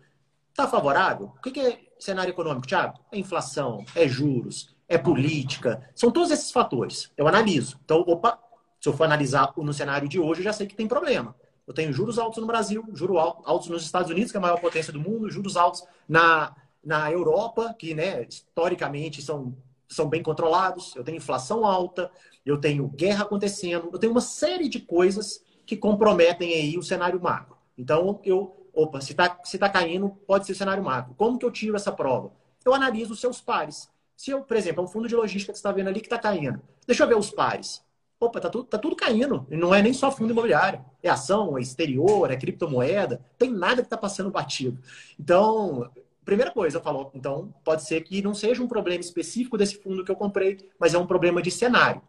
está 0.51 0.69
favorável? 0.69 1.33
O 1.39 1.41
que 1.41 1.59
é 1.59 1.81
cenário 1.99 2.33
econômico, 2.33 2.67
Thiago? 2.67 3.01
É 3.11 3.19
inflação, 3.19 3.83
é 3.95 4.07
juros, 4.07 4.77
é 4.87 4.99
política. 4.99 5.89
São 5.95 6.11
todos 6.11 6.31
esses 6.31 6.53
fatores. 6.53 7.11
Eu 7.17 7.27
analiso. 7.27 7.81
Então, 7.83 8.01
opa, 8.07 8.39
se 8.79 8.91
eu 8.91 8.93
for 8.93 9.05
analisar 9.05 9.55
no 9.57 9.73
cenário 9.73 10.07
de 10.07 10.21
hoje, 10.21 10.41
eu 10.41 10.45
já 10.45 10.53
sei 10.53 10.67
que 10.67 10.77
tem 10.77 10.87
problema. 10.87 11.35
Eu 11.67 11.73
tenho 11.73 11.95
juros 11.95 12.19
altos 12.19 12.41
no 12.41 12.47
Brasil, 12.47 12.85
juros 12.93 13.17
altos 13.17 13.69
nos 13.69 13.85
Estados 13.85 14.11
Unidos, 14.11 14.31
que 14.31 14.37
é 14.37 14.41
a 14.41 14.43
maior 14.43 14.61
potência 14.61 14.93
do 14.93 15.01
mundo, 15.01 15.31
juros 15.31 15.57
altos 15.57 15.83
na, 16.07 16.55
na 16.85 17.11
Europa, 17.11 17.75
que 17.79 17.95
né, 17.95 18.27
historicamente 18.29 19.23
são, 19.23 19.57
são 19.89 20.09
bem 20.09 20.23
controlados. 20.23 20.95
Eu 20.97 21.05
tenho 21.05 21.19
inflação 21.19 21.65
alta, 21.65 22.11
eu 22.45 22.59
tenho 22.59 22.89
guerra 22.89 23.25
acontecendo, 23.25 23.91
eu 23.93 23.99
tenho 23.99 24.13
uma 24.13 24.21
série 24.21 24.69
de 24.69 24.81
coisas 24.81 25.43
que 25.67 25.77
comprometem 25.77 26.55
aí 26.55 26.79
o 26.79 26.83
cenário 26.83 27.21
macro. 27.21 27.57
Então, 27.77 28.21
eu, 28.25 28.69
opa, 28.73 29.01
se 29.01 29.13
está 29.13 29.39
se 29.45 29.59
tá 29.59 29.69
caindo, 29.69 30.11
pode 30.27 30.47
ser 30.47 30.55
cenário 30.55 30.83
macro. 30.83 31.15
Como 31.15 31.39
que 31.39 31.45
eu 31.45 31.51
tiro 31.51 31.77
essa 31.77 31.93
prova? 31.93 32.33
Eu 32.65 32.75
analiso 32.75 33.13
os 33.13 33.21
seus 33.21 33.41
pares. 33.41 33.89
Se 34.17 34.31
eu, 34.31 34.43
por 34.43 34.57
exemplo, 34.57 34.83
é 34.83 34.85
um 34.85 34.89
fundo 34.89 35.09
de 35.09 35.17
logística 35.17 35.53
que 35.53 35.59
você 35.59 35.61
está 35.61 35.73
vendo 35.73 35.89
ali 35.89 36.01
que 36.01 36.07
está 36.07 36.19
caindo, 36.19 36.61
deixa 36.87 37.05
eu 37.05 37.09
ver 37.09 37.17
os 37.17 37.31
pares. 37.31 37.83
opa, 38.19 38.39
tá 38.41 38.51
tudo, 38.51 38.65
tá 38.65 38.79
tudo 38.79 38.95
caindo. 38.95 39.47
Não 39.49 39.75
é 39.75 39.81
nem 39.81 39.95
só 39.95 40.11
fundo 40.11 40.33
imobiliário. 40.33 40.85
É 41.03 41.09
ação, 41.09 41.57
é 41.57 41.63
exterior, 41.63 42.31
é 42.31 42.37
criptomoeda. 42.37 43.25
Tem 43.39 43.51
nada 43.51 43.77
que 43.77 43.87
está 43.87 43.97
passando 43.97 44.31
batido. 44.31 44.79
Então, 45.19 45.91
primeira 46.31 46.53
coisa, 46.53 46.77
eu 46.77 46.81
falo, 46.81 47.11
então 47.13 47.53
pode 47.65 47.83
ser 47.85 48.03
que 48.03 48.23
não 48.23 48.35
seja 48.35 48.63
um 48.63 48.69
problema 48.69 49.01
específico 49.01 49.59
desse 49.59 49.83
fundo 49.83 50.05
que 50.05 50.13
eu 50.13 50.15
comprei, 50.15 50.59
mas 50.79 50.95
é 50.95 50.99
um 50.99 51.05
problema 51.05 51.43
de 51.43 51.51
cenário. 51.51 52.01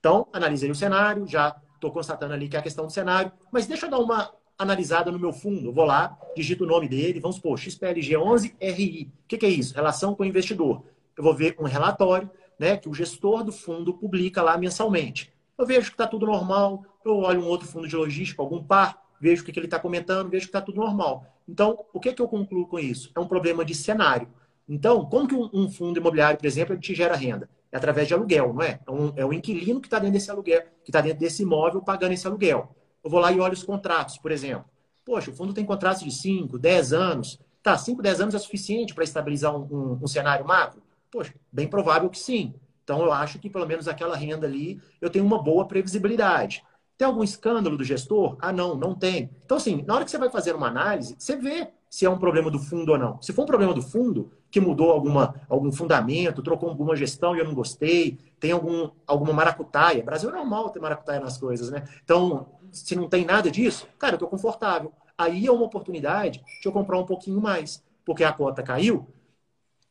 Então, 0.00 0.26
analisei 0.32 0.68
o 0.68 0.74
cenário, 0.74 1.24
já 1.28 1.54
estou 1.76 1.92
constatando 1.92 2.34
ali 2.34 2.48
que 2.48 2.56
é 2.56 2.58
a 2.58 2.62
questão 2.62 2.86
do 2.86 2.92
cenário, 2.92 3.30
mas 3.52 3.68
deixa 3.68 3.86
eu 3.86 3.90
dar 3.90 4.00
uma 4.00 4.34
analisada 4.58 5.12
no 5.12 5.18
meu 5.18 5.32
fundo. 5.32 5.68
Eu 5.68 5.72
vou 5.72 5.84
lá, 5.84 6.18
digito 6.34 6.64
o 6.64 6.66
nome 6.66 6.88
dele, 6.88 7.20
vamos 7.20 7.36
supor, 7.36 7.56
XPLG11RI. 7.56 9.06
O 9.06 9.10
que, 9.28 9.38
que 9.38 9.46
é 9.46 9.48
isso? 9.48 9.76
Relação 9.76 10.12
com 10.12 10.24
o 10.24 10.26
investidor. 10.26 10.82
Eu 11.16 11.22
vou 11.22 11.32
ver 11.32 11.54
um 11.60 11.64
relatório 11.64 12.28
né, 12.58 12.76
que 12.76 12.88
o 12.88 12.94
gestor 12.94 13.44
do 13.44 13.52
fundo 13.52 13.94
publica 13.94 14.42
lá 14.42 14.58
mensalmente. 14.58 15.32
Eu 15.56 15.64
vejo 15.64 15.90
que 15.90 15.94
está 15.94 16.06
tudo 16.08 16.26
normal, 16.26 16.84
eu 17.04 17.18
olho 17.18 17.42
um 17.42 17.46
outro 17.46 17.68
fundo 17.68 17.86
de 17.86 17.94
logística, 17.94 18.42
algum 18.42 18.60
par, 18.60 19.00
vejo 19.20 19.42
o 19.42 19.44
que, 19.44 19.52
que 19.52 19.58
ele 19.58 19.66
está 19.66 19.78
comentando, 19.78 20.30
vejo 20.30 20.46
que 20.46 20.48
está 20.48 20.60
tudo 20.60 20.80
normal. 20.80 21.26
Então, 21.48 21.84
o 21.92 22.00
que, 22.00 22.12
que 22.12 22.20
eu 22.20 22.28
concluo 22.28 22.66
com 22.66 22.78
isso? 22.78 23.10
É 23.14 23.20
um 23.20 23.26
problema 23.26 23.64
de 23.64 23.74
cenário. 23.74 24.28
Então, 24.68 25.04
como 25.06 25.26
que 25.26 25.34
um, 25.34 25.70
fundo 25.70 25.98
imobiliário, 25.98 26.38
por 26.38 26.46
exemplo, 26.46 26.78
te 26.78 26.94
gera 26.94 27.16
renda? 27.16 27.48
É 27.72 27.76
através 27.76 28.06
de 28.06 28.14
aluguel, 28.14 28.52
não 28.52 28.62
é? 28.62 28.80
É, 28.86 28.90
um, 28.90 29.12
é 29.16 29.24
o 29.24 29.32
inquilino 29.32 29.80
que 29.80 29.86
está 29.86 29.98
dentro 29.98 30.12
desse 30.14 30.30
aluguel, 30.30 30.62
que 30.84 30.90
está 30.90 31.00
dentro 31.00 31.20
desse 31.20 31.42
imóvel 31.42 31.82
pagando 31.82 32.12
esse 32.12 32.26
aluguel. 32.26 32.74
Eu 33.02 33.10
vou 33.10 33.20
lá 33.20 33.32
e 33.32 33.40
olho 33.40 33.54
os 33.54 33.62
contratos, 33.62 34.18
por 34.18 34.30
exemplo. 34.30 34.64
Poxa, 35.04 35.30
o 35.30 35.34
fundo 35.34 35.54
tem 35.54 35.64
contratos 35.64 36.02
de 36.02 36.10
5, 36.10 36.58
10 36.58 36.92
anos. 36.92 37.40
Tá, 37.62 37.76
5, 37.78 38.02
10 38.02 38.20
anos 38.20 38.34
é 38.34 38.38
suficiente 38.38 38.94
para 38.94 39.04
estabilizar 39.04 39.56
um, 39.56 39.62
um, 39.70 39.98
um 40.02 40.06
cenário 40.06 40.46
macro? 40.46 40.82
Poxa, 41.10 41.34
bem 41.50 41.66
provável 41.66 42.10
que 42.10 42.18
sim. 42.18 42.54
Então, 42.84 43.02
eu 43.02 43.12
acho 43.12 43.38
que 43.38 43.50
pelo 43.50 43.66
menos 43.66 43.88
aquela 43.88 44.16
renda 44.16 44.46
ali 44.46 44.80
eu 45.00 45.10
tenho 45.10 45.24
uma 45.24 45.42
boa 45.42 45.66
previsibilidade. 45.66 46.62
Tem 46.98 47.06
algum 47.06 47.22
escândalo 47.22 47.76
do 47.76 47.84
gestor? 47.84 48.36
Ah, 48.40 48.52
não, 48.52 48.74
não 48.74 48.92
tem. 48.92 49.30
Então, 49.44 49.56
assim, 49.56 49.84
na 49.86 49.94
hora 49.94 50.04
que 50.04 50.10
você 50.10 50.18
vai 50.18 50.28
fazer 50.28 50.56
uma 50.56 50.66
análise, 50.66 51.14
você 51.16 51.36
vê 51.36 51.68
se 51.88 52.04
é 52.04 52.10
um 52.10 52.18
problema 52.18 52.50
do 52.50 52.58
fundo 52.58 52.90
ou 52.90 52.98
não. 52.98 53.22
Se 53.22 53.32
for 53.32 53.42
um 53.44 53.46
problema 53.46 53.72
do 53.72 53.80
fundo, 53.80 54.32
que 54.50 54.60
mudou 54.60 54.90
alguma, 54.90 55.40
algum 55.48 55.70
fundamento, 55.70 56.42
trocou 56.42 56.68
alguma 56.68 56.96
gestão 56.96 57.36
e 57.36 57.38
eu 57.38 57.44
não 57.44 57.54
gostei, 57.54 58.18
tem 58.40 58.50
algum, 58.50 58.90
alguma 59.06 59.32
maracutaia. 59.32 60.02
Brasil 60.02 60.28
é 60.28 60.32
normal 60.32 60.70
ter 60.70 60.80
maracutaia 60.80 61.20
nas 61.20 61.38
coisas, 61.38 61.70
né? 61.70 61.84
Então, 62.02 62.48
se 62.72 62.96
não 62.96 63.08
tem 63.08 63.24
nada 63.24 63.48
disso, 63.48 63.86
cara, 63.96 64.14
eu 64.14 64.16
estou 64.16 64.28
confortável. 64.28 64.92
Aí 65.16 65.46
é 65.46 65.52
uma 65.52 65.64
oportunidade 65.64 66.42
de 66.60 66.66
eu 66.68 66.72
comprar 66.72 66.98
um 66.98 67.06
pouquinho 67.06 67.40
mais, 67.40 67.80
porque 68.04 68.24
a 68.24 68.32
cota 68.32 68.60
caiu 68.60 69.06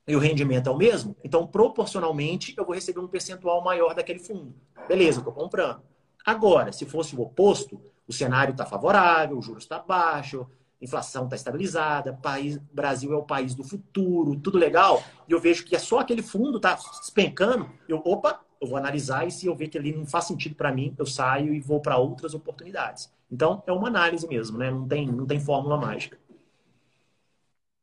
e 0.06 0.14
o 0.14 0.20
rendimento 0.20 0.70
é 0.70 0.72
o 0.72 0.78
mesmo, 0.78 1.16
então 1.24 1.46
proporcionalmente 1.46 2.54
eu 2.58 2.66
vou 2.66 2.76
receber 2.76 3.00
um 3.00 3.08
percentual 3.08 3.62
maior 3.64 3.94
daquele 3.94 4.20
fundo. 4.20 4.54
Beleza, 4.88 5.20
estou 5.20 5.34
comprando. 5.34 5.82
Agora, 6.28 6.74
se 6.74 6.86
fosse 6.86 7.16
o 7.16 7.22
oposto, 7.22 7.80
o 8.06 8.12
cenário 8.12 8.52
está 8.52 8.66
favorável, 8.66 9.38
o 9.38 9.42
juros 9.42 9.64
está 9.64 9.80
baixo, 9.80 10.46
a 10.82 10.84
inflação 10.84 11.24
está 11.24 11.38
estabilizada, 11.38 12.12
país, 12.12 12.58
Brasil 12.70 13.14
é 13.14 13.16
o 13.16 13.24
país 13.24 13.56
do 13.56 13.64
futuro, 13.64 14.36
tudo 14.36 14.58
legal, 14.58 15.02
e 15.26 15.32
eu 15.32 15.40
vejo 15.40 15.64
que 15.64 15.74
é 15.74 15.80
só 15.80 16.00
aquele 16.00 16.22
fundo 16.22 16.58
está 16.58 16.78
despencando, 17.00 17.70
eu, 17.88 18.02
opa, 18.04 18.42
eu 18.60 18.68
vou 18.68 18.76
analisar 18.76 19.26
e 19.26 19.32
se 19.32 19.46
eu 19.46 19.56
ver 19.56 19.70
que 19.70 19.78
ele 19.78 19.96
não 19.96 20.06
faz 20.06 20.26
sentido 20.26 20.54
para 20.54 20.70
mim, 20.70 20.94
eu 20.98 21.06
saio 21.06 21.54
e 21.54 21.62
vou 21.62 21.80
para 21.80 21.98
outras 21.98 22.34
oportunidades. 22.34 23.10
Então, 23.32 23.64
é 23.66 23.72
uma 23.72 23.88
análise 23.88 24.28
mesmo, 24.28 24.58
né? 24.58 24.70
Não 24.70 24.86
tem, 24.86 25.08
não 25.08 25.26
tem 25.26 25.40
fórmula 25.40 25.78
mágica. 25.78 26.20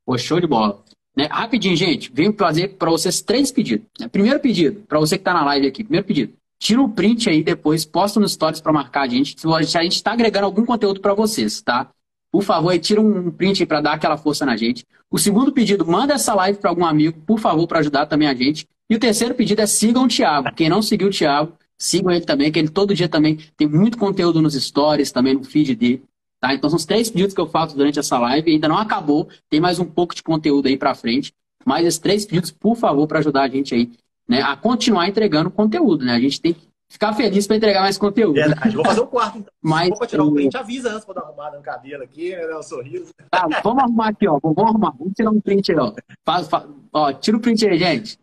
Pô, 0.05 0.18
show 0.18 0.38
de 0.38 0.47
bola. 0.47 0.84
Né? 1.16 1.28
Rapidinho, 1.30 1.76
gente, 1.76 2.12
venho 2.12 2.34
fazer 2.36 2.76
para 2.76 2.90
vocês 2.90 3.22
três 3.22 3.51
pedidos. 3.51 3.86
Primeiro 4.12 4.38
pedido, 4.38 4.82
para 4.82 5.01
você 5.01 5.16
que 5.16 5.22
está 5.22 5.32
na 5.32 5.47
live 5.47 5.66
aqui, 5.66 5.82
primeiro 5.82 6.07
pedido 6.07 6.43
tira 6.64 6.80
um 6.80 6.88
print 6.88 7.28
aí 7.28 7.42
depois, 7.42 7.84
posta 7.84 8.18
nos 8.18 8.32
stories 8.32 8.58
para 8.58 8.72
marcar 8.72 9.02
a 9.02 9.06
gente. 9.06 9.38
Se 9.38 9.76
a 9.76 9.82
gente 9.82 9.96
está 9.96 10.12
agregando 10.12 10.46
algum 10.46 10.64
conteúdo 10.64 10.98
para 10.98 11.12
vocês, 11.12 11.60
tá? 11.60 11.90
Por 12.32 12.42
favor, 12.42 12.70
aí, 12.70 12.78
tira 12.78 13.02
um 13.02 13.30
print 13.30 13.66
para 13.66 13.82
dar 13.82 13.92
aquela 13.92 14.16
força 14.16 14.46
na 14.46 14.56
gente. 14.56 14.82
O 15.10 15.18
segundo 15.18 15.52
pedido, 15.52 15.86
manda 15.86 16.14
essa 16.14 16.34
live 16.34 16.58
para 16.58 16.70
algum 16.70 16.86
amigo, 16.86 17.20
por 17.26 17.38
favor, 17.38 17.66
para 17.68 17.80
ajudar 17.80 18.06
também 18.06 18.26
a 18.26 18.34
gente. 18.34 18.66
E 18.88 18.96
o 18.96 18.98
terceiro 18.98 19.34
pedido 19.34 19.60
é 19.60 19.66
sigam 19.66 20.04
o 20.04 20.08
Thiago. 20.08 20.54
Quem 20.54 20.70
não 20.70 20.80
seguiu 20.80 21.08
o 21.08 21.10
Thiago, 21.10 21.52
sigam 21.78 22.10
ele 22.10 22.24
também, 22.24 22.50
que 22.50 22.58
ele 22.58 22.70
todo 22.70 22.94
dia 22.94 23.10
também 23.10 23.38
tem 23.58 23.68
muito 23.68 23.98
conteúdo 23.98 24.40
nos 24.40 24.54
stories, 24.54 25.12
também 25.12 25.34
no 25.34 25.44
feed 25.44 25.74
dele. 25.74 26.02
Tá? 26.40 26.54
Então 26.54 26.70
são 26.70 26.78
os 26.78 26.86
três 26.86 27.10
pedidos 27.10 27.34
que 27.34 27.40
eu 27.40 27.46
faço 27.46 27.76
durante 27.76 27.98
essa 27.98 28.18
live. 28.18 28.50
Ainda 28.50 28.68
não 28.68 28.78
acabou, 28.78 29.28
tem 29.50 29.60
mais 29.60 29.78
um 29.78 29.84
pouco 29.84 30.14
de 30.14 30.22
conteúdo 30.22 30.66
aí 30.66 30.78
para 30.78 30.94
frente. 30.94 31.30
Mas 31.64 31.86
esses 31.86 32.00
três 32.00 32.24
pedidos, 32.24 32.50
por 32.50 32.74
favor, 32.74 33.06
para 33.06 33.18
ajudar 33.18 33.42
a 33.42 33.48
gente 33.48 33.74
aí 33.74 33.90
né, 34.29 34.43
a 34.43 34.57
continuar 34.57 35.09
entregando 35.09 35.51
conteúdo. 35.51 36.05
Né? 36.05 36.12
A 36.12 36.20
gente 36.20 36.41
tem 36.41 36.55
que 36.55 36.68
ficar 36.89 37.12
feliz 37.12 37.47
para 37.47 37.57
entregar 37.57 37.81
mais 37.83 37.99
conteúdo. 37.99 38.35
Verdade. 38.35 38.75
Vou 38.75 38.85
fazer 38.85 39.01
o 39.01 39.07
quarto, 39.07 39.39
então. 39.39 39.53
Mas, 39.62 39.91
Vou 39.91 40.07
tirar 40.07 40.25
um 40.25 40.33
print, 40.33 40.57
avisa 40.57 40.91
antes 40.93 41.05
para 41.05 41.14
dar 41.14 41.20
uma 41.22 41.29
arrumada 41.29 41.57
no 41.57 41.62
cabelo 41.62 42.03
aqui, 42.03 42.31
né? 42.31 42.57
Um 42.57 42.62
sorriso. 42.62 43.12
Tá, 43.31 43.47
vamos 43.62 43.83
arrumar 43.83 44.09
aqui, 44.09 44.29
ó. 44.29 44.39
Vamos 44.43 44.59
arrumar. 44.59 44.95
Vamos 44.99 45.14
tirar 45.14 45.31
um 45.31 45.41
print 45.41 45.72
aí, 45.72 45.79
ó. 45.79 45.93
Faz, 46.25 46.49
faz, 46.49 46.64
ó 46.93 47.12
tira 47.12 47.37
o 47.37 47.41
print 47.41 47.66
aí, 47.66 47.79
gente. 47.79 48.18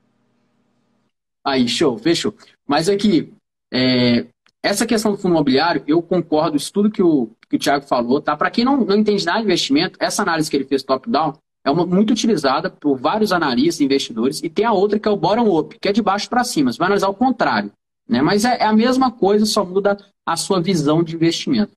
Aí, 1.43 1.67
show, 1.67 1.97
fechou. 1.97 2.33
Mas 2.67 2.87
aqui, 2.87 3.33
é, 3.73 4.27
essa 4.63 4.85
questão 4.85 5.11
do 5.11 5.17
fundo 5.17 5.33
imobiliário, 5.33 5.83
eu 5.87 6.01
concordo, 6.01 6.55
isso 6.55 6.71
tudo 6.71 6.91
que 6.91 7.01
o, 7.01 7.29
que 7.49 7.55
o 7.55 7.59
Thiago 7.59 7.85
falou, 7.85 8.21
tá? 8.21 8.37
Para 8.37 8.51
quem 8.51 8.63
não, 8.63 8.77
não 8.77 8.95
entende 8.95 9.25
nada 9.25 9.39
de 9.39 9.45
investimento, 9.45 9.97
essa 9.99 10.21
análise 10.21 10.49
que 10.49 10.55
ele 10.55 10.65
fez 10.65 10.83
top-down, 10.83 11.33
é 11.63 11.69
uma 11.71 11.85
muito 11.85 12.11
utilizada 12.11 12.69
por 12.69 12.97
vários 12.97 13.31
analistas 13.31 13.79
e 13.79 13.85
investidores, 13.85 14.41
e 14.43 14.49
tem 14.49 14.65
a 14.65 14.73
outra 14.73 14.99
que 14.99 15.07
é 15.07 15.11
o 15.11 15.17
bottom-up, 15.17 15.77
que 15.79 15.87
é 15.87 15.91
de 15.91 16.01
baixo 16.01 16.29
para 16.29 16.43
cima. 16.43 16.71
Você 16.71 16.77
vai 16.77 16.87
analisar 16.87 17.09
o 17.09 17.13
contrário. 17.13 17.71
Né? 18.07 18.21
Mas 18.21 18.45
é, 18.45 18.57
é 18.57 18.65
a 18.65 18.73
mesma 18.73 19.11
coisa, 19.11 19.45
só 19.45 19.63
muda 19.63 19.97
a 20.25 20.35
sua 20.35 20.59
visão 20.61 21.03
de 21.03 21.15
investimento. 21.15 21.71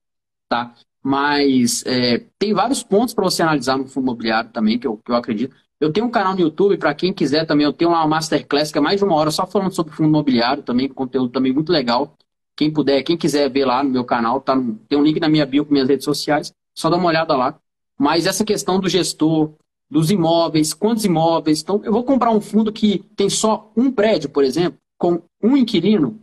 Tá? 0.49 0.73
Mas 1.03 1.83
é, 1.85 2.25
tem 2.39 2.53
vários 2.53 2.81
pontos 2.81 3.13
para 3.13 3.23
você 3.23 3.43
analisar 3.43 3.77
no 3.77 3.87
fundo 3.87 4.05
imobiliário 4.05 4.49
também, 4.49 4.79
que 4.79 4.87
eu, 4.87 4.97
que 4.97 5.11
eu 5.11 5.15
acredito. 5.15 5.55
Eu 5.79 5.91
tenho 5.91 6.05
um 6.05 6.11
canal 6.11 6.33
no 6.33 6.39
YouTube, 6.39 6.77
para 6.77 6.93
quem 6.93 7.13
quiser 7.13 7.45
também, 7.45 7.65
eu 7.65 7.73
tenho 7.73 7.91
uma 7.91 8.07
Masterclass 8.07 8.71
que 8.71 8.77
é 8.77 8.81
mais 8.81 8.97
de 8.97 9.03
uma 9.03 9.15
hora 9.15 9.29
só 9.29 9.45
falando 9.45 9.71
sobre 9.71 9.93
fundo 9.93 10.09
imobiliário 10.09 10.63
também, 10.63 10.87
conteúdo 10.89 11.29
também 11.29 11.53
muito 11.53 11.71
legal. 11.71 12.17
Quem 12.55 12.71
puder, 12.71 13.03
quem 13.03 13.17
quiser 13.17 13.49
ver 13.49 13.65
lá 13.65 13.83
no 13.83 13.89
meu 13.89 14.05
canal, 14.05 14.39
tá 14.39 14.55
tem 14.87 14.97
um 14.97 15.03
link 15.03 15.19
na 15.19 15.27
minha 15.27 15.45
bio 15.45 15.65
com 15.65 15.73
minhas 15.73 15.89
redes 15.89 16.05
sociais, 16.05 16.53
só 16.73 16.89
dá 16.89 16.95
uma 16.95 17.07
olhada 17.07 17.35
lá. 17.35 17.59
Mas 17.97 18.25
essa 18.25 18.45
questão 18.45 18.79
do 18.79 18.89
gestor, 18.89 19.53
dos 19.89 20.11
imóveis, 20.11 20.73
quantos 20.73 21.05
imóveis. 21.05 21.61
Então, 21.61 21.81
eu 21.83 21.91
vou 21.91 22.03
comprar 22.03 22.31
um 22.31 22.41
fundo 22.41 22.71
que 22.71 22.99
tem 23.15 23.29
só 23.29 23.71
um 23.75 23.91
prédio, 23.91 24.29
por 24.29 24.43
exemplo, 24.43 24.79
com 24.97 25.21
um 25.41 25.55
inquilino, 25.55 26.19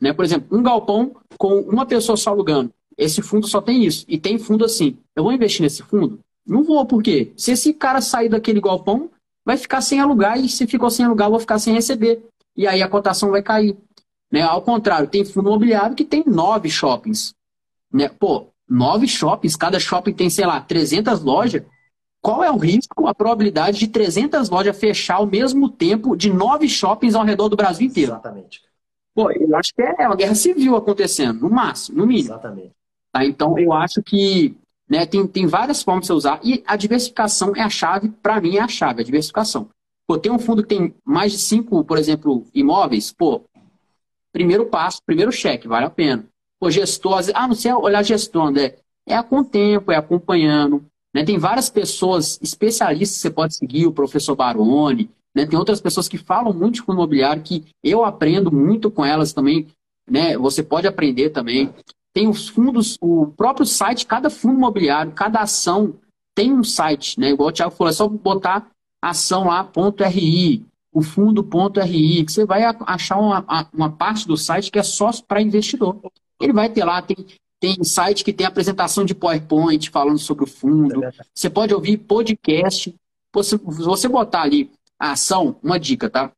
né? 0.00 0.12
Por 0.12 0.24
exemplo, 0.24 0.56
um 0.56 0.62
galpão 0.62 1.14
com 1.38 1.60
uma 1.60 1.86
pessoa 1.86 2.16
só 2.16 2.30
alugando. 2.30 2.72
Esse 2.96 3.22
fundo 3.22 3.46
só 3.46 3.60
tem 3.60 3.84
isso. 3.84 4.04
E 4.08 4.18
tem 4.18 4.38
fundo 4.38 4.64
assim. 4.64 4.96
Eu 5.14 5.24
vou 5.24 5.32
investir 5.32 5.62
nesse 5.62 5.82
fundo? 5.82 6.20
Não 6.46 6.62
vou, 6.62 6.84
por 6.86 7.02
quê? 7.02 7.32
Se 7.36 7.52
esse 7.52 7.72
cara 7.72 8.00
sair 8.00 8.28
daquele 8.28 8.60
galpão, 8.60 9.10
vai 9.44 9.56
ficar 9.56 9.80
sem 9.80 10.00
alugar, 10.00 10.38
e 10.38 10.48
se 10.48 10.66
ficou 10.66 10.90
sem 10.90 11.04
alugar, 11.04 11.26
eu 11.26 11.32
vou 11.32 11.40
ficar 11.40 11.58
sem 11.58 11.74
receber. 11.74 12.22
E 12.56 12.66
aí 12.66 12.82
a 12.82 12.88
cotação 12.88 13.30
vai 13.30 13.42
cair. 13.42 13.76
Né? 14.30 14.42
Ao 14.42 14.62
contrário, 14.62 15.08
tem 15.08 15.24
fundo 15.24 15.48
imobiliário 15.48 15.96
que 15.96 16.04
tem 16.04 16.24
nove 16.26 16.70
shoppings. 16.70 17.34
Né? 17.92 18.08
Pô, 18.08 18.48
nove 18.68 19.06
shoppings, 19.06 19.56
cada 19.56 19.78
shopping 19.78 20.12
tem, 20.12 20.30
sei 20.30 20.46
lá, 20.46 20.60
300 20.60 21.22
lojas. 21.22 21.62
Qual 22.24 22.42
é 22.42 22.50
o 22.50 22.56
risco, 22.56 23.06
a 23.06 23.14
probabilidade 23.14 23.78
de 23.78 23.86
300 23.86 24.48
lojas 24.48 24.78
fechar 24.78 25.16
ao 25.16 25.26
mesmo 25.26 25.68
tempo 25.68 26.16
de 26.16 26.32
nove 26.32 26.66
shoppings 26.70 27.14
ao 27.14 27.22
redor 27.22 27.50
do 27.50 27.56
Brasil 27.56 27.86
inteiro? 27.86 28.12
Exatamente. 28.12 28.62
Pô, 29.14 29.30
eu 29.30 29.54
acho 29.54 29.74
que 29.74 29.82
é 29.82 30.06
uma 30.06 30.16
guerra 30.16 30.34
civil 30.34 30.74
acontecendo, 30.74 31.42
no 31.42 31.50
máximo, 31.50 31.98
no 31.98 32.06
mínimo. 32.06 32.28
Exatamente. 32.28 32.72
Tá? 33.12 33.26
Então, 33.26 33.58
eu 33.58 33.74
acho 33.74 34.02
que 34.02 34.56
né, 34.88 35.04
tem, 35.04 35.26
tem 35.26 35.46
várias 35.46 35.82
formas 35.82 36.04
de 36.04 36.06
você 36.06 36.12
usar. 36.14 36.40
E 36.42 36.64
a 36.66 36.76
diversificação 36.76 37.54
é 37.54 37.60
a 37.60 37.68
chave, 37.68 38.08
para 38.08 38.40
mim, 38.40 38.56
é 38.56 38.60
a 38.62 38.68
chave, 38.68 39.02
a 39.02 39.04
diversificação. 39.04 39.68
Pô, 40.06 40.16
tem 40.16 40.32
um 40.32 40.38
fundo 40.38 40.62
que 40.62 40.70
tem 40.70 40.94
mais 41.04 41.30
de 41.30 41.36
cinco, 41.36 41.84
por 41.84 41.98
exemplo, 41.98 42.46
imóveis, 42.54 43.12
pô, 43.12 43.42
primeiro 44.32 44.64
passo, 44.64 45.02
primeiro 45.04 45.30
cheque, 45.30 45.68
vale 45.68 45.84
a 45.84 45.90
pena. 45.90 46.24
Pô, 46.58 46.70
gestor, 46.70 47.20
ah, 47.34 47.46
não 47.46 47.54
sei 47.54 47.70
olhar 47.74 48.02
gestor, 48.02 48.46
André. 48.46 48.78
É 49.06 49.22
com 49.22 49.44
tempo, 49.44 49.92
é 49.92 49.96
acompanhando, 49.96 50.82
né? 51.14 51.24
Tem 51.24 51.38
várias 51.38 51.70
pessoas 51.70 52.40
especialistas 52.42 53.18
que 53.18 53.22
você 53.22 53.30
pode 53.30 53.54
seguir, 53.54 53.86
o 53.86 53.92
professor 53.92 54.34
Baroni, 54.34 55.08
né? 55.34 55.46
tem 55.46 55.58
outras 55.58 55.80
pessoas 55.80 56.08
que 56.08 56.18
falam 56.18 56.52
muito 56.52 56.84
fundo 56.84 56.94
imobiliário, 56.94 57.42
que 57.42 57.64
eu 57.82 58.04
aprendo 58.04 58.50
muito 58.52 58.90
com 58.90 59.04
elas 59.04 59.32
também. 59.32 59.68
Né? 60.10 60.36
Você 60.36 60.62
pode 60.62 60.88
aprender 60.88 61.30
também. 61.30 61.72
Tem 62.12 62.28
os 62.28 62.48
fundos, 62.48 62.98
o 63.00 63.28
próprio 63.36 63.64
site, 63.64 64.06
cada 64.06 64.28
fundo 64.28 64.56
imobiliário, 64.56 65.12
cada 65.12 65.40
ação 65.40 65.94
tem 66.34 66.52
um 66.52 66.64
site, 66.64 67.18
né? 67.18 67.30
Igual 67.30 67.48
o 67.48 67.52
Thiago 67.52 67.74
falou, 67.74 67.90
é 67.90 67.92
só 67.92 68.08
botar 68.08 68.70
ação 69.02 69.44
lá, 69.44 69.68
RI, 70.08 70.64
o 70.92 71.02
fundo 71.02 71.42
ponto 71.42 71.80
RI, 71.80 72.24
que 72.24 72.32
você 72.32 72.44
vai 72.44 72.62
achar 72.64 73.18
uma, 73.18 73.44
uma 73.72 73.90
parte 73.90 74.26
do 74.26 74.36
site 74.36 74.70
que 74.70 74.78
é 74.78 74.82
só 74.82 75.10
para 75.26 75.42
investidor. 75.42 75.96
Ele 76.40 76.52
vai 76.52 76.68
ter 76.68 76.84
lá, 76.84 77.02
tem 77.02 77.16
tem 77.64 77.82
site 77.82 78.22
que 78.22 78.32
tem 78.32 78.46
apresentação 78.46 79.06
de 79.06 79.14
PowerPoint 79.14 79.88
falando 79.88 80.18
sobre 80.18 80.44
o 80.44 80.46
fundo. 80.46 81.02
É 81.02 81.10
você 81.32 81.48
pode 81.48 81.72
ouvir 81.72 81.96
podcast. 81.96 82.94
Se 83.42 83.56
você 83.56 84.06
botar 84.06 84.42
ali 84.42 84.70
a 84.98 85.12
ação, 85.12 85.56
uma 85.62 85.80
dica, 85.80 86.10
tá? 86.10 86.30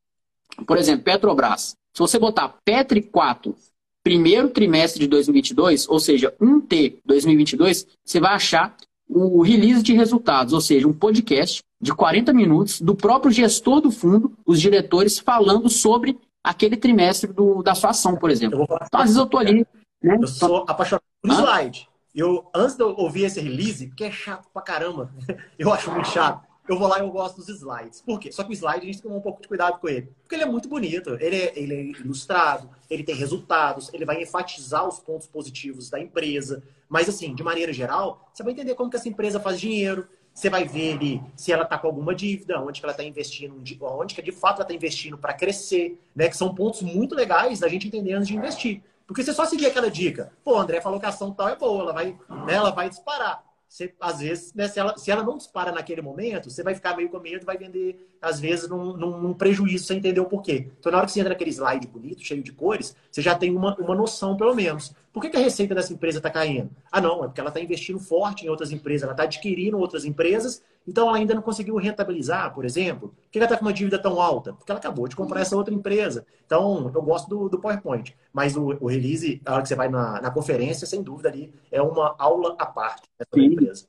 Por 0.65 0.77
exemplo, 0.77 1.03
Petrobras. 1.03 1.75
Se 1.93 1.99
você 1.99 2.17
botar 2.17 2.55
Petri 2.63 3.01
4, 3.01 3.53
primeiro 4.01 4.49
trimestre 4.49 5.01
de 5.01 5.07
2022, 5.07 5.89
ou 5.89 5.99
seja, 5.99 6.33
1T 6.41 6.99
2022, 7.05 7.85
você 8.05 8.21
vai 8.21 8.33
achar 8.33 8.77
o 9.09 9.41
release 9.41 9.83
de 9.83 9.93
resultados, 9.93 10.53
ou 10.53 10.61
seja, 10.61 10.87
um 10.87 10.93
podcast 10.93 11.61
de 11.81 11.93
40 11.93 12.31
minutos 12.31 12.79
do 12.79 12.95
próprio 12.95 13.31
gestor 13.31 13.81
do 13.81 13.91
fundo, 13.91 14.31
os 14.45 14.61
diretores, 14.61 15.19
falando 15.19 15.69
sobre 15.69 16.17
aquele 16.41 16.77
trimestre 16.77 17.33
do, 17.33 17.61
da 17.61 17.75
sua 17.75 17.89
ação, 17.89 18.15
por 18.15 18.29
exemplo. 18.29 18.63
Então, 18.63 18.99
às 19.01 19.07
vezes 19.07 19.17
eu 19.17 19.25
estou 19.25 19.39
ali. 19.39 19.67
Né? 20.01 20.17
Eu 20.21 20.27
sou 20.27 20.63
apaixonado 20.67 21.06
por 21.21 21.31
slide. 21.31 21.89
Eu, 22.15 22.49
antes 22.53 22.75
de 22.75 22.83
eu 22.83 22.95
ouvir 22.95 23.25
esse 23.25 23.39
release, 23.39 23.87
porque 23.87 24.03
é 24.03 24.11
chato 24.11 24.49
pra 24.51 24.61
caramba, 24.61 25.11
eu 25.57 25.71
acho 25.71 25.91
muito 25.91 26.07
chato 26.09 26.47
eu 26.67 26.77
vou 26.77 26.87
lá 26.87 26.97
e 26.97 27.01
eu 27.01 27.09
gosto 27.09 27.37
dos 27.37 27.47
slides. 27.47 28.01
Por 28.01 28.19
quê? 28.19 28.31
Só 28.31 28.43
que 28.43 28.51
o 28.51 28.53
slide 28.53 28.81
a 28.81 28.85
gente 28.85 28.95
tem 28.95 29.01
que 29.01 29.03
tomar 29.03 29.15
um 29.15 29.21
pouco 29.21 29.41
de 29.41 29.47
cuidado 29.47 29.79
com 29.79 29.87
ele. 29.87 30.11
Porque 30.21 30.35
ele 30.35 30.43
é 30.43 30.47
muito 30.47 30.67
bonito, 30.67 31.17
ele 31.19 31.35
é, 31.35 31.53
ele 31.55 31.73
é 31.73 31.81
ilustrado, 32.01 32.69
ele 32.89 33.03
tem 33.03 33.15
resultados, 33.15 33.89
ele 33.93 34.05
vai 34.05 34.21
enfatizar 34.21 34.85
os 34.85 34.99
pontos 34.99 35.27
positivos 35.27 35.89
da 35.89 35.99
empresa. 35.99 36.61
Mas, 36.89 37.07
assim, 37.07 37.33
de 37.33 37.43
maneira 37.43 37.71
geral, 37.71 38.29
você 38.33 38.43
vai 38.43 38.51
entender 38.51 38.75
como 38.75 38.89
que 38.89 38.97
essa 38.97 39.07
empresa 39.07 39.39
faz 39.39 39.59
dinheiro, 39.59 40.07
você 40.33 40.49
vai 40.49 40.65
ver 40.65 40.93
ali 40.93 41.21
se 41.35 41.51
ela 41.51 41.63
está 41.63 41.77
com 41.77 41.87
alguma 41.87 42.13
dívida, 42.13 42.59
onde 42.61 42.79
que 42.79 42.85
ela 42.85 42.91
está 42.91 43.03
investindo, 43.03 43.55
onde 43.81 44.13
que 44.13 44.21
de 44.21 44.31
fato 44.31 44.57
ela 44.57 44.63
está 44.63 44.73
investindo 44.73 45.17
para 45.17 45.33
crescer, 45.33 45.99
né? 46.15 46.27
Que 46.27 46.37
são 46.37 46.53
pontos 46.53 46.81
muito 46.81 47.15
legais 47.15 47.59
da 47.59 47.67
gente 47.67 47.87
entender 47.87 48.13
antes 48.13 48.27
de 48.27 48.35
investir. 48.35 48.83
Porque 49.07 49.23
você 49.23 49.33
só 49.33 49.45
seguir 49.45 49.67
aquela 49.67 49.89
dica, 49.89 50.31
pô, 50.43 50.57
André 50.59 50.81
falou 50.81 50.99
que 50.99 51.05
a 51.05 51.09
ação 51.09 51.31
tal 51.31 51.47
é 51.47 51.55
boa, 51.55 51.81
ela 51.83 51.93
vai, 51.93 52.17
né, 52.45 52.53
ela 52.53 52.71
vai 52.71 52.89
disparar 52.89 53.47
você, 53.67 53.93
às 53.99 54.19
vezes, 54.19 54.53
né, 54.53 54.67
se, 54.67 54.79
ela, 54.79 54.97
se 54.97 55.11
ela 55.11 55.23
não 55.23 55.37
dispara 55.37 55.71
naquele 55.71 56.01
momento, 56.01 56.49
você 56.49 56.63
vai 56.63 56.73
ficar 56.73 56.95
meio 56.95 57.09
com 57.09 57.19
medo, 57.19 57.45
vai 57.45 57.57
vender, 57.57 58.07
às 58.21 58.39
vezes, 58.39 58.69
num, 58.69 58.95
num, 58.95 59.21
num, 59.21 59.33
prejuízo 59.33 59.85
sem 59.85 59.97
entender 59.97 60.21
o 60.21 60.25
porquê. 60.25 60.69
Então, 60.79 60.91
na 60.91 60.99
hora 60.99 61.05
que 61.05 61.11
você 61.11 61.19
entra 61.19 61.33
naquele 61.33 61.51
slide 61.51 61.85
bonito, 61.87 62.23
cheio 62.23 62.41
de 62.41 62.51
cores, 62.53 62.95
você 63.11 63.21
já 63.21 63.35
tem 63.35 63.55
uma, 63.55 63.75
uma 63.75 63.93
noção, 63.93 64.37
pelo 64.37 64.55
menos. 64.55 64.95
Por 65.11 65.21
que, 65.21 65.29
que 65.29 65.37
a 65.37 65.41
receita 65.41 65.75
dessa 65.75 65.91
empresa 65.91 66.19
está 66.19 66.29
caindo? 66.29 66.69
Ah, 66.89 67.01
não, 67.01 67.23
é 67.23 67.27
porque 67.27 67.41
ela 67.41 67.49
está 67.49 67.59
investindo 67.59 67.99
forte 67.99 68.45
em 68.45 68.49
outras 68.49 68.71
empresas, 68.71 69.03
ela 69.03 69.11
está 69.11 69.23
adquirindo 69.23 69.77
outras 69.77 70.05
empresas, 70.05 70.63
então 70.87 71.07
ela 71.07 71.17
ainda 71.17 71.35
não 71.35 71.41
conseguiu 71.41 71.75
rentabilizar, 71.75 72.53
por 72.53 72.63
exemplo. 72.63 73.09
Por 73.09 73.29
que 73.29 73.37
ela 73.37 73.45
está 73.45 73.57
com 73.57 73.65
uma 73.65 73.73
dívida 73.73 73.99
tão 73.99 74.21
alta? 74.21 74.53
Porque 74.53 74.71
ela 74.71 74.79
acabou 74.79 75.07
de 75.07 75.15
comprar 75.15 75.41
essa 75.41 75.57
outra 75.57 75.73
empresa. 75.73 76.25
Então, 76.45 76.89
eu 76.95 77.01
gosto 77.01 77.27
do, 77.27 77.49
do 77.49 77.59
PowerPoint. 77.59 78.15
Mas 78.31 78.55
o, 78.55 78.77
o, 78.79 78.87
release, 78.87 79.41
a 79.45 79.53
hora 79.53 79.61
que 79.61 79.67
você 79.67 79.75
vai 79.75 79.89
na, 79.89 80.21
na 80.21 80.31
conferência, 80.31 80.87
sem 80.87 81.03
dúvida 81.03 81.27
ali, 81.27 81.53
é 81.69 81.81
uma 81.81 82.15
aula 82.17 82.55
à 82.57 82.65
parte 82.65 83.03
dessa 83.19 83.45
empresa. 83.45 83.85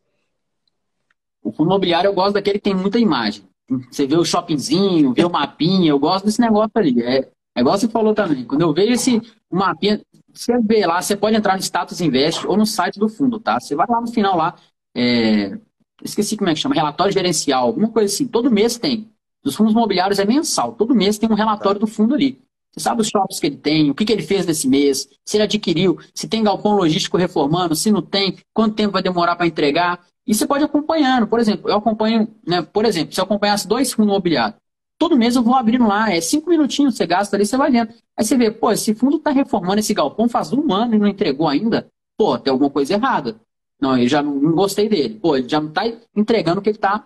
O 1.40 1.53
fundo 1.53 1.68
imobiliário 1.68 2.09
eu 2.09 2.14
gosto 2.14 2.34
daquele 2.34 2.59
que 2.59 2.64
tem 2.64 2.74
muita 2.74 2.99
imagem. 2.99 3.44
Você 3.90 4.07
vê 4.07 4.16
o 4.16 4.24
shoppingzinho, 4.24 5.14
vê 5.14 5.24
o 5.24 5.30
mapinha, 5.30 5.90
eu 5.90 5.99
gosto 5.99 6.24
desse 6.24 6.40
negócio 6.40 6.72
ali. 6.74 7.01
É, 7.03 7.30
é 7.55 7.61
igual 7.61 7.78
você 7.78 7.88
falou 7.88 8.12
também. 8.12 8.44
Quando 8.44 8.62
eu 8.62 8.72
vejo 8.72 8.92
esse 8.92 9.22
mapinha, 9.51 10.01
você 10.32 10.59
vê 10.59 10.84
lá, 10.84 11.01
você 11.01 11.16
pode 11.16 11.36
entrar 11.36 11.55
no 11.55 11.62
Status 11.62 12.01
Invest 12.01 12.46
ou 12.46 12.57
no 12.57 12.66
site 12.66 12.99
do 12.99 13.09
fundo, 13.09 13.38
tá? 13.38 13.61
Você 13.61 13.76
vai 13.76 13.86
lá 13.88 14.01
no 14.01 14.09
final 14.09 14.36
lá, 14.36 14.57
é, 14.96 15.59
esqueci 16.03 16.36
como 16.36 16.51
é 16.51 16.55
que 16.55 16.61
chama, 16.61 16.74
relatório 16.74 17.12
gerencial, 17.12 17.66
alguma 17.66 17.88
coisa 17.88 18.12
assim. 18.12 18.26
Todo 18.26 18.51
mês 18.51 18.78
tem. 18.78 19.09
Dos 19.42 19.55
fundos 19.55 19.72
imobiliários 19.72 20.18
é 20.18 20.24
mensal. 20.24 20.72
Todo 20.72 20.94
mês 20.94 21.18
tem 21.18 21.30
um 21.30 21.34
relatório 21.34 21.80
do 21.80 21.86
fundo 21.86 22.14
ali. 22.14 22.40
Você 22.72 22.80
sabe 22.80 23.01
os 23.01 23.09
shops 23.09 23.40
que 23.40 23.46
ele 23.46 23.57
tem, 23.57 23.90
o 23.90 23.94
que, 23.94 24.05
que 24.05 24.12
ele 24.12 24.22
fez 24.22 24.44
nesse 24.46 24.68
mês, 24.68 25.09
se 25.24 25.36
ele 25.36 25.44
adquiriu, 25.44 25.99
se 26.14 26.28
tem 26.28 26.42
galpão 26.42 26.76
logístico 26.76 27.16
reformando, 27.16 27.74
se 27.74 27.90
não 27.90 28.03
tem, 28.03 28.36
quanto 28.53 28.74
tempo 28.74 28.92
vai 28.92 29.03
demorar 29.03 29.36
para 29.36 29.46
entregar. 29.46 30.01
E 30.26 30.34
você 30.34 30.46
pode 30.46 30.64
acompanhando. 30.64 31.26
Por 31.26 31.40
exemplo, 31.40 31.70
eu 31.70 31.76
acompanho, 31.76 32.28
né, 32.46 32.62
por 32.62 32.84
exemplo, 32.84 33.14
se 33.14 33.20
eu 33.20 33.24
acompanhasse 33.24 33.66
dois 33.66 33.92
fundos 33.92 34.12
imobiliários, 34.12 34.61
Todo 34.99 35.16
mês 35.16 35.36
eu 35.36 35.42
vou 35.44 35.55
abrindo 35.55 35.86
lá, 35.86 36.12
é 36.12 36.20
cinco 36.20 36.51
minutinhos, 36.51 36.96
você 36.96 37.07
gasta 37.07 37.36
ali, 37.36 37.46
você 37.46 37.57
vai 37.57 37.70
vendo. 37.70 37.94
Aí 38.16 38.24
você 38.24 38.36
vê, 38.36 38.51
pô, 38.51 38.72
esse 38.72 38.92
fundo 38.94 39.16
está 39.16 39.30
reformando 39.30 39.78
esse 39.78 39.94
galpão 39.94 40.28
faz 40.28 40.53
um 40.53 40.72
ano 40.72 40.96
e 40.96 40.99
não 40.99 41.07
entregou 41.07 41.46
ainda. 41.46 41.88
Pô, 42.16 42.36
tem 42.36 42.51
alguma 42.51 42.68
coisa 42.68 42.94
errada. 42.94 43.40
Não, 43.81 43.97
eu 43.97 44.09
já 44.09 44.22
não, 44.22 44.39
gostei 44.53 44.89
dele. 44.89 45.18
Pô, 45.20 45.37
ele 45.37 45.49
já 45.49 45.61
não 45.61 45.68
está 45.68 45.83
entregando 46.14 46.61
o 46.61 46.62
que 46.62 46.70
ele 46.70 46.76
está 46.76 47.05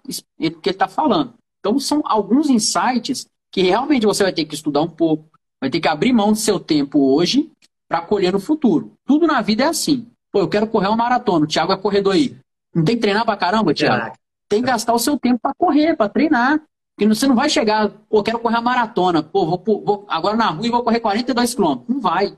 tá 0.79 0.89
falando. 0.89 1.35
Então, 1.61 1.79
são 1.79 2.03
alguns 2.05 2.49
insights 2.49 3.27
que 3.51 3.63
realmente 3.63 4.07
você 4.07 4.23
vai 4.23 4.33
ter 4.33 4.45
que 4.45 4.55
estudar 4.55 4.81
um 4.81 4.89
pouco, 4.89 5.29
vai 5.61 5.69
ter 5.69 5.81
que 5.81 5.89
abrir 5.89 6.13
mão 6.13 6.33
do 6.33 6.39
seu 6.39 6.59
tempo 6.59 7.15
hoje 7.15 7.51
para 7.87 8.01
colher 8.01 8.33
no 8.33 8.41
futuro. 8.41 8.93
Tudo 9.05 9.27
na 9.27 9.43
vida 9.43 9.65
é 9.65 9.67
assim. 9.67 10.07
Pô, 10.33 10.41
eu 10.41 10.49
quero 10.49 10.67
correr 10.67 10.89
uma 10.89 10.97
maratona, 10.97 11.45
o 11.45 11.49
Thiago 11.49 11.73
é 11.73 11.77
corredor 11.77 12.15
aí. 12.15 12.35
Não 12.75 12.83
tem 12.83 12.97
que 12.97 13.03
treinar 13.03 13.25
pra 13.27 13.37
caramba, 13.37 13.75
Thiago? 13.75 14.17
Tem 14.49 14.63
que 14.63 14.67
gastar 14.67 14.95
o 14.95 14.99
seu 14.99 15.19
tempo 15.19 15.39
para 15.41 15.53
correr, 15.55 15.95
para 15.95 16.09
treinar. 16.09 16.61
Porque 16.97 17.07
você 17.07 17.27
não 17.27 17.35
vai 17.35 17.51
chegar, 17.51 17.91
pô, 18.09 18.23
quero 18.23 18.39
correr 18.39 18.57
a 18.57 18.63
maratona, 18.63 19.23
pô, 19.23 19.47
vou, 19.47 19.83
vou 19.85 20.07
agora 20.09 20.37
na 20.37 20.49
rua 20.49 20.67
e 20.67 20.71
vou 20.71 20.83
correr 20.83 21.01
42 21.01 21.55
quilômetros. 21.55 21.89
Não 21.89 22.01
vai. 22.01 22.37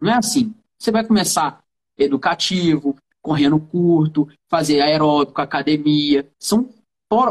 Não 0.00 0.12
é 0.12 0.16
assim. 0.16 0.54
Você 0.78 0.90
vai 0.90 1.04
começar 1.04 1.60
educativo, 1.98 2.96
correndo 3.22 3.58
curto, 3.60 4.28
fazer 4.48 4.80
aeróbico, 4.80 5.40
academia. 5.40 6.26
São 6.38 6.68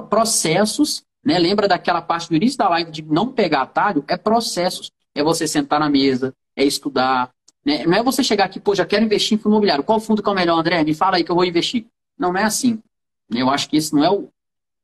processos, 0.10 1.04
né? 1.24 1.38
Lembra 1.40 1.68
daquela 1.68 2.02
parte 2.02 2.30
do 2.30 2.36
início 2.36 2.58
da 2.58 2.70
live 2.70 2.92
de 2.92 3.02
não 3.02 3.32
pegar 3.32 3.62
atalho? 3.62 4.04
É 4.08 4.18
processos. 4.18 4.92
É 5.16 5.24
você 5.24 5.48
sentar 5.48 5.80
na 5.80 5.90
mesa, 5.90 6.34
é 6.56 6.64
estudar. 6.64 7.32
Né? 7.66 7.86
Não 7.86 7.98
é 7.98 8.04
você 8.04 8.24
chegar 8.24 8.46
aqui, 8.46 8.60
pô, 8.60 8.76
já 8.76 8.86
quero 8.86 9.04
investir 9.04 9.38
em 9.38 9.42
fundo 9.42 9.54
imobiliário. 9.54 9.84
Qual 9.84 10.00
fundo 10.00 10.22
que 10.22 10.30
é 10.30 10.32
o 10.32 10.36
melhor, 10.36 10.60
André? 10.60 10.84
Me 10.84 10.94
fala 10.94 11.18
aí 11.18 11.24
que 11.24 11.32
eu 11.32 11.36
vou 11.36 11.46
investir. 11.46 11.86
Não, 12.18 12.32
não 12.32 12.40
é 12.40 12.44
assim. 12.44 12.82
Eu 13.32 13.50
acho 13.50 13.70
que 13.70 13.78
esse 13.78 13.94
não 13.94 14.04
é 14.04 14.10
o, 14.10 14.30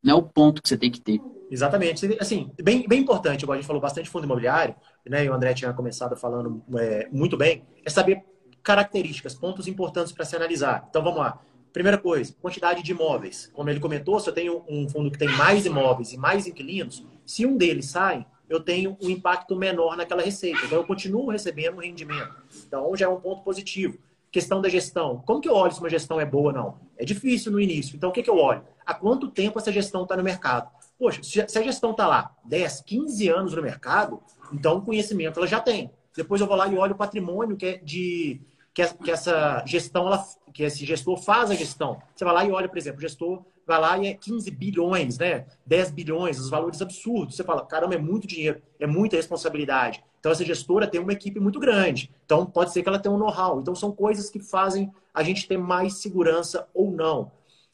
não 0.04 0.14
é 0.14 0.18
o 0.18 0.24
ponto 0.24 0.62
que 0.62 0.70
você 0.70 0.78
tem 0.78 0.92
que 0.92 1.02
ter. 1.02 1.22
Exatamente. 1.50 2.06
Assim, 2.20 2.52
bem, 2.62 2.88
bem 2.88 3.02
importante, 3.02 3.44
igual 3.44 3.56
a 3.56 3.58
gente 3.58 3.68
falou 3.68 3.82
bastante 3.82 4.10
fundo 4.10 4.26
imobiliário, 4.26 4.76
né? 5.08 5.26
E 5.26 5.30
o 5.30 5.34
André 5.34 5.54
tinha 5.54 5.74
começado 5.74 6.16
falando 6.16 6.64
é, 6.78 7.08
muito 7.12 7.38
bem, 7.38 7.64
é 7.86 7.90
saber 7.90 8.24
características, 8.66 9.36
pontos 9.36 9.68
importantes 9.68 10.12
para 10.12 10.26
se 10.26 10.36
analisar. 10.36 10.88
Então 10.90 11.04
vamos 11.04 11.20
lá. 11.20 11.40
Primeira 11.72 11.98
coisa, 11.98 12.34
quantidade 12.42 12.82
de 12.82 12.92
imóveis. 12.92 13.50
Como 13.54 13.70
ele 13.70 13.80
comentou, 13.80 14.20
se 14.20 14.28
eu 14.28 14.34
tenho 14.34 14.64
um 14.68 14.90
fundo 14.90 15.12
que 15.12 15.20
tem 15.20 15.30
mais 15.30 15.66
imóveis 15.66 16.12
e 16.12 16.18
mais 16.18 16.48
inquilinos, 16.48 17.06
se 17.26 17.46
um 17.46 17.56
deles 17.56 17.86
sai, 17.86 18.26
eu 18.50 18.60
tenho 18.60 18.98
um 19.02 19.10
impacto 19.10 19.56
menor 19.56 19.96
naquela 19.96 20.24
receita. 20.24 20.66
Então 20.66 20.80
eu 20.80 20.86
continuo 20.86 21.30
recebendo 21.30 21.80
rendimento. 21.80 22.36
Então 22.68 22.96
já 22.96 23.06
é 23.06 23.10
um 23.10 23.20
ponto 23.20 23.44
positivo. 23.44 24.00
Questão 24.32 24.62
da 24.62 24.68
gestão. 24.68 25.22
Como 25.26 25.40
que 25.40 25.48
eu 25.48 25.54
olho 25.54 25.72
se 25.72 25.80
uma 25.80 25.90
gestão 25.90 26.20
é 26.20 26.26
boa 26.26 26.48
ou 26.48 26.54
não? 26.54 26.80
É 26.98 27.06
difícil 27.06 27.52
no 27.52 27.60
início. 27.60 27.96
Então 27.96 28.10
o 28.10 28.14
que, 28.14 28.24
que 28.24 28.30
eu 28.30 28.38
olho? 28.38 28.64
Há 28.86 28.94
quanto 28.94 29.30
tempo 29.30 29.60
essa 29.60 29.72
gestão 29.72 30.04
está 30.04 30.18
no 30.18 30.24
mercado? 30.24 30.70
Poxa, 30.98 31.22
se 31.24 31.42
a 31.42 31.62
gestão 31.62 31.92
está 31.92 32.08
lá 32.08 32.36
10, 32.46 32.82
15 32.82 33.28
anos 33.30 33.54
no 33.54 33.62
mercado, 33.62 34.22
então 34.52 34.78
o 34.78 34.82
conhecimento 34.82 35.40
ela 35.40 35.48
já 35.48 35.60
tem. 35.60 35.92
Depois 36.16 36.40
eu 36.40 36.48
vou 36.48 36.56
lá 36.56 36.68
e 36.68 36.78
olho 36.78 36.94
o 36.94 36.98
patrimônio 36.98 37.58
que 37.58 37.66
é 37.66 37.78
de 37.78 38.42
que, 38.76 39.10
essa 39.10 39.64
gestão, 39.66 40.06
ela, 40.06 40.24
que 40.54 40.62
esse 40.62 40.86
gestor 40.86 41.16
faz 41.16 41.50
a 41.50 41.56
gestão. 41.56 42.02
Você 42.14 42.26
vai 42.26 42.34
lá 42.34 42.46
e 42.46 42.52
olha, 42.52 42.68
por 42.68 42.78
exemplo, 42.78 43.00
o 43.00 43.02
gestor 43.02 43.42
vai 43.66 43.80
lá 43.80 43.98
e 43.98 44.08
é 44.08 44.14
15 44.14 44.52
bilhões, 44.52 45.18
né? 45.18 45.46
10 45.66 45.92
bilhões, 45.92 46.38
os 46.38 46.50
valores 46.50 46.82
absurdos. 46.82 47.38
Você 47.38 47.44
fala, 47.44 47.66
caramba, 47.66 47.96
é 47.96 47.98
muito 47.98 48.28
dinheiro, 48.28 48.62
é 48.78 48.86
muita 48.86 49.16
responsabilidade. 49.16 50.04
Então 50.20 50.30
essa 50.30 50.44
gestora 50.44 50.88
tem 50.88 51.00
uma 51.00 51.14
equipe 51.14 51.40
muito 51.40 51.58
grande. 51.58 52.12
Então 52.26 52.46
pode 52.46 52.74
ser 52.74 52.84
que 52.84 52.90
ela 52.90 53.00
tenha 53.00 53.16
um 53.16 53.18
know-how. 53.18 53.62
Então 53.62 53.74
são 53.74 53.94
coisas 53.94 54.30
que 54.30 54.40
fazem 54.40 54.92
a 55.14 55.24
gente 55.24 55.48
ter 55.48 55.58
mais 55.58 56.02
segurança 56.02 56.68
ou 56.74 56.92
não. 56.92 57.32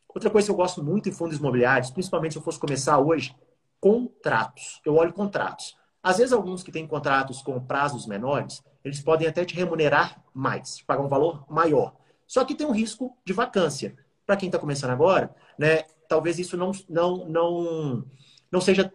Outra 0.07 0.29
coisa 0.29 0.45
que 0.45 0.51
eu 0.51 0.55
gosto 0.55 0.83
muito 0.83 1.09
em 1.09 1.11
fundos 1.11 1.39
imobiliários, 1.39 1.89
principalmente 1.89 2.33
se 2.33 2.37
eu 2.37 2.43
fosse 2.43 2.59
começar 2.59 2.99
hoje, 2.99 3.35
contratos. 3.79 4.79
Eu 4.85 4.95
olho 4.95 5.13
contratos. 5.13 5.75
Às 6.03 6.17
vezes, 6.17 6.33
alguns 6.33 6.61
que 6.61 6.71
têm 6.71 6.85
contratos 6.85 7.41
com 7.41 7.59
prazos 7.59 8.05
menores, 8.05 8.63
eles 8.83 8.99
podem 8.99 9.27
até 9.27 9.45
te 9.45 9.55
remunerar 9.55 10.23
mais, 10.33 10.81
pagar 10.81 11.03
um 11.03 11.07
valor 11.07 11.45
maior. 11.49 11.95
Só 12.27 12.45
que 12.45 12.55
tem 12.55 12.65
um 12.65 12.71
risco 12.71 13.17
de 13.25 13.33
vacância. 13.33 13.95
Para 14.25 14.37
quem 14.37 14.47
está 14.47 14.57
começando 14.57 14.91
agora, 14.91 15.35
né, 15.57 15.83
talvez 16.07 16.39
isso 16.39 16.55
não, 16.55 16.71
não, 16.89 17.27
não, 17.27 18.05
não 18.51 18.61
seja 18.61 18.91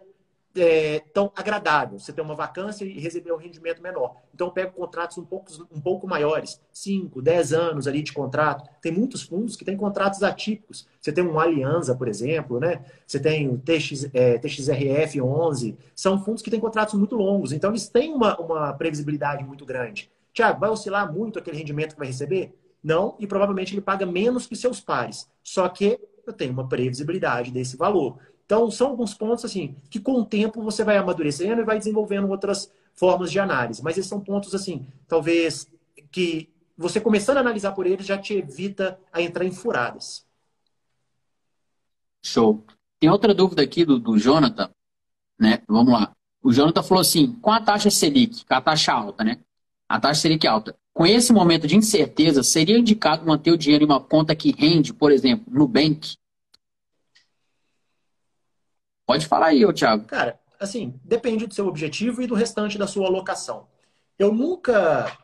é, 0.57 0.99
tão 1.13 1.31
agradável. 1.35 1.99
Você 1.99 2.11
ter 2.11 2.21
uma 2.21 2.35
vacância 2.35 2.83
e 2.83 2.99
receber 2.99 3.31
um 3.31 3.37
rendimento 3.37 3.81
menor. 3.81 4.15
Então, 4.33 4.47
eu 4.47 4.51
pego 4.51 4.73
contratos 4.73 5.17
um 5.17 5.25
pouco, 5.25 5.51
um 5.71 5.79
pouco 5.79 6.07
maiores, 6.07 6.59
5, 6.73 7.21
10 7.21 7.53
anos 7.53 7.87
ali 7.87 8.01
de 8.01 8.11
contrato. 8.11 8.69
Tem 8.81 8.91
muitos 8.91 9.23
fundos 9.23 9.55
que 9.55 9.63
têm 9.63 9.77
contratos 9.77 10.23
atípicos. 10.23 10.87
Você 10.99 11.11
tem 11.11 11.23
um 11.23 11.39
Alianza, 11.39 11.95
por 11.95 12.07
exemplo, 12.07 12.59
né? 12.59 12.83
Você 13.05 13.19
tem 13.19 13.47
o 13.47 13.57
TX, 13.57 14.09
é, 14.13 14.37
TXRF 14.37 15.21
11. 15.21 15.77
São 15.95 16.23
fundos 16.23 16.41
que 16.41 16.51
têm 16.51 16.59
contratos 16.59 16.95
muito 16.95 17.15
longos. 17.15 17.51
Então, 17.51 17.71
eles 17.71 17.87
têm 17.87 18.13
uma, 18.13 18.37
uma 18.39 18.73
previsibilidade 18.73 19.43
muito 19.43 19.65
grande. 19.65 20.09
Tiago, 20.33 20.59
vai 20.59 20.69
oscilar 20.69 21.11
muito 21.11 21.39
aquele 21.39 21.57
rendimento 21.57 21.93
que 21.93 21.99
vai 21.99 22.07
receber? 22.07 22.53
Não, 22.83 23.15
e 23.19 23.25
provavelmente 23.25 23.73
ele 23.73 23.81
paga 23.81 24.05
menos 24.05 24.45
que 24.45 24.55
seus 24.55 24.79
pares. 24.79 25.27
Só 25.43 25.67
que 25.67 25.99
eu 26.25 26.33
tenho 26.33 26.53
uma 26.53 26.67
previsibilidade 26.67 27.51
desse 27.51 27.75
valor. 27.75 28.19
Então, 28.47 28.71
são 28.71 28.87
alguns 28.87 29.13
pontos 29.13 29.43
assim 29.43 29.75
que 29.89 29.99
com 29.99 30.13
o 30.13 30.25
tempo 30.25 30.63
você 30.63 30.81
vai 30.81 30.97
amadurecendo 30.97 31.61
e 31.61 31.65
vai 31.65 31.77
desenvolvendo 31.77 32.29
outras 32.29 32.71
formas 32.93 33.29
de 33.29 33.39
análise. 33.39 33.83
Mas 33.83 33.97
esses 33.97 34.09
são 34.09 34.21
pontos 34.21 34.55
assim, 34.55 34.87
talvez 35.05 35.69
que 36.09 36.49
você 36.77 37.01
começando 37.01 37.37
a 37.37 37.41
analisar 37.41 37.73
por 37.73 37.85
eles 37.85 38.05
já 38.05 38.17
te 38.17 38.33
evita 38.35 38.97
a 39.11 39.21
entrar 39.21 39.43
em 39.43 39.51
furadas. 39.51 40.25
Show. 42.23 42.63
Tem 43.01 43.09
outra 43.09 43.33
dúvida 43.33 43.61
aqui 43.61 43.83
do, 43.83 43.99
do 43.99 44.17
Jonathan, 44.17 44.69
né? 45.37 45.61
Vamos 45.67 45.91
lá. 45.91 46.15
O 46.41 46.53
Jonathan 46.53 46.83
falou 46.83 47.01
assim: 47.01 47.33
com 47.41 47.51
a 47.51 47.59
taxa 47.59 47.91
Selic, 47.91 48.45
com 48.45 48.53
a 48.53 48.61
taxa 48.61 48.93
alta, 48.93 49.25
né? 49.25 49.39
A 49.89 49.99
taxa 49.99 50.21
Selic 50.21 50.47
alta, 50.47 50.73
com 50.93 51.05
esse 51.05 51.33
momento 51.33 51.67
de 51.67 51.75
incerteza, 51.75 52.43
seria 52.43 52.77
indicado 52.77 53.25
manter 53.25 53.51
o 53.51 53.57
dinheiro 53.57 53.83
em 53.83 53.87
uma 53.87 53.99
conta 53.99 54.33
que 54.33 54.55
rende, 54.57 54.93
por 54.93 55.11
exemplo, 55.11 55.45
no 55.53 55.67
Bank? 55.67 56.15
Pode 59.07 59.25
falar 59.25 59.47
aí, 59.47 59.65
ô 59.65 59.71
Thiago. 59.71 60.03
Cara, 60.03 60.37
assim, 60.59 60.99
depende 61.01 61.47
do 61.47 61.53
seu 61.53 61.65
objetivo 61.65 62.21
e 62.21 62.27
do 62.27 62.35
restante 62.35 62.77
da 62.77 62.85
sua 62.85 63.07
alocação. 63.07 63.65
Eu 64.19 64.33
nunca. 64.33 65.17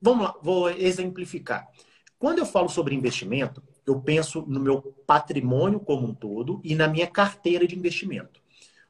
Vamos 0.00 0.24
lá, 0.24 0.34
vou 0.40 0.70
exemplificar. 0.70 1.68
Quando 2.16 2.38
eu 2.38 2.46
falo 2.46 2.68
sobre 2.68 2.94
investimento, 2.94 3.60
eu 3.84 4.00
penso 4.00 4.44
no 4.46 4.60
meu 4.60 4.80
patrimônio 5.04 5.80
como 5.80 6.06
um 6.06 6.14
todo 6.14 6.60
e 6.62 6.76
na 6.76 6.86
minha 6.86 7.08
carteira 7.08 7.66
de 7.66 7.76
investimento. 7.76 8.40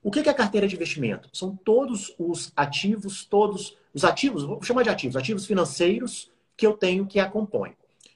O 0.02 0.10
que 0.10 0.20
é 0.20 0.30
a 0.30 0.34
carteira 0.34 0.68
de 0.68 0.74
investimento? 0.74 1.30
São 1.32 1.56
todos 1.56 2.14
os 2.18 2.52
ativos, 2.54 3.24
todos 3.24 3.76
os 3.94 4.04
ativos, 4.04 4.42
vou 4.42 4.62
chamar 4.62 4.82
de 4.82 4.90
ativos, 4.90 5.16
ativos 5.16 5.46
financeiros 5.46 6.30
que 6.54 6.66
eu 6.66 6.74
tenho 6.74 7.06
que 7.06 7.18
a 7.18 7.28
compõem. 7.28 7.74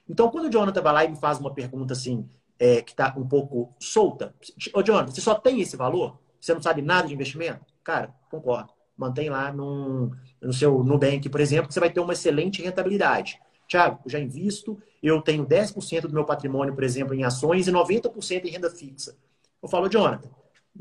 Então, 0.09 0.30
quando 0.30 0.47
o 0.47 0.51
Jonathan 0.51 0.83
vai 0.83 0.93
lá 0.93 1.05
e 1.05 1.09
me 1.09 1.16
faz 1.16 1.39
uma 1.39 1.55
pergunta 1.55 1.95
assim, 1.95 2.28
é, 2.62 2.80
que 2.80 2.92
está 2.92 3.12
um 3.16 3.26
pouco 3.26 3.74
solta, 3.80 4.32
ô 4.72 4.82
Jonathan, 4.84 5.10
você 5.10 5.20
só 5.20 5.34
tem 5.34 5.60
esse 5.60 5.76
valor? 5.76 6.20
Você 6.40 6.54
não 6.54 6.62
sabe 6.62 6.80
nada 6.80 7.08
de 7.08 7.14
investimento? 7.14 7.66
Cara, 7.82 8.14
concordo. 8.30 8.72
Mantém 8.96 9.28
lá 9.28 9.52
no, 9.52 10.12
no 10.40 10.52
seu 10.52 10.84
Nubank, 10.84 11.28
por 11.28 11.40
exemplo, 11.40 11.66
que 11.66 11.74
você 11.74 11.80
vai 11.80 11.90
ter 11.90 11.98
uma 11.98 12.12
excelente 12.12 12.62
rentabilidade. 12.62 13.40
Tiago, 13.66 13.98
eu 14.04 14.10
já 14.12 14.20
invisto, 14.20 14.80
eu 15.02 15.20
tenho 15.20 15.44
10% 15.44 16.02
do 16.02 16.14
meu 16.14 16.24
patrimônio, 16.24 16.72
por 16.72 16.84
exemplo, 16.84 17.14
em 17.14 17.24
ações 17.24 17.66
e 17.66 17.72
90% 17.72 18.44
em 18.44 18.50
renda 18.50 18.70
fixa. 18.70 19.16
Eu 19.60 19.68
falo, 19.68 19.88
Jonathan, 19.88 20.30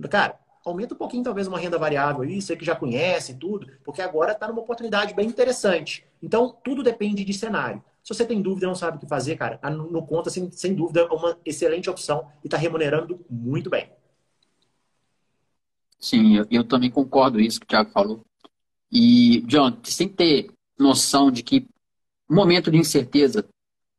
cara, 0.07 0.38
aumenta 0.63 0.93
um 0.93 0.97
pouquinho 0.97 1.23
talvez 1.23 1.47
uma 1.47 1.57
renda 1.57 1.79
variável 1.79 2.21
aí, 2.21 2.39
você 2.39 2.55
que 2.55 2.63
já 2.63 2.75
conhece 2.75 3.39
tudo, 3.39 3.65
porque 3.84 4.03
agora 4.03 4.34
está 4.34 4.47
numa 4.47 4.61
oportunidade 4.61 5.15
bem 5.15 5.25
interessante. 5.25 6.05
Então, 6.21 6.55
tudo 6.63 6.84
depende 6.84 7.25
de 7.25 7.34
cenário. 7.34 7.84
Se 8.04 8.14
você 8.14 8.26
tem 8.26 8.41
dúvida 8.41 8.66
e 8.66 8.68
não 8.68 8.76
sabe 8.76 8.97
o 8.97 8.99
que 8.99 9.08
fazer, 9.08 9.36
cara, 9.36 9.60
no 9.70 10.06
conta, 10.06 10.30
sem, 10.30 10.52
sem 10.52 10.74
dúvida, 10.74 11.02
é 11.02 11.06
uma 11.06 11.38
excelente 11.45 11.89
opção 11.89 12.28
e 12.43 12.47
está 12.47 12.58
remunerando 12.58 13.24
muito 13.30 13.70
bem. 13.70 13.89
Sim, 15.99 16.38
eu, 16.38 16.47
eu, 16.49 16.64
também 16.64 16.89
concordo 16.89 17.39
isso 17.39 17.60
que 17.60 17.66
o 17.66 17.70
Thiago 17.70 17.91
falou. 17.91 18.26
E, 18.91 19.41
John, 19.41 19.78
você 19.84 19.99
tem 19.99 20.10
que 20.10 20.16
ter 20.16 20.52
noção 20.78 21.30
de 21.30 21.43
que 21.43 21.68
o 22.28 22.34
momento 22.34 22.72
de 22.72 22.78
incerteza 22.78 23.47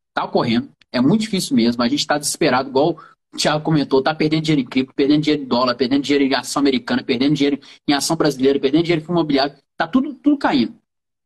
está 0.08 0.24
ocorrendo. 0.24 0.70
É 0.90 1.00
muito 1.00 1.20
difícil 1.20 1.54
mesmo. 1.54 1.80
A 1.80 1.88
gente 1.88 2.00
está 2.00 2.18
desesperado, 2.18 2.68
igual 2.68 2.98
o 3.32 3.36
Thiago 3.36 3.64
comentou, 3.64 4.02
tá 4.02 4.12
perdendo 4.12 4.42
dinheiro 4.42 4.62
em 4.62 4.68
cripto, 4.68 4.92
perdendo 4.94 5.22
dinheiro 5.22 5.44
em 5.44 5.46
dólar, 5.46 5.76
perdendo 5.76 6.02
dinheiro 6.02 6.24
em 6.24 6.34
ação 6.34 6.60
americana, 6.60 7.04
perdendo 7.04 7.34
dinheiro 7.34 7.60
em 7.88 7.94
ação 7.94 8.16
brasileira, 8.16 8.58
perdendo 8.58 8.82
dinheiro 8.82 9.04
em 9.06 9.10
imobiliário. 9.10 9.56
Tá 9.76 9.86
tudo, 9.86 10.12
tudo 10.14 10.36
caindo. 10.36 10.74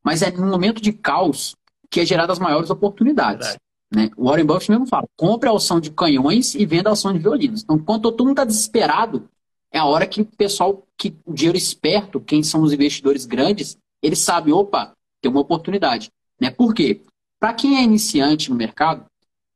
Mas 0.05 0.20
é 0.20 0.31
num 0.31 0.51
momento 0.51 0.81
de 0.81 0.93
caos 0.93 1.57
que 1.97 2.01
é 2.01 2.05
gerado 2.05 2.30
as 2.30 2.38
maiores 2.38 2.68
oportunidades. 2.68 3.57
Né? 3.90 4.11
O 4.18 4.26
Warren 4.28 4.44
Buffett 4.44 4.70
mesmo 4.70 4.86
fala: 4.86 5.09
compre 5.16 5.49
a 5.49 5.53
ação 5.53 5.80
de 5.80 5.90
canhões 5.90 6.55
e 6.55 6.66
venda 6.66 6.90
a 6.90 6.92
ação 6.92 7.11
de 7.11 7.18
violinos. 7.18 7.62
Então, 7.62 7.78
quando 7.78 8.03
todo 8.03 8.18
mundo 8.20 8.32
está 8.32 8.44
desesperado, 8.44 9.26
é 9.72 9.78
a 9.78 9.86
hora 9.86 10.07
que 10.07 10.20
o 10.20 10.26
pessoal, 10.26 10.86
que 10.99 11.16
o 11.24 11.32
dinheiro 11.32 11.57
esperto, 11.57 12.20
quem 12.20 12.42
são 12.42 12.61
os 12.61 12.70
investidores 12.70 13.24
grandes, 13.24 13.78
eles 14.03 14.18
sabem, 14.18 14.53
opa, 14.53 14.92
tem 15.22 15.30
uma 15.30 15.40
oportunidade. 15.40 16.11
Né? 16.38 16.51
Por 16.51 16.74
quê? 16.74 17.01
Para 17.40 17.55
quem 17.55 17.78
é 17.78 17.82
iniciante 17.82 18.51
no 18.51 18.57
mercado, 18.57 19.07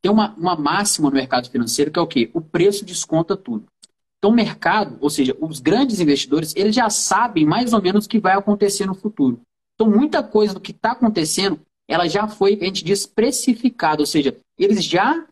tem 0.00 0.10
uma, 0.10 0.34
uma 0.34 0.56
máxima 0.56 1.10
no 1.10 1.14
mercado 1.14 1.50
financeiro 1.50 1.90
que 1.90 1.98
é 1.98 2.02
o 2.02 2.06
quê? 2.06 2.30
O 2.32 2.40
preço 2.40 2.86
desconta 2.86 3.36
tudo. 3.36 3.66
Então, 4.16 4.30
o 4.30 4.34
mercado, 4.34 4.96
ou 4.98 5.10
seja, 5.10 5.36
os 5.38 5.60
grandes 5.60 6.00
investidores, 6.00 6.54
eles 6.56 6.74
já 6.74 6.88
sabem 6.88 7.44
mais 7.44 7.74
ou 7.74 7.82
menos 7.82 8.06
o 8.06 8.08
que 8.08 8.18
vai 8.18 8.32
acontecer 8.32 8.86
no 8.86 8.94
futuro. 8.94 9.42
Então, 9.74 9.90
muita 9.90 10.22
coisa 10.22 10.54
do 10.54 10.60
que 10.60 10.72
está 10.72 10.92
acontecendo, 10.92 11.60
ela 11.90 12.08
já 12.08 12.28
foi, 12.28 12.56
a 12.60 12.64
gente 12.64 12.84
diz, 12.84 13.04
precificada, 13.04 14.00
ou 14.00 14.06
seja, 14.06 14.36
eles 14.56 14.84
já 14.84 15.26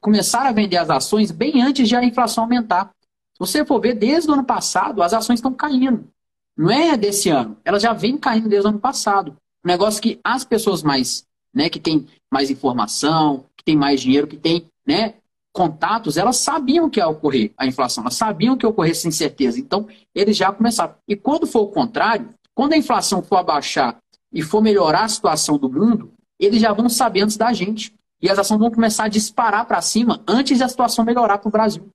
começaram 0.00 0.46
a 0.46 0.52
vender 0.52 0.76
as 0.76 0.88
ações 0.88 1.32
bem 1.32 1.60
antes 1.60 1.88
de 1.88 1.96
a 1.96 2.04
inflação 2.04 2.44
aumentar. 2.44 2.92
Se 3.34 3.40
você 3.40 3.64
for 3.64 3.80
ver, 3.80 3.94
desde 3.94 4.30
o 4.30 4.34
ano 4.34 4.44
passado, 4.44 5.02
as 5.02 5.12
ações 5.12 5.40
estão 5.40 5.52
caindo. 5.52 6.08
Não 6.56 6.70
é 6.70 6.96
desse 6.96 7.28
ano, 7.28 7.56
elas 7.64 7.82
já 7.82 7.92
vêm 7.92 8.16
caindo 8.16 8.48
desde 8.48 8.68
o 8.68 8.70
ano 8.70 8.78
passado. 8.78 9.36
Um 9.64 9.68
negócio 9.68 10.00
que 10.00 10.20
as 10.22 10.44
pessoas 10.44 10.80
mais, 10.80 11.26
né, 11.52 11.68
que 11.68 11.80
têm 11.80 12.06
mais 12.30 12.50
informação, 12.50 13.44
tem 13.64 13.76
mais 13.76 14.00
dinheiro, 14.00 14.28
que 14.28 14.36
tem 14.36 14.64
né, 14.86 15.14
contatos, 15.52 16.16
elas 16.16 16.36
sabiam 16.36 16.88
que 16.88 17.00
ia 17.00 17.08
ocorrer 17.08 17.52
a 17.58 17.66
inflação, 17.66 18.04
elas 18.04 18.14
sabiam 18.14 18.56
que 18.56 18.64
ia 18.64 18.70
ocorrer 18.70 18.94
sem 18.94 19.10
certeza. 19.10 19.58
Então, 19.58 19.88
eles 20.14 20.36
já 20.36 20.52
começaram. 20.52 20.94
E 21.08 21.16
quando 21.16 21.48
for 21.48 21.62
o 21.62 21.68
contrário, 21.68 22.28
quando 22.54 22.74
a 22.74 22.76
inflação 22.76 23.22
for 23.22 23.36
abaixar 23.36 23.98
e 24.32 24.42
for 24.42 24.60
melhorar 24.60 25.04
a 25.04 25.08
situação 25.08 25.58
do 25.58 25.70
mundo, 25.70 26.12
eles 26.38 26.60
já 26.60 26.72
vão 26.72 26.88
saber 26.88 27.22
antes 27.22 27.36
da 27.36 27.52
gente. 27.52 27.94
E 28.20 28.30
as 28.30 28.38
ações 28.38 28.58
vão 28.58 28.70
começar 28.70 29.04
a 29.04 29.08
disparar 29.08 29.66
para 29.66 29.80
cima 29.82 30.22
antes 30.26 30.58
da 30.58 30.68
situação 30.68 31.04
melhorar 31.04 31.38
para 31.38 31.48
o 31.48 31.52
Brasil. 31.52 31.88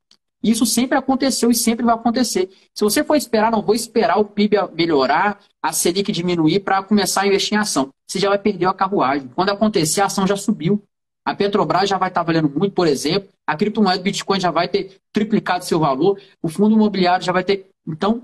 Isso 0.43 0.65
sempre 0.65 0.97
aconteceu 0.97 1.51
e 1.51 1.55
sempre 1.55 1.85
vai 1.85 1.93
acontecer. 1.93 2.49
Se 2.73 2.83
você 2.83 3.03
for 3.03 3.15
esperar, 3.15 3.51
não 3.51 3.61
vou 3.61 3.75
esperar 3.75 4.17
o 4.17 4.25
PIB 4.25 4.57
melhorar, 4.73 5.39
a 5.61 5.71
Selic 5.71 6.11
diminuir 6.11 6.61
para 6.61 6.81
começar 6.81 7.21
a 7.21 7.27
investir 7.27 7.53
em 7.53 7.61
ação. 7.61 7.89
Você 8.07 8.17
já 8.17 8.29
vai 8.29 8.39
perder 8.39 8.65
a 8.65 8.73
carruagem. 8.73 9.29
Quando 9.35 9.49
acontecer, 9.49 10.01
a 10.01 10.05
ação 10.05 10.25
já 10.25 10.35
subiu. 10.35 10.81
A 11.23 11.35
Petrobras 11.35 11.87
já 11.87 11.99
vai 11.99 12.09
estar 12.09 12.23
valendo 12.23 12.49
muito, 12.49 12.73
por 12.73 12.87
exemplo. 12.87 13.29
A 13.45 13.55
criptomoeda 13.55 14.01
Bitcoin 14.01 14.39
já 14.39 14.49
vai 14.49 14.67
ter 14.67 14.97
triplicado 15.13 15.63
seu 15.63 15.79
valor. 15.79 16.19
O 16.41 16.49
fundo 16.49 16.73
imobiliário 16.73 17.23
já 17.23 17.31
vai 17.31 17.43
ter. 17.43 17.69
Então, 17.87 18.23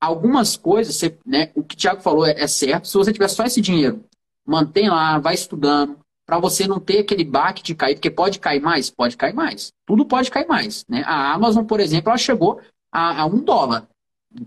algumas 0.00 0.56
coisas, 0.56 0.96
você, 0.96 1.16
né, 1.26 1.50
o 1.54 1.62
que 1.62 1.74
o 1.74 1.78
Thiago 1.78 2.00
falou 2.00 2.26
é, 2.26 2.32
é, 2.40 2.46
certo. 2.46 2.88
Se 2.88 2.94
você 2.94 3.12
tiver 3.12 3.28
só 3.28 3.44
esse 3.44 3.60
dinheiro, 3.60 4.04
mantém 4.46 4.88
lá, 4.88 5.18
vai 5.18 5.34
estudando, 5.34 5.98
para 6.26 6.38
você 6.38 6.66
não 6.66 6.78
ter 6.78 6.98
aquele 6.98 7.24
baque 7.24 7.62
de 7.62 7.74
cair, 7.74 7.94
porque 7.94 8.10
pode 8.10 8.38
cair 8.38 8.60
mais? 8.60 8.90
Pode 8.90 9.16
cair 9.16 9.34
mais. 9.34 9.72
Tudo 9.86 10.04
pode 10.04 10.30
cair 10.30 10.46
mais. 10.46 10.84
Né? 10.88 11.02
A 11.06 11.32
Amazon, 11.32 11.64
por 11.64 11.80
exemplo, 11.80 12.10
ela 12.10 12.18
chegou 12.18 12.60
a, 12.92 13.22
a 13.22 13.26
um 13.26 13.38
dólar. 13.38 13.88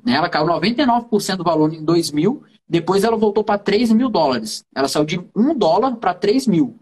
Né? 0.03 0.13
Ela 0.13 0.29
caiu 0.29 0.45
99% 0.45 1.37
do 1.37 1.43
valor 1.43 1.73
em 1.73 1.83
2000, 1.83 2.43
depois 2.69 3.03
ela 3.03 3.17
voltou 3.17 3.43
para 3.43 3.57
3 3.57 3.91
mil 3.91 4.09
dólares. 4.09 4.63
Ela 4.73 4.87
saiu 4.87 5.05
de 5.05 5.19
1 5.35 5.57
dólar 5.57 5.95
para 5.95 6.13
3 6.13 6.47
mil. 6.47 6.79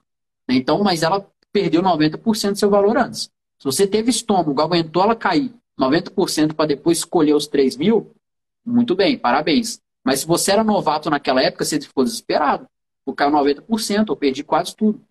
Então, 0.50 0.84
mas 0.84 1.02
ela 1.02 1.26
perdeu 1.52 1.82
90% 1.82 2.52
do 2.52 2.60
seu 2.60 2.70
valor 2.70 2.98
antes. 2.98 3.30
Se 3.58 3.66
você 3.66 3.88
teve 3.88 4.10
estômago, 4.10 4.62
aguentou 4.62 5.04
ela 5.04 5.16
cair 5.16 5.54
90% 5.80 6.54
para 6.54 6.66
depois 6.66 7.00
escolher 7.00 7.34
os 7.34 7.48
3 7.48 7.78
mil, 7.78 8.12
muito 8.70 8.96
bem, 8.96 9.18
parabéns. 9.18 9.80
Mas 10.04 10.22
se 10.22 10.28
você 10.28 10.52
era 10.52 10.64
novato 10.64 11.10
naquela 11.10 11.42
época, 11.42 11.66
você 11.66 11.80
ficou 11.80 12.04
desesperado. 12.04 12.68
Porque 13.06 13.18
caiu 13.18 13.32
90%, 13.32 14.10
eu 14.10 14.16
perdi 14.16 14.44
quase 14.44 14.76
tudo. 14.76 15.02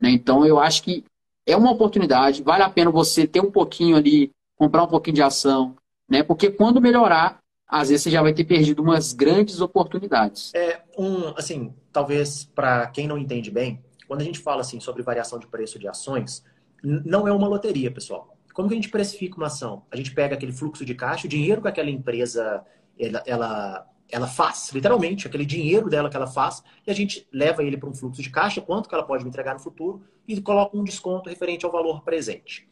Né? 0.00 0.10
Então, 0.10 0.44
eu 0.44 0.58
acho 0.58 0.82
que 0.82 1.04
é 1.46 1.56
uma 1.56 1.70
oportunidade, 1.70 2.42
vale 2.42 2.62
a 2.62 2.70
pena 2.70 2.90
você 2.90 3.26
ter 3.26 3.40
um 3.40 3.50
pouquinho 3.50 3.96
ali, 3.96 4.30
comprar 4.56 4.84
um 4.84 4.88
pouquinho 4.88 5.16
de 5.16 5.22
ação, 5.22 5.76
né? 6.08 6.22
Porque 6.22 6.50
quando 6.50 6.80
melhorar, 6.80 7.38
às 7.68 7.88
vezes 7.88 8.04
você 8.04 8.10
já 8.10 8.22
vai 8.22 8.32
ter 8.32 8.44
perdido 8.44 8.82
umas 8.82 9.12
grandes 9.12 9.60
oportunidades. 9.60 10.52
É 10.54 10.82
um, 10.96 11.28
assim, 11.36 11.74
talvez 11.92 12.44
para 12.44 12.86
quem 12.86 13.06
não 13.06 13.18
entende 13.18 13.50
bem, 13.50 13.84
quando 14.06 14.22
a 14.22 14.24
gente 14.24 14.38
fala 14.38 14.60
assim 14.60 14.80
sobre 14.80 15.02
variação 15.02 15.38
de 15.38 15.46
preço 15.46 15.78
de 15.78 15.88
ações, 15.88 16.42
não 16.82 17.26
é 17.26 17.32
uma 17.32 17.48
loteria, 17.48 17.90
pessoal. 17.90 18.36
Como 18.52 18.68
que 18.68 18.74
a 18.74 18.76
gente 18.76 18.90
precifica 18.90 19.36
uma 19.36 19.46
ação? 19.46 19.82
A 19.90 19.96
gente 19.96 20.12
pega 20.12 20.34
aquele 20.34 20.52
fluxo 20.52 20.84
de 20.84 20.94
caixa, 20.94 21.26
o 21.26 21.30
dinheiro 21.30 21.60
que 21.60 21.68
aquela 21.68 21.90
empresa 21.90 22.64
ela, 22.98 23.22
ela, 23.26 23.86
ela 24.08 24.26
faz, 24.26 24.70
literalmente, 24.72 25.26
aquele 25.26 25.44
dinheiro 25.44 25.88
dela 25.88 26.08
que 26.08 26.16
ela 26.16 26.26
faz, 26.26 26.62
e 26.86 26.90
a 26.90 26.94
gente 26.94 27.26
leva 27.32 27.62
ele 27.62 27.76
para 27.76 27.88
um 27.88 27.94
fluxo 27.94 28.22
de 28.22 28.30
caixa, 28.30 28.60
quanto 28.60 28.88
que 28.88 28.94
ela 28.94 29.04
pode 29.04 29.24
me 29.24 29.30
entregar 29.30 29.54
no 29.54 29.60
futuro, 29.60 30.02
e 30.26 30.40
coloca 30.40 30.76
um 30.76 30.84
desconto 30.84 31.28
referente 31.28 31.64
ao 31.64 31.72
valor 31.72 32.02
presente. 32.02 32.68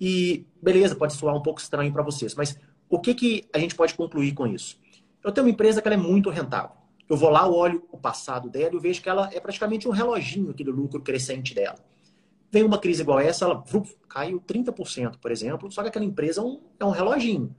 E 0.00 0.46
beleza, 0.62 0.96
pode 0.96 1.12
soar 1.12 1.36
um 1.36 1.42
pouco 1.42 1.60
estranho 1.60 1.92
para 1.92 2.02
vocês, 2.02 2.34
mas 2.34 2.58
o 2.88 2.98
que, 2.98 3.14
que 3.14 3.44
a 3.52 3.58
gente 3.58 3.74
pode 3.74 3.94
concluir 3.94 4.32
com 4.32 4.46
isso? 4.46 4.80
Eu 5.22 5.30
tenho 5.30 5.46
uma 5.46 5.52
empresa 5.52 5.82
que 5.82 5.88
ela 5.88 5.94
é 5.94 5.98
muito 5.98 6.30
rentável. 6.30 6.76
Eu 7.08 7.16
vou 7.16 7.28
lá, 7.28 7.46
olho 7.46 7.86
o 7.90 7.98
passado 7.98 8.48
dela 8.48 8.74
e 8.74 8.78
vejo 8.78 9.02
que 9.02 9.08
ela 9.08 9.28
é 9.32 9.40
praticamente 9.40 9.86
um 9.88 9.90
reloginho, 9.90 10.50
aquele 10.50 10.70
lucro 10.70 11.00
crescente 11.00 11.54
dela. 11.54 11.76
Vem 12.50 12.64
uma 12.64 12.78
crise 12.78 13.02
igual 13.02 13.20
essa, 13.20 13.44
ela 13.44 13.62
uf, 13.72 13.96
caiu 14.08 14.40
30%, 14.40 15.18
por 15.20 15.30
exemplo, 15.30 15.70
só 15.70 15.82
que 15.82 15.88
aquela 15.88 16.04
empresa 16.04 16.40
é 16.40 16.44
um, 16.44 16.60
é 16.80 16.84
um 16.84 16.90
reloginho. 16.90 17.54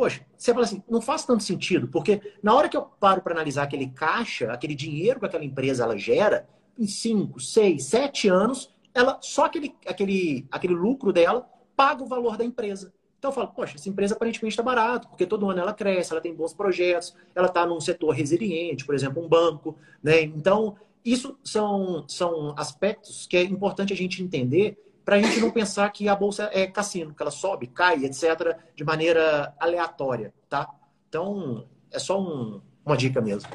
Poxa, 0.00 0.24
você 0.34 0.54
fala 0.54 0.64
assim, 0.64 0.82
não 0.88 1.02
faz 1.02 1.26
tanto 1.26 1.42
sentido, 1.42 1.86
porque 1.86 2.22
na 2.42 2.54
hora 2.54 2.70
que 2.70 2.76
eu 2.76 2.80
paro 2.80 3.20
para 3.20 3.34
analisar 3.34 3.64
aquele 3.64 3.86
caixa, 3.88 4.50
aquele 4.50 4.74
dinheiro 4.74 5.20
que 5.20 5.26
aquela 5.26 5.44
empresa 5.44 5.84
ela 5.84 5.94
gera, 5.98 6.48
em 6.78 6.86
5, 6.86 7.38
6, 7.38 7.84
7 7.84 8.26
anos, 8.26 8.74
ela 8.94 9.18
só 9.20 9.44
aquele, 9.44 9.76
aquele, 9.86 10.46
aquele 10.50 10.72
lucro 10.72 11.12
dela 11.12 11.46
paga 11.76 12.02
o 12.02 12.06
valor 12.06 12.38
da 12.38 12.44
empresa. 12.46 12.94
Então 13.18 13.30
eu 13.30 13.34
falo, 13.34 13.48
poxa, 13.48 13.76
essa 13.76 13.90
empresa 13.90 14.14
aparentemente 14.14 14.54
está 14.54 14.62
barato, 14.62 15.06
porque 15.06 15.26
todo 15.26 15.50
ano 15.50 15.60
ela 15.60 15.74
cresce, 15.74 16.12
ela 16.12 16.22
tem 16.22 16.34
bons 16.34 16.54
projetos, 16.54 17.14
ela 17.34 17.48
está 17.48 17.66
num 17.66 17.78
setor 17.78 18.12
resiliente, 18.12 18.86
por 18.86 18.94
exemplo, 18.94 19.22
um 19.22 19.28
banco, 19.28 19.76
né? 20.02 20.22
Então, 20.22 20.76
isso 21.04 21.38
são, 21.44 22.06
são 22.08 22.54
aspectos 22.56 23.26
que 23.26 23.36
é 23.36 23.42
importante 23.42 23.92
a 23.92 23.96
gente 23.96 24.22
entender 24.22 24.78
para 25.10 25.16
a 25.16 25.22
gente 25.22 25.40
não 25.40 25.50
pensar 25.50 25.90
que 25.90 26.08
a 26.08 26.14
bolsa 26.14 26.48
é 26.52 26.68
cassino, 26.68 27.12
que 27.12 27.20
ela 27.20 27.32
sobe, 27.32 27.66
cai, 27.66 28.04
etc., 28.04 28.56
de 28.76 28.84
maneira 28.84 29.52
aleatória, 29.58 30.32
tá? 30.48 30.72
Então, 31.08 31.66
é 31.90 31.98
só 31.98 32.22
um, 32.22 32.62
uma 32.86 32.96
dica 32.96 33.20
mesmo. 33.20 33.50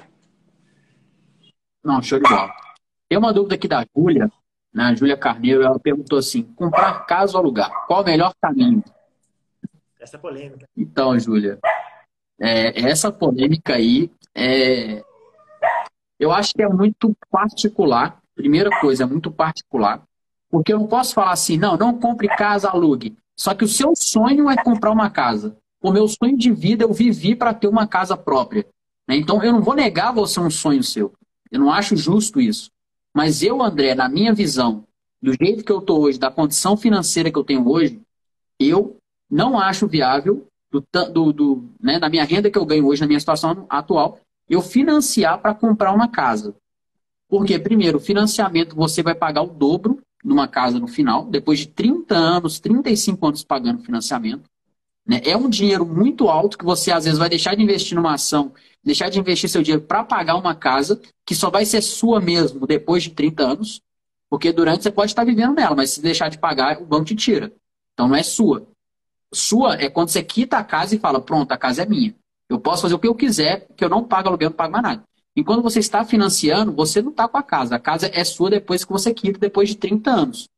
Não, 1.81 2.01
show 2.01 2.19
de 2.19 2.27
bola. 2.27 2.53
Tem 3.07 3.17
uma 3.17 3.31
dúvida 3.31 3.55
aqui 3.55 3.69
da 3.69 3.85
Júlia, 3.95 4.29
né? 4.73 4.83
a 4.83 4.95
Júlia 4.95 5.15
Carneiro, 5.15 5.63
ela 5.63 5.79
perguntou 5.79 6.19
assim: 6.19 6.43
comprar 6.43 7.05
casa 7.05 7.37
ou 7.37 7.39
alugar? 7.41 7.85
Qual 7.87 8.01
o 8.01 8.05
melhor 8.05 8.33
caminho? 8.41 8.83
Essa 9.97 10.17
é 10.17 10.19
polêmica. 10.19 10.67
Então, 10.75 11.17
Júlia, 11.17 11.57
é, 12.37 12.81
essa 12.81 13.13
polêmica 13.13 13.75
aí 13.75 14.11
é, 14.35 15.01
eu 16.19 16.33
acho 16.33 16.53
que 16.53 16.61
é 16.61 16.67
muito 16.67 17.15
particular. 17.31 18.21
Primeira 18.35 18.69
coisa, 18.81 19.03
é 19.03 19.07
muito 19.07 19.31
particular. 19.31 20.03
Porque 20.49 20.73
eu 20.73 20.79
não 20.79 20.87
posso 20.87 21.13
falar 21.13 21.31
assim, 21.31 21.57
não, 21.57 21.77
não 21.77 21.97
compre 21.97 22.27
casa, 22.27 22.69
alugue. 22.69 23.15
Só 23.37 23.53
que 23.53 23.65
o 23.65 23.67
seu 23.67 23.93
sonho 23.95 24.49
é 24.49 24.55
comprar 24.55 24.91
uma 24.91 25.09
casa. 25.09 25.57
O 25.81 25.91
meu 25.91 26.07
sonho 26.07 26.37
de 26.37 26.51
vida 26.51 26.83
eu 26.83 26.93
vivi 26.93 27.35
para 27.35 27.53
ter 27.53 27.67
uma 27.67 27.85
casa 27.85 28.15
própria. 28.15 28.65
Né? 29.07 29.17
Então 29.17 29.43
eu 29.43 29.51
não 29.51 29.61
vou 29.61 29.75
negar 29.75 30.13
você 30.13 30.39
um 30.39 30.49
sonho 30.49 30.83
seu. 30.83 31.13
Eu 31.51 31.59
não 31.59 31.71
acho 31.71 31.95
justo 31.95 32.39
isso. 32.39 32.71
Mas 33.13 33.43
eu, 33.43 33.61
André, 33.61 33.95
na 33.95 34.09
minha 34.09 34.33
visão, 34.33 34.85
do 35.21 35.33
jeito 35.33 35.63
que 35.63 35.71
eu 35.71 35.79
estou 35.79 36.01
hoje, 36.01 36.19
da 36.19 36.31
condição 36.31 36.75
financeira 36.75 37.31
que 37.31 37.37
eu 37.37 37.43
tenho 37.43 37.67
hoje, 37.67 38.01
eu 38.59 38.97
não 39.29 39.59
acho 39.59 39.87
viável, 39.87 40.47
do, 40.71 40.83
do, 41.11 41.33
do 41.33 41.69
né, 41.79 41.99
da 41.99 42.09
minha 42.09 42.23
renda 42.23 42.49
que 42.49 42.57
eu 42.57 42.65
ganho 42.65 42.85
hoje, 42.85 43.01
na 43.01 43.07
minha 43.07 43.19
situação 43.19 43.65
atual, 43.69 44.19
eu 44.49 44.61
financiar 44.61 45.39
para 45.39 45.53
comprar 45.53 45.93
uma 45.93 46.07
casa. 46.07 46.55
Porque, 47.27 47.57
primeiro, 47.57 47.99
financiamento 47.99 48.75
você 48.75 49.01
vai 49.01 49.15
pagar 49.15 49.41
o 49.41 49.47
dobro 49.47 50.01
numa 50.25 50.47
casa 50.47 50.79
no 50.79 50.87
final, 50.87 51.25
depois 51.25 51.59
de 51.59 51.67
30 51.67 52.15
anos, 52.15 52.59
35 52.59 53.27
anos 53.27 53.43
pagando 53.43 53.83
financiamento. 53.83 54.49
Né? 55.07 55.21
É 55.23 55.37
um 55.37 55.47
dinheiro 55.47 55.85
muito 55.85 56.27
alto 56.27 56.57
que 56.57 56.65
você, 56.65 56.91
às 56.91 57.05
vezes, 57.05 57.19
vai 57.19 57.29
deixar 57.29 57.55
de 57.55 57.61
investir 57.61 57.95
numa 57.95 58.15
ação, 58.15 58.51
deixar 58.83 59.09
de 59.09 59.19
investir 59.19 59.47
seu 59.47 59.61
dinheiro 59.61 59.85
para 59.85 60.03
pagar 60.03 60.35
uma 60.35 60.55
casa 60.55 60.99
que 61.23 61.35
só 61.35 61.51
vai 61.51 61.63
ser 61.63 61.81
sua 61.83 62.19
mesmo 62.19 62.65
depois 62.65 63.03
de 63.03 63.11
30 63.11 63.43
anos, 63.43 63.81
porque 64.27 64.51
durante 64.51 64.81
você 64.81 64.89
pode 64.91 65.11
estar 65.11 65.23
vivendo 65.23 65.53
nela, 65.53 65.75
mas 65.75 65.91
se 65.91 66.01
deixar 66.01 66.29
de 66.29 66.39
pagar, 66.39 66.81
o 66.81 66.85
banco 66.85 67.05
te 67.05 67.15
tira. 67.15 67.53
Então 67.93 68.07
não 68.07 68.15
é 68.15 68.23
sua. 68.23 68.67
Sua 69.31 69.75
é 69.75 69.89
quando 69.89 70.09
você 70.09 70.23
quita 70.23 70.57
a 70.57 70.63
casa 70.63 70.95
e 70.95 70.99
fala: 70.99 71.21
pronto, 71.21 71.51
a 71.51 71.57
casa 71.57 71.83
é 71.83 71.85
minha. 71.85 72.15
Eu 72.49 72.59
posso 72.59 72.81
fazer 72.81 72.95
o 72.95 72.99
que 72.99 73.07
eu 73.07 73.15
quiser, 73.15 73.67
que 73.75 73.85
eu 73.85 73.89
não 73.89 74.03
pago 74.03 74.27
aluguel, 74.27 74.49
não 74.49 74.57
pago 74.57 74.73
mais 74.73 74.83
nada. 74.83 75.03
E 75.35 75.43
quando 75.43 75.61
você 75.61 75.79
está 75.79 76.05
financiando, 76.05 76.71
você 76.71 77.01
não 77.01 77.11
está 77.11 77.27
com 77.27 77.37
a 77.37 77.43
casa. 77.43 77.75
A 77.75 77.79
casa 77.79 78.09
é 78.13 78.23
sua 78.23 78.49
depois 78.49 78.85
que 78.85 78.91
você 78.91 79.13
quita, 79.13 79.37
depois 79.37 79.67
de 79.69 79.75
30 79.75 80.09
anos. 80.09 80.49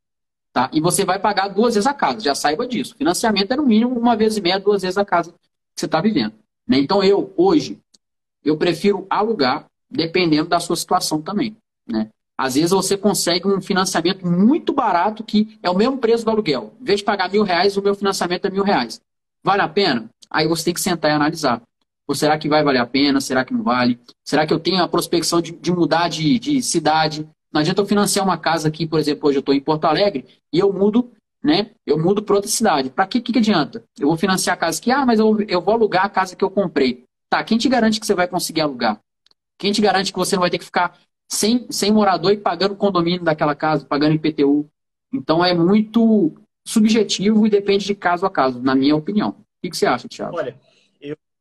Tá? 0.54 0.70
E 0.72 0.80
você 0.80 1.04
vai 1.04 1.20
pagar 1.20 1.48
duas 1.48 1.74
vezes 1.76 1.88
a 1.88 1.94
casa, 1.94 2.20
já 2.20 2.36
saiba 2.36 2.68
disso. 2.68 2.96
Financiamento 2.96 3.52
é 3.52 3.56
no 3.56 3.66
mínimo 3.66 3.98
uma 4.00 4.16
vez 4.16 4.38
e 4.38 4.42
meia, 4.42 4.60
duas 4.60 4.84
vezes 4.84 4.98
a 4.98 5.06
casa 5.06 5.32
que 5.32 5.38
você 5.76 5.86
está 5.86 6.00
vivendo. 6.00 6.34
Né? 6.68 6.80
Então 6.80 7.04
eu, 7.04 7.34
hoje, 7.36 7.80
eu 8.44 8.56
prefiro 8.58 9.06
alugar, 9.10 9.66
dependendo 9.90 10.50
da 10.50 10.60
sua 10.60 10.76
situação 10.76 11.22
também. 11.22 11.56
Né? 11.88 12.10
Às 12.38 12.54
vezes 12.56 12.72
você 12.72 12.96
consegue 12.96 13.48
um 13.48 13.60
financiamento 13.60 14.26
muito 14.28 14.72
barato 14.72 15.24
que 15.24 15.58
é 15.64 15.70
o 15.70 15.76
mesmo 15.76 15.98
preço 15.98 16.24
do 16.24 16.30
aluguel. 16.30 16.74
Em 16.80 16.86
vez 16.86 17.00
de 17.00 17.06
pagar 17.06 17.32
mil 17.32 17.44
reais, 17.44 17.78
o 17.78 17.82
meu 17.82 17.96
financiamento 17.96 18.46
é 18.46 18.50
mil 18.50 18.64
reais. 18.64 19.02
Vale 19.44 19.62
a 19.62 19.68
pena? 19.68 20.10
Aí 20.30 20.48
você 20.48 20.66
tem 20.66 20.74
que 20.74 20.82
sentar 20.82 21.10
e 21.10 21.14
analisar. 21.14 21.62
Ou 22.08 22.16
será 22.16 22.38
que 22.38 22.48
vai 22.48 22.64
valer 22.64 22.80
a 22.80 22.86
pena? 22.86 23.20
Será 23.20 23.44
que 23.44 23.54
não 23.54 23.64
vale? 23.64 24.00
Será 24.24 24.48
que 24.48 24.54
eu 24.54 24.60
tenho 24.60 24.82
a 24.82 24.88
prospecção 24.88 25.42
de, 25.42 25.52
de 25.52 25.72
mudar 25.72 26.08
de, 26.08 26.40
de, 26.40 26.62
cidade? 26.62 27.28
Não 27.52 27.60
adianta 27.62 27.82
eu 27.82 27.86
financiar 27.86 28.26
uma 28.26 28.38
casa 28.38 28.70
aqui, 28.70 28.88
por 28.88 29.00
exemplo, 29.00 29.28
hoje 29.28 29.38
eu 29.38 29.42
estou 29.42 29.54
em 29.54 29.60
Porto 29.60 29.86
Alegre 29.86 30.26
e 30.54 30.60
eu 30.60 30.72
mudo, 30.72 31.12
né? 31.44 31.72
Eu 31.86 31.98
mudo 31.98 32.24
para 32.24 32.36
outra 32.36 32.50
cidade. 32.50 32.90
Para 32.90 33.06
que, 33.08 33.20
que 33.20 33.38
adianta? 33.38 33.84
Eu 34.00 34.08
vou 34.08 34.18
financiar 34.18 34.56
a 34.56 34.60
casa 34.60 34.80
aqui, 34.80 34.90
ah, 34.90 35.06
mas 35.06 35.20
eu, 35.20 35.42
eu 35.42 35.62
vou 35.62 35.74
alugar 35.74 36.06
a 36.06 36.10
casa 36.10 36.36
que 36.36 36.44
eu 36.44 36.50
comprei. 36.50 37.04
Tá, 37.30 37.44
quem 37.44 37.58
te 37.58 37.68
garante 37.68 38.00
que 38.00 38.06
você 38.06 38.14
vai 38.14 38.28
conseguir 38.28 38.62
alugar? 38.62 39.00
Quem 39.58 39.72
te 39.74 39.82
garante 39.82 40.14
que 40.14 40.20
você 40.20 40.36
não 40.36 40.42
vai 40.42 40.50
ter 40.50 40.60
que 40.60 40.66
ficar 40.66 40.98
sem, 41.30 41.68
sem 41.70 41.92
morador 41.92 42.32
e 42.32 42.38
pagando 42.38 42.76
condomínio 42.76 43.24
daquela 43.24 43.54
casa, 43.54 43.86
pagando 43.86 44.16
IPTU? 44.16 44.70
Então 45.12 45.44
é 45.44 45.54
muito 45.54 46.34
subjetivo 46.66 47.48
e 47.48 47.50
depende 47.50 47.86
de 47.86 47.96
caso 47.96 48.26
a 48.26 48.30
caso, 48.30 48.62
na 48.62 48.76
minha 48.76 48.96
opinião. 48.96 49.30
O 49.30 49.36
que, 49.62 49.70
que 49.70 49.78
você 49.78 49.86
acha, 49.86 50.08
Thiago? 50.08 50.38
Olha, 50.38 50.56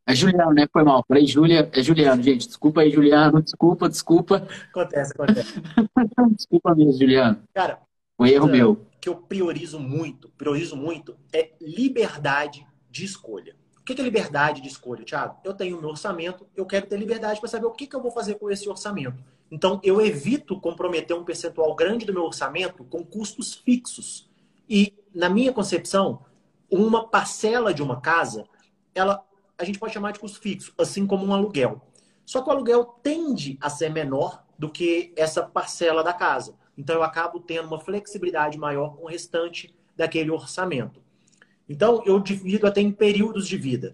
é 0.07 0.15
Juliano, 0.15 0.53
né? 0.53 0.69
Foi 0.73 0.85
mal. 0.85 1.05
Falei 1.07 1.27
Júlia, 1.27 1.69
é 1.73 1.83
Juliano, 1.83 2.23
gente. 2.23 2.47
Desculpa 2.47 2.83
aí, 2.83 2.93
Juliano. 2.93 3.43
Desculpa, 3.43 3.89
desculpa. 3.89 4.47
Acontece, 4.71 5.13
acontece. 5.13 5.61
desculpa 6.37 6.75
mesmo, 6.77 6.93
Juliano. 6.93 7.43
Cara, 7.53 7.81
foi 8.17 8.33
erro 8.33 8.47
meu. 8.47 8.87
que 9.01 9.09
eu 9.09 9.17
priorizo 9.17 9.81
muito, 9.81 10.31
priorizo 10.39 10.77
muito, 10.77 11.17
é 11.33 11.51
liberdade 11.61 12.65
de 12.89 13.05
escolha. 13.05 13.57
O 13.81 13.85
que 13.85 14.01
é 14.01 14.05
liberdade 14.05 14.63
de 14.63 14.69
escolha, 14.69 15.05
Thiago? 15.05 15.39
Eu 15.45 15.55
tenho 15.55 15.81
meu 15.81 15.91
orçamento, 15.91 16.47
eu 16.57 16.65
quero 16.65 16.87
ter 16.87 16.97
liberdade 16.97 17.41
para 17.41 17.49
saber 17.49 17.67
o 17.67 17.73
que, 17.73 17.87
que 17.87 17.95
eu 17.95 18.01
vou 18.01 18.11
fazer 18.11 18.37
com 18.37 18.51
esse 18.51 18.69
orçamento. 18.69 19.23
Então, 19.51 19.81
eu 19.83 20.01
evito 20.01 20.61
comprometer 20.61 21.17
um 21.17 21.25
percentual 21.25 21.75
grande 21.75 22.05
do 22.05 22.13
meu 22.13 22.25
orçamento 22.25 22.85
com 22.85 23.05
custos 23.05 23.55
fixos. 23.55 24.29
E, 24.69 24.95
na 25.15 25.29
minha 25.29 25.53
concepção, 25.53 26.21
uma 26.71 27.07
parcela 27.07 27.73
de 27.73 27.83
uma 27.83 28.01
casa, 28.01 28.45
ela 28.95 29.25
a 29.59 29.65
gente 29.65 29.79
pode 29.79 29.95
chamar 29.95 30.13
de 30.13 30.19
custo 30.19 30.41
fixo, 30.41 30.73
assim 30.79 31.07
como 31.07 31.25
um 31.25 31.33
aluguel. 31.33 31.81
Só 32.25 32.43
que 32.43 32.49
o 32.49 32.53
aluguel 32.53 32.85
tende 33.03 33.57
a 33.61 33.71
ser 33.71 33.91
menor 33.91 34.45
do 34.59 34.69
que 34.69 35.13
essa 35.17 35.43
parcela 35.43 36.03
da 36.03 36.13
casa. 36.13 36.55
Então 36.77 36.97
eu 36.97 37.03
acabo 37.03 37.41
tendo 37.41 37.69
uma 37.69 37.81
flexibilidade 37.81 38.59
maior 38.59 38.97
com 38.97 39.05
o 39.05 39.09
restante 39.09 39.75
daquele 39.97 40.31
orçamento. 40.31 41.01
Então 41.69 42.03
eu 42.05 42.21
divido 42.21 42.67
até 42.67 42.81
em 42.81 42.93
períodos 42.93 43.49
de 43.49 43.57
vida. 43.57 43.93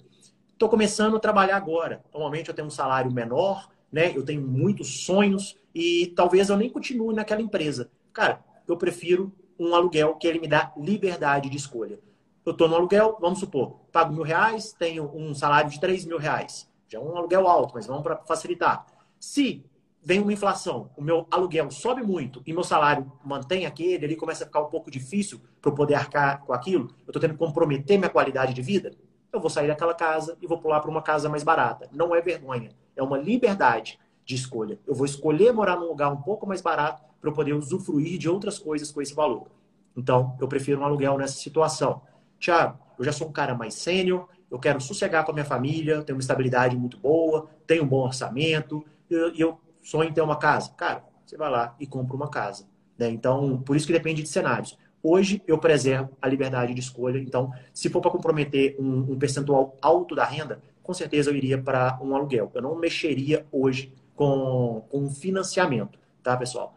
Estou 0.53 0.69
começando 0.69 1.17
a 1.17 1.21
trabalhar 1.21 1.57
agora. 1.57 2.05
Normalmente 2.13 2.49
eu 2.49 2.55
tenho 2.55 2.69
um 2.69 2.71
salário 2.71 3.13
menor, 3.13 3.71
né? 3.91 4.17
Eu 4.17 4.25
tenho 4.25 4.43
muitos 4.43 5.05
sonhos 5.05 5.57
e 5.75 6.13
talvez 6.17 6.49
eu 6.49 6.57
nem 6.57 6.71
continue 6.71 7.15
naquela 7.15 7.41
empresa. 7.41 7.91
Cara, 8.13 8.45
eu 8.67 8.77
prefiro 8.77 9.33
um 9.59 9.75
aluguel 9.75 10.17
que 10.17 10.27
ele 10.27 10.41
me 10.41 10.49
dá 10.49 10.73
liberdade 10.77 11.49
de 11.49 11.57
escolha 11.57 11.99
eu 12.45 12.53
estou 12.53 12.69
no 12.69 12.77
aluguel, 12.77 13.17
vamos 13.21 13.39
supor, 13.39 13.81
pago 13.93 14.13
mil 14.13 14.23
reais, 14.23 14.73
tenho 14.73 15.11
um 15.15 15.35
salário 15.35 15.71
de 15.71 15.81
três 15.81 16.05
mil 16.05 16.19
reais. 16.19 16.69
Já 16.89 16.99
é 16.99 17.01
um 17.01 17.17
aluguel 17.17 17.47
alto, 17.47 17.75
mas 17.75 17.87
vamos 17.87 18.03
para 18.03 18.17
facilitar. 18.17 18.87
Se 19.19 19.65
vem 20.03 20.21
uma 20.21 20.33
inflação, 20.33 20.91
o 20.97 21.03
meu 21.03 21.27
aluguel 21.31 21.71
sobe 21.71 22.03
muito 22.03 22.43
e 22.45 22.53
meu 22.53 22.65
salário 22.65 23.11
mantém 23.25 23.67
aquele, 23.67 24.05
ali 24.05 24.17
começa 24.17 24.43
a 24.45 24.47
ficar 24.47 24.61
um 24.61 24.69
pouco 24.69 24.91
difícil 24.91 25.41
para 25.61 25.71
eu 25.71 25.75
poder 25.75 25.95
arcar 25.95 26.45
com 26.45 26.53
aquilo, 26.53 26.89
eu 27.07 27.11
estou 27.11 27.21
tendo 27.21 27.35
que 27.35 27.39
comprometer 27.39 27.99
minha 27.99 28.11
qualidade 28.11 28.53
de 28.53 28.61
vida, 28.61 28.93
eu 29.33 29.41
vou 29.41 29.49
sair 29.49 29.69
daquela 29.69 29.95
casa 29.95 30.37
e 30.43 30.47
vou 30.47 30.59
pular 30.59 30.81
para 30.81 30.91
uma 30.91 31.01
casa 31.01 31.29
mais 31.29 31.43
barata. 31.43 31.89
Não 31.93 32.15
é 32.15 32.21
vergonha, 32.21 32.73
é 32.95 33.03
uma 33.03 33.17
liberdade 33.17 33.99
de 34.25 34.35
escolha. 34.35 34.79
Eu 34.87 34.95
vou 34.95 35.07
escolher 35.07 35.53
morar 35.53 35.77
num 35.77 35.87
lugar 35.87 36.13
um 36.13 36.21
pouco 36.21 36.47
mais 36.47 36.61
barato 36.61 37.03
para 37.21 37.31
eu 37.31 37.35
poder 37.35 37.55
usufruir 37.55 38.19
de 38.19 38.29
outras 38.29 38.59
coisas 38.59 38.91
com 38.91 39.01
esse 39.01 39.15
valor. 39.15 39.49
Então, 39.97 40.37
eu 40.41 40.49
prefiro 40.49 40.81
um 40.81 40.85
aluguel 40.85 41.17
nessa 41.17 41.35
situação. 41.35 42.03
Tiago, 42.43 42.77
eu 42.99 43.05
já 43.05 43.13
sou 43.13 43.29
um 43.29 43.33
cara 43.33 43.55
mais 43.55 43.75
sênior, 43.75 44.29
eu 44.51 44.59
quero 44.59 44.81
sossegar 44.81 45.25
com 45.25 45.31
a 45.31 45.35
minha 45.35 45.47
família, 45.47 46.03
tenho 46.03 46.17
uma 46.17 46.21
estabilidade 46.21 46.77
muito 46.77 46.99
boa, 46.99 47.49
tenho 47.67 47.85
um 47.85 47.87
bom 47.87 48.05
orçamento, 48.05 48.85
e 49.09 49.15
eu, 49.15 49.35
eu 49.35 49.61
sonho 49.81 50.11
em 50.11 50.13
ter 50.13 50.23
uma 50.23 50.37
casa. 50.37 50.71
Cara, 50.77 51.05
você 51.25 51.37
vai 51.37 51.49
lá 51.49 51.77
e 51.79 51.87
compra 51.87 52.17
uma 52.17 52.29
casa. 52.29 52.67
Né? 52.99 53.09
Então, 53.11 53.63
por 53.63 53.77
isso 53.77 53.87
que 53.87 53.93
depende 53.93 54.23
de 54.23 54.29
cenários. 54.29 54.77
Hoje 55.01 55.41
eu 55.47 55.57
preservo 55.57 56.11
a 56.21 56.29
liberdade 56.29 56.75
de 56.75 56.81
escolha, 56.81 57.19
então, 57.19 57.53
se 57.73 57.89
for 57.89 58.01
para 58.01 58.11
comprometer 58.11 58.77
um, 58.79 59.13
um, 59.13 59.19
percentual 59.19 59.77
alto 59.81 60.15
da 60.15 60.25
renda, 60.25 60.61
com 60.83 60.93
certeza 60.93 61.31
eu 61.31 61.37
iria 61.37 61.63
para 61.63 61.99
um 62.03 62.15
aluguel. 62.15 62.51
Eu 62.55 62.63
não 62.63 62.75
mexeria 62.75 63.47
hoje 63.53 63.93
com, 64.17 64.85
com 64.91 65.09
financiamento, 65.11 65.99
tá, 66.23 66.37
pessoal? 66.37 66.77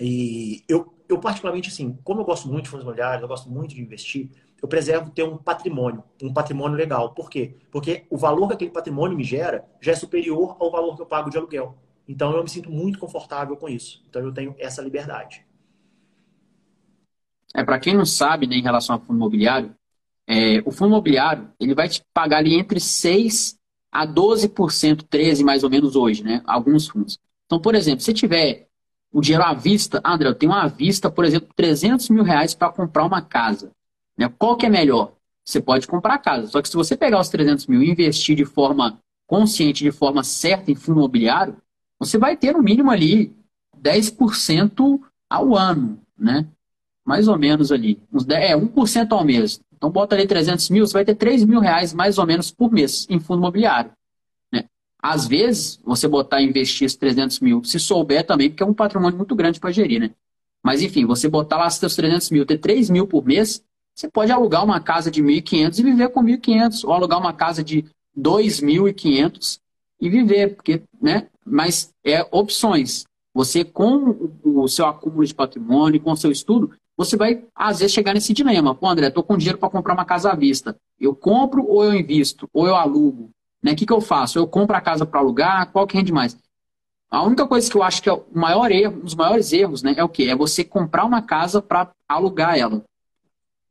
E 0.00 0.62
eu, 0.68 0.94
eu, 1.08 1.18
particularmente, 1.18 1.70
assim, 1.70 1.98
como 2.04 2.20
eu 2.20 2.24
gosto 2.24 2.48
muito 2.48 2.64
de 2.64 2.70
fundos 2.70 2.84
imobiliários, 2.84 3.22
eu 3.22 3.28
gosto 3.28 3.50
muito 3.50 3.74
de 3.74 3.80
investir, 3.80 4.30
eu 4.60 4.68
preservo 4.68 5.10
ter 5.10 5.22
um 5.22 5.36
patrimônio, 5.36 6.02
um 6.22 6.32
patrimônio 6.32 6.76
legal. 6.76 7.14
Por 7.14 7.30
quê? 7.30 7.54
Porque 7.70 8.04
o 8.10 8.16
valor 8.16 8.48
que 8.48 8.54
aquele 8.54 8.70
patrimônio 8.70 9.16
me 9.16 9.24
gera 9.24 9.64
já 9.80 9.92
é 9.92 9.94
superior 9.94 10.56
ao 10.58 10.70
valor 10.70 10.96
que 10.96 11.02
eu 11.02 11.06
pago 11.06 11.30
de 11.30 11.38
aluguel. 11.38 11.76
Então 12.08 12.34
eu 12.34 12.42
me 12.42 12.48
sinto 12.48 12.70
muito 12.70 12.98
confortável 12.98 13.56
com 13.56 13.68
isso. 13.68 14.02
Então 14.08 14.22
eu 14.22 14.32
tenho 14.32 14.54
essa 14.58 14.82
liberdade. 14.82 15.46
É 17.54 17.62
para 17.64 17.78
quem 17.78 17.94
não 17.94 18.04
sabe, 18.04 18.46
né, 18.46 18.56
em 18.56 18.62
relação 18.62 18.96
ao 18.96 19.00
fundo 19.00 19.16
imobiliário, 19.16 19.74
é, 20.26 20.60
o 20.64 20.70
fundo 20.70 20.90
imobiliário 20.90 21.50
ele 21.58 21.74
vai 21.74 21.88
te 21.88 22.02
pagar 22.12 22.38
ali 22.38 22.54
entre 22.54 22.80
6 22.80 23.58
a 23.90 24.06
12%, 24.06 25.02
13 25.08 25.44
mais 25.44 25.64
ou 25.64 25.70
menos 25.70 25.96
hoje, 25.96 26.22
né? 26.22 26.42
Alguns 26.44 26.88
fundos. 26.88 27.18
Então, 27.46 27.60
por 27.60 27.74
exemplo, 27.74 28.00
se 28.00 28.12
tiver 28.12 28.68
o 29.10 29.20
dinheiro 29.20 29.44
à 29.44 29.54
vista, 29.54 30.02
André, 30.04 30.28
eu 30.28 30.34
tenho 30.34 30.52
à 30.52 30.66
vista, 30.66 31.10
por 31.10 31.24
exemplo, 31.24 31.48
300 31.56 32.10
mil 32.10 32.22
reais 32.22 32.54
para 32.54 32.70
comprar 32.70 33.04
uma 33.04 33.22
casa. 33.22 33.72
Né? 34.18 34.28
Qual 34.36 34.56
que 34.56 34.66
é 34.66 34.68
melhor? 34.68 35.12
Você 35.44 35.60
pode 35.60 35.86
comprar 35.86 36.18
casa. 36.18 36.48
Só 36.48 36.60
que 36.60 36.68
se 36.68 36.76
você 36.76 36.96
pegar 36.96 37.20
os 37.20 37.28
300 37.28 37.66
mil 37.68 37.82
e 37.82 37.90
investir 37.90 38.36
de 38.36 38.44
forma 38.44 38.98
consciente, 39.26 39.84
de 39.84 39.92
forma 39.92 40.24
certa 40.24 40.70
em 40.70 40.74
fundo 40.74 40.98
imobiliário, 40.98 41.56
você 41.98 42.18
vai 42.18 42.36
ter 42.36 42.52
no 42.52 42.62
mínimo 42.62 42.90
ali 42.90 43.34
10% 43.80 45.00
ao 45.30 45.54
ano, 45.54 46.00
né? 46.18 46.46
Mais 47.04 47.28
ou 47.28 47.38
menos 47.38 47.70
ali. 47.70 48.00
Uns 48.12 48.24
10, 48.24 48.50
é, 48.50 48.56
1% 48.56 49.12
ao 49.12 49.24
mês. 49.24 49.60
Então 49.74 49.90
bota 49.90 50.14
ali 50.14 50.26
300 50.26 50.68
mil, 50.70 50.86
você 50.86 50.92
vai 50.92 51.04
ter 51.04 51.14
3 51.14 51.44
mil 51.44 51.60
reais 51.60 51.94
mais 51.94 52.18
ou 52.18 52.26
menos 52.26 52.50
por 52.50 52.72
mês 52.72 53.06
em 53.08 53.20
fundo 53.20 53.38
imobiliário. 53.38 53.92
Né? 54.52 54.64
Às 55.00 55.26
vezes, 55.26 55.80
você 55.84 56.08
botar 56.08 56.42
investir 56.42 56.86
esses 56.86 56.98
300 56.98 57.40
mil, 57.40 57.62
se 57.64 57.78
souber 57.78 58.26
também, 58.26 58.50
porque 58.50 58.62
é 58.62 58.66
um 58.66 58.74
patrimônio 58.74 59.16
muito 59.16 59.34
grande 59.36 59.60
para 59.60 59.70
gerir, 59.70 60.00
né? 60.00 60.10
Mas 60.62 60.82
enfim, 60.82 61.06
você 61.06 61.28
botar 61.28 61.56
lá 61.58 61.70
seus 61.70 61.94
300 61.94 62.30
mil, 62.30 62.44
ter 62.44 62.58
3 62.58 62.90
mil 62.90 63.06
por 63.06 63.24
mês, 63.24 63.64
você 63.98 64.08
pode 64.08 64.30
alugar 64.30 64.64
uma 64.64 64.78
casa 64.78 65.10
de 65.10 65.20
1.500 65.20 65.80
e 65.80 65.82
viver 65.82 66.10
com 66.10 66.22
1.500, 66.22 66.84
ou 66.84 66.92
alugar 66.92 67.18
uma 67.18 67.32
casa 67.32 67.64
de 67.64 67.84
2.500 68.16 69.58
e 70.00 70.08
viver, 70.08 70.54
porque, 70.54 70.82
né? 71.02 71.26
Mas 71.44 71.92
é 72.04 72.24
opções. 72.30 73.04
Você, 73.34 73.64
com 73.64 74.30
o 74.44 74.68
seu 74.68 74.86
acúmulo 74.86 75.26
de 75.26 75.34
patrimônio, 75.34 76.00
com 76.00 76.12
o 76.12 76.16
seu 76.16 76.30
estudo, 76.30 76.70
você 76.96 77.16
vai, 77.16 77.42
às 77.52 77.80
vezes, 77.80 77.92
chegar 77.92 78.14
nesse 78.14 78.32
dilema. 78.32 78.72
Pô, 78.72 78.86
André, 78.86 79.08
estou 79.08 79.24
com 79.24 79.36
dinheiro 79.36 79.58
para 79.58 79.68
comprar 79.68 79.94
uma 79.94 80.04
casa 80.04 80.30
à 80.30 80.36
vista. 80.36 80.76
Eu 81.00 81.12
compro 81.12 81.66
ou 81.66 81.82
eu 81.82 81.92
invisto? 81.92 82.48
Ou 82.52 82.68
eu 82.68 82.76
alugo? 82.76 83.30
Né? 83.60 83.72
O 83.72 83.76
que, 83.76 83.84
que 83.84 83.92
eu 83.92 84.00
faço? 84.00 84.38
Eu 84.38 84.46
compro 84.46 84.76
a 84.76 84.80
casa 84.80 85.04
para 85.04 85.18
alugar? 85.18 85.72
Qual 85.72 85.88
que 85.88 85.96
rende 85.96 86.12
mais? 86.12 86.38
A 87.10 87.24
única 87.24 87.48
coisa 87.48 87.68
que 87.68 87.76
eu 87.76 87.82
acho 87.82 88.00
que 88.00 88.08
é 88.08 88.12
o 88.12 88.24
maior 88.32 88.70
erro, 88.70 88.98
um 88.98 89.04
dos 89.04 89.16
maiores 89.16 89.52
erros, 89.52 89.82
né, 89.82 89.94
é 89.96 90.04
o 90.04 90.08
quê? 90.08 90.24
É 90.24 90.36
você 90.36 90.62
comprar 90.62 91.04
uma 91.04 91.22
casa 91.22 91.60
para 91.60 91.90
alugar 92.06 92.56
ela. 92.56 92.84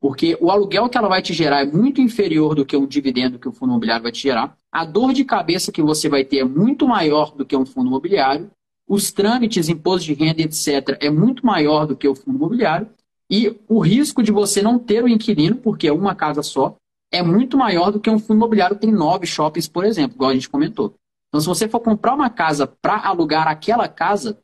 Porque 0.00 0.36
o 0.40 0.50
aluguel 0.50 0.88
que 0.88 0.96
ela 0.96 1.08
vai 1.08 1.20
te 1.20 1.32
gerar 1.32 1.62
é 1.62 1.66
muito 1.66 2.00
inferior 2.00 2.54
do 2.54 2.64
que 2.64 2.76
um 2.76 2.86
dividendo 2.86 3.38
que 3.38 3.48
o 3.48 3.52
fundo 3.52 3.70
imobiliário 3.70 4.04
vai 4.04 4.12
te 4.12 4.22
gerar. 4.22 4.56
A 4.70 4.84
dor 4.84 5.12
de 5.12 5.24
cabeça 5.24 5.72
que 5.72 5.82
você 5.82 6.08
vai 6.08 6.24
ter 6.24 6.38
é 6.38 6.44
muito 6.44 6.86
maior 6.86 7.32
do 7.32 7.44
que 7.44 7.56
um 7.56 7.66
fundo 7.66 7.88
imobiliário. 7.88 8.50
Os 8.86 9.10
trâmites, 9.10 9.68
imposto 9.68 10.06
de 10.06 10.14
renda, 10.14 10.42
etc., 10.42 10.96
é 11.00 11.10
muito 11.10 11.44
maior 11.44 11.86
do 11.86 11.96
que 11.96 12.06
o 12.06 12.14
fundo 12.14 12.36
imobiliário. 12.36 12.88
E 13.30 13.54
o 13.68 13.80
risco 13.80 14.22
de 14.22 14.32
você 14.32 14.62
não 14.62 14.78
ter 14.78 15.02
o 15.02 15.08
inquilino, 15.08 15.56
porque 15.56 15.88
é 15.88 15.92
uma 15.92 16.14
casa 16.14 16.42
só, 16.42 16.76
é 17.10 17.22
muito 17.22 17.56
maior 17.56 17.90
do 17.90 18.00
que 18.00 18.08
um 18.08 18.18
fundo 18.18 18.38
imobiliário 18.38 18.76
que 18.76 18.82
tem 18.82 18.92
nove 18.92 19.26
shoppings, 19.26 19.68
por 19.68 19.84
exemplo, 19.84 20.16
igual 20.16 20.30
a 20.30 20.34
gente 20.34 20.48
comentou. 20.48 20.94
Então, 21.28 21.40
se 21.40 21.46
você 21.46 21.68
for 21.68 21.80
comprar 21.80 22.14
uma 22.14 22.30
casa 22.30 22.66
para 22.66 22.96
alugar 23.06 23.48
aquela 23.48 23.88
casa, 23.88 24.38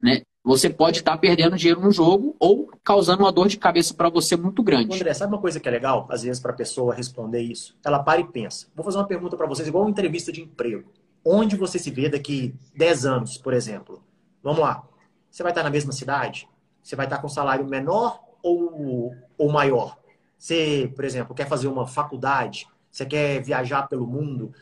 né, 0.00 0.22
você 0.44 0.68
pode 0.68 0.98
estar 0.98 1.12
tá 1.12 1.18
perdendo 1.18 1.56
dinheiro 1.56 1.80
no 1.80 1.90
jogo 1.90 2.36
ou 2.38 2.70
causando 2.84 3.22
uma 3.22 3.32
dor 3.32 3.48
de 3.48 3.56
cabeça 3.56 3.94
para 3.94 4.10
você 4.10 4.36
muito 4.36 4.62
grande. 4.62 4.94
André, 4.94 5.14
sabe 5.14 5.32
uma 5.32 5.40
coisa 5.40 5.58
que 5.58 5.66
é 5.66 5.72
legal, 5.72 6.06
às 6.10 6.22
vezes, 6.22 6.38
para 6.38 6.52
a 6.52 6.54
pessoa 6.54 6.94
responder 6.94 7.40
isso? 7.40 7.74
Ela 7.82 7.98
para 8.02 8.20
e 8.20 8.24
pensa. 8.24 8.66
Vou 8.76 8.84
fazer 8.84 8.98
uma 8.98 9.06
pergunta 9.06 9.38
para 9.38 9.46
vocês, 9.46 9.66
igual 9.66 9.84
uma 9.84 9.90
entrevista 9.90 10.30
de 10.30 10.42
emprego. 10.42 10.92
Onde 11.24 11.56
você 11.56 11.78
se 11.78 11.90
vê 11.90 12.10
daqui 12.10 12.54
10 12.76 13.06
anos, 13.06 13.38
por 13.38 13.54
exemplo? 13.54 14.04
Vamos 14.42 14.60
lá. 14.60 14.86
Você 15.30 15.42
vai 15.42 15.50
estar 15.50 15.62
na 15.62 15.70
mesma 15.70 15.92
cidade? 15.92 16.46
Você 16.82 16.94
vai 16.94 17.06
estar 17.06 17.18
com 17.18 17.28
salário 17.28 17.66
menor 17.66 18.20
ou, 18.42 19.14
ou 19.38 19.50
maior? 19.50 19.96
Você, 20.36 20.92
por 20.94 21.06
exemplo, 21.06 21.34
quer 21.34 21.48
fazer 21.48 21.68
uma 21.68 21.86
faculdade, 21.86 22.68
você 22.90 23.06
quer 23.06 23.42
viajar 23.42 23.88
pelo 23.88 24.06
mundo. 24.06 24.52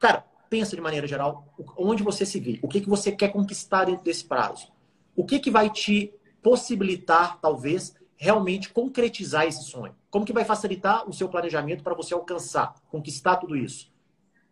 Cara, 0.00 0.24
pensa 0.50 0.74
de 0.74 0.82
maneira 0.82 1.06
geral 1.06 1.46
onde 1.76 2.02
você 2.02 2.26
se 2.26 2.40
vê, 2.40 2.58
o 2.60 2.66
que, 2.66 2.80
que 2.80 2.88
você 2.88 3.12
quer 3.12 3.28
conquistar 3.28 3.84
dentro 3.84 4.02
desse 4.02 4.24
prazo. 4.24 4.66
O 5.18 5.24
que, 5.24 5.40
que 5.40 5.50
vai 5.50 5.68
te 5.68 6.14
possibilitar, 6.40 7.40
talvez, 7.40 7.92
realmente 8.16 8.68
concretizar 8.68 9.46
esse 9.46 9.64
sonho? 9.64 9.92
Como 10.08 10.24
que 10.24 10.32
vai 10.32 10.44
facilitar 10.44 11.10
o 11.10 11.12
seu 11.12 11.28
planejamento 11.28 11.82
para 11.82 11.92
você 11.92 12.14
alcançar, 12.14 12.72
conquistar 12.88 13.34
tudo 13.34 13.56
isso? 13.56 13.90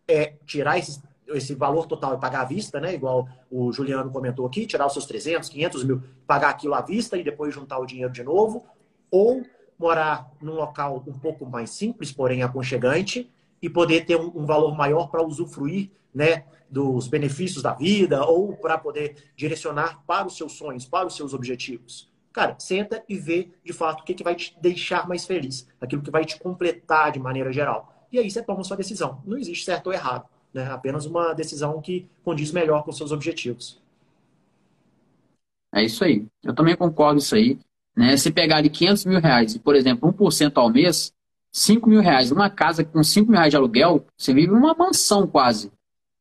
É 0.08 0.34
tirar 0.44 0.76
esse, 0.76 1.00
esse 1.28 1.54
valor 1.54 1.86
total 1.86 2.16
e 2.16 2.18
pagar 2.18 2.40
à 2.40 2.44
vista, 2.44 2.80
né? 2.80 2.92
Igual 2.92 3.28
o 3.48 3.70
Juliano 3.70 4.10
comentou 4.10 4.44
aqui, 4.44 4.66
tirar 4.66 4.88
os 4.88 4.92
seus 4.92 5.06
300, 5.06 5.48
500 5.48 5.84
mil, 5.84 6.02
pagar 6.26 6.48
aquilo 6.48 6.74
à 6.74 6.80
vista 6.80 7.16
e 7.16 7.22
depois 7.22 7.54
juntar 7.54 7.78
o 7.78 7.86
dinheiro 7.86 8.12
de 8.12 8.24
novo. 8.24 8.66
Ou 9.08 9.44
morar 9.78 10.28
num 10.42 10.54
local 10.54 11.04
um 11.06 11.16
pouco 11.16 11.46
mais 11.46 11.70
simples, 11.70 12.10
porém 12.10 12.42
aconchegante, 12.42 13.30
e 13.62 13.70
poder 13.70 14.04
ter 14.04 14.16
um, 14.16 14.32
um 14.34 14.44
valor 14.44 14.76
maior 14.76 15.06
para 15.12 15.22
usufruir 15.22 15.90
né, 16.12 16.42
dos 16.70 17.08
benefícios 17.08 17.62
da 17.62 17.72
vida 17.72 18.24
ou 18.24 18.56
para 18.56 18.76
poder 18.78 19.16
direcionar 19.36 20.02
para 20.06 20.26
os 20.26 20.36
seus 20.36 20.52
sonhos, 20.52 20.84
para 20.84 21.06
os 21.06 21.16
seus 21.16 21.32
objetivos. 21.32 22.10
Cara, 22.32 22.54
senta 22.58 23.02
e 23.08 23.16
vê 23.16 23.48
de 23.64 23.72
fato 23.72 24.02
o 24.02 24.04
que, 24.04 24.12
que 24.12 24.22
vai 24.22 24.34
te 24.34 24.54
deixar 24.60 25.08
mais 25.08 25.24
feliz, 25.24 25.66
aquilo 25.80 26.02
que 26.02 26.10
vai 26.10 26.24
te 26.24 26.38
completar 26.38 27.12
de 27.12 27.18
maneira 27.18 27.52
geral. 27.52 28.06
E 28.12 28.18
aí 28.18 28.30
você 28.30 28.42
toma 28.42 28.62
sua 28.62 28.76
decisão. 28.76 29.22
Não 29.24 29.38
existe 29.38 29.64
certo 29.64 29.86
ou 29.86 29.92
errado, 29.92 30.26
né? 30.52 30.66
apenas 30.70 31.06
uma 31.06 31.32
decisão 31.32 31.80
que 31.80 32.06
condiz 32.22 32.52
melhor 32.52 32.84
com 32.84 32.92
seus 32.92 33.10
objetivos. 33.10 33.80
É 35.74 35.82
isso 35.82 36.04
aí. 36.04 36.26
Eu 36.42 36.54
também 36.54 36.76
concordo 36.76 37.18
isso 37.18 37.34
aí. 37.34 37.58
Né? 37.96 38.16
Se 38.16 38.30
pegar 38.30 38.58
ali 38.58 38.68
500 38.68 39.04
mil 39.06 39.20
reais 39.20 39.54
e, 39.54 39.58
por 39.58 39.74
exemplo, 39.74 40.12
1% 40.12 40.52
ao 40.56 40.70
mês, 40.70 41.12
5 41.50 41.88
mil 41.88 42.00
reais. 42.00 42.30
Uma 42.30 42.50
casa 42.50 42.84
com 42.84 43.02
5 43.02 43.30
mil 43.30 43.38
reais 43.38 43.50
de 43.50 43.56
aluguel, 43.56 44.04
você 44.16 44.34
vive 44.34 44.48
numa 44.48 44.74
mansão 44.74 45.26
quase. 45.26 45.72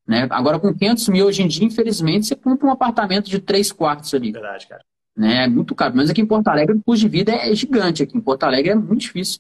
Né? 0.07 0.27
Agora, 0.29 0.59
com 0.59 0.73
500 0.73 1.09
mil 1.09 1.25
hoje 1.25 1.41
em 1.41 1.47
dia, 1.47 1.65
infelizmente, 1.65 2.27
você 2.27 2.35
compra 2.35 2.67
um 2.67 2.71
apartamento 2.71 3.29
de 3.29 3.39
3 3.39 3.71
quartos 3.71 4.13
ali. 4.13 4.31
Verdade, 4.31 4.67
cara. 4.67 4.83
Né? 5.15 5.45
É 5.45 5.47
muito 5.47 5.73
caro. 5.73 5.95
Mas 5.95 6.09
aqui 6.09 6.21
em 6.21 6.25
Porto 6.25 6.47
Alegre, 6.47 6.75
o 6.75 6.83
custo 6.83 7.01
de 7.01 7.09
vida 7.09 7.31
é 7.31 7.53
gigante. 7.55 8.03
Aqui 8.03 8.17
em 8.17 8.21
Porto 8.21 8.43
Alegre 8.43 8.71
é 8.71 8.75
muito 8.75 9.01
difícil. 9.01 9.39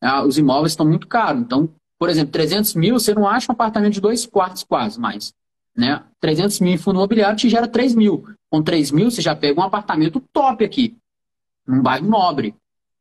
Ah, 0.00 0.24
os 0.24 0.36
imóveis 0.36 0.72
estão 0.72 0.86
muito 0.86 1.06
caros. 1.06 1.40
Então, 1.40 1.68
por 1.98 2.10
exemplo, 2.10 2.32
300 2.32 2.74
mil, 2.74 2.94
você 2.94 3.14
não 3.14 3.26
acha 3.26 3.50
um 3.50 3.54
apartamento 3.54 3.94
de 3.94 4.00
2 4.00 4.26
quartos 4.26 4.62
quase 4.64 5.00
mais. 5.00 5.32
Né? 5.74 6.02
300 6.20 6.60
mil 6.60 6.72
em 6.72 6.78
fundo 6.78 6.96
imobiliário 6.96 7.36
te 7.36 7.48
gera 7.48 7.66
3 7.66 7.94
mil. 7.94 8.24
Com 8.50 8.62
3 8.62 8.90
mil, 8.90 9.10
você 9.10 9.22
já 9.22 9.34
pega 9.34 9.60
um 9.60 9.64
apartamento 9.64 10.20
top 10.32 10.64
aqui 10.64 10.96
num 11.66 11.82
bairro 11.82 12.06
nobre. 12.06 12.54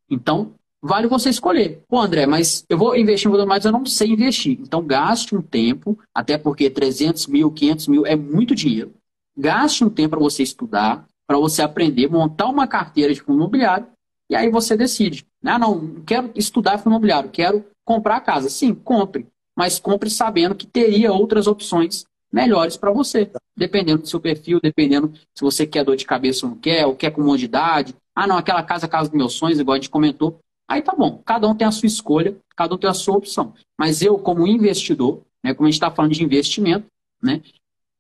Então, 0.10 0.54
vale 0.86 1.08
você 1.08 1.30
escolher. 1.30 1.82
Pô, 1.88 2.00
André, 2.00 2.28
mas 2.28 2.64
eu 2.70 2.78
vou 2.78 2.96
investir 2.96 3.32
em 3.32 3.46
mas 3.46 3.66
eu 3.66 3.72
não 3.72 3.86
sei 3.86 4.10
investir. 4.10 4.60
Então, 4.62 4.86
gaste 4.86 5.36
um 5.36 5.42
tempo, 5.42 5.98
até 6.14 6.38
porque 6.38 6.70
300 6.70 7.26
mil, 7.28 7.52
500 7.52 7.88
mil 7.88 8.06
é 8.06 8.16
muito 8.16 8.54
dinheiro. 8.54 8.94
Gaste 9.36 9.84
um 9.84 9.90
tempo 9.90 10.12
para 10.12 10.20
você 10.20 10.44
estudar, 10.44 11.06
para 11.28 11.38
você 11.38 11.64
aprender, 11.64 12.08
montar 12.08 12.48
uma 12.48 12.68
carteira 12.68 13.14
de 13.14 13.20
fundo 13.20 13.38
imobiliário, 13.38 13.88
e 14.30 14.36
aí 14.36 14.50
você 14.50 14.78
decide. 14.78 15.26
Ah, 15.44 15.58
não, 15.58 16.02
quero 16.06 16.32
estudar 16.36 16.78
fundo 16.78 16.94
imobiliário, 16.94 17.30
quero 17.32 17.66
comprar 17.84 18.18
a 18.18 18.22
casa. 18.22 18.50
Sim, 18.50 18.74
compre, 18.76 19.28
mas 19.56 19.80
compre 19.80 20.10
sabendo 20.10 20.56
que 20.56 20.68
teria 20.68 21.12
outras 21.12 21.48
opções 21.48 22.06
melhores 22.32 22.78
para 22.78 22.92
você, 22.92 23.32
dependendo 23.56 24.04
do 24.04 24.08
seu 24.08 24.20
perfil, 24.20 24.60
dependendo 24.62 25.14
se 25.34 25.42
você 25.42 25.66
quer 25.66 25.84
dor 25.84 25.96
de 25.96 26.06
cabeça 26.06 26.46
ou 26.46 26.52
não 26.52 26.58
quer, 26.58 26.86
ou 26.86 26.96
quer 26.96 27.12
comodidade, 27.12 27.96
ah, 28.16 28.28
não, 28.28 28.38
aquela 28.38 28.64
casa 28.64 28.86
é 28.86 28.90
casa 28.90 29.10
dos 29.10 29.18
meus 29.18 29.34
sonhos, 29.34 29.60
igual 29.60 29.74
a 29.74 29.78
gente 29.78 29.90
comentou. 29.90 30.40
Aí 30.68 30.82
tá 30.82 30.93
bom, 30.95 31.22
cada 31.24 31.47
um 31.47 31.55
tem 31.55 31.68
a 31.68 31.72
sua 31.72 31.88
escolha, 31.88 32.36
cada 32.55 32.74
um 32.76 32.78
tem 32.78 32.89
a 32.89 32.93
sua 32.93 33.18
opção. 33.18 33.53
Mas 33.78 34.01
eu, 34.01 34.18
como 34.18 34.47
investidor, 34.47 35.22
né, 35.43 35.53
como 35.53 35.68
a 35.68 35.72
gente 35.72 35.76
está 35.76 35.91
falando 35.91 36.13
de 36.13 36.24
investimento, 36.24 36.88
né, 37.22 37.41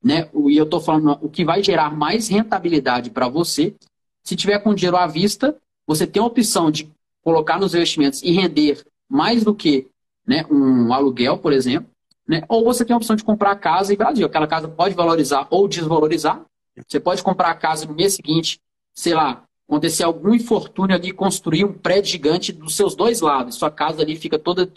né, 0.03 0.29
e 0.33 0.57
eu 0.57 0.65
estou 0.65 0.79
falando 0.79 1.17
o 1.21 1.29
que 1.29 1.45
vai 1.45 1.63
gerar 1.63 1.95
mais 1.95 2.27
rentabilidade 2.27 3.09
para 3.09 3.27
você, 3.27 3.75
se 4.23 4.35
tiver 4.35 4.59
com 4.59 4.73
dinheiro 4.73 4.97
à 4.97 5.05
vista, 5.05 5.55
você 5.85 6.07
tem 6.07 6.21
a 6.21 6.25
opção 6.25 6.71
de 6.71 6.91
colocar 7.23 7.59
nos 7.59 7.73
investimentos 7.75 8.21
e 8.23 8.31
render 8.31 8.83
mais 9.07 9.43
do 9.43 9.53
que 9.53 9.87
né, 10.25 10.45
um 10.49 10.91
aluguel, 10.91 11.37
por 11.37 11.53
exemplo, 11.53 11.89
né, 12.27 12.43
ou 12.49 12.63
você 12.63 12.83
tem 12.83 12.93
a 12.93 12.97
opção 12.97 13.15
de 13.15 13.23
comprar 13.23 13.51
a 13.51 13.55
casa 13.55 13.93
e 13.93 13.97
Brasil. 13.97 14.25
Aquela 14.25 14.47
casa 14.47 14.67
pode 14.67 14.95
valorizar 14.95 15.47
ou 15.51 15.67
desvalorizar. 15.67 16.43
Você 16.87 16.99
pode 16.99 17.21
comprar 17.23 17.51
a 17.51 17.55
casa 17.55 17.85
no 17.85 17.93
mês 17.93 18.15
seguinte, 18.15 18.59
sei 18.93 19.13
lá, 19.13 19.43
acontecer 19.67 20.03
algum 20.03 20.33
infortúnio 20.33 20.95
ali, 20.95 21.11
construir 21.11 21.65
um 21.65 21.73
prédio 21.73 22.11
gigante 22.11 22.51
dos 22.51 22.75
seus 22.75 22.95
dois 22.95 23.21
lados. 23.21 23.55
Sua 23.55 23.71
casa 23.71 24.01
ali 24.01 24.15
fica 24.15 24.37
toda 24.37 24.71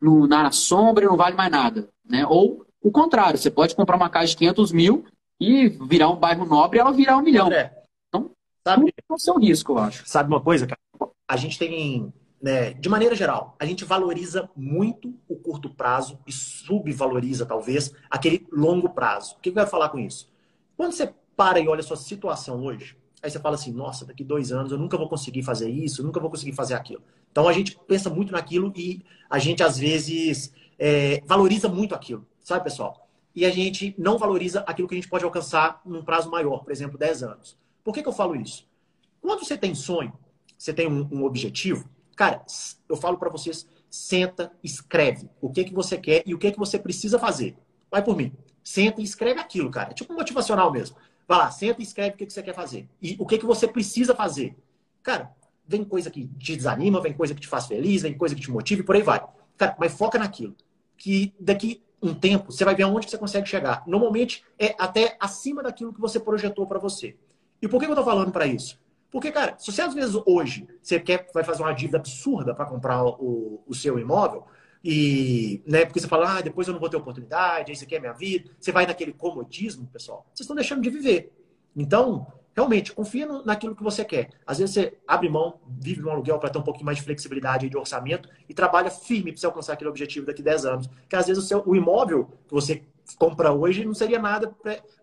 no, 0.00 0.26
na 0.26 0.50
sombra 0.50 1.04
e 1.04 1.08
não 1.08 1.16
vale 1.16 1.36
mais 1.36 1.50
nada. 1.50 1.88
Né? 2.04 2.24
Ou 2.26 2.64
o 2.82 2.90
contrário, 2.90 3.38
você 3.38 3.50
pode 3.50 3.74
comprar 3.74 3.96
uma 3.96 4.10
casa 4.10 4.28
de 4.28 4.36
500 4.36 4.72
mil 4.72 5.04
e 5.40 5.68
virar 5.68 6.08
um 6.10 6.16
bairro 6.16 6.44
nobre 6.46 6.78
e 6.78 6.80
ela 6.80 6.92
virar 6.92 7.16
um 7.16 7.22
milhão. 7.22 7.46
André, 7.46 7.82
então, 8.08 8.30
sabe, 8.66 8.88
é 8.96 9.12
o 9.12 9.18
seu 9.18 9.38
risco, 9.38 9.72
eu 9.72 9.78
acho. 9.78 10.06
Sabe 10.06 10.28
uma 10.28 10.40
coisa, 10.40 10.66
cara? 10.66 10.78
A 11.28 11.36
gente 11.36 11.58
tem, 11.58 12.12
né, 12.40 12.72
de 12.74 12.88
maneira 12.88 13.14
geral, 13.14 13.56
a 13.58 13.66
gente 13.66 13.84
valoriza 13.84 14.48
muito 14.54 15.14
o 15.28 15.36
curto 15.36 15.68
prazo 15.68 16.18
e 16.26 16.32
subvaloriza, 16.32 17.44
talvez, 17.44 17.92
aquele 18.08 18.46
longo 18.52 18.90
prazo. 18.90 19.34
O 19.36 19.40
que 19.40 19.48
eu 19.48 19.54
quero 19.54 19.66
falar 19.66 19.88
com 19.88 19.98
isso? 19.98 20.30
Quando 20.76 20.92
você 20.92 21.12
para 21.36 21.58
e 21.58 21.68
olha 21.68 21.80
a 21.80 21.82
sua 21.82 21.96
situação 21.96 22.64
hoje, 22.64 22.96
Aí 23.26 23.30
você 23.30 23.40
fala 23.40 23.56
assim, 23.56 23.72
nossa, 23.72 24.04
daqui 24.04 24.22
dois 24.22 24.52
anos 24.52 24.70
eu 24.70 24.78
nunca 24.78 24.96
vou 24.96 25.08
conseguir 25.08 25.42
fazer 25.42 25.68
isso, 25.68 26.00
nunca 26.00 26.20
vou 26.20 26.30
conseguir 26.30 26.52
fazer 26.52 26.74
aquilo. 26.74 27.02
Então 27.32 27.48
a 27.48 27.52
gente 27.52 27.76
pensa 27.88 28.08
muito 28.08 28.30
naquilo 28.30 28.72
e 28.76 29.02
a 29.28 29.36
gente 29.40 29.64
às 29.64 29.76
vezes 29.76 30.52
é, 30.78 31.20
valoriza 31.26 31.68
muito 31.68 31.92
aquilo, 31.92 32.24
sabe, 32.40 32.62
pessoal? 32.62 33.08
E 33.34 33.44
a 33.44 33.50
gente 33.50 33.96
não 33.98 34.16
valoriza 34.16 34.60
aquilo 34.60 34.86
que 34.86 34.94
a 34.94 34.98
gente 34.98 35.08
pode 35.08 35.24
alcançar 35.24 35.82
num 35.84 36.04
prazo 36.04 36.30
maior, 36.30 36.62
por 36.62 36.70
exemplo, 36.70 36.96
10 36.96 37.24
anos. 37.24 37.58
Por 37.82 37.92
que, 37.92 38.00
que 38.00 38.08
eu 38.08 38.12
falo 38.12 38.36
isso? 38.36 38.64
Quando 39.20 39.44
você 39.44 39.58
tem 39.58 39.74
sonho, 39.74 40.12
você 40.56 40.72
tem 40.72 40.86
um, 40.86 41.08
um 41.10 41.24
objetivo, 41.24 41.90
cara, 42.14 42.44
eu 42.88 42.96
falo 42.96 43.18
para 43.18 43.28
vocês, 43.28 43.66
senta, 43.90 44.52
escreve 44.62 45.28
o 45.40 45.50
que, 45.50 45.64
que 45.64 45.74
você 45.74 45.98
quer 45.98 46.22
e 46.24 46.32
o 46.32 46.38
que, 46.38 46.52
que 46.52 46.58
você 46.58 46.78
precisa 46.78 47.18
fazer. 47.18 47.56
Vai 47.90 48.04
por 48.04 48.16
mim. 48.16 48.32
Senta 48.62 49.00
e 49.00 49.04
escreve 49.04 49.40
aquilo, 49.40 49.68
cara. 49.68 49.90
É 49.90 49.94
tipo 49.94 50.14
motivacional 50.14 50.70
mesmo. 50.70 50.96
Vai 51.26 51.38
lá, 51.38 51.50
senta 51.50 51.80
e 51.80 51.84
escreve 51.84 52.14
o 52.14 52.18
que, 52.18 52.30
você 52.30 52.42
quer 52.42 52.54
fazer. 52.54 52.88
E 53.02 53.16
o 53.18 53.26
que, 53.26 53.38
que 53.38 53.46
você 53.46 53.66
precisa 53.66 54.14
fazer. 54.14 54.56
Cara, 55.02 55.30
vem 55.66 55.84
coisa 55.84 56.10
que 56.10 56.26
te 56.38 56.56
desanima, 56.56 57.00
vem 57.00 57.12
coisa 57.12 57.34
que 57.34 57.40
te 57.40 57.48
faz 57.48 57.66
feliz, 57.66 58.02
vem 58.02 58.16
coisa 58.16 58.34
que 58.34 58.40
te 58.40 58.50
motiva 58.50 58.80
e 58.80 58.84
por 58.84 58.94
aí 58.94 59.02
vai. 59.02 59.22
Cara, 59.56 59.74
mas 59.78 59.92
foca 59.92 60.18
naquilo. 60.18 60.54
Que 60.96 61.34
daqui 61.38 61.82
um 62.00 62.14
tempo, 62.14 62.52
você 62.52 62.64
vai 62.64 62.74
ver 62.74 62.84
aonde 62.84 63.10
você 63.10 63.18
consegue 63.18 63.48
chegar. 63.48 63.82
Normalmente 63.86 64.44
é 64.58 64.74
até 64.78 65.16
acima 65.18 65.62
daquilo 65.62 65.92
que 65.92 66.00
você 66.00 66.20
projetou 66.20 66.66
para 66.66 66.78
você. 66.78 67.16
E 67.60 67.66
por 67.66 67.80
que 67.80 67.86
eu 67.86 67.90
estou 67.90 68.04
falando 68.04 68.30
para 68.30 68.46
isso? 68.46 68.78
Porque, 69.10 69.32
cara, 69.32 69.56
se 69.58 69.72
você 69.72 69.82
às 69.82 69.94
vezes 69.94 70.14
hoje 70.26 70.68
você 70.82 71.00
quer, 71.00 71.28
vai 71.32 71.42
fazer 71.42 71.62
uma 71.62 71.72
dívida 71.72 71.98
absurda 71.98 72.54
para 72.54 72.66
comprar 72.66 73.04
o, 73.04 73.62
o 73.66 73.74
seu 73.74 73.98
imóvel, 73.98 74.44
e, 74.88 75.64
né, 75.66 75.84
porque 75.84 75.98
você 75.98 76.06
fala, 76.06 76.38
ah, 76.38 76.40
depois 76.40 76.68
eu 76.68 76.72
não 76.72 76.78
vou 76.78 76.88
ter 76.88 76.96
oportunidade, 76.96 77.72
isso 77.72 77.82
aqui 77.82 77.96
é 77.96 77.98
minha 77.98 78.12
vida, 78.12 78.52
você 78.60 78.70
vai 78.70 78.86
naquele 78.86 79.12
comodismo, 79.12 79.84
pessoal, 79.88 80.24
vocês 80.32 80.44
estão 80.44 80.54
deixando 80.54 80.80
de 80.80 80.88
viver. 80.88 81.32
Então, 81.74 82.24
realmente, 82.54 82.92
confia 82.92 83.26
no, 83.26 83.44
naquilo 83.44 83.74
que 83.74 83.82
você 83.82 84.04
quer. 84.04 84.30
Às 84.46 84.58
vezes 84.58 84.72
você 84.72 84.96
abre 85.04 85.28
mão, 85.28 85.58
vive 85.66 86.04
um 86.04 86.10
aluguel 86.10 86.38
para 86.38 86.50
ter 86.50 86.58
um 86.58 86.62
pouquinho 86.62 86.86
mais 86.86 86.98
de 86.98 87.02
flexibilidade 87.02 87.68
de 87.68 87.76
orçamento 87.76 88.28
e 88.48 88.54
trabalha 88.54 88.88
firme 88.88 89.32
para 89.32 89.40
você 89.40 89.46
alcançar 89.46 89.72
aquele 89.72 89.90
objetivo 89.90 90.24
daqui 90.24 90.40
a 90.42 90.44
10 90.44 90.64
anos. 90.66 90.86
Porque 90.86 91.16
às 91.16 91.26
vezes 91.26 91.42
o, 91.42 91.46
seu, 91.48 91.64
o 91.66 91.74
imóvel 91.74 92.30
que 92.46 92.54
você 92.54 92.84
compra 93.18 93.52
hoje 93.52 93.84
não 93.84 93.92
seria 93.92 94.20
nada 94.20 94.54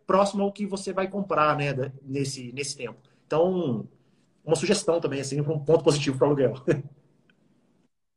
próximo 0.08 0.44
ao 0.44 0.52
que 0.54 0.66
você 0.66 0.94
vai 0.94 1.10
comprar 1.10 1.58
né, 1.58 1.92
nesse, 2.02 2.54
nesse 2.54 2.78
tempo. 2.78 2.98
Então, 3.28 3.86
uma 4.46 4.56
sugestão 4.56 5.02
também, 5.02 5.20
assim, 5.20 5.42
um 5.42 5.60
ponto 5.60 5.84
positivo 5.84 6.18
para 6.18 6.26
o 6.26 6.28
aluguel. 6.30 6.54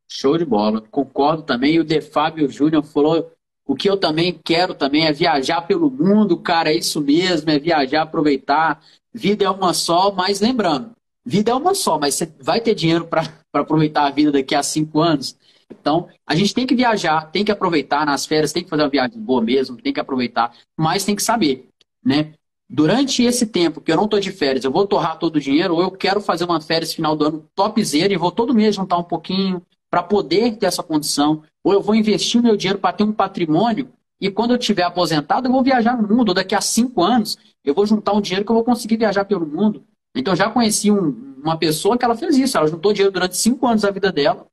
Show 0.08 0.38
de 0.38 0.44
bola. 0.44 0.82
Concordo 0.90 1.42
também. 1.42 1.78
O 1.78 1.84
De 1.84 2.00
Fábio 2.00 2.48
Júnior 2.48 2.84
falou 2.84 3.32
o 3.66 3.74
que 3.74 3.90
eu 3.90 3.96
também 3.96 4.38
quero 4.44 4.74
também 4.74 5.06
é 5.06 5.12
viajar 5.12 5.62
pelo 5.62 5.90
mundo, 5.90 6.36
cara, 6.36 6.70
é 6.70 6.76
isso 6.76 7.00
mesmo, 7.00 7.50
é 7.50 7.58
viajar, 7.58 8.02
aproveitar. 8.02 8.80
Vida 9.12 9.44
é 9.44 9.50
uma 9.50 9.74
só, 9.74 10.12
mas 10.12 10.40
lembrando, 10.40 10.92
vida 11.24 11.50
é 11.50 11.54
uma 11.54 11.74
só, 11.74 11.98
mas 11.98 12.14
você 12.14 12.32
vai 12.40 12.60
ter 12.60 12.74
dinheiro 12.76 13.06
para 13.06 13.24
aproveitar 13.52 14.06
a 14.06 14.10
vida 14.10 14.30
daqui 14.30 14.54
a 14.54 14.62
cinco 14.62 15.00
anos. 15.00 15.36
Então, 15.68 16.08
a 16.24 16.36
gente 16.36 16.54
tem 16.54 16.64
que 16.64 16.76
viajar, 16.76 17.28
tem 17.32 17.44
que 17.44 17.50
aproveitar 17.50 18.06
nas 18.06 18.24
férias, 18.24 18.52
tem 18.52 18.62
que 18.62 18.70
fazer 18.70 18.82
uma 18.84 18.88
viagem 18.88 19.18
boa 19.18 19.42
mesmo, 19.42 19.76
tem 19.76 19.92
que 19.92 19.98
aproveitar, 19.98 20.54
mas 20.76 21.04
tem 21.04 21.16
que 21.16 21.22
saber, 21.22 21.68
né? 22.04 22.34
Durante 22.68 23.24
esse 23.24 23.46
tempo 23.46 23.80
que 23.80 23.90
eu 23.90 23.96
não 23.96 24.04
estou 24.04 24.20
de 24.20 24.30
férias, 24.30 24.64
eu 24.64 24.70
vou 24.70 24.86
torrar 24.86 25.18
todo 25.18 25.36
o 25.36 25.40
dinheiro, 25.40 25.74
ou 25.74 25.82
eu 25.82 25.90
quero 25.90 26.20
fazer 26.20 26.44
uma 26.44 26.60
férias 26.60 26.92
final 26.92 27.16
do 27.16 27.24
ano 27.24 27.48
topzera 27.54 28.12
e 28.12 28.16
vou 28.16 28.30
todo 28.30 28.54
mês 28.54 28.76
juntar 28.76 28.98
um 28.98 29.04
pouquinho 29.04 29.62
para 29.90 30.02
poder 30.02 30.56
ter 30.56 30.66
essa 30.66 30.82
condição, 30.82 31.42
ou 31.62 31.72
eu 31.72 31.80
vou 31.80 31.94
investir 31.94 32.42
meu 32.42 32.56
dinheiro 32.56 32.78
para 32.78 32.92
ter 32.92 33.04
um 33.04 33.12
patrimônio 33.12 33.88
e 34.20 34.30
quando 34.30 34.52
eu 34.52 34.58
tiver 34.58 34.82
aposentado 34.82 35.46
eu 35.46 35.52
vou 35.52 35.62
viajar 35.62 36.00
no 36.00 36.08
mundo, 36.08 36.32
daqui 36.32 36.54
a 36.54 36.60
cinco 36.60 37.02
anos 37.02 37.36
eu 37.64 37.74
vou 37.74 37.86
juntar 37.86 38.12
um 38.12 38.20
dinheiro 38.20 38.44
que 38.44 38.50
eu 38.50 38.56
vou 38.56 38.64
conseguir 38.64 38.96
viajar 38.96 39.24
pelo 39.24 39.46
mundo. 39.46 39.84
Então 40.14 40.34
já 40.34 40.50
conheci 40.50 40.90
um, 40.90 41.36
uma 41.42 41.56
pessoa 41.56 41.98
que 41.98 42.04
ela 42.04 42.16
fez 42.16 42.36
isso, 42.36 42.56
ela 42.56 42.66
juntou 42.66 42.92
dinheiro 42.92 43.12
durante 43.12 43.36
cinco 43.36 43.66
anos 43.66 43.82
da 43.82 43.90
vida 43.90 44.10
dela, 44.10 44.46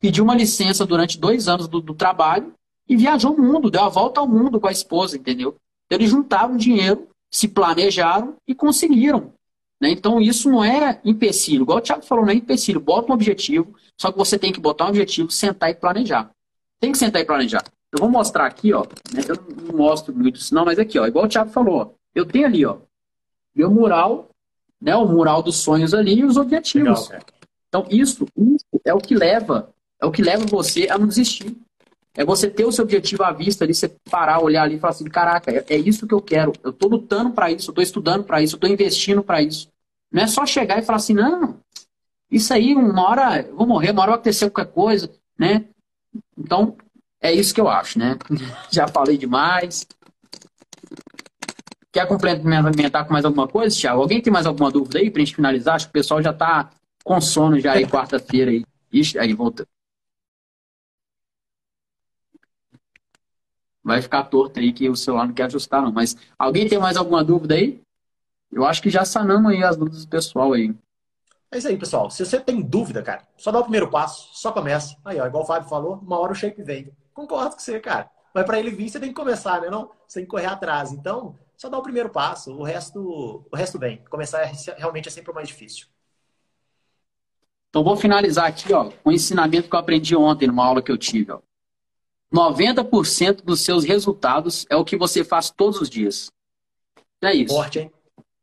pediu 0.00 0.24
uma 0.24 0.34
licença 0.34 0.86
durante 0.86 1.18
dois 1.18 1.48
anos 1.48 1.68
do, 1.68 1.80
do 1.80 1.94
trabalho 1.94 2.52
e 2.88 2.96
viajou 2.96 3.34
o 3.34 3.40
mundo, 3.40 3.70
deu 3.70 3.82
a 3.82 3.88
volta 3.88 4.20
ao 4.20 4.26
mundo 4.26 4.58
com 4.58 4.66
a 4.66 4.72
esposa, 4.72 5.16
entendeu? 5.16 5.56
Então, 5.86 5.98
eles 5.98 6.10
juntaram 6.10 6.56
dinheiro, 6.56 7.06
se 7.30 7.46
planejaram 7.46 8.34
e 8.46 8.54
conseguiram. 8.54 9.32
Né? 9.80 9.90
Então, 9.90 10.20
isso 10.20 10.50
não 10.50 10.64
é 10.64 11.00
empecilho. 11.04 11.62
Igual 11.62 11.78
o 11.78 11.80
Thiago 11.80 12.04
falou, 12.04 12.24
não 12.24 12.32
é 12.32 12.36
empecilho. 12.36 12.80
Bota 12.80 13.10
um 13.10 13.14
objetivo, 13.14 13.74
só 14.02 14.10
que 14.10 14.18
você 14.18 14.36
tem 14.36 14.52
que 14.52 14.58
botar 14.58 14.86
um 14.86 14.88
objetivo, 14.88 15.30
sentar 15.30 15.70
e 15.70 15.76
planejar. 15.76 16.28
Tem 16.80 16.90
que 16.90 16.98
sentar 16.98 17.22
e 17.22 17.24
planejar. 17.24 17.62
Eu 17.92 18.00
vou 18.00 18.10
mostrar 18.10 18.46
aqui, 18.46 18.72
ó. 18.72 18.82
Né? 19.14 19.22
Eu 19.28 19.36
não 19.64 19.76
mostro 19.76 20.12
muito 20.12 20.40
isso, 20.40 20.52
não, 20.52 20.64
mas 20.64 20.76
aqui, 20.76 20.98
ó. 20.98 21.06
Igual 21.06 21.26
o 21.26 21.28
Thiago 21.28 21.52
falou, 21.52 21.76
ó. 21.76 21.90
Eu 22.12 22.26
tenho 22.26 22.44
ali, 22.44 22.66
ó. 22.66 22.78
Meu 23.54 23.70
mural, 23.70 24.28
né? 24.80 24.96
O 24.96 25.06
mural 25.06 25.40
dos 25.40 25.58
sonhos 25.58 25.94
ali 25.94 26.14
e 26.14 26.24
os 26.24 26.36
objetivos. 26.36 27.10
Legal, 27.10 27.24
então, 27.68 27.86
isso, 27.88 28.26
isso 28.36 28.66
é 28.84 28.92
o 28.92 28.98
que 28.98 29.14
leva, 29.14 29.72
é 30.00 30.04
o 30.04 30.10
que 30.10 30.20
leva 30.20 30.44
você 30.46 30.88
a 30.90 30.98
não 30.98 31.06
desistir. 31.06 31.56
É 32.12 32.24
você 32.24 32.50
ter 32.50 32.64
o 32.64 32.72
seu 32.72 32.82
objetivo 32.82 33.22
à 33.22 33.30
vista 33.30 33.62
ali, 33.62 33.72
você 33.72 33.88
parar, 34.10 34.42
olhar 34.42 34.64
ali 34.64 34.74
e 34.74 34.80
falar 34.80 34.90
assim, 34.90 35.04
caraca, 35.04 35.48
é, 35.52 35.64
é 35.68 35.76
isso 35.76 36.08
que 36.08 36.12
eu 36.14 36.20
quero. 36.20 36.52
Eu 36.64 36.70
estou 36.70 36.90
lutando 36.90 37.30
para 37.30 37.52
isso, 37.52 37.70
eu 37.70 37.72
estou 37.72 37.84
estudando 37.84 38.24
para 38.24 38.42
isso, 38.42 38.56
eu 38.56 38.58
estou 38.58 38.68
investindo 38.68 39.22
para 39.22 39.40
isso. 39.40 39.68
Não 40.10 40.24
é 40.24 40.26
só 40.26 40.44
chegar 40.44 40.80
e 40.80 40.82
falar 40.82 40.96
assim, 40.96 41.14
não, 41.14 41.61
isso 42.32 42.54
aí, 42.54 42.74
uma 42.74 43.06
hora 43.06 43.42
eu 43.42 43.54
vou 43.54 43.66
morrer, 43.66 43.90
uma 43.90 44.00
hora 44.00 44.12
vai 44.12 44.18
acontecer 44.20 44.50
qualquer 44.50 44.72
coisa, 44.72 45.12
né? 45.38 45.66
Então, 46.36 46.76
é 47.20 47.30
isso 47.30 47.54
que 47.54 47.60
eu 47.60 47.68
acho, 47.68 47.98
né? 47.98 48.16
Já 48.72 48.88
falei 48.88 49.18
demais. 49.18 49.86
Quer 51.92 52.08
complementar 52.08 53.06
com 53.06 53.12
mais 53.12 53.26
alguma 53.26 53.46
coisa, 53.46 53.76
Thiago? 53.76 54.00
Alguém 54.00 54.22
tem 54.22 54.32
mais 54.32 54.46
alguma 54.46 54.70
dúvida 54.70 54.98
aí 54.98 55.10
pra 55.10 55.20
gente 55.20 55.36
finalizar? 55.36 55.74
Acho 55.74 55.86
que 55.86 55.90
o 55.90 55.92
pessoal 55.92 56.22
já 56.22 56.32
tá 56.32 56.70
com 57.04 57.20
sono 57.20 57.60
já 57.60 57.72
aí 57.72 57.86
quarta-feira 57.86 58.50
aí. 58.50 58.64
Ixi, 58.90 59.18
aí 59.18 59.34
volta. 59.34 59.68
Vai 63.84 64.00
ficar 64.00 64.22
torto 64.24 64.58
aí 64.58 64.72
que 64.72 64.88
o 64.88 64.96
celular 64.96 65.26
não 65.26 65.34
quer 65.34 65.44
ajustar, 65.44 65.82
não. 65.82 65.92
Mas 65.92 66.16
alguém 66.38 66.66
tem 66.66 66.78
mais 66.78 66.96
alguma 66.96 67.22
dúvida 67.22 67.56
aí? 67.56 67.78
Eu 68.50 68.64
acho 68.64 68.80
que 68.80 68.88
já 68.88 69.04
sanamos 69.04 69.52
aí 69.52 69.62
as 69.62 69.76
dúvidas 69.76 70.06
do 70.06 70.08
pessoal 70.08 70.54
aí. 70.54 70.74
É 71.52 71.58
isso 71.58 71.68
aí, 71.68 71.76
pessoal. 71.76 72.10
Se 72.10 72.24
você 72.24 72.40
tem 72.40 72.62
dúvida, 72.62 73.02
cara, 73.02 73.28
só 73.36 73.52
dá 73.52 73.58
o 73.58 73.62
primeiro 73.62 73.90
passo, 73.90 74.30
só 74.32 74.50
começa. 74.50 74.96
Aí, 75.04 75.20
ó, 75.20 75.26
igual 75.26 75.42
o 75.42 75.46
Fábio 75.46 75.68
falou, 75.68 75.96
uma 75.96 76.18
hora 76.18 76.32
o 76.32 76.34
shape 76.34 76.62
vem. 76.62 76.90
Concordo 77.12 77.56
com 77.56 77.58
você, 77.60 77.78
cara. 77.78 78.10
Mas 78.34 78.46
para 78.46 78.58
ele 78.58 78.70
vir, 78.70 78.88
você 78.88 78.98
tem 78.98 79.10
que 79.10 79.14
começar, 79.14 79.60
né? 79.60 79.68
Não? 79.68 79.90
Você 80.08 80.20
tem 80.20 80.24
que 80.24 80.30
correr 80.30 80.46
atrás. 80.46 80.92
Então, 80.92 81.38
só 81.54 81.68
dá 81.68 81.76
o 81.76 81.82
primeiro 81.82 82.08
passo, 82.08 82.52
o 82.52 82.62
resto, 82.62 83.46
o 83.52 83.54
resto 83.54 83.78
vem. 83.78 83.98
Começar 84.08 84.40
é, 84.40 84.52
realmente 84.78 85.08
é 85.08 85.10
sempre 85.10 85.30
o 85.30 85.34
mais 85.34 85.46
difícil. 85.46 85.86
Então, 87.68 87.84
vou 87.84 87.96
finalizar 87.96 88.46
aqui, 88.46 88.72
ó, 88.72 88.90
com 88.90 89.10
um 89.10 89.12
ensinamento 89.12 89.68
que 89.68 89.74
eu 89.74 89.80
aprendi 89.80 90.16
ontem 90.16 90.46
numa 90.46 90.64
aula 90.64 90.82
que 90.82 90.90
eu 90.90 90.96
tive, 90.96 91.32
ó. 91.32 91.40
90% 92.32 93.44
dos 93.44 93.60
seus 93.60 93.84
resultados 93.84 94.64
é 94.70 94.76
o 94.76 94.84
que 94.86 94.96
você 94.96 95.22
faz 95.22 95.50
todos 95.50 95.82
os 95.82 95.90
dias. 95.90 96.32
É 97.20 97.34
isso. 97.34 97.54
Forte, 97.54 97.80
hein? 97.80 97.92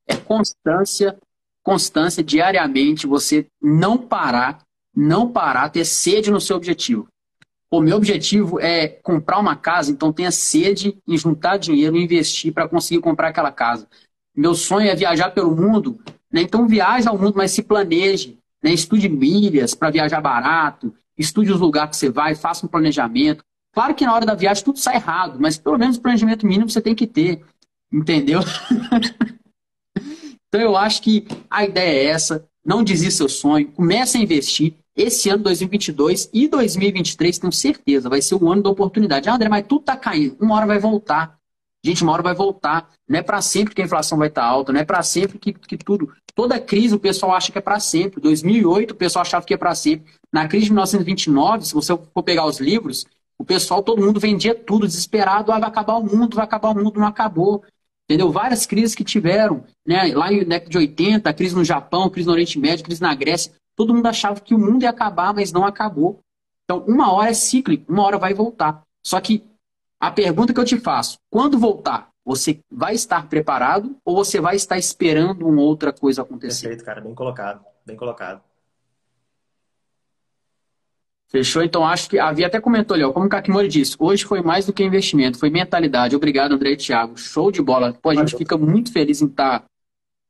é 0.09 0.15
constância, 0.17 1.17
constância 1.63 2.23
diariamente, 2.23 3.07
você 3.07 3.47
não 3.61 3.97
parar, 3.97 4.63
não 4.95 5.31
parar, 5.31 5.69
ter 5.69 5.85
sede 5.85 6.31
no 6.31 6.41
seu 6.41 6.55
objetivo. 6.55 7.07
O 7.71 7.81
meu 7.81 7.97
objetivo 7.97 8.59
é 8.59 8.87
comprar 8.87 9.37
uma 9.37 9.55
casa, 9.55 9.91
então 9.91 10.11
tenha 10.11 10.31
sede 10.31 10.97
em 11.07 11.17
juntar 11.17 11.57
dinheiro 11.57 11.95
e 11.95 12.03
investir 12.03 12.51
para 12.51 12.67
conseguir 12.67 12.99
comprar 12.99 13.27
aquela 13.27 13.51
casa. 13.51 13.87
Meu 14.35 14.55
sonho 14.55 14.89
é 14.89 14.95
viajar 14.95 15.29
pelo 15.31 15.55
mundo, 15.55 15.99
né? 16.31 16.41
então 16.41 16.67
viaje 16.67 17.07
ao 17.07 17.17
mundo, 17.17 17.35
mas 17.37 17.51
se 17.51 17.61
planeje, 17.61 18.39
né? 18.63 18.71
estude 18.71 19.07
milhas 19.07 19.75
para 19.75 19.91
viajar 19.91 20.19
barato, 20.19 20.93
estude 21.15 21.51
os 21.51 21.59
lugares 21.59 21.91
que 21.91 21.97
você 21.97 22.09
vai, 22.09 22.33
faça 22.33 22.65
um 22.65 22.69
planejamento. 22.69 23.43
Claro 23.71 23.93
que 23.93 24.05
na 24.05 24.15
hora 24.15 24.25
da 24.25 24.33
viagem 24.33 24.63
tudo 24.63 24.79
sai 24.79 24.95
errado, 24.95 25.37
mas 25.39 25.57
pelo 25.57 25.77
menos 25.77 25.97
o 25.97 26.01
planejamento 26.01 26.47
mínimo 26.47 26.69
você 26.69 26.81
tem 26.81 26.95
que 26.95 27.05
ter, 27.05 27.43
entendeu? 27.91 28.39
Então 30.49 30.61
eu 30.61 30.75
acho 30.75 31.01
que 31.01 31.25
a 31.49 31.63
ideia 31.63 31.91
é 31.91 32.05
essa, 32.05 32.45
não 32.65 32.83
desista 32.83 33.19
seu 33.19 33.29
sonho, 33.29 33.71
comece 33.71 34.17
a 34.17 34.21
investir. 34.21 34.73
Esse 34.95 35.29
ano 35.29 35.43
2022 35.43 36.29
e 36.33 36.47
2023, 36.47 37.39
tenho 37.39 37.53
certeza, 37.53 38.09
vai 38.09 38.21
ser 38.21 38.35
o 38.35 38.51
ano 38.51 38.63
da 38.63 38.69
oportunidade. 38.69 39.29
Ah, 39.29 39.35
André, 39.35 39.47
mas 39.47 39.65
tudo 39.65 39.81
está 39.81 39.95
caindo, 39.95 40.35
uma 40.41 40.55
hora 40.55 40.65
vai 40.65 40.79
voltar. 40.79 41.39
Gente, 41.83 42.03
uma 42.03 42.11
hora 42.11 42.21
vai 42.21 42.35
voltar. 42.35 42.89
Não 43.07 43.17
é 43.17 43.21
para 43.21 43.41
sempre 43.41 43.73
que 43.73 43.81
a 43.81 43.85
inflação 43.85 44.17
vai 44.17 44.27
estar 44.27 44.41
tá 44.41 44.47
alta, 44.47 44.73
não 44.73 44.81
é 44.81 44.83
para 44.83 45.01
sempre 45.01 45.39
que, 45.39 45.53
que 45.53 45.77
tudo. 45.77 46.11
Toda 46.35 46.59
crise 46.59 46.95
o 46.95 46.99
pessoal 46.99 47.33
acha 47.33 47.51
que 47.51 47.57
é 47.57 47.61
para 47.61 47.79
sempre. 47.79 48.19
2008 48.19 48.91
o 48.91 48.95
pessoal 48.95 49.21
achava 49.21 49.45
que 49.45 49.53
é 49.53 49.57
para 49.57 49.73
sempre. 49.73 50.11
Na 50.31 50.47
crise 50.47 50.65
de 50.65 50.71
1929, 50.71 51.65
se 51.65 51.73
você 51.73 51.97
for 52.13 52.23
pegar 52.23 52.45
os 52.45 52.59
livros, 52.59 53.05
o 53.37 53.45
pessoal, 53.45 53.81
todo 53.81 54.01
mundo 54.01 54.19
vendia 54.19 54.53
tudo 54.53 54.85
desesperado. 54.85 55.51
Ah, 55.51 55.59
vai 55.59 55.69
acabar 55.69 55.95
o 55.95 56.03
mundo, 56.03 56.35
vai 56.35 56.43
acabar 56.43 56.71
o 56.71 56.75
mundo, 56.75 56.99
não 56.99 57.07
acabou. 57.07 57.63
Entendeu? 58.09 58.31
Várias 58.31 58.65
crises 58.65 58.95
que 58.95 59.03
tiveram, 59.03 59.63
né? 59.85 60.11
Lá 60.15 60.31
na 60.31 60.43
década 60.43 60.71
de 60.71 60.77
80, 60.79 61.29
a 61.29 61.33
crise 61.33 61.55
no 61.55 61.63
Japão, 61.63 62.09
crise 62.09 62.25
no 62.25 62.33
Oriente 62.33 62.57
Médio, 62.57 62.83
crise 62.83 62.99
na 62.99 63.13
Grécia. 63.13 63.53
Todo 63.75 63.93
mundo 63.93 64.07
achava 64.07 64.41
que 64.41 64.55
o 64.55 64.57
mundo 64.57 64.81
ia 64.81 64.89
acabar, 64.89 65.31
mas 65.31 65.51
não 65.51 65.63
acabou. 65.63 66.19
Então, 66.63 66.83
uma 66.87 67.13
hora 67.13 67.29
é 67.29 67.33
cíclico, 67.35 67.91
uma 67.91 68.01
hora 68.01 68.17
vai 68.17 68.33
voltar. 68.33 68.81
Só 69.05 69.21
que 69.21 69.43
a 70.01 70.09
pergunta 70.09 70.51
que 70.51 70.59
eu 70.59 70.65
te 70.65 70.79
faço, 70.79 71.19
quando 71.29 71.59
voltar, 71.59 72.09
você 72.25 72.59
vai 72.71 72.95
estar 72.95 73.29
preparado 73.29 73.95
ou 74.03 74.15
você 74.15 74.41
vai 74.41 74.55
estar 74.55 74.79
esperando 74.79 75.47
uma 75.47 75.61
outra 75.61 75.93
coisa 75.93 76.23
acontecer? 76.23 76.63
Perfeito, 76.63 76.85
cara, 76.85 77.01
bem 77.01 77.13
colocado, 77.13 77.63
bem 77.85 77.95
colocado. 77.95 78.41
Fechou? 81.29 81.61
Então 81.61 81.85
acho 81.85 82.09
que 82.09 82.17
havia 82.17 82.47
até 82.47 82.59
comentou 82.59 82.95
ali, 82.95 83.03
ó, 83.03 83.11
como 83.11 83.27
o 83.27 83.29
Kakimori 83.29 83.67
disse, 83.67 83.95
hoje 83.99 84.25
foi 84.25 84.41
mais 84.41 84.65
do 84.65 84.73
que 84.73 84.83
investimento, 84.83 85.37
foi 85.37 85.51
mentalidade. 85.51 86.15
Obrigado, 86.15 86.53
André 86.53 86.71
e 86.71 86.77
Thiago. 86.77 87.17
Show 87.17 87.51
de 87.51 87.61
bola. 87.61 87.93
Pô, 87.93 88.09
a 88.09 88.15
gente 88.15 88.35
fica 88.35 88.57
muito 88.57 88.91
feliz 88.91 89.21
em 89.21 89.27
estar 89.27 89.59
tá, 89.59 89.65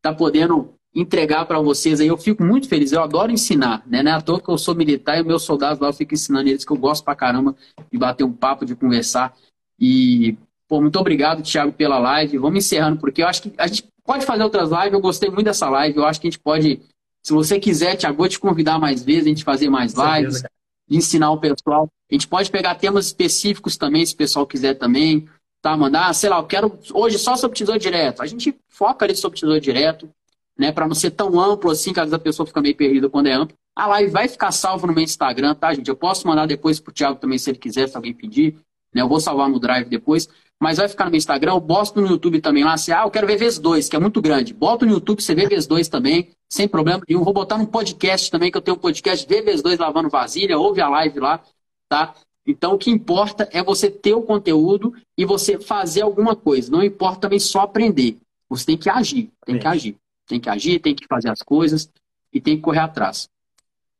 tá 0.02 0.14
podendo 0.14 0.74
entregar 0.94 1.46
para 1.46 1.60
vocês 1.62 2.02
aí. 2.02 2.08
Eu 2.08 2.18
fico 2.18 2.44
muito 2.44 2.68
feliz, 2.68 2.92
eu 2.92 3.02
adoro 3.02 3.32
ensinar, 3.32 3.82
né? 3.88 4.04
Não 4.04 4.12
é 4.12 4.16
à 4.16 4.22
toa 4.22 4.42
que 4.42 4.50
eu 4.50 4.58
sou 4.58 4.76
militar 4.76 5.18
e 5.18 5.24
meus 5.24 5.44
soldados 5.44 5.80
lá 5.80 5.88
eu 5.88 5.94
fico 5.94 6.14
ensinando 6.14 6.50
eles 6.50 6.66
que 6.66 6.72
eu 6.72 6.78
gosto 6.78 7.04
pra 7.06 7.16
caramba 7.16 7.56
de 7.90 7.98
bater 7.98 8.26
um 8.26 8.34
papo, 8.34 8.66
de 8.66 8.76
conversar. 8.76 9.34
E, 9.80 10.36
pô, 10.68 10.82
muito 10.82 11.00
obrigado, 11.00 11.42
Thiago, 11.42 11.72
pela 11.72 11.98
live. 11.98 12.38
Vamos 12.38 12.66
encerrando, 12.66 13.00
porque 13.00 13.24
eu 13.24 13.28
acho 13.28 13.44
que 13.44 13.54
a 13.58 13.68
gente 13.68 13.86
pode 14.04 14.26
fazer 14.26 14.44
outras 14.44 14.70
lives. 14.70 14.94
Eu 14.94 15.00
gostei 15.00 15.30
muito 15.30 15.46
dessa 15.46 15.70
live. 15.70 15.98
Eu 15.98 16.06
acho 16.06 16.20
que 16.20 16.28
a 16.28 16.32
gente 16.32 16.40
pode, 16.40 16.82
se 17.24 17.32
você 17.32 17.58
quiser, 17.58 17.96
Thiago, 17.96 18.18
vou 18.18 18.28
te 18.28 18.38
convidar 18.38 18.78
mais 18.78 19.02
vezes, 19.02 19.26
a 19.26 19.30
gente 19.30 19.46
fazer 19.46 19.70
mais 19.70 19.94
lives. 19.94 20.40
Certeza, 20.40 20.59
ensinar 20.90 21.32
o 21.32 21.40
pessoal. 21.40 21.90
A 22.10 22.14
gente 22.14 22.28
pode 22.28 22.50
pegar 22.50 22.76
temas 22.76 23.08
específicos 23.08 23.78
também, 23.78 24.06
se 24.06 24.14
o 24.14 24.18
pessoal 24.18 24.48
quiser 24.48 24.74
também, 24.76 25.28
tá? 25.62 25.76
Mandar, 25.78 26.14
sei 26.14 26.30
lá, 26.30 26.38
eu 26.38 26.46
quero 26.46 26.80
hoje 26.94 27.20
só 27.20 27.36
sobre 27.36 27.58
tesouro 27.58 27.80
direto. 27.80 28.22
A 28.22 28.26
gente 28.26 28.56
foca 28.68 29.06
ali 29.06 29.16
sobre 29.16 29.40
tesouro 29.40 29.62
direto, 29.62 30.10
né? 30.58 30.72
Para 30.72 30.88
não 30.88 30.96
ser 30.96 31.12
tão 31.12 31.40
amplo 31.40 31.72
assim, 31.72 31.94
que 31.94 32.00
às 32.00 32.06
vezes 32.06 32.14
a 32.14 32.20
pessoa 32.20 32.46
fica 32.46 32.62
meio 32.62 32.76
perdida 32.76 33.10
quando 33.10 33.28
é 33.28 33.34
amplo. 33.34 33.56
A 33.76 33.88
live 33.88 34.12
vai 34.12 34.28
ficar 34.28 34.52
salva 34.52 34.88
no 34.88 34.94
meu 34.94 35.04
Instagram, 35.04 35.56
tá, 35.56 35.74
gente? 35.74 35.88
Eu 35.88 35.96
posso 35.96 36.28
mandar 36.28 36.46
depois 36.46 36.80
pro 36.80 36.94
Thiago 36.94 37.20
também, 37.20 37.38
se 37.38 37.50
ele 37.50 37.58
quiser, 37.58 37.88
se 37.88 37.96
alguém 37.96 38.14
pedir. 38.14 38.58
Né? 38.94 39.02
Eu 39.02 39.08
vou 39.08 39.20
salvar 39.20 39.48
no 39.48 39.60
Drive 39.60 39.88
depois. 39.88 40.28
Mas 40.60 40.78
vai 40.78 40.90
ficar 40.90 41.06
no 41.06 41.12
meu 41.12 41.18
Instagram. 41.18 41.54
Eu 41.54 41.60
boto 41.60 42.02
no 42.02 42.08
YouTube 42.08 42.42
também 42.42 42.64
lá. 42.64 42.76
Se, 42.78 42.92
ah, 42.92 43.04
eu 43.04 43.12
quero 43.12 43.26
ver 43.26 43.38
vezes 43.38 43.60
2, 43.60 43.88
que 43.88 43.96
é 43.96 44.00
muito 44.00 44.22
grande. 44.22 44.54
Bota 44.54 44.86
no 44.86 44.92
YouTube, 44.92 45.22
você 45.22 45.34
vê 45.34 45.48
vezes 45.48 45.66
2 45.66 45.88
também, 45.88 46.32
sem 46.50 46.68
problema 46.68 47.02
nenhum. 47.08 47.24
Vou 47.24 47.34
botar 47.34 47.58
no 47.58 47.66
podcast 47.66 48.30
também, 48.30 48.52
que 48.52 48.58
eu 48.58 48.62
tenho 48.62 48.76
um 48.76 48.80
podcast 48.80 49.26
Vê 49.28 49.42
vezes 49.42 49.62
2 49.62 49.80
lavando 49.80 50.10
vasilha. 50.10 50.58
Ouve 50.58 50.82
a 50.82 50.90
live 50.90 51.20
lá, 51.20 51.42
tá? 51.88 52.14
Então, 52.46 52.74
o 52.74 52.78
que 52.78 52.90
importa 52.90 53.48
é 53.52 53.64
você 53.64 53.90
ter 53.90 54.14
o 54.14 54.22
conteúdo 54.22 54.94
e 55.18 55.24
você 55.24 55.60
fazer 55.60 56.02
alguma 56.02 56.36
coisa. 56.36 56.72
Não 56.72 56.84
importa 56.84 57.22
também 57.22 57.40
só 57.40 57.62
aprender. 57.62 58.18
Você 58.50 58.66
tem 58.66 58.78
que 58.78 58.90
agir. 58.90 59.30
Tem 59.46 59.60
que 59.60 59.68
agir. 59.68 59.96
Tem 60.28 60.40
que 60.40 60.50
agir, 60.50 60.80
tem 60.80 60.96
que 60.96 61.08
fazer 61.08 61.30
as 61.30 61.42
coisas 61.42 61.90
e 62.34 62.42
tem 62.42 62.56
que 62.56 62.62
correr 62.62 62.80
atrás. 62.80 63.30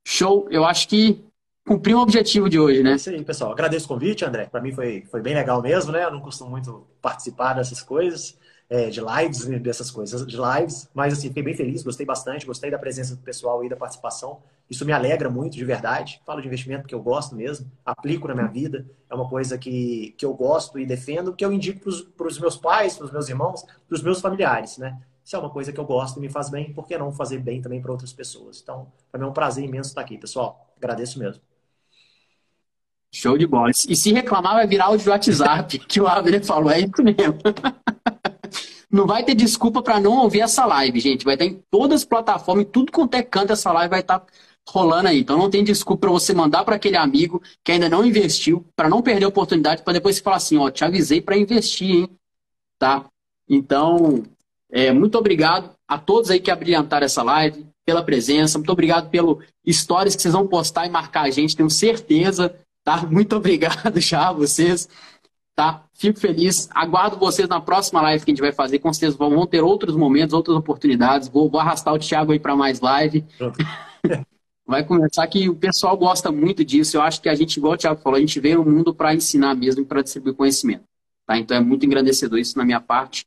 Show, 0.06 0.48
eu 0.50 0.66
acho 0.66 0.88
que 0.88 1.20
cumpri 1.66 1.94
o 1.94 2.00
objetivo 2.00 2.50
de 2.50 2.60
hoje, 2.60 2.82
né? 2.82 2.94
É 2.94 2.96
isso 2.96 3.10
aí, 3.10 3.24
pessoal. 3.24 3.52
Agradeço 3.52 3.86
o 3.86 3.90
convite, 3.90 4.26
André. 4.26 4.46
Para 4.46 4.62
mim 4.62 4.72
foi, 4.72 5.06
foi 5.10 5.22
bem 5.22 5.36
legal 5.36 5.62
mesmo, 5.62 5.92
né? 5.92 6.04
Eu 6.04 6.12
não 6.12 6.20
costumo 6.20 6.50
muito 6.50 6.88
participar 7.02 7.54
dessas 7.54 7.82
coisas, 7.82 8.38
é, 8.70 8.90
de 8.90 9.02
lives, 9.02 9.46
né, 9.46 9.58
dessas 9.58 9.90
coisas, 9.90 10.26
de 10.26 10.38
lives, 10.38 10.88
mas 10.94 11.14
assim, 11.14 11.30
fiquei 11.30 11.42
bem 11.42 11.56
feliz, 11.56 11.82
gostei 11.82 12.06
bastante, 12.06 12.46
gostei 12.46 12.70
da 12.70 12.78
presença 12.78 13.16
do 13.16 13.22
pessoal 13.22 13.64
e 13.64 13.70
da 13.70 13.76
participação. 13.76 14.42
Isso 14.70 14.86
me 14.86 14.92
alegra 14.92 15.30
muito, 15.30 15.56
de 15.56 15.66
verdade. 15.66 16.22
Falo 16.26 16.40
de 16.40 16.48
investimento 16.48 16.84
porque 16.84 16.94
eu 16.94 17.02
gosto 17.02 17.36
mesmo, 17.36 17.70
aplico 17.84 18.28
na 18.28 18.36
minha 18.36 18.48
vida, 18.48 18.86
é 19.10 19.16
uma 19.16 19.28
coisa 19.28 19.58
que, 19.58 20.14
que 20.18 20.26
eu 20.26 20.34
gosto 20.34 20.78
e 20.78 20.86
defendo, 20.86 21.34
que 21.34 21.44
eu 21.44 21.52
indico 21.52 21.82
para 22.16 22.28
os 22.28 22.40
meus 22.40 22.56
pais, 22.56 22.96
para 22.96 23.06
os 23.06 23.12
meus 23.12 23.28
irmãos, 23.28 23.64
para 23.64 23.96
os 23.96 24.04
meus 24.04 24.22
familiares, 24.22 24.78
né? 24.78 25.00
se 25.30 25.36
é 25.36 25.40
uma 25.40 25.52
coisa 25.52 25.72
que 25.72 25.80
eu 25.80 25.86
gosto 25.86 26.18
e 26.18 26.22
me 26.22 26.28
faz 26.28 26.50
bem, 26.50 26.74
por 26.74 26.88
que 26.88 26.98
não 26.98 27.12
fazer 27.12 27.38
bem 27.38 27.62
também 27.62 27.80
para 27.80 27.92
outras 27.92 28.12
pessoas? 28.12 28.60
Então, 28.64 28.92
para 29.12 29.20
mim 29.20 29.28
é 29.28 29.30
um 29.30 29.34
prazer 29.34 29.64
imenso 29.64 29.90
estar 29.90 30.02
aqui, 30.02 30.18
pessoal. 30.18 30.74
Agradeço 30.76 31.20
mesmo. 31.20 31.40
Show 33.12 33.38
de 33.38 33.48
bola. 33.48 33.72
E 33.72 33.96
se 33.96 34.14
reclamar, 34.14 34.56
vai 34.56 34.68
virar 34.68 34.92
o 34.92 34.98
de 34.98 35.10
WhatsApp, 35.10 35.80
que 35.88 36.00
o 36.00 36.08
Abner 36.08 36.44
falou, 36.46 36.72
é 36.72 36.80
isso 36.80 37.04
mesmo. 37.04 37.40
Não 38.92 39.06
vai 39.06 39.24
ter 39.24 39.36
desculpa 39.36 39.84
para 39.84 40.00
não 40.00 40.18
ouvir 40.18 40.42
essa 40.42 40.66
live, 40.66 41.00
gente. 41.00 41.24
Vai 41.24 41.36
estar 41.36 41.46
em 41.46 41.62
todas 41.70 42.02
as 42.02 42.06
plataformas, 42.06 42.66
em 42.66 42.70
tudo 42.72 42.92
quanto 42.92 43.14
é 43.14 43.22
canto, 43.22 43.54
essa 43.54 43.72
live 43.72 43.92
vai 43.92 44.00
estar 44.00 44.26
rolando 44.68 45.10
aí. 45.10 45.20
Então 45.20 45.38
não 45.38 45.48
tem 45.48 45.64
desculpa 45.64 46.08
para 46.08 46.10
você 46.10 46.34
mandar 46.34 46.64
para 46.66 46.76
aquele 46.76 46.98
amigo 46.98 47.40
que 47.64 47.72
ainda 47.72 47.88
não 47.88 48.04
investiu, 48.04 48.66
para 48.76 48.90
não 48.90 49.04
perder 49.04 49.26
a 49.26 49.30
oportunidade, 49.30 49.84
para 49.84 49.94
depois 49.94 50.16
você 50.16 50.24
falar 50.24 50.38
assim, 50.38 50.58
ó, 50.58 50.72
te 50.72 50.84
avisei 50.84 51.22
para 51.22 51.38
investir, 51.38 51.92
hein? 51.92 52.10
Tá? 52.80 53.06
Então, 53.48 54.24
é, 54.72 54.92
muito 54.92 55.20
obrigado 55.20 55.70
a 55.88 56.00
todos 56.00 56.32
aí 56.32 56.40
que 56.40 56.50
abrilhantaram 56.50 57.06
essa 57.06 57.22
live, 57.22 57.70
pela 57.90 58.04
presença. 58.04 58.60
Muito 58.60 58.72
obrigado 58.72 59.10
pelo 59.10 59.42
stories 59.68 60.16
que 60.16 60.22
vocês 60.22 60.34
vão 60.34 60.48
postar 60.48 60.86
e 60.86 60.90
marcar 60.90 61.24
a 61.24 61.30
gente, 61.32 61.56
tenho 61.56 61.70
certeza. 61.70 62.56
Tá? 62.90 63.06
Muito 63.06 63.36
obrigado 63.36 64.00
já 64.02 64.30
a 64.30 64.34
vocês. 64.34 64.90
Tá? 65.56 65.84
Fico 65.94 66.20
feliz. 66.20 66.68
Aguardo 66.74 67.18
vocês 67.18 67.48
na 67.48 67.62
próxima 67.62 68.02
live 68.02 68.26
que 68.26 68.32
a 68.32 68.34
gente 68.34 68.42
vai 68.42 68.52
fazer. 68.52 68.80
Com 68.80 68.92
certeza 68.92 69.16
vão 69.16 69.46
ter 69.46 69.62
outros 69.62 69.96
momentos, 69.96 70.34
outras 70.34 70.58
oportunidades. 70.58 71.28
Vou, 71.28 71.48
vou 71.48 71.60
arrastar 71.60 71.94
o 71.94 72.00
Thiago 72.00 72.32
aí 72.32 72.40
para 72.40 72.56
mais 72.56 72.80
live. 72.80 73.24
vai 74.66 74.84
começar 74.84 75.28
que 75.28 75.48
o 75.48 75.56
pessoal 75.56 75.96
gosta 75.96 76.32
muito 76.32 76.66
disso. 76.66 76.98
Eu 76.98 77.04
acho 77.04 77.22
que 77.22 77.30
a 77.30 77.36
gente, 77.36 77.58
igual 77.58 77.74
o 77.74 77.78
Thiago 77.78 78.02
falou, 78.02 78.18
a 78.18 78.20
gente 78.20 78.40
veio 78.40 78.64
no 78.64 78.72
mundo 78.72 78.92
para 78.92 79.14
ensinar 79.14 79.54
mesmo 79.54 79.84
e 79.84 79.86
para 79.86 80.02
distribuir 80.02 80.34
conhecimento. 80.34 80.84
Tá? 81.28 81.38
Então 81.38 81.56
é 81.56 81.60
muito 81.60 81.86
engrandecedor 81.86 82.40
isso 82.40 82.58
na 82.58 82.66
minha 82.66 82.82
parte. 82.82 83.24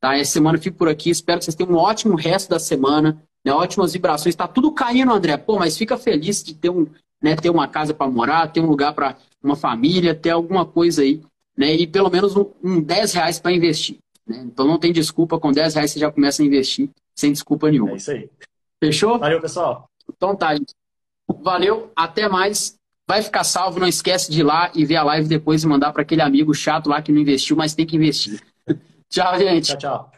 Tá? 0.00 0.16
Essa 0.16 0.32
semana 0.32 0.56
eu 0.56 0.62
fico 0.62 0.78
por 0.78 0.88
aqui. 0.88 1.10
Espero 1.10 1.40
que 1.40 1.44
vocês 1.44 1.54
tenham 1.54 1.72
um 1.72 1.76
ótimo 1.76 2.14
resto 2.14 2.48
da 2.48 2.58
semana. 2.58 3.22
Né? 3.44 3.52
Ótimas 3.52 3.92
vibrações. 3.92 4.32
Está 4.32 4.48
tudo 4.48 4.72
caindo, 4.72 5.12
André. 5.12 5.36
Pô, 5.36 5.58
mas 5.58 5.76
fica 5.76 5.98
feliz 5.98 6.42
de 6.42 6.54
ter, 6.54 6.70
um, 6.70 6.86
né, 7.24 7.34
ter 7.34 7.48
uma 7.48 7.66
casa 7.66 7.94
para 7.94 8.06
morar, 8.06 8.52
ter 8.52 8.60
um 8.60 8.66
lugar 8.66 8.92
para 8.92 9.16
uma 9.42 9.56
família, 9.56 10.14
ter 10.14 10.28
alguma 10.28 10.66
coisa 10.66 11.00
aí. 11.00 11.22
Né? 11.56 11.74
E 11.74 11.86
pelo 11.86 12.10
menos 12.10 12.36
um, 12.36 12.50
um 12.62 12.82
10 12.82 13.14
reais 13.14 13.38
para 13.38 13.50
investir. 13.50 13.96
Né? 14.26 14.42
Então 14.44 14.66
não 14.66 14.78
tem 14.78 14.92
desculpa. 14.92 15.40
Com 15.40 15.50
10 15.50 15.74
reais 15.74 15.90
você 15.90 15.98
já 15.98 16.12
começa 16.12 16.42
a 16.42 16.44
investir 16.44 16.90
sem 17.14 17.32
desculpa 17.32 17.70
nenhuma. 17.70 17.92
É 17.92 17.96
isso 17.96 18.10
aí. 18.10 18.28
Fechou? 18.78 19.18
Valeu, 19.18 19.40
pessoal. 19.40 19.88
Então 20.14 20.36
tá, 20.36 20.54
gente. 20.54 20.74
Valeu. 21.42 21.90
Até 21.96 22.28
mais. 22.28 22.76
Vai 23.08 23.22
ficar 23.22 23.42
salvo. 23.42 23.80
Não 23.80 23.88
esquece 23.88 24.30
de 24.30 24.40
ir 24.40 24.44
lá 24.44 24.70
e 24.74 24.84
ver 24.84 24.96
a 24.96 25.02
live 25.04 25.26
depois 25.26 25.62
e 25.62 25.66
mandar 25.66 25.94
para 25.94 26.02
aquele 26.02 26.20
amigo 26.20 26.52
chato 26.52 26.90
lá 26.90 27.00
que 27.00 27.10
não 27.10 27.22
investiu, 27.22 27.56
mas 27.56 27.74
tem 27.74 27.86
que 27.86 27.96
investir. 27.96 28.38
Tchau, 29.08 29.38
gente. 29.38 29.68
Tchau, 29.68 29.78
tchau. 29.78 30.13